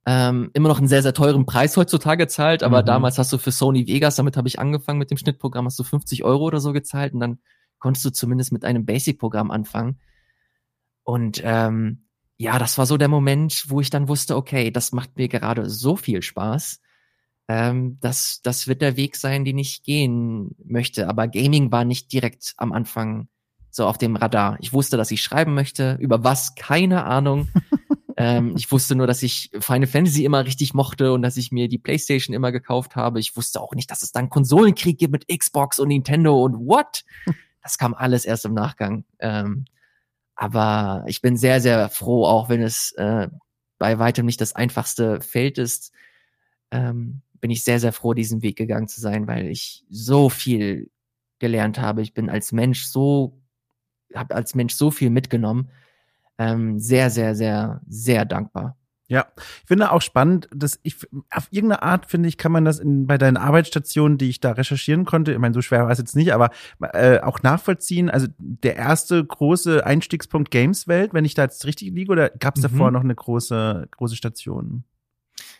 ähm, 0.06 0.50
immer 0.54 0.68
noch 0.68 0.78
einen 0.78 0.88
sehr, 0.88 1.02
sehr 1.02 1.14
teuren 1.14 1.46
Preis 1.46 1.76
heutzutage 1.76 2.28
zahlt, 2.28 2.62
aber 2.62 2.82
mhm. 2.82 2.86
damals 2.86 3.18
hast 3.18 3.32
du 3.32 3.38
für 3.38 3.50
Sony 3.50 3.86
Vegas, 3.86 4.16
damit 4.16 4.36
habe 4.36 4.48
ich 4.48 4.58
angefangen 4.58 4.98
mit 4.98 5.10
dem 5.10 5.18
Schnittprogramm, 5.18 5.66
hast 5.66 5.78
du 5.78 5.84
50 5.84 6.24
Euro 6.24 6.44
oder 6.44 6.60
so 6.60 6.72
gezahlt 6.72 7.12
und 7.12 7.20
dann 7.20 7.38
konntest 7.78 8.04
du 8.04 8.10
zumindest 8.10 8.52
mit 8.52 8.64
einem 8.64 8.86
Basic-Programm 8.86 9.50
anfangen. 9.50 9.98
Und 11.06 11.40
ähm, 11.44 12.02
ja, 12.36 12.58
das 12.58 12.78
war 12.78 12.84
so 12.84 12.96
der 12.96 13.06
Moment, 13.06 13.66
wo 13.68 13.80
ich 13.80 13.90
dann 13.90 14.08
wusste, 14.08 14.34
okay, 14.34 14.72
das 14.72 14.90
macht 14.90 15.16
mir 15.16 15.28
gerade 15.28 15.70
so 15.70 15.94
viel 15.94 16.20
Spaß. 16.20 16.80
Ähm, 17.46 17.98
das, 18.00 18.40
das 18.42 18.66
wird 18.66 18.82
der 18.82 18.96
Weg 18.96 19.14
sein, 19.14 19.44
den 19.44 19.56
ich 19.56 19.84
gehen 19.84 20.56
möchte. 20.64 21.08
Aber 21.08 21.28
Gaming 21.28 21.70
war 21.70 21.84
nicht 21.84 22.12
direkt 22.12 22.54
am 22.56 22.72
Anfang 22.72 23.28
so 23.70 23.86
auf 23.86 23.98
dem 23.98 24.16
Radar. 24.16 24.56
Ich 24.60 24.72
wusste, 24.72 24.96
dass 24.96 25.12
ich 25.12 25.22
schreiben 25.22 25.54
möchte. 25.54 25.96
Über 26.00 26.24
was? 26.24 26.56
Keine 26.56 27.04
Ahnung. 27.04 27.50
ähm, 28.16 28.54
ich 28.56 28.72
wusste 28.72 28.96
nur, 28.96 29.06
dass 29.06 29.22
ich 29.22 29.52
Final 29.60 29.86
Fantasy 29.86 30.24
immer 30.24 30.44
richtig 30.44 30.74
mochte 30.74 31.12
und 31.12 31.22
dass 31.22 31.36
ich 31.36 31.52
mir 31.52 31.68
die 31.68 31.78
PlayStation 31.78 32.34
immer 32.34 32.50
gekauft 32.50 32.96
habe. 32.96 33.20
Ich 33.20 33.36
wusste 33.36 33.60
auch 33.60 33.74
nicht, 33.74 33.92
dass 33.92 34.02
es 34.02 34.10
dann 34.10 34.28
Konsolenkrieg 34.28 34.98
gibt 34.98 35.12
mit 35.12 35.28
Xbox 35.28 35.78
und 35.78 35.88
Nintendo 35.88 36.42
und 36.42 36.66
what? 36.66 37.04
Das 37.62 37.78
kam 37.78 37.94
alles 37.94 38.24
erst 38.24 38.44
im 38.44 38.54
Nachgang. 38.54 39.04
Ähm, 39.18 39.64
aber 40.36 41.04
ich 41.06 41.22
bin 41.22 41.36
sehr, 41.36 41.60
sehr 41.60 41.88
froh, 41.88 42.26
auch 42.26 42.48
wenn 42.48 42.62
es 42.62 42.92
äh, 42.92 43.28
bei 43.78 43.98
weitem 43.98 44.26
nicht 44.26 44.40
das 44.40 44.54
einfachste 44.54 45.20
Feld 45.20 45.58
ist, 45.58 45.92
ähm, 46.70 47.22
bin 47.40 47.50
ich 47.50 47.64
sehr, 47.64 47.80
sehr 47.80 47.92
froh, 47.92 48.14
diesen 48.14 48.42
Weg 48.42 48.56
gegangen 48.56 48.88
zu 48.88 49.00
sein, 49.00 49.26
weil 49.26 49.46
ich 49.46 49.84
so 49.90 50.28
viel 50.28 50.90
gelernt 51.38 51.78
habe. 51.78 52.02
Ich 52.02 52.14
bin 52.14 52.30
als 52.30 52.52
Mensch 52.52 52.86
so, 52.86 53.40
habe 54.14 54.34
als 54.34 54.54
Mensch 54.54 54.74
so 54.74 54.90
viel 54.90 55.10
mitgenommen. 55.10 55.70
Ähm, 56.38 56.78
sehr, 56.78 57.10
sehr, 57.10 57.34
sehr, 57.34 57.80
sehr 57.88 58.24
dankbar. 58.24 58.76
Ja, 59.08 59.26
ich 59.36 59.68
finde 59.68 59.92
auch 59.92 60.02
spannend, 60.02 60.48
dass 60.52 60.80
ich 60.82 60.96
auf 61.30 61.46
irgendeine 61.50 61.82
Art 61.82 62.06
finde 62.06 62.28
ich, 62.28 62.38
kann 62.38 62.50
man 62.50 62.64
das 62.64 62.80
in, 62.80 63.06
bei 63.06 63.18
deinen 63.18 63.36
Arbeitsstationen, 63.36 64.18
die 64.18 64.28
ich 64.28 64.40
da 64.40 64.52
recherchieren 64.52 65.04
konnte, 65.04 65.32
ich 65.32 65.38
meine, 65.38 65.54
so 65.54 65.62
schwer 65.62 65.84
war 65.84 65.90
es 65.90 65.98
jetzt 65.98 66.16
nicht, 66.16 66.32
aber 66.32 66.50
äh, 66.80 67.20
auch 67.20 67.42
nachvollziehen. 67.42 68.10
Also 68.10 68.26
der 68.38 68.76
erste 68.76 69.24
große 69.24 69.86
Einstiegspunkt 69.86 70.50
Gameswelt, 70.50 71.14
wenn 71.14 71.24
ich 71.24 71.34
da 71.34 71.42
jetzt 71.42 71.64
richtig 71.66 71.92
liege, 71.92 72.10
oder 72.10 72.30
gab 72.30 72.56
es 72.56 72.62
mhm. 72.62 72.68
davor 72.68 72.90
noch 72.90 73.04
eine 73.04 73.14
große, 73.14 73.88
große 73.92 74.16
Station? 74.16 74.82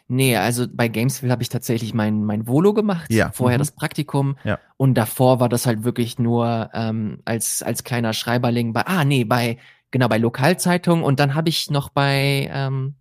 Nee, 0.08 0.36
also 0.36 0.66
bei 0.72 0.88
Gamesville 0.88 1.32
habe 1.32 1.42
ich 1.42 1.48
tatsächlich 1.48 1.92
mein, 1.92 2.24
mein 2.24 2.46
Volo 2.46 2.74
gemacht, 2.74 3.12
ja. 3.12 3.30
vorher 3.32 3.58
mhm. 3.58 3.62
das 3.62 3.72
Praktikum 3.72 4.36
ja. 4.44 4.58
und 4.76 4.94
davor 4.94 5.40
war 5.40 5.48
das 5.48 5.66
halt 5.66 5.82
wirklich 5.82 6.18
nur 6.18 6.70
ähm, 6.74 7.20
als, 7.24 7.62
als 7.62 7.82
kleiner 7.82 8.12
Schreiberling 8.12 8.72
bei, 8.72 8.86
ah 8.86 9.04
nee, 9.04 9.24
bei, 9.24 9.58
genau, 9.90 10.08
bei 10.08 10.18
Lokalzeitung 10.18 11.02
und 11.02 11.18
dann 11.18 11.34
habe 11.34 11.48
ich 11.48 11.70
noch 11.70 11.88
bei, 11.88 12.48
ähm, 12.52 12.94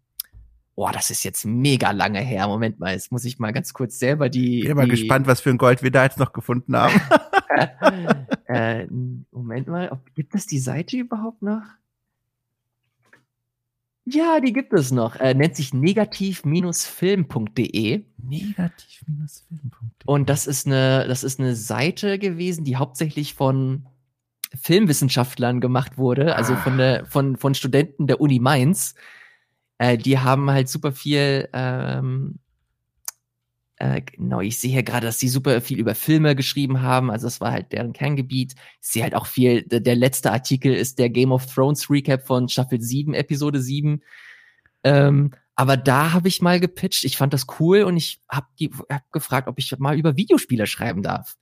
Boah, 0.76 0.92
das 0.92 1.10
ist 1.10 1.24
jetzt 1.24 1.46
mega 1.46 1.92
lange 1.92 2.20
her. 2.20 2.48
Moment 2.48 2.80
mal, 2.80 2.94
jetzt 2.94 3.12
muss 3.12 3.24
ich 3.24 3.40
mal 3.40 3.54
ganz 3.54 3.74
kurz 3.74 3.98
selber 3.98 4.30
die. 4.30 4.64
Bin 4.64 4.76
mal 4.76 4.86
die... 4.86 4.92
gespannt, 4.92 5.26
was 5.26 5.40
für 5.40 5.50
ein 5.50 5.58
Gold 5.58 5.84
wir 5.84 5.92
da 5.92 6.04
jetzt 6.04 6.20
noch 6.20 6.34
gefunden 6.34 6.76
haben. 6.76 6.96
äh, 8.48 8.86
Moment 9.32 9.68
mal, 9.68 9.90
ob, 9.90 10.14
gibt 10.16 10.36
es 10.36 10.48
die 10.48 10.60
Seite 10.60 10.98
überhaupt 10.98 11.42
noch? 11.42 11.64
Ja, 14.08 14.40
die 14.40 14.54
gibt 14.54 14.72
es 14.74 14.92
noch. 14.92 15.16
Äh, 15.16 15.34
nennt 15.34 15.56
sich 15.56 15.74
negativ-film.de. 15.74 18.04
Negativ-film.de. 18.22 19.66
Und 20.06 20.30
das 20.30 20.46
ist 20.46 20.68
eine, 20.68 21.08
das 21.08 21.24
ist 21.24 21.40
eine 21.40 21.56
Seite 21.56 22.20
gewesen, 22.20 22.66
die 22.66 22.76
hauptsächlich 22.76 23.34
von 23.34 23.88
Filmwissenschaftlern 24.54 25.60
gemacht 25.60 25.98
wurde, 25.98 26.36
also 26.36 26.56
von 26.56 26.78
der, 26.78 27.08
von, 27.08 27.36
von 27.38 27.56
Studenten 27.56 28.06
der 28.06 28.22
Uni 28.22 28.38
Mainz. 28.40 28.94
Äh, 29.78 29.98
die 29.98 30.20
haben 30.20 30.50
halt 30.50 30.70
super 30.70 30.92
viel, 30.92 31.50
ähm, 31.54 32.40
äh, 33.78 34.02
genau, 34.02 34.40
ich 34.40 34.58
sehe 34.58 34.72
hier 34.72 34.84
gerade, 34.84 35.08
dass 35.08 35.20
sie 35.20 35.28
super 35.28 35.60
viel 35.62 35.80
über 35.80 35.96
Filme 35.96 36.36
geschrieben 36.36 36.82
haben, 36.82 37.12
also 37.12 37.28
das 37.28 37.42
war 37.42 37.52
halt 37.52 37.72
deren 37.74 37.94
Kerngebiet. 37.94 38.54
Ich 38.82 38.88
sehe 38.88 39.04
halt 39.04 39.16
auch 39.16 39.26
viel, 39.26 39.64
der, 39.64 39.96
letzte 39.96 40.32
Artikel 40.32 40.74
ist 40.74 40.98
der 41.00 41.10
Game 41.10 41.32
of 41.32 41.46
Thrones 41.46 41.90
Recap 41.90 42.26
von 42.26 42.48
Staffel 42.48 42.82
7, 42.82 43.14
Episode 43.14 43.60
7. 43.62 44.02
Ähm, 44.84 45.32
aber 45.56 45.78
da 45.78 46.14
habe 46.14 46.28
ich 46.28 46.42
mal 46.42 46.60
gepitcht, 46.60 47.06
ich 47.06 47.18
fand 47.18 47.34
das 47.34 47.48
cool 47.60 47.84
und 47.84 47.98
ich 47.98 48.22
habe 48.30 48.48
hab 48.90 49.12
gefragt, 49.12 49.48
ob 49.48 49.58
ich 49.58 49.78
mal 49.78 49.98
über 49.98 50.18
Videospiele 50.18 50.68
schreiben 50.68 51.02
darf. 51.02 51.38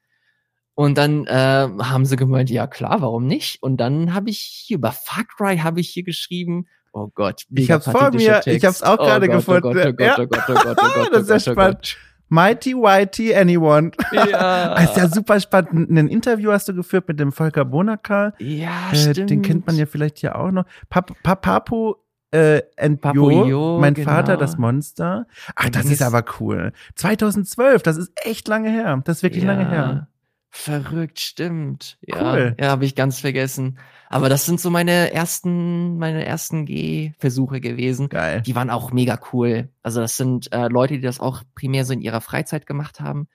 Und 0.76 0.98
dann 0.98 1.28
äh, 1.28 1.70
haben 1.82 2.06
sie 2.06 2.16
gemeint, 2.16 2.50
ja 2.50 2.66
klar, 2.68 3.02
warum 3.02 3.28
nicht? 3.28 3.62
Und 3.62 3.78
dann 3.78 4.14
habe 4.14 4.30
ich 4.32 4.40
hier 4.40 4.78
über 4.78 4.92
Far 4.92 5.24
Cry 5.26 5.58
habe 5.58 5.80
ich 5.82 5.90
hier 5.90 6.04
geschrieben. 6.04 6.68
Oh 6.94 7.10
Gott, 7.14 7.44
ich 7.50 7.72
hab's 7.72 7.90
vor 7.90 8.12
mir, 8.12 8.40
Text. 8.42 8.48
ich 8.48 8.66
hab's 8.66 8.84
auch 8.84 9.00
oh 9.00 9.04
gerade 9.04 9.28
gefunden. 9.28 9.66
Oh 9.66 9.74
Gott, 9.74 9.88
oh 9.88 9.94
Gott, 9.94 10.20
oh 10.20 10.28
Gott, 10.28 10.44
oh 10.48 10.54
Gott, 10.54 10.78
oh 10.80 10.88
Gott, 10.96 11.10
das 11.12 11.24
ist 11.24 11.48
ja 11.48 11.54
spannend. 11.54 11.98
Mighty 12.30 12.74
Whitey 12.74 13.36
Anyone. 13.36 13.92
Ja. 14.12 14.74
ist 14.84 14.98
ja 14.98 15.08
super 15.08 15.40
spannend. 15.40 15.90
Ein 15.90 16.08
Interview 16.08 16.52
hast 16.52 16.68
du 16.68 16.74
geführt 16.74 17.08
mit 17.08 17.20
dem 17.20 17.32
Volker 17.32 17.66
Bonakal. 17.66 18.34
Ja, 18.40 18.92
äh, 18.92 18.96
stimmt. 18.96 19.30
Den 19.30 19.42
kennt 19.42 19.68
man 19.68 19.76
ja 19.76 19.86
vielleicht 19.86 20.20
hier 20.20 20.36
auch 20.38 20.52
noch. 20.52 20.66
Pap 20.90 21.12
Papapo 21.24 21.98
äh, 22.32 22.62
Papo 23.00 23.80
mein 23.80 23.94
genau. 23.94 24.10
Vater, 24.10 24.38
das 24.38 24.58
Monster. 24.58 25.28
Ach, 25.56 25.70
das 25.70 25.86
ist 25.86 26.02
aber 26.02 26.26
cool. 26.40 26.74
2012, 26.96 27.84
das 27.84 27.98
ist 27.98 28.12
echt 28.16 28.48
lange 28.48 28.72
her. 28.72 29.02
Das 29.06 29.18
ist 29.18 29.24
wirklich 29.24 29.44
ja. 29.44 29.54
lange 29.54 29.70
her. 29.70 30.08
Verrückt, 30.56 31.20
stimmt. 31.20 31.98
Ja, 32.02 32.34
cool. 32.34 32.56
ja, 32.60 32.68
habe 32.68 32.86
ich 32.86 32.94
ganz 32.94 33.20
vergessen. 33.20 33.80
Aber 34.08 34.30
das 34.30 34.46
sind 34.46 34.62
so 34.62 34.70
meine 34.70 35.12
ersten, 35.12 35.98
meine 35.98 36.24
ersten 36.24 36.68
Gehversuche 36.68 37.60
gewesen. 37.60 38.08
Geil. 38.08 38.44
Die 38.44 38.54
waren 38.54 38.70
auch 38.70 38.92
mega 38.92 39.20
cool. 39.34 39.70
Also 39.82 40.00
das 40.00 40.16
sind 40.16 40.54
äh, 40.54 40.68
Leute, 40.68 40.94
die 40.94 41.02
das 41.02 41.20
auch 41.20 41.42
primär 41.56 41.86
so 41.86 41.94
in 41.94 42.02
ihrer 42.02 42.22
Freizeit 42.22 42.68
gemacht 42.68 43.00
haben. 43.00 43.28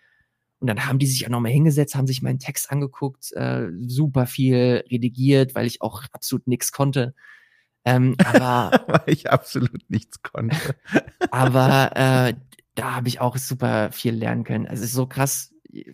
Und 0.61 0.69
dann 0.69 0.87
haben 0.87 1.01
die 1.01 1.09
sich 1.09 1.27
auch 1.27 1.31
nochmal 1.31 1.51
hingesetzt, 1.51 1.97
haben 1.97 2.07
sich 2.07 2.23
meinen 2.23 2.39
Text 2.39 2.71
angeguckt, 2.71 3.33
äh, 3.33 3.67
super 3.81 4.27
viel 4.27 4.85
redigiert, 4.89 5.57
weil 5.57 5.67
ich 5.67 5.83
auch 5.83 6.05
absolut 6.13 6.47
nichts 6.47 6.71
konnte. 6.71 7.15
Ähm, 7.85 8.15
aber 8.25 8.85
weil 8.87 9.03
ich 9.07 9.29
absolut 9.29 9.91
nichts 9.91 10.23
konnte. 10.23 10.57
aber 11.33 11.97
äh, 11.97 12.35
da 12.77 12.95
habe 12.95 13.09
ich 13.09 13.21
auch 13.21 13.37
super 13.37 13.91
viel 13.91 14.15
lernen 14.15 14.45
können. 14.45 14.69
Also 14.69 14.85
es 14.85 14.91
ist 14.91 14.95
so 14.95 15.09
krass, 15.09 15.53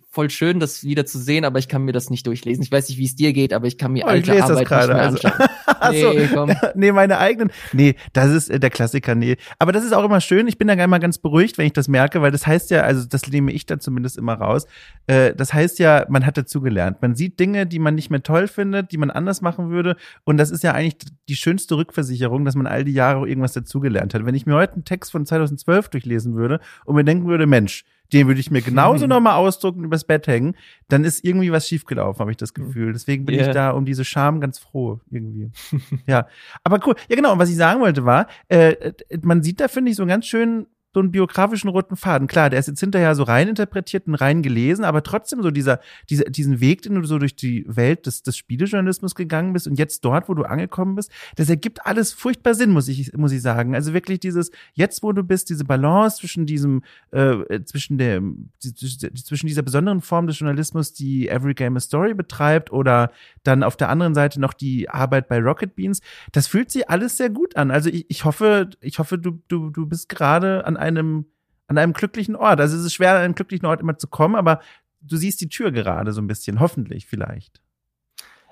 voll 0.09 0.29
schön, 0.29 0.59
das 0.59 0.83
wieder 0.83 1.05
zu 1.05 1.19
sehen, 1.19 1.43
aber 1.43 1.59
ich 1.59 1.67
kann 1.67 1.83
mir 1.83 1.91
das 1.91 2.09
nicht 2.09 2.25
durchlesen. 2.27 2.63
Ich 2.63 2.71
weiß 2.71 2.87
nicht, 2.87 2.97
wie 2.97 3.05
es 3.05 3.15
dir 3.15 3.33
geht, 3.33 3.53
aber 3.53 3.67
ich 3.67 3.77
kann 3.77 3.91
mir 3.91 4.05
oh, 4.05 4.07
alte 4.07 4.31
Arbeit 4.31 4.59
nicht 4.59 4.69
mehr 4.69 4.79
also. 4.79 5.27
anschauen. 5.27 5.49
nee, 5.91 6.27
komm. 6.33 6.55
nee, 6.75 6.91
meine 6.91 7.17
eigenen. 7.17 7.51
Nee, 7.73 7.95
das 8.13 8.31
ist 8.31 8.49
äh, 8.49 8.59
der 8.59 8.69
Klassiker, 8.69 9.15
nee. 9.15 9.35
Aber 9.59 9.71
das 9.73 9.83
ist 9.83 9.93
auch 9.93 10.05
immer 10.05 10.21
schön. 10.21 10.47
Ich 10.47 10.57
bin 10.57 10.67
da 10.67 10.73
immer 10.73 10.99
ganz 10.99 11.17
beruhigt, 11.17 11.57
wenn 11.57 11.65
ich 11.65 11.73
das 11.73 11.87
merke, 11.87 12.21
weil 12.21 12.31
das 12.31 12.47
heißt 12.47 12.71
ja, 12.71 12.81
also 12.81 13.05
das 13.05 13.27
nehme 13.29 13.51
ich 13.51 13.65
da 13.65 13.79
zumindest 13.79 14.17
immer 14.17 14.35
raus. 14.35 14.65
Äh, 15.07 15.33
das 15.35 15.53
heißt 15.53 15.79
ja, 15.79 16.05
man 16.09 16.25
hat 16.25 16.37
dazugelernt. 16.37 17.01
Man 17.01 17.15
sieht 17.15 17.39
Dinge, 17.39 17.65
die 17.65 17.79
man 17.79 17.95
nicht 17.95 18.09
mehr 18.09 18.23
toll 18.23 18.47
findet, 18.47 18.91
die 18.91 18.97
man 18.97 19.11
anders 19.11 19.41
machen 19.41 19.69
würde. 19.69 19.97
Und 20.23 20.37
das 20.37 20.51
ist 20.51 20.63
ja 20.63 20.71
eigentlich 20.71 20.97
die 21.27 21.35
schönste 21.35 21.75
Rückversicherung, 21.75 22.45
dass 22.45 22.55
man 22.55 22.67
all 22.67 22.85
die 22.85 22.93
Jahre 22.93 23.27
irgendwas 23.27 23.53
dazugelernt 23.53 24.13
hat. 24.13 24.25
Wenn 24.25 24.35
ich 24.35 24.45
mir 24.45 24.55
heute 24.55 24.73
einen 24.73 24.85
Text 24.85 25.11
von 25.11 25.25
2012 25.25 25.89
durchlesen 25.89 26.35
würde 26.35 26.61
und 26.85 26.95
mir 26.95 27.03
denken 27.03 27.27
würde, 27.27 27.45
Mensch, 27.45 27.83
den 28.13 28.27
würde 28.27 28.39
ich 28.39 28.51
mir 28.51 28.61
genauso 28.61 29.07
nochmal 29.07 29.35
ausdrucken 29.35 29.83
übers 29.83 30.03
Bett 30.03 30.27
hängen, 30.27 30.55
dann 30.87 31.03
ist 31.03 31.23
irgendwie 31.23 31.51
was 31.51 31.67
schiefgelaufen, 31.67 32.19
habe 32.19 32.31
ich 32.31 32.37
das 32.37 32.53
Gefühl. 32.53 32.93
Deswegen 32.93 33.25
bin 33.25 33.35
yeah. 33.35 33.47
ich 33.47 33.53
da 33.53 33.71
um 33.71 33.85
diese 33.85 34.05
Scham 34.05 34.39
ganz 34.41 34.59
froh, 34.59 34.99
irgendwie. 35.09 35.51
ja. 36.07 36.27
Aber 36.63 36.79
cool. 36.85 36.95
Ja, 37.09 37.15
genau. 37.15 37.33
Und 37.33 37.39
was 37.39 37.49
ich 37.49 37.55
sagen 37.55 37.81
wollte 37.81 38.05
war, 38.05 38.27
äh 38.47 38.93
man 39.21 39.43
sieht 39.43 39.59
da, 39.59 39.67
finde 39.67 39.91
ich, 39.91 39.97
so 39.97 40.03
einen 40.03 40.09
ganz 40.09 40.25
schönen 40.25 40.67
so 40.95 41.01
einen 41.01 41.11
biografischen 41.11 41.69
roten 41.69 41.97
Faden. 41.97 42.29
Klar, 42.29 42.49
der 42.49 42.57
ist 42.57 42.69
jetzt 42.69 42.79
hinterher 42.79 43.15
so 43.15 43.23
rein 43.23 43.49
interpretiert 43.49 44.07
und 44.07 44.15
rein 44.15 44.41
gelesen, 44.41 44.85
aber 44.85 45.03
trotzdem 45.03 45.43
so 45.43 45.51
dieser, 45.51 45.81
dieser, 46.09 46.23
diesen 46.23 46.61
Weg, 46.61 46.83
den 46.83 46.95
du 46.95 47.03
so 47.03 47.19
durch 47.19 47.35
die 47.35 47.65
Welt 47.67 48.05
des, 48.05 48.23
des 48.23 48.37
Spielejournalismus 48.37 49.13
gegangen 49.13 49.51
bist 49.51 49.67
und 49.67 49.77
jetzt 49.77 50.05
dort, 50.05 50.29
wo 50.29 50.33
du 50.33 50.43
angekommen 50.43 50.95
bist, 50.95 51.11
das 51.35 51.49
ergibt 51.49 51.85
alles 51.85 52.13
furchtbar 52.13 52.53
Sinn, 52.53 52.69
muss 52.69 52.87
ich, 52.87 53.11
muss 53.11 53.33
ich 53.33 53.41
sagen. 53.41 53.75
Also 53.75 53.93
wirklich 53.93 54.21
dieses, 54.21 54.51
jetzt 54.71 55.03
wo 55.03 55.11
du 55.11 55.21
bist, 55.21 55.49
diese 55.49 55.65
Balance 55.65 56.19
zwischen 56.19 56.45
diesem, 56.45 56.81
äh, 57.11 57.61
zwischen 57.65 57.97
der, 57.97 58.21
zwischen 58.61 59.47
dieser 59.47 59.63
besonderen 59.63 59.99
Form 59.99 60.27
des 60.27 60.39
Journalismus, 60.39 60.93
die 60.93 61.27
Every 61.27 61.55
Game 61.55 61.75
a 61.75 61.81
Story 61.81 62.13
betreibt 62.13 62.71
oder 62.71 63.11
dann 63.43 63.63
auf 63.63 63.75
der 63.75 63.89
anderen 63.89 64.15
Seite 64.15 64.39
noch 64.39 64.53
die 64.53 64.89
Arbeit 64.89 65.27
bei 65.27 65.39
Rocket 65.39 65.75
Beans, 65.75 65.99
das 66.31 66.47
fühlt 66.47 66.71
sich 66.71 66.89
alles 66.89 67.17
sehr 67.17 67.29
gut 67.29 67.57
an. 67.57 67.69
Also 67.69 67.89
ich, 67.89 68.05
ich 68.07 68.23
hoffe, 68.23 68.69
ich 68.79 68.97
hoffe, 68.97 69.17
du, 69.17 69.41
du, 69.49 69.71
du 69.71 69.85
bist 69.85 70.07
gerade 70.07 70.65
an 70.65 70.77
einem, 70.85 71.25
an 71.67 71.77
einem 71.77 71.93
glücklichen 71.93 72.35
Ort. 72.35 72.59
Also 72.59 72.77
es 72.77 72.83
ist 72.83 72.93
schwer, 72.93 73.11
an 73.15 73.23
einem 73.23 73.35
glücklichen 73.35 73.65
Ort 73.65 73.81
immer 73.81 73.97
zu 73.97 74.07
kommen, 74.07 74.35
aber 74.35 74.61
du 75.01 75.17
siehst 75.17 75.41
die 75.41 75.49
Tür 75.49 75.71
gerade 75.71 76.11
so 76.11 76.21
ein 76.21 76.27
bisschen, 76.27 76.59
hoffentlich 76.59 77.05
vielleicht. 77.05 77.61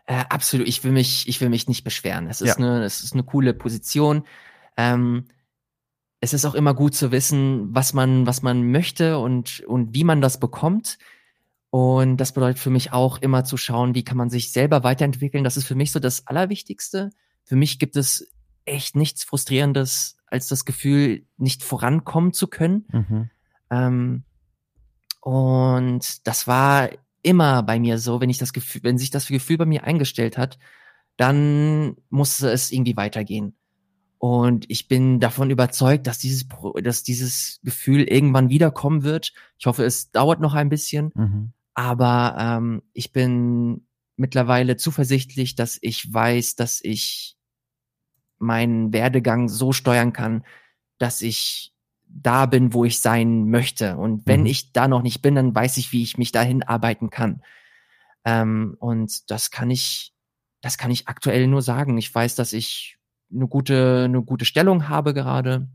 Äh, 0.06 0.24
absolut. 0.30 0.68
Ich 0.68 0.84
will 0.84 0.92
mich, 0.92 1.28
ich 1.28 1.40
will 1.42 1.50
mich 1.50 1.68
nicht 1.68 1.84
beschweren. 1.84 2.28
Es 2.28 2.42
ist 2.42 2.50
ja. 2.50 2.56
eine, 2.58 2.84
es 2.84 3.04
ist 3.04 3.14
eine 3.14 3.24
coole 3.24 3.54
Position. 3.54 4.24
Ähm, 4.76 5.26
es 6.20 6.34
ist 6.34 6.46
auch 6.46 6.56
immer 6.56 6.74
gut 6.74 6.96
zu 6.96 7.12
wissen, 7.12 7.74
was 7.74 7.94
man, 7.94 8.26
was 8.26 8.42
man 8.42 8.72
möchte 8.72 9.18
und, 9.18 9.62
und 9.62 9.94
wie 9.94 10.04
man 10.04 10.22
das 10.22 10.40
bekommt. 10.40 10.98
Und 11.70 12.18
das 12.18 12.34
bedeutet 12.34 12.60
für 12.60 12.70
mich 12.70 12.94
auch 12.94 13.18
immer 13.18 13.44
zu 13.44 13.58
schauen, 13.58 13.96
wie 13.96 14.04
kann 14.04 14.18
man 14.18 14.30
sich 14.30 14.52
selber 14.52 14.84
weiterentwickeln. 14.84 15.44
Das 15.44 15.58
ist 15.58 15.66
für 15.66 15.76
mich 15.76 15.92
so 15.92 16.00
das 16.00 16.28
Allerwichtigste. 16.28 17.10
Für 17.44 17.56
mich 17.56 17.80
gibt 17.80 17.96
es 17.96 18.32
echt 18.66 18.96
nichts 18.96 19.24
Frustrierendes 19.24 20.18
als 20.34 20.48
das 20.48 20.66
Gefühl, 20.66 21.26
nicht 21.38 21.64
vorankommen 21.64 22.34
zu 22.34 22.48
können. 22.48 22.86
Mhm. 22.92 23.30
Ähm, 23.70 24.24
und 25.22 26.28
das 26.28 26.48
war 26.48 26.90
immer 27.22 27.64
bei 27.64 27.80
mir 27.80 28.00
so, 28.00 28.20
wenn 28.20 28.30
ich 28.30 28.40
das 28.40 28.52
Gefühl, 28.52 28.82
wenn 28.84 28.98
sich 28.98 29.12
das 29.12 29.28
Gefühl 29.28 29.58
bei 29.58 29.66
mir 29.66 29.86
eingestellt 29.86 30.38
hat, 30.38 30.58
dann 31.16 31.96
musste 32.10 32.50
es 32.50 32.72
irgendwie 32.72 32.98
weitergehen. 32.98 33.56
Und 34.18 34.66
ich 34.70 34.88
bin 34.88 35.20
davon 35.20 35.52
überzeugt, 35.52 36.08
dass 36.08 36.18
dieses, 36.18 36.48
dass 36.82 37.04
dieses 37.04 37.60
Gefühl 37.64 38.04
irgendwann 38.04 38.50
wiederkommen 38.50 39.04
wird. 39.04 39.34
Ich 39.60 39.66
hoffe, 39.66 39.84
es 39.84 40.12
dauert 40.12 40.40
noch 40.40 40.54
ein 40.54 40.70
bisschen. 40.70 41.12
Mhm. 41.14 41.54
Aber 41.74 42.36
ähm, 42.40 42.82
ich 42.94 43.12
bin 43.12 43.86
mittlerweile 44.16 44.78
zuversichtlich, 44.78 45.56
dass 45.56 45.78
ich 45.82 46.12
weiß, 46.12 46.56
dass 46.56 46.80
ich 46.82 47.38
meinen 48.44 48.94
Werdegang 48.94 49.50
so 49.50 49.72
steuern 49.72 50.14
kann, 50.14 50.44
dass 50.98 51.22
ich 51.22 51.74
da 52.08 52.46
bin, 52.46 52.74
wo 52.74 52.86
ich 52.86 53.00
sein 53.02 53.50
möchte. 53.50 53.98
Und 53.98 54.28
wenn 54.28 54.42
mhm. 54.42 54.48
ich 54.48 54.72
da 54.72 54.88
noch 54.88 55.02
nicht 55.02 55.22
bin, 55.22 55.36
dann 55.36 55.56
weiß 55.56 55.78
ich, 55.78 55.92
wie 55.92 56.04
ich 56.04 56.18
mich 56.18 56.32
dahin 56.32 56.64
arbeiten 56.64 57.10
kann. 57.10 57.42
Ähm, 58.26 58.76
und 58.80 59.30
das 59.32 59.52
kann 59.52 59.72
ich, 59.72 60.14
das 60.62 60.78
kann 60.78 60.92
ich 60.92 61.08
aktuell 61.08 61.48
nur 61.48 61.62
sagen. 61.62 61.98
Ich 61.98 62.14
weiß, 62.14 62.36
dass 62.36 62.54
ich 62.54 62.98
eine 63.34 63.48
gute, 63.48 64.04
eine 64.06 64.22
gute 64.22 64.46
Stellung 64.46 64.90
habe 64.90 65.14
gerade. 65.14 65.68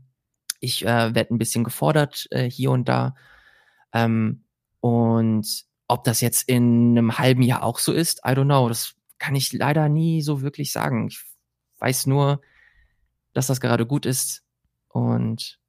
Ich 0.59 0.85
äh, 0.85 1.13
werde 1.13 1.33
ein 1.33 1.37
bisschen 1.37 1.63
gefordert 1.63 2.27
äh, 2.31 2.49
hier 2.49 2.71
und 2.71 2.87
da. 2.87 3.15
Ähm, 3.93 4.45
und 4.79 5.65
ob 5.87 6.03
das 6.03 6.21
jetzt 6.21 6.47
in 6.47 6.97
einem 6.97 7.17
halben 7.17 7.41
Jahr 7.41 7.63
auch 7.63 7.79
so 7.79 7.91
ist, 7.91 8.19
I 8.19 8.29
don't 8.29 8.45
know. 8.45 8.69
Das 8.69 8.95
kann 9.17 9.35
ich 9.35 9.51
leider 9.51 9.89
nie 9.89 10.21
so 10.21 10.41
wirklich 10.41 10.71
sagen. 10.71 11.07
Ich 11.07 11.21
weiß 11.79 12.07
nur, 12.07 12.41
dass 13.39 13.47
das 13.47 13.61
gerade 13.61 13.85
gut 13.85 14.05
ist 14.05 14.43
und 14.89 15.59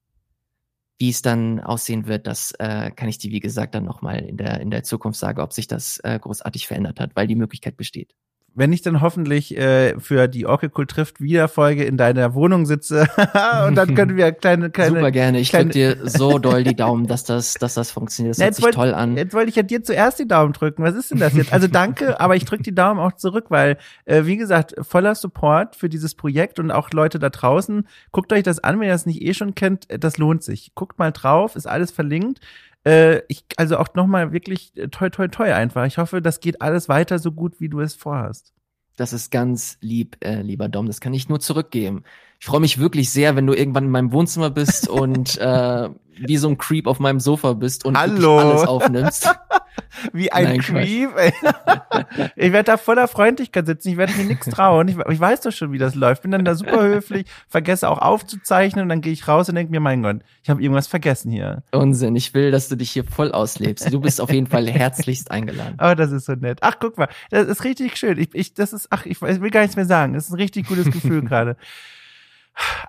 wie 0.99 1.09
es 1.09 1.23
dann 1.23 1.61
aussehen 1.61 2.09
wird, 2.09 2.27
das 2.27 2.51
äh, 2.59 2.91
kann 2.91 3.09
ich 3.09 3.17
dir, 3.17 3.31
wie 3.31 3.39
gesagt, 3.39 3.77
dann 3.77 3.85
nochmal 3.85 4.19
in 4.19 4.37
der, 4.37 4.61
in 4.61 4.73
der 4.73 4.83
Zukunft 4.83 5.21
sagen, 5.21 5.41
ob 5.41 5.53
sich 5.53 5.69
das 5.69 5.99
äh, 6.03 6.19
großartig 6.19 6.67
verändert 6.67 6.99
hat, 6.99 7.13
weil 7.15 7.29
die 7.29 7.37
Möglichkeit 7.37 7.77
besteht 7.77 8.17
wenn 8.55 8.73
ich 8.73 8.83
dann 8.83 9.01
hoffentlich 9.01 9.57
äh, 9.57 9.99
für 9.99 10.29
die 10.29 10.47
Orkecool 10.47 10.87
trifft 10.87 11.21
Wiederfolge 11.21 11.85
in 11.85 11.97
deiner 11.97 12.35
Wohnung 12.35 12.67
sitze 12.67 13.07
und 13.67 13.77
dann 13.77 13.95
können 13.95 14.17
wir 14.17 14.33
kleine 14.33 14.71
kleine 14.71 14.97
super 14.97 15.11
gerne. 15.11 15.39
Ich 15.41 15.51
drücke 15.51 15.69
dir 15.69 15.97
so 16.05 16.39
doll 16.41 16.65
die 16.65 16.75
Daumen 16.75 17.07
dass 17.07 17.25
das 17.25 17.55
dass 17.55 17.75
das 17.75 17.91
funktioniert. 17.91 18.33
Das 18.33 18.39
Na, 18.39 18.45
hört 18.47 18.55
sich 18.55 18.65
wollt, 18.65 18.75
toll 18.75 18.95
an. 18.95 19.17
jetzt 19.17 19.35
wollte 19.35 19.51
ich 19.51 19.57
ja 19.57 19.63
dir 19.63 19.83
zuerst 19.83 20.19
die 20.19 20.27
Daumen 20.27 20.53
drücken. 20.53 20.83
Was 20.83 20.95
ist 20.95 21.11
denn 21.11 21.19
das 21.19 21.35
jetzt? 21.35 21.53
Also 21.53 21.69
danke 21.69 22.19
aber 22.21 22.37
ich 22.37 22.45
drücke 22.45 22.63
die 22.63 22.75
Daumen 22.75 23.01
auch 23.01 23.13
zurück 23.13 23.47
weil 23.49 23.79
äh, 24.05 24.25
wie 24.25 24.37
gesagt 24.37 24.75
voller 24.81 25.15
Support 25.15 25.77
für 25.77 25.89
dieses 25.89 26.15
Projekt 26.15 26.59
und 26.59 26.71
auch 26.71 26.91
Leute 26.93 27.19
da 27.19 27.31
draußen. 27.31 27.87
Guckt 28.11 28.33
euch 28.33 28.43
das 28.43 28.59
an 28.59 28.81
wenn 28.81 28.89
ihr 28.89 28.93
das 28.93 29.07
nicht 29.07 29.23
eh 29.23 29.35
schon 29.35 29.55
kennt 29.55 29.87
das 29.89 30.19
lohnt 30.19 30.43
sich. 30.43 30.73
Guckt 30.75 30.99
mal 30.99 31.13
drauf 31.13 31.57
ist 31.57 31.67
alles 31.67 31.91
verlinkt 31.91 32.41
äh, 32.87 33.23
ich, 33.29 33.45
also 33.57 33.79
auch 33.79 33.95
nochmal 33.95 34.33
wirklich 34.33 34.77
äh, 34.77 34.89
toi, 34.89 35.11
toi, 35.11 35.29
toi 35.29 35.53
einfach. 35.53 35.85
Ich 35.87 35.99
hoffe, 35.99 36.23
das 36.23 36.41
geht 36.41 36.63
alles 36.63 36.89
weiter 36.89 37.19
so 37.19 37.33
gut, 37.33 37.61
wie 37.61 37.69
du 37.69 37.81
es 37.81 37.95
vorhast. 37.95 38.53
Das 38.97 39.13
ist 39.13 39.31
ganz 39.31 39.79
lieb, 39.81 40.17
äh, 40.21 40.43
lieber 40.43 40.69
Dom. 40.69 40.87
Das 40.87 41.01
kann 41.01 41.15
ich 41.15 41.29
nur 41.29 41.41
zurückgeben. 41.41 42.05
Ich 42.39 42.47
freue 42.47 42.61
mich 42.61 42.79
wirklich 42.79 43.11
sehr, 43.11 43.37
wenn 43.37 43.47
du 43.47 43.55
irgendwann 43.55 43.85
in 43.85 43.91
meinem 43.91 44.13
Wohnzimmer 44.13 44.51
bist 44.51 44.89
und 44.89 45.39
äh, 45.39 45.89
wie 46.17 46.37
so 46.37 46.49
ein 46.49 46.59
Creep 46.59 46.87
auf 46.87 47.01
meinem 47.01 47.21
Sofa 47.21 47.55
bist 47.55 47.85
und 47.85 47.97
alles 47.97 48.25
aufnimmst. 48.25 49.29
Wie 50.13 50.33
ein 50.33 50.45
Nein, 50.45 50.61
Creep. 50.61 51.17
ey. 51.17 51.33
ich 52.37 52.53
werde 52.53 52.65
da 52.65 52.77
voller 52.77 53.09
Freundlichkeit 53.09 53.67
sitzen. 53.67 53.91
Ich 53.91 53.97
werde 53.97 54.13
mir 54.15 54.25
nichts 54.25 54.49
trauen. 54.49 54.89
Ich, 54.89 54.97
ich 54.97 55.21
weiß 55.21 55.43
doch 55.43 55.53
schon, 55.53 55.73
wie 55.73 55.79
das 55.79 55.95
läuft. 55.95 56.23
Bin 56.23 56.31
dann 56.31 56.45
da 56.45 56.55
super 56.55 56.83
höflich, 56.83 57.27
vergesse 57.49 57.89
auch 57.89 57.99
aufzuzeichnen 57.99 58.85
und 58.85 58.89
dann 58.89 59.01
gehe 59.01 59.13
ich 59.13 59.27
raus 59.29 59.49
und 59.49 59.55
denke 59.55 59.71
mir, 59.71 59.81
mein 59.81 60.03
Gott, 60.03 60.21
ich 60.43 60.51
habe 60.51 60.63
irgendwas 60.63 60.87
vergessen 60.87 61.31
hier. 61.31 61.63
Unsinn. 61.73 62.17
Ich 62.17 62.35
will, 62.35 62.51
dass 62.51 62.69
du 62.69 62.77
dich 62.77 62.91
hier 62.91 63.05
voll 63.05 63.33
auslebst. 63.33 63.93
Du 63.93 64.01
bist 64.01 64.21
auf 64.21 64.33
jeden 64.33 64.47
Fall 64.47 64.69
herzlichst 64.69 65.31
eingeladen. 65.31 65.77
Oh, 65.81 65.95
das 65.95 66.13
ist 66.13 66.27
so 66.27 66.33
nett. 66.33 66.59
Ach, 66.63 66.77
guck 66.81 66.99
mal, 66.99 67.09
das 67.31 67.47
ist 67.47 67.65
richtig 67.65 67.97
schön. 67.97 68.19
Ich, 68.19 68.35
ich, 68.35 68.55
das 68.55 68.73
ist, 68.73 68.89
ach, 68.91 69.07
ich 69.07 69.21
will 69.21 69.51
gar 69.51 69.63
nichts 69.63 69.77
mehr 69.77 69.87
sagen. 69.87 70.15
Das 70.15 70.27
ist 70.27 70.31
ein 70.31 70.37
richtig 70.37 70.67
gutes 70.67 70.87
Gefühl 70.87 71.23
gerade. 71.25 71.57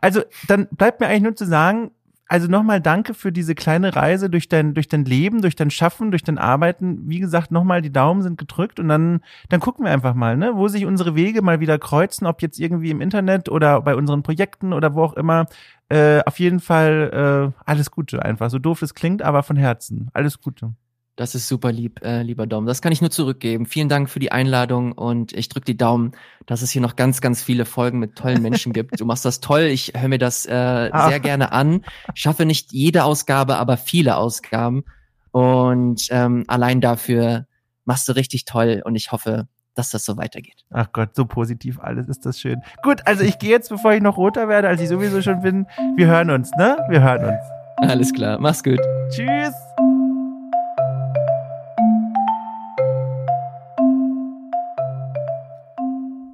Also, 0.02 0.22
dann 0.48 0.68
bleibt 0.72 1.00
mir 1.00 1.08
eigentlich 1.08 1.24
nur 1.24 1.36
zu 1.36 1.46
sagen, 1.46 1.92
also 2.32 2.48
nochmal 2.48 2.80
danke 2.80 3.14
für 3.14 3.34
diese 3.34 3.56
kleine 3.56 3.94
Reise 3.94 4.30
durch 4.30 4.48
dein, 4.48 4.74
durch 4.74 4.88
dein 4.88 5.04
Leben, 5.04 5.42
durch 5.42 5.58
dein 5.58 5.70
Schaffen, 5.70 6.12
durch 6.12 6.24
dein 6.24 6.38
Arbeiten. 6.38 7.10
Wie 7.10 7.20
gesagt, 7.20 7.52
nochmal 7.52 7.82
die 7.82 7.92
Daumen 7.92 8.22
sind 8.22 8.38
gedrückt 8.38 8.80
und 8.80 8.88
dann, 8.88 9.20
dann 9.50 9.60
gucken 9.60 9.84
wir 9.84 9.92
einfach 9.92 10.14
mal, 10.14 10.38
ne, 10.38 10.56
wo 10.56 10.70
sich 10.70 10.86
unsere 10.86 11.14
Wege 11.14 11.42
mal 11.42 11.60
wieder 11.60 11.78
kreuzen, 11.78 12.26
ob 12.26 12.42
jetzt 12.42 12.58
irgendwie 12.58 12.90
im 12.90 13.02
Internet 13.02 13.50
oder 13.50 13.82
bei 13.82 13.96
unseren 13.96 14.24
Projekten 14.24 14.72
oder 14.72 14.96
wo 14.96 15.04
auch 15.04 15.14
immer. 15.16 15.48
Äh, 15.90 16.22
auf 16.26 16.40
jeden 16.40 16.62
Fall 16.62 17.52
äh, 17.54 17.64
alles 17.70 17.92
Gute 17.92 18.24
einfach. 18.24 18.50
So 18.50 18.60
doof 18.60 18.82
es 18.82 18.96
klingt, 18.96 19.22
aber 19.22 19.44
von 19.44 19.58
Herzen. 19.58 20.10
Alles 20.14 20.40
Gute. 20.40 20.74
Das 21.18 21.36
ist 21.36 21.48
super 21.48 21.72
lieb, 21.72 22.02
äh, 22.04 22.22
lieber 22.24 22.48
Dom. 22.48 22.66
Das 22.66 22.82
kann 22.82 22.92
ich 22.92 23.02
nur 23.02 23.12
zurückgeben. 23.12 23.66
Vielen 23.66 23.90
Dank 23.90 24.10
für 24.10 24.20
die 24.20 24.32
Einladung 24.32 24.94
und 24.94 25.34
ich 25.34 25.50
drücke 25.50 25.66
die 25.66 25.78
Daumen, 25.78 26.14
dass 26.46 26.62
es 26.62 26.72
hier 26.72 26.82
noch 26.82 26.96
ganz, 26.96 27.20
ganz 27.22 27.44
viele 27.44 27.66
Folgen 27.66 28.00
mit 28.00 28.16
tollen 28.16 28.42
Menschen 28.42 28.72
gibt. 28.74 29.00
Du 29.00 29.06
machst 29.06 29.26
das 29.26 29.40
toll. 29.42 29.64
Ich 29.64 29.94
höre 29.96 30.08
mir 30.08 30.18
das 30.18 30.46
äh, 30.46 30.54
Ah. 30.54 31.10
sehr 31.10 31.20
gerne 31.20 31.52
an. 31.52 31.84
Schaffe 32.16 32.46
nicht 32.46 32.72
jede 32.72 33.04
Ausgabe, 33.04 33.58
aber 33.58 33.78
viele 33.78 34.16
Ausgaben. 34.18 34.84
Und 35.32 36.08
ähm, 36.12 36.46
allein 36.48 36.82
dafür 36.82 37.46
machst 37.86 38.08
du 38.08 38.14
richtig 38.14 38.46
toll 38.46 38.82
und 38.84 38.96
ich 38.96 39.12
hoffe, 39.12 39.48
dass 39.76 39.90
das 39.92 40.04
so 40.06 40.18
weitergeht. 40.18 40.64
Ach 40.70 40.88
Gott, 40.92 41.16
so 41.16 41.26
positiv 41.26 41.80
alles, 41.80 42.08
ist 42.08 42.26
das 42.26 42.40
schön. 42.40 42.62
Gut, 42.84 43.02
also 43.06 43.24
ich 43.24 43.38
gehe 43.40 43.50
jetzt, 43.52 43.70
bevor 43.70 43.94
ich 43.94 44.02
noch 44.02 44.18
roter 44.18 44.48
werde, 44.48 44.68
als 44.70 44.82
ich 44.82 44.90
sowieso 44.90 45.22
schon 45.22 45.42
bin. 45.42 45.66
Wir 45.96 46.08
hören 46.08 46.30
uns, 46.30 46.52
ne? 46.58 46.78
Wir 46.90 47.02
hören 47.02 47.26
uns. 47.26 47.42
Alles 47.90 48.14
klar, 48.14 48.38
mach's 48.40 48.64
gut. 48.64 48.80
Tschüss. 49.10 49.54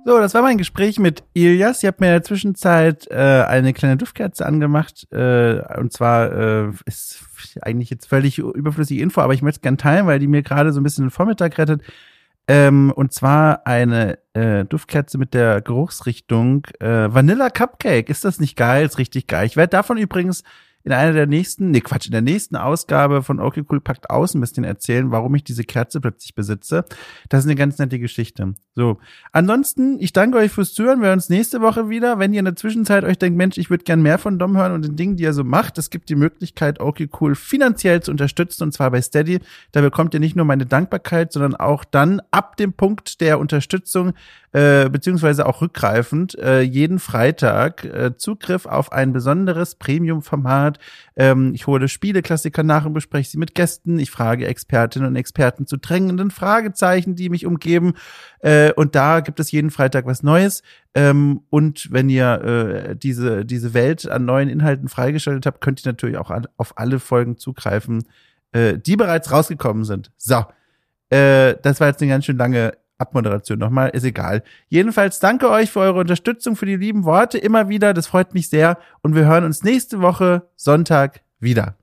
So, 0.08 0.20
das 0.20 0.34
war 0.34 0.42
mein 0.42 0.58
Gespräch 0.58 1.00
mit 1.00 1.26
Ilias. 1.34 1.84
Ich 1.84 1.86
habe 1.86 1.98
mir 2.00 2.08
in 2.08 2.14
der 2.14 2.24
Zwischenzeit 2.24 3.12
äh, 3.12 3.44
eine 3.46 3.74
kleine 3.74 3.98
Duftkerze 3.98 4.46
angemacht. 4.46 5.06
Äh, 5.12 5.60
und 5.78 5.92
zwar 5.92 6.32
äh, 6.32 6.72
ist 6.86 7.26
eigentlich 7.62 7.90
jetzt 7.90 8.08
völlig 8.08 8.38
überflüssige 8.38 9.04
Info, 9.04 9.20
aber 9.20 9.34
ich 9.34 9.42
möchte 9.42 9.58
es 9.58 9.62
gerne 9.64 9.76
teilen, 9.76 10.08
weil 10.08 10.20
die 10.20 10.28
mir 10.28 10.44
gerade 10.44 10.72
so 10.72 10.80
ein 10.80 10.84
bisschen 10.84 11.04
den 11.04 11.12
Vormittag 11.12 11.58
rettet. 11.58 11.82
Ähm, 12.48 12.94
und 12.96 13.12
zwar 13.12 13.68
eine 13.68 14.18
äh, 14.32 14.64
Duftkerze 14.64 15.18
mit 15.18 15.34
der 15.34 15.60
Geruchsrichtung 15.60 16.66
äh, 16.80 17.14
Vanilla 17.14 17.50
Cupcake. 17.50 18.10
Ist 18.10 18.24
das 18.24 18.40
nicht 18.40 18.56
geil? 18.56 18.86
Ist 18.86 19.00
richtig 19.00 19.28
geil. 19.28 19.46
Ich 19.46 19.58
werde 19.58 19.72
davon 19.72 19.98
übrigens 19.98 20.44
in 20.88 20.94
einer 20.94 21.12
der 21.12 21.28
nächsten, 21.28 21.72
nee 21.72 21.82
Quatsch, 21.82 22.06
in 22.06 22.14
der 22.14 22.22
nächsten 22.22 22.56
Ausgabe 22.56 23.22
von 23.22 23.42
Okay 23.42 23.62
Cool 23.70 23.82
packt 23.82 24.10
aus 24.10 24.34
ein 24.34 24.40
bisschen 24.40 24.64
erzählen, 24.64 25.12
warum 25.12 25.36
ich 25.36 25.44
diese 25.44 25.66
Kerze 25.66 26.00
plötzlich 26.00 26.34
besitze. 26.34 26.86
Das 27.28 27.42
ist 27.42 27.46
eine 27.46 27.56
ganz 27.56 27.78
nette 27.78 28.00
Geschichte. 28.00 28.54
So. 28.74 28.98
Ansonsten, 29.34 29.98
ich 30.00 30.14
danke 30.14 30.38
euch 30.38 30.50
fürs 30.50 30.74
Zuhören. 30.74 31.02
Wir 31.02 31.08
hören 31.08 31.18
uns 31.18 31.28
nächste 31.28 31.60
Woche 31.60 31.90
wieder. 31.90 32.20
Wenn 32.20 32.32
ihr 32.32 32.40
in 32.40 32.46
der 32.46 32.56
Zwischenzeit 32.56 33.04
euch 33.04 33.18
denkt, 33.18 33.38
Mensch, 33.38 33.58
ich 33.58 33.70
würde 33.70 33.84
gern 33.84 34.02
mehr 34.02 34.18
von 34.18 34.40
Dom 34.40 34.56
hören 34.56 34.72
und 34.72 34.86
den 34.86 34.96
Dingen, 34.96 35.18
die 35.18 35.26
er 35.26 35.34
so 35.34 35.44
macht, 35.44 35.78
es 35.78 35.90
gibt 35.90 36.08
die 36.08 36.16
Möglichkeit, 36.16 36.80
Okay 36.80 37.10
Cool 37.20 37.36
finanziell 37.36 38.02
zu 38.02 38.12
unterstützen 38.12 38.64
und 38.64 38.72
zwar 38.72 38.90
bei 38.90 39.02
Steady. 39.02 39.40
Da 39.74 39.82
bekommt 39.82 40.14
ihr 40.14 40.22
nicht 40.22 40.38
nur 40.38 40.46
meine 40.46 40.66
Dankbarkeit, 40.66 41.34
sondern 41.34 41.56
auch 41.56 41.84
dann 41.84 42.22
ab 42.32 42.56
dem 42.56 42.72
Punkt 42.72 43.20
der 43.20 43.40
Unterstützung 43.40 44.14
äh, 44.58 44.90
beziehungsweise 44.90 45.46
auch 45.46 45.62
rückgreifend 45.62 46.36
äh, 46.40 46.62
jeden 46.62 46.98
Freitag 46.98 47.86
äh, 47.86 48.18
Zugriff 48.18 48.66
auf 48.66 48.92
ein 48.92 49.14
besonderes 49.14 49.76
Premium-Format. 49.76 50.80
Ähm, 51.16 51.54
ich 51.54 51.68
hole 51.68 51.88
Spieleklassiker 51.88 52.64
nach 52.64 52.84
und 52.86 52.94
bespreche 52.94 53.30
sie 53.30 53.38
mit 53.38 53.54
Gästen. 53.54 54.00
Ich 54.00 54.10
frage 54.10 54.48
Expertinnen 54.48 55.10
und 55.10 55.16
Experten 55.16 55.68
zu 55.68 55.78
drängenden 55.78 56.32
Fragezeichen, 56.32 57.14
die 57.14 57.30
mich 57.30 57.46
umgeben. 57.46 57.94
Äh, 58.40 58.74
und 58.74 58.96
da 58.96 59.20
gibt 59.20 59.40
es 59.40 59.52
jeden 59.52 59.70
Freitag 59.70 60.08
was 60.08 60.24
Neues. 60.24 60.64
Ähm, 60.96 61.42
und 61.52 61.92
wenn 61.92 62.10
ihr 62.10 62.42
äh, 62.42 62.96
diese, 62.96 63.46
diese 63.46 63.76
Welt 63.76 64.10
an 64.10 64.26
neuen 64.26 64.50
Inhalten 64.50 64.88
freigeschaltet 64.88 65.46
habt, 65.46 65.62
könnt 65.62 65.86
ihr 65.86 65.92
natürlich 65.92 66.18
auch 66.18 66.32
an, 66.32 66.48
auf 66.58 66.80
alle 66.80 66.98
Folgen 66.98 67.38
zugreifen, 67.38 68.06
äh, 68.54 68.80
die 68.80 68.96
bereits 68.96 69.32
rausgekommen 69.32 69.84
sind. 69.84 70.10
So, 70.18 70.46
äh, 71.12 71.54
das 71.62 71.80
war 71.80 71.90
jetzt 71.90 72.02
eine 72.02 72.10
ganz 72.10 72.26
schön 72.26 72.38
lange 72.38 72.74
Abmoderation 72.98 73.60
nochmal, 73.60 73.90
ist 73.90 74.04
egal. 74.04 74.44
Jedenfalls 74.70 75.20
danke 75.20 75.50
euch 75.50 75.72
für 75.72 75.80
eure 75.80 76.00
Unterstützung, 76.00 76.56
für 76.56 76.66
die 76.66 76.76
lieben 76.76 77.06
Worte 77.06 77.38
immer 77.38 77.70
wieder. 77.70 77.94
Das 77.94 78.08
freut 78.08 78.34
mich 78.34 78.50
sehr. 78.50 78.78
Und 79.02 79.16
wir 79.16 79.26
hören 79.26 79.44
uns 79.44 79.64
nächste 79.64 80.02
Woche 80.02 80.48
Sonntag 80.56 81.22
wieder. 81.40 81.76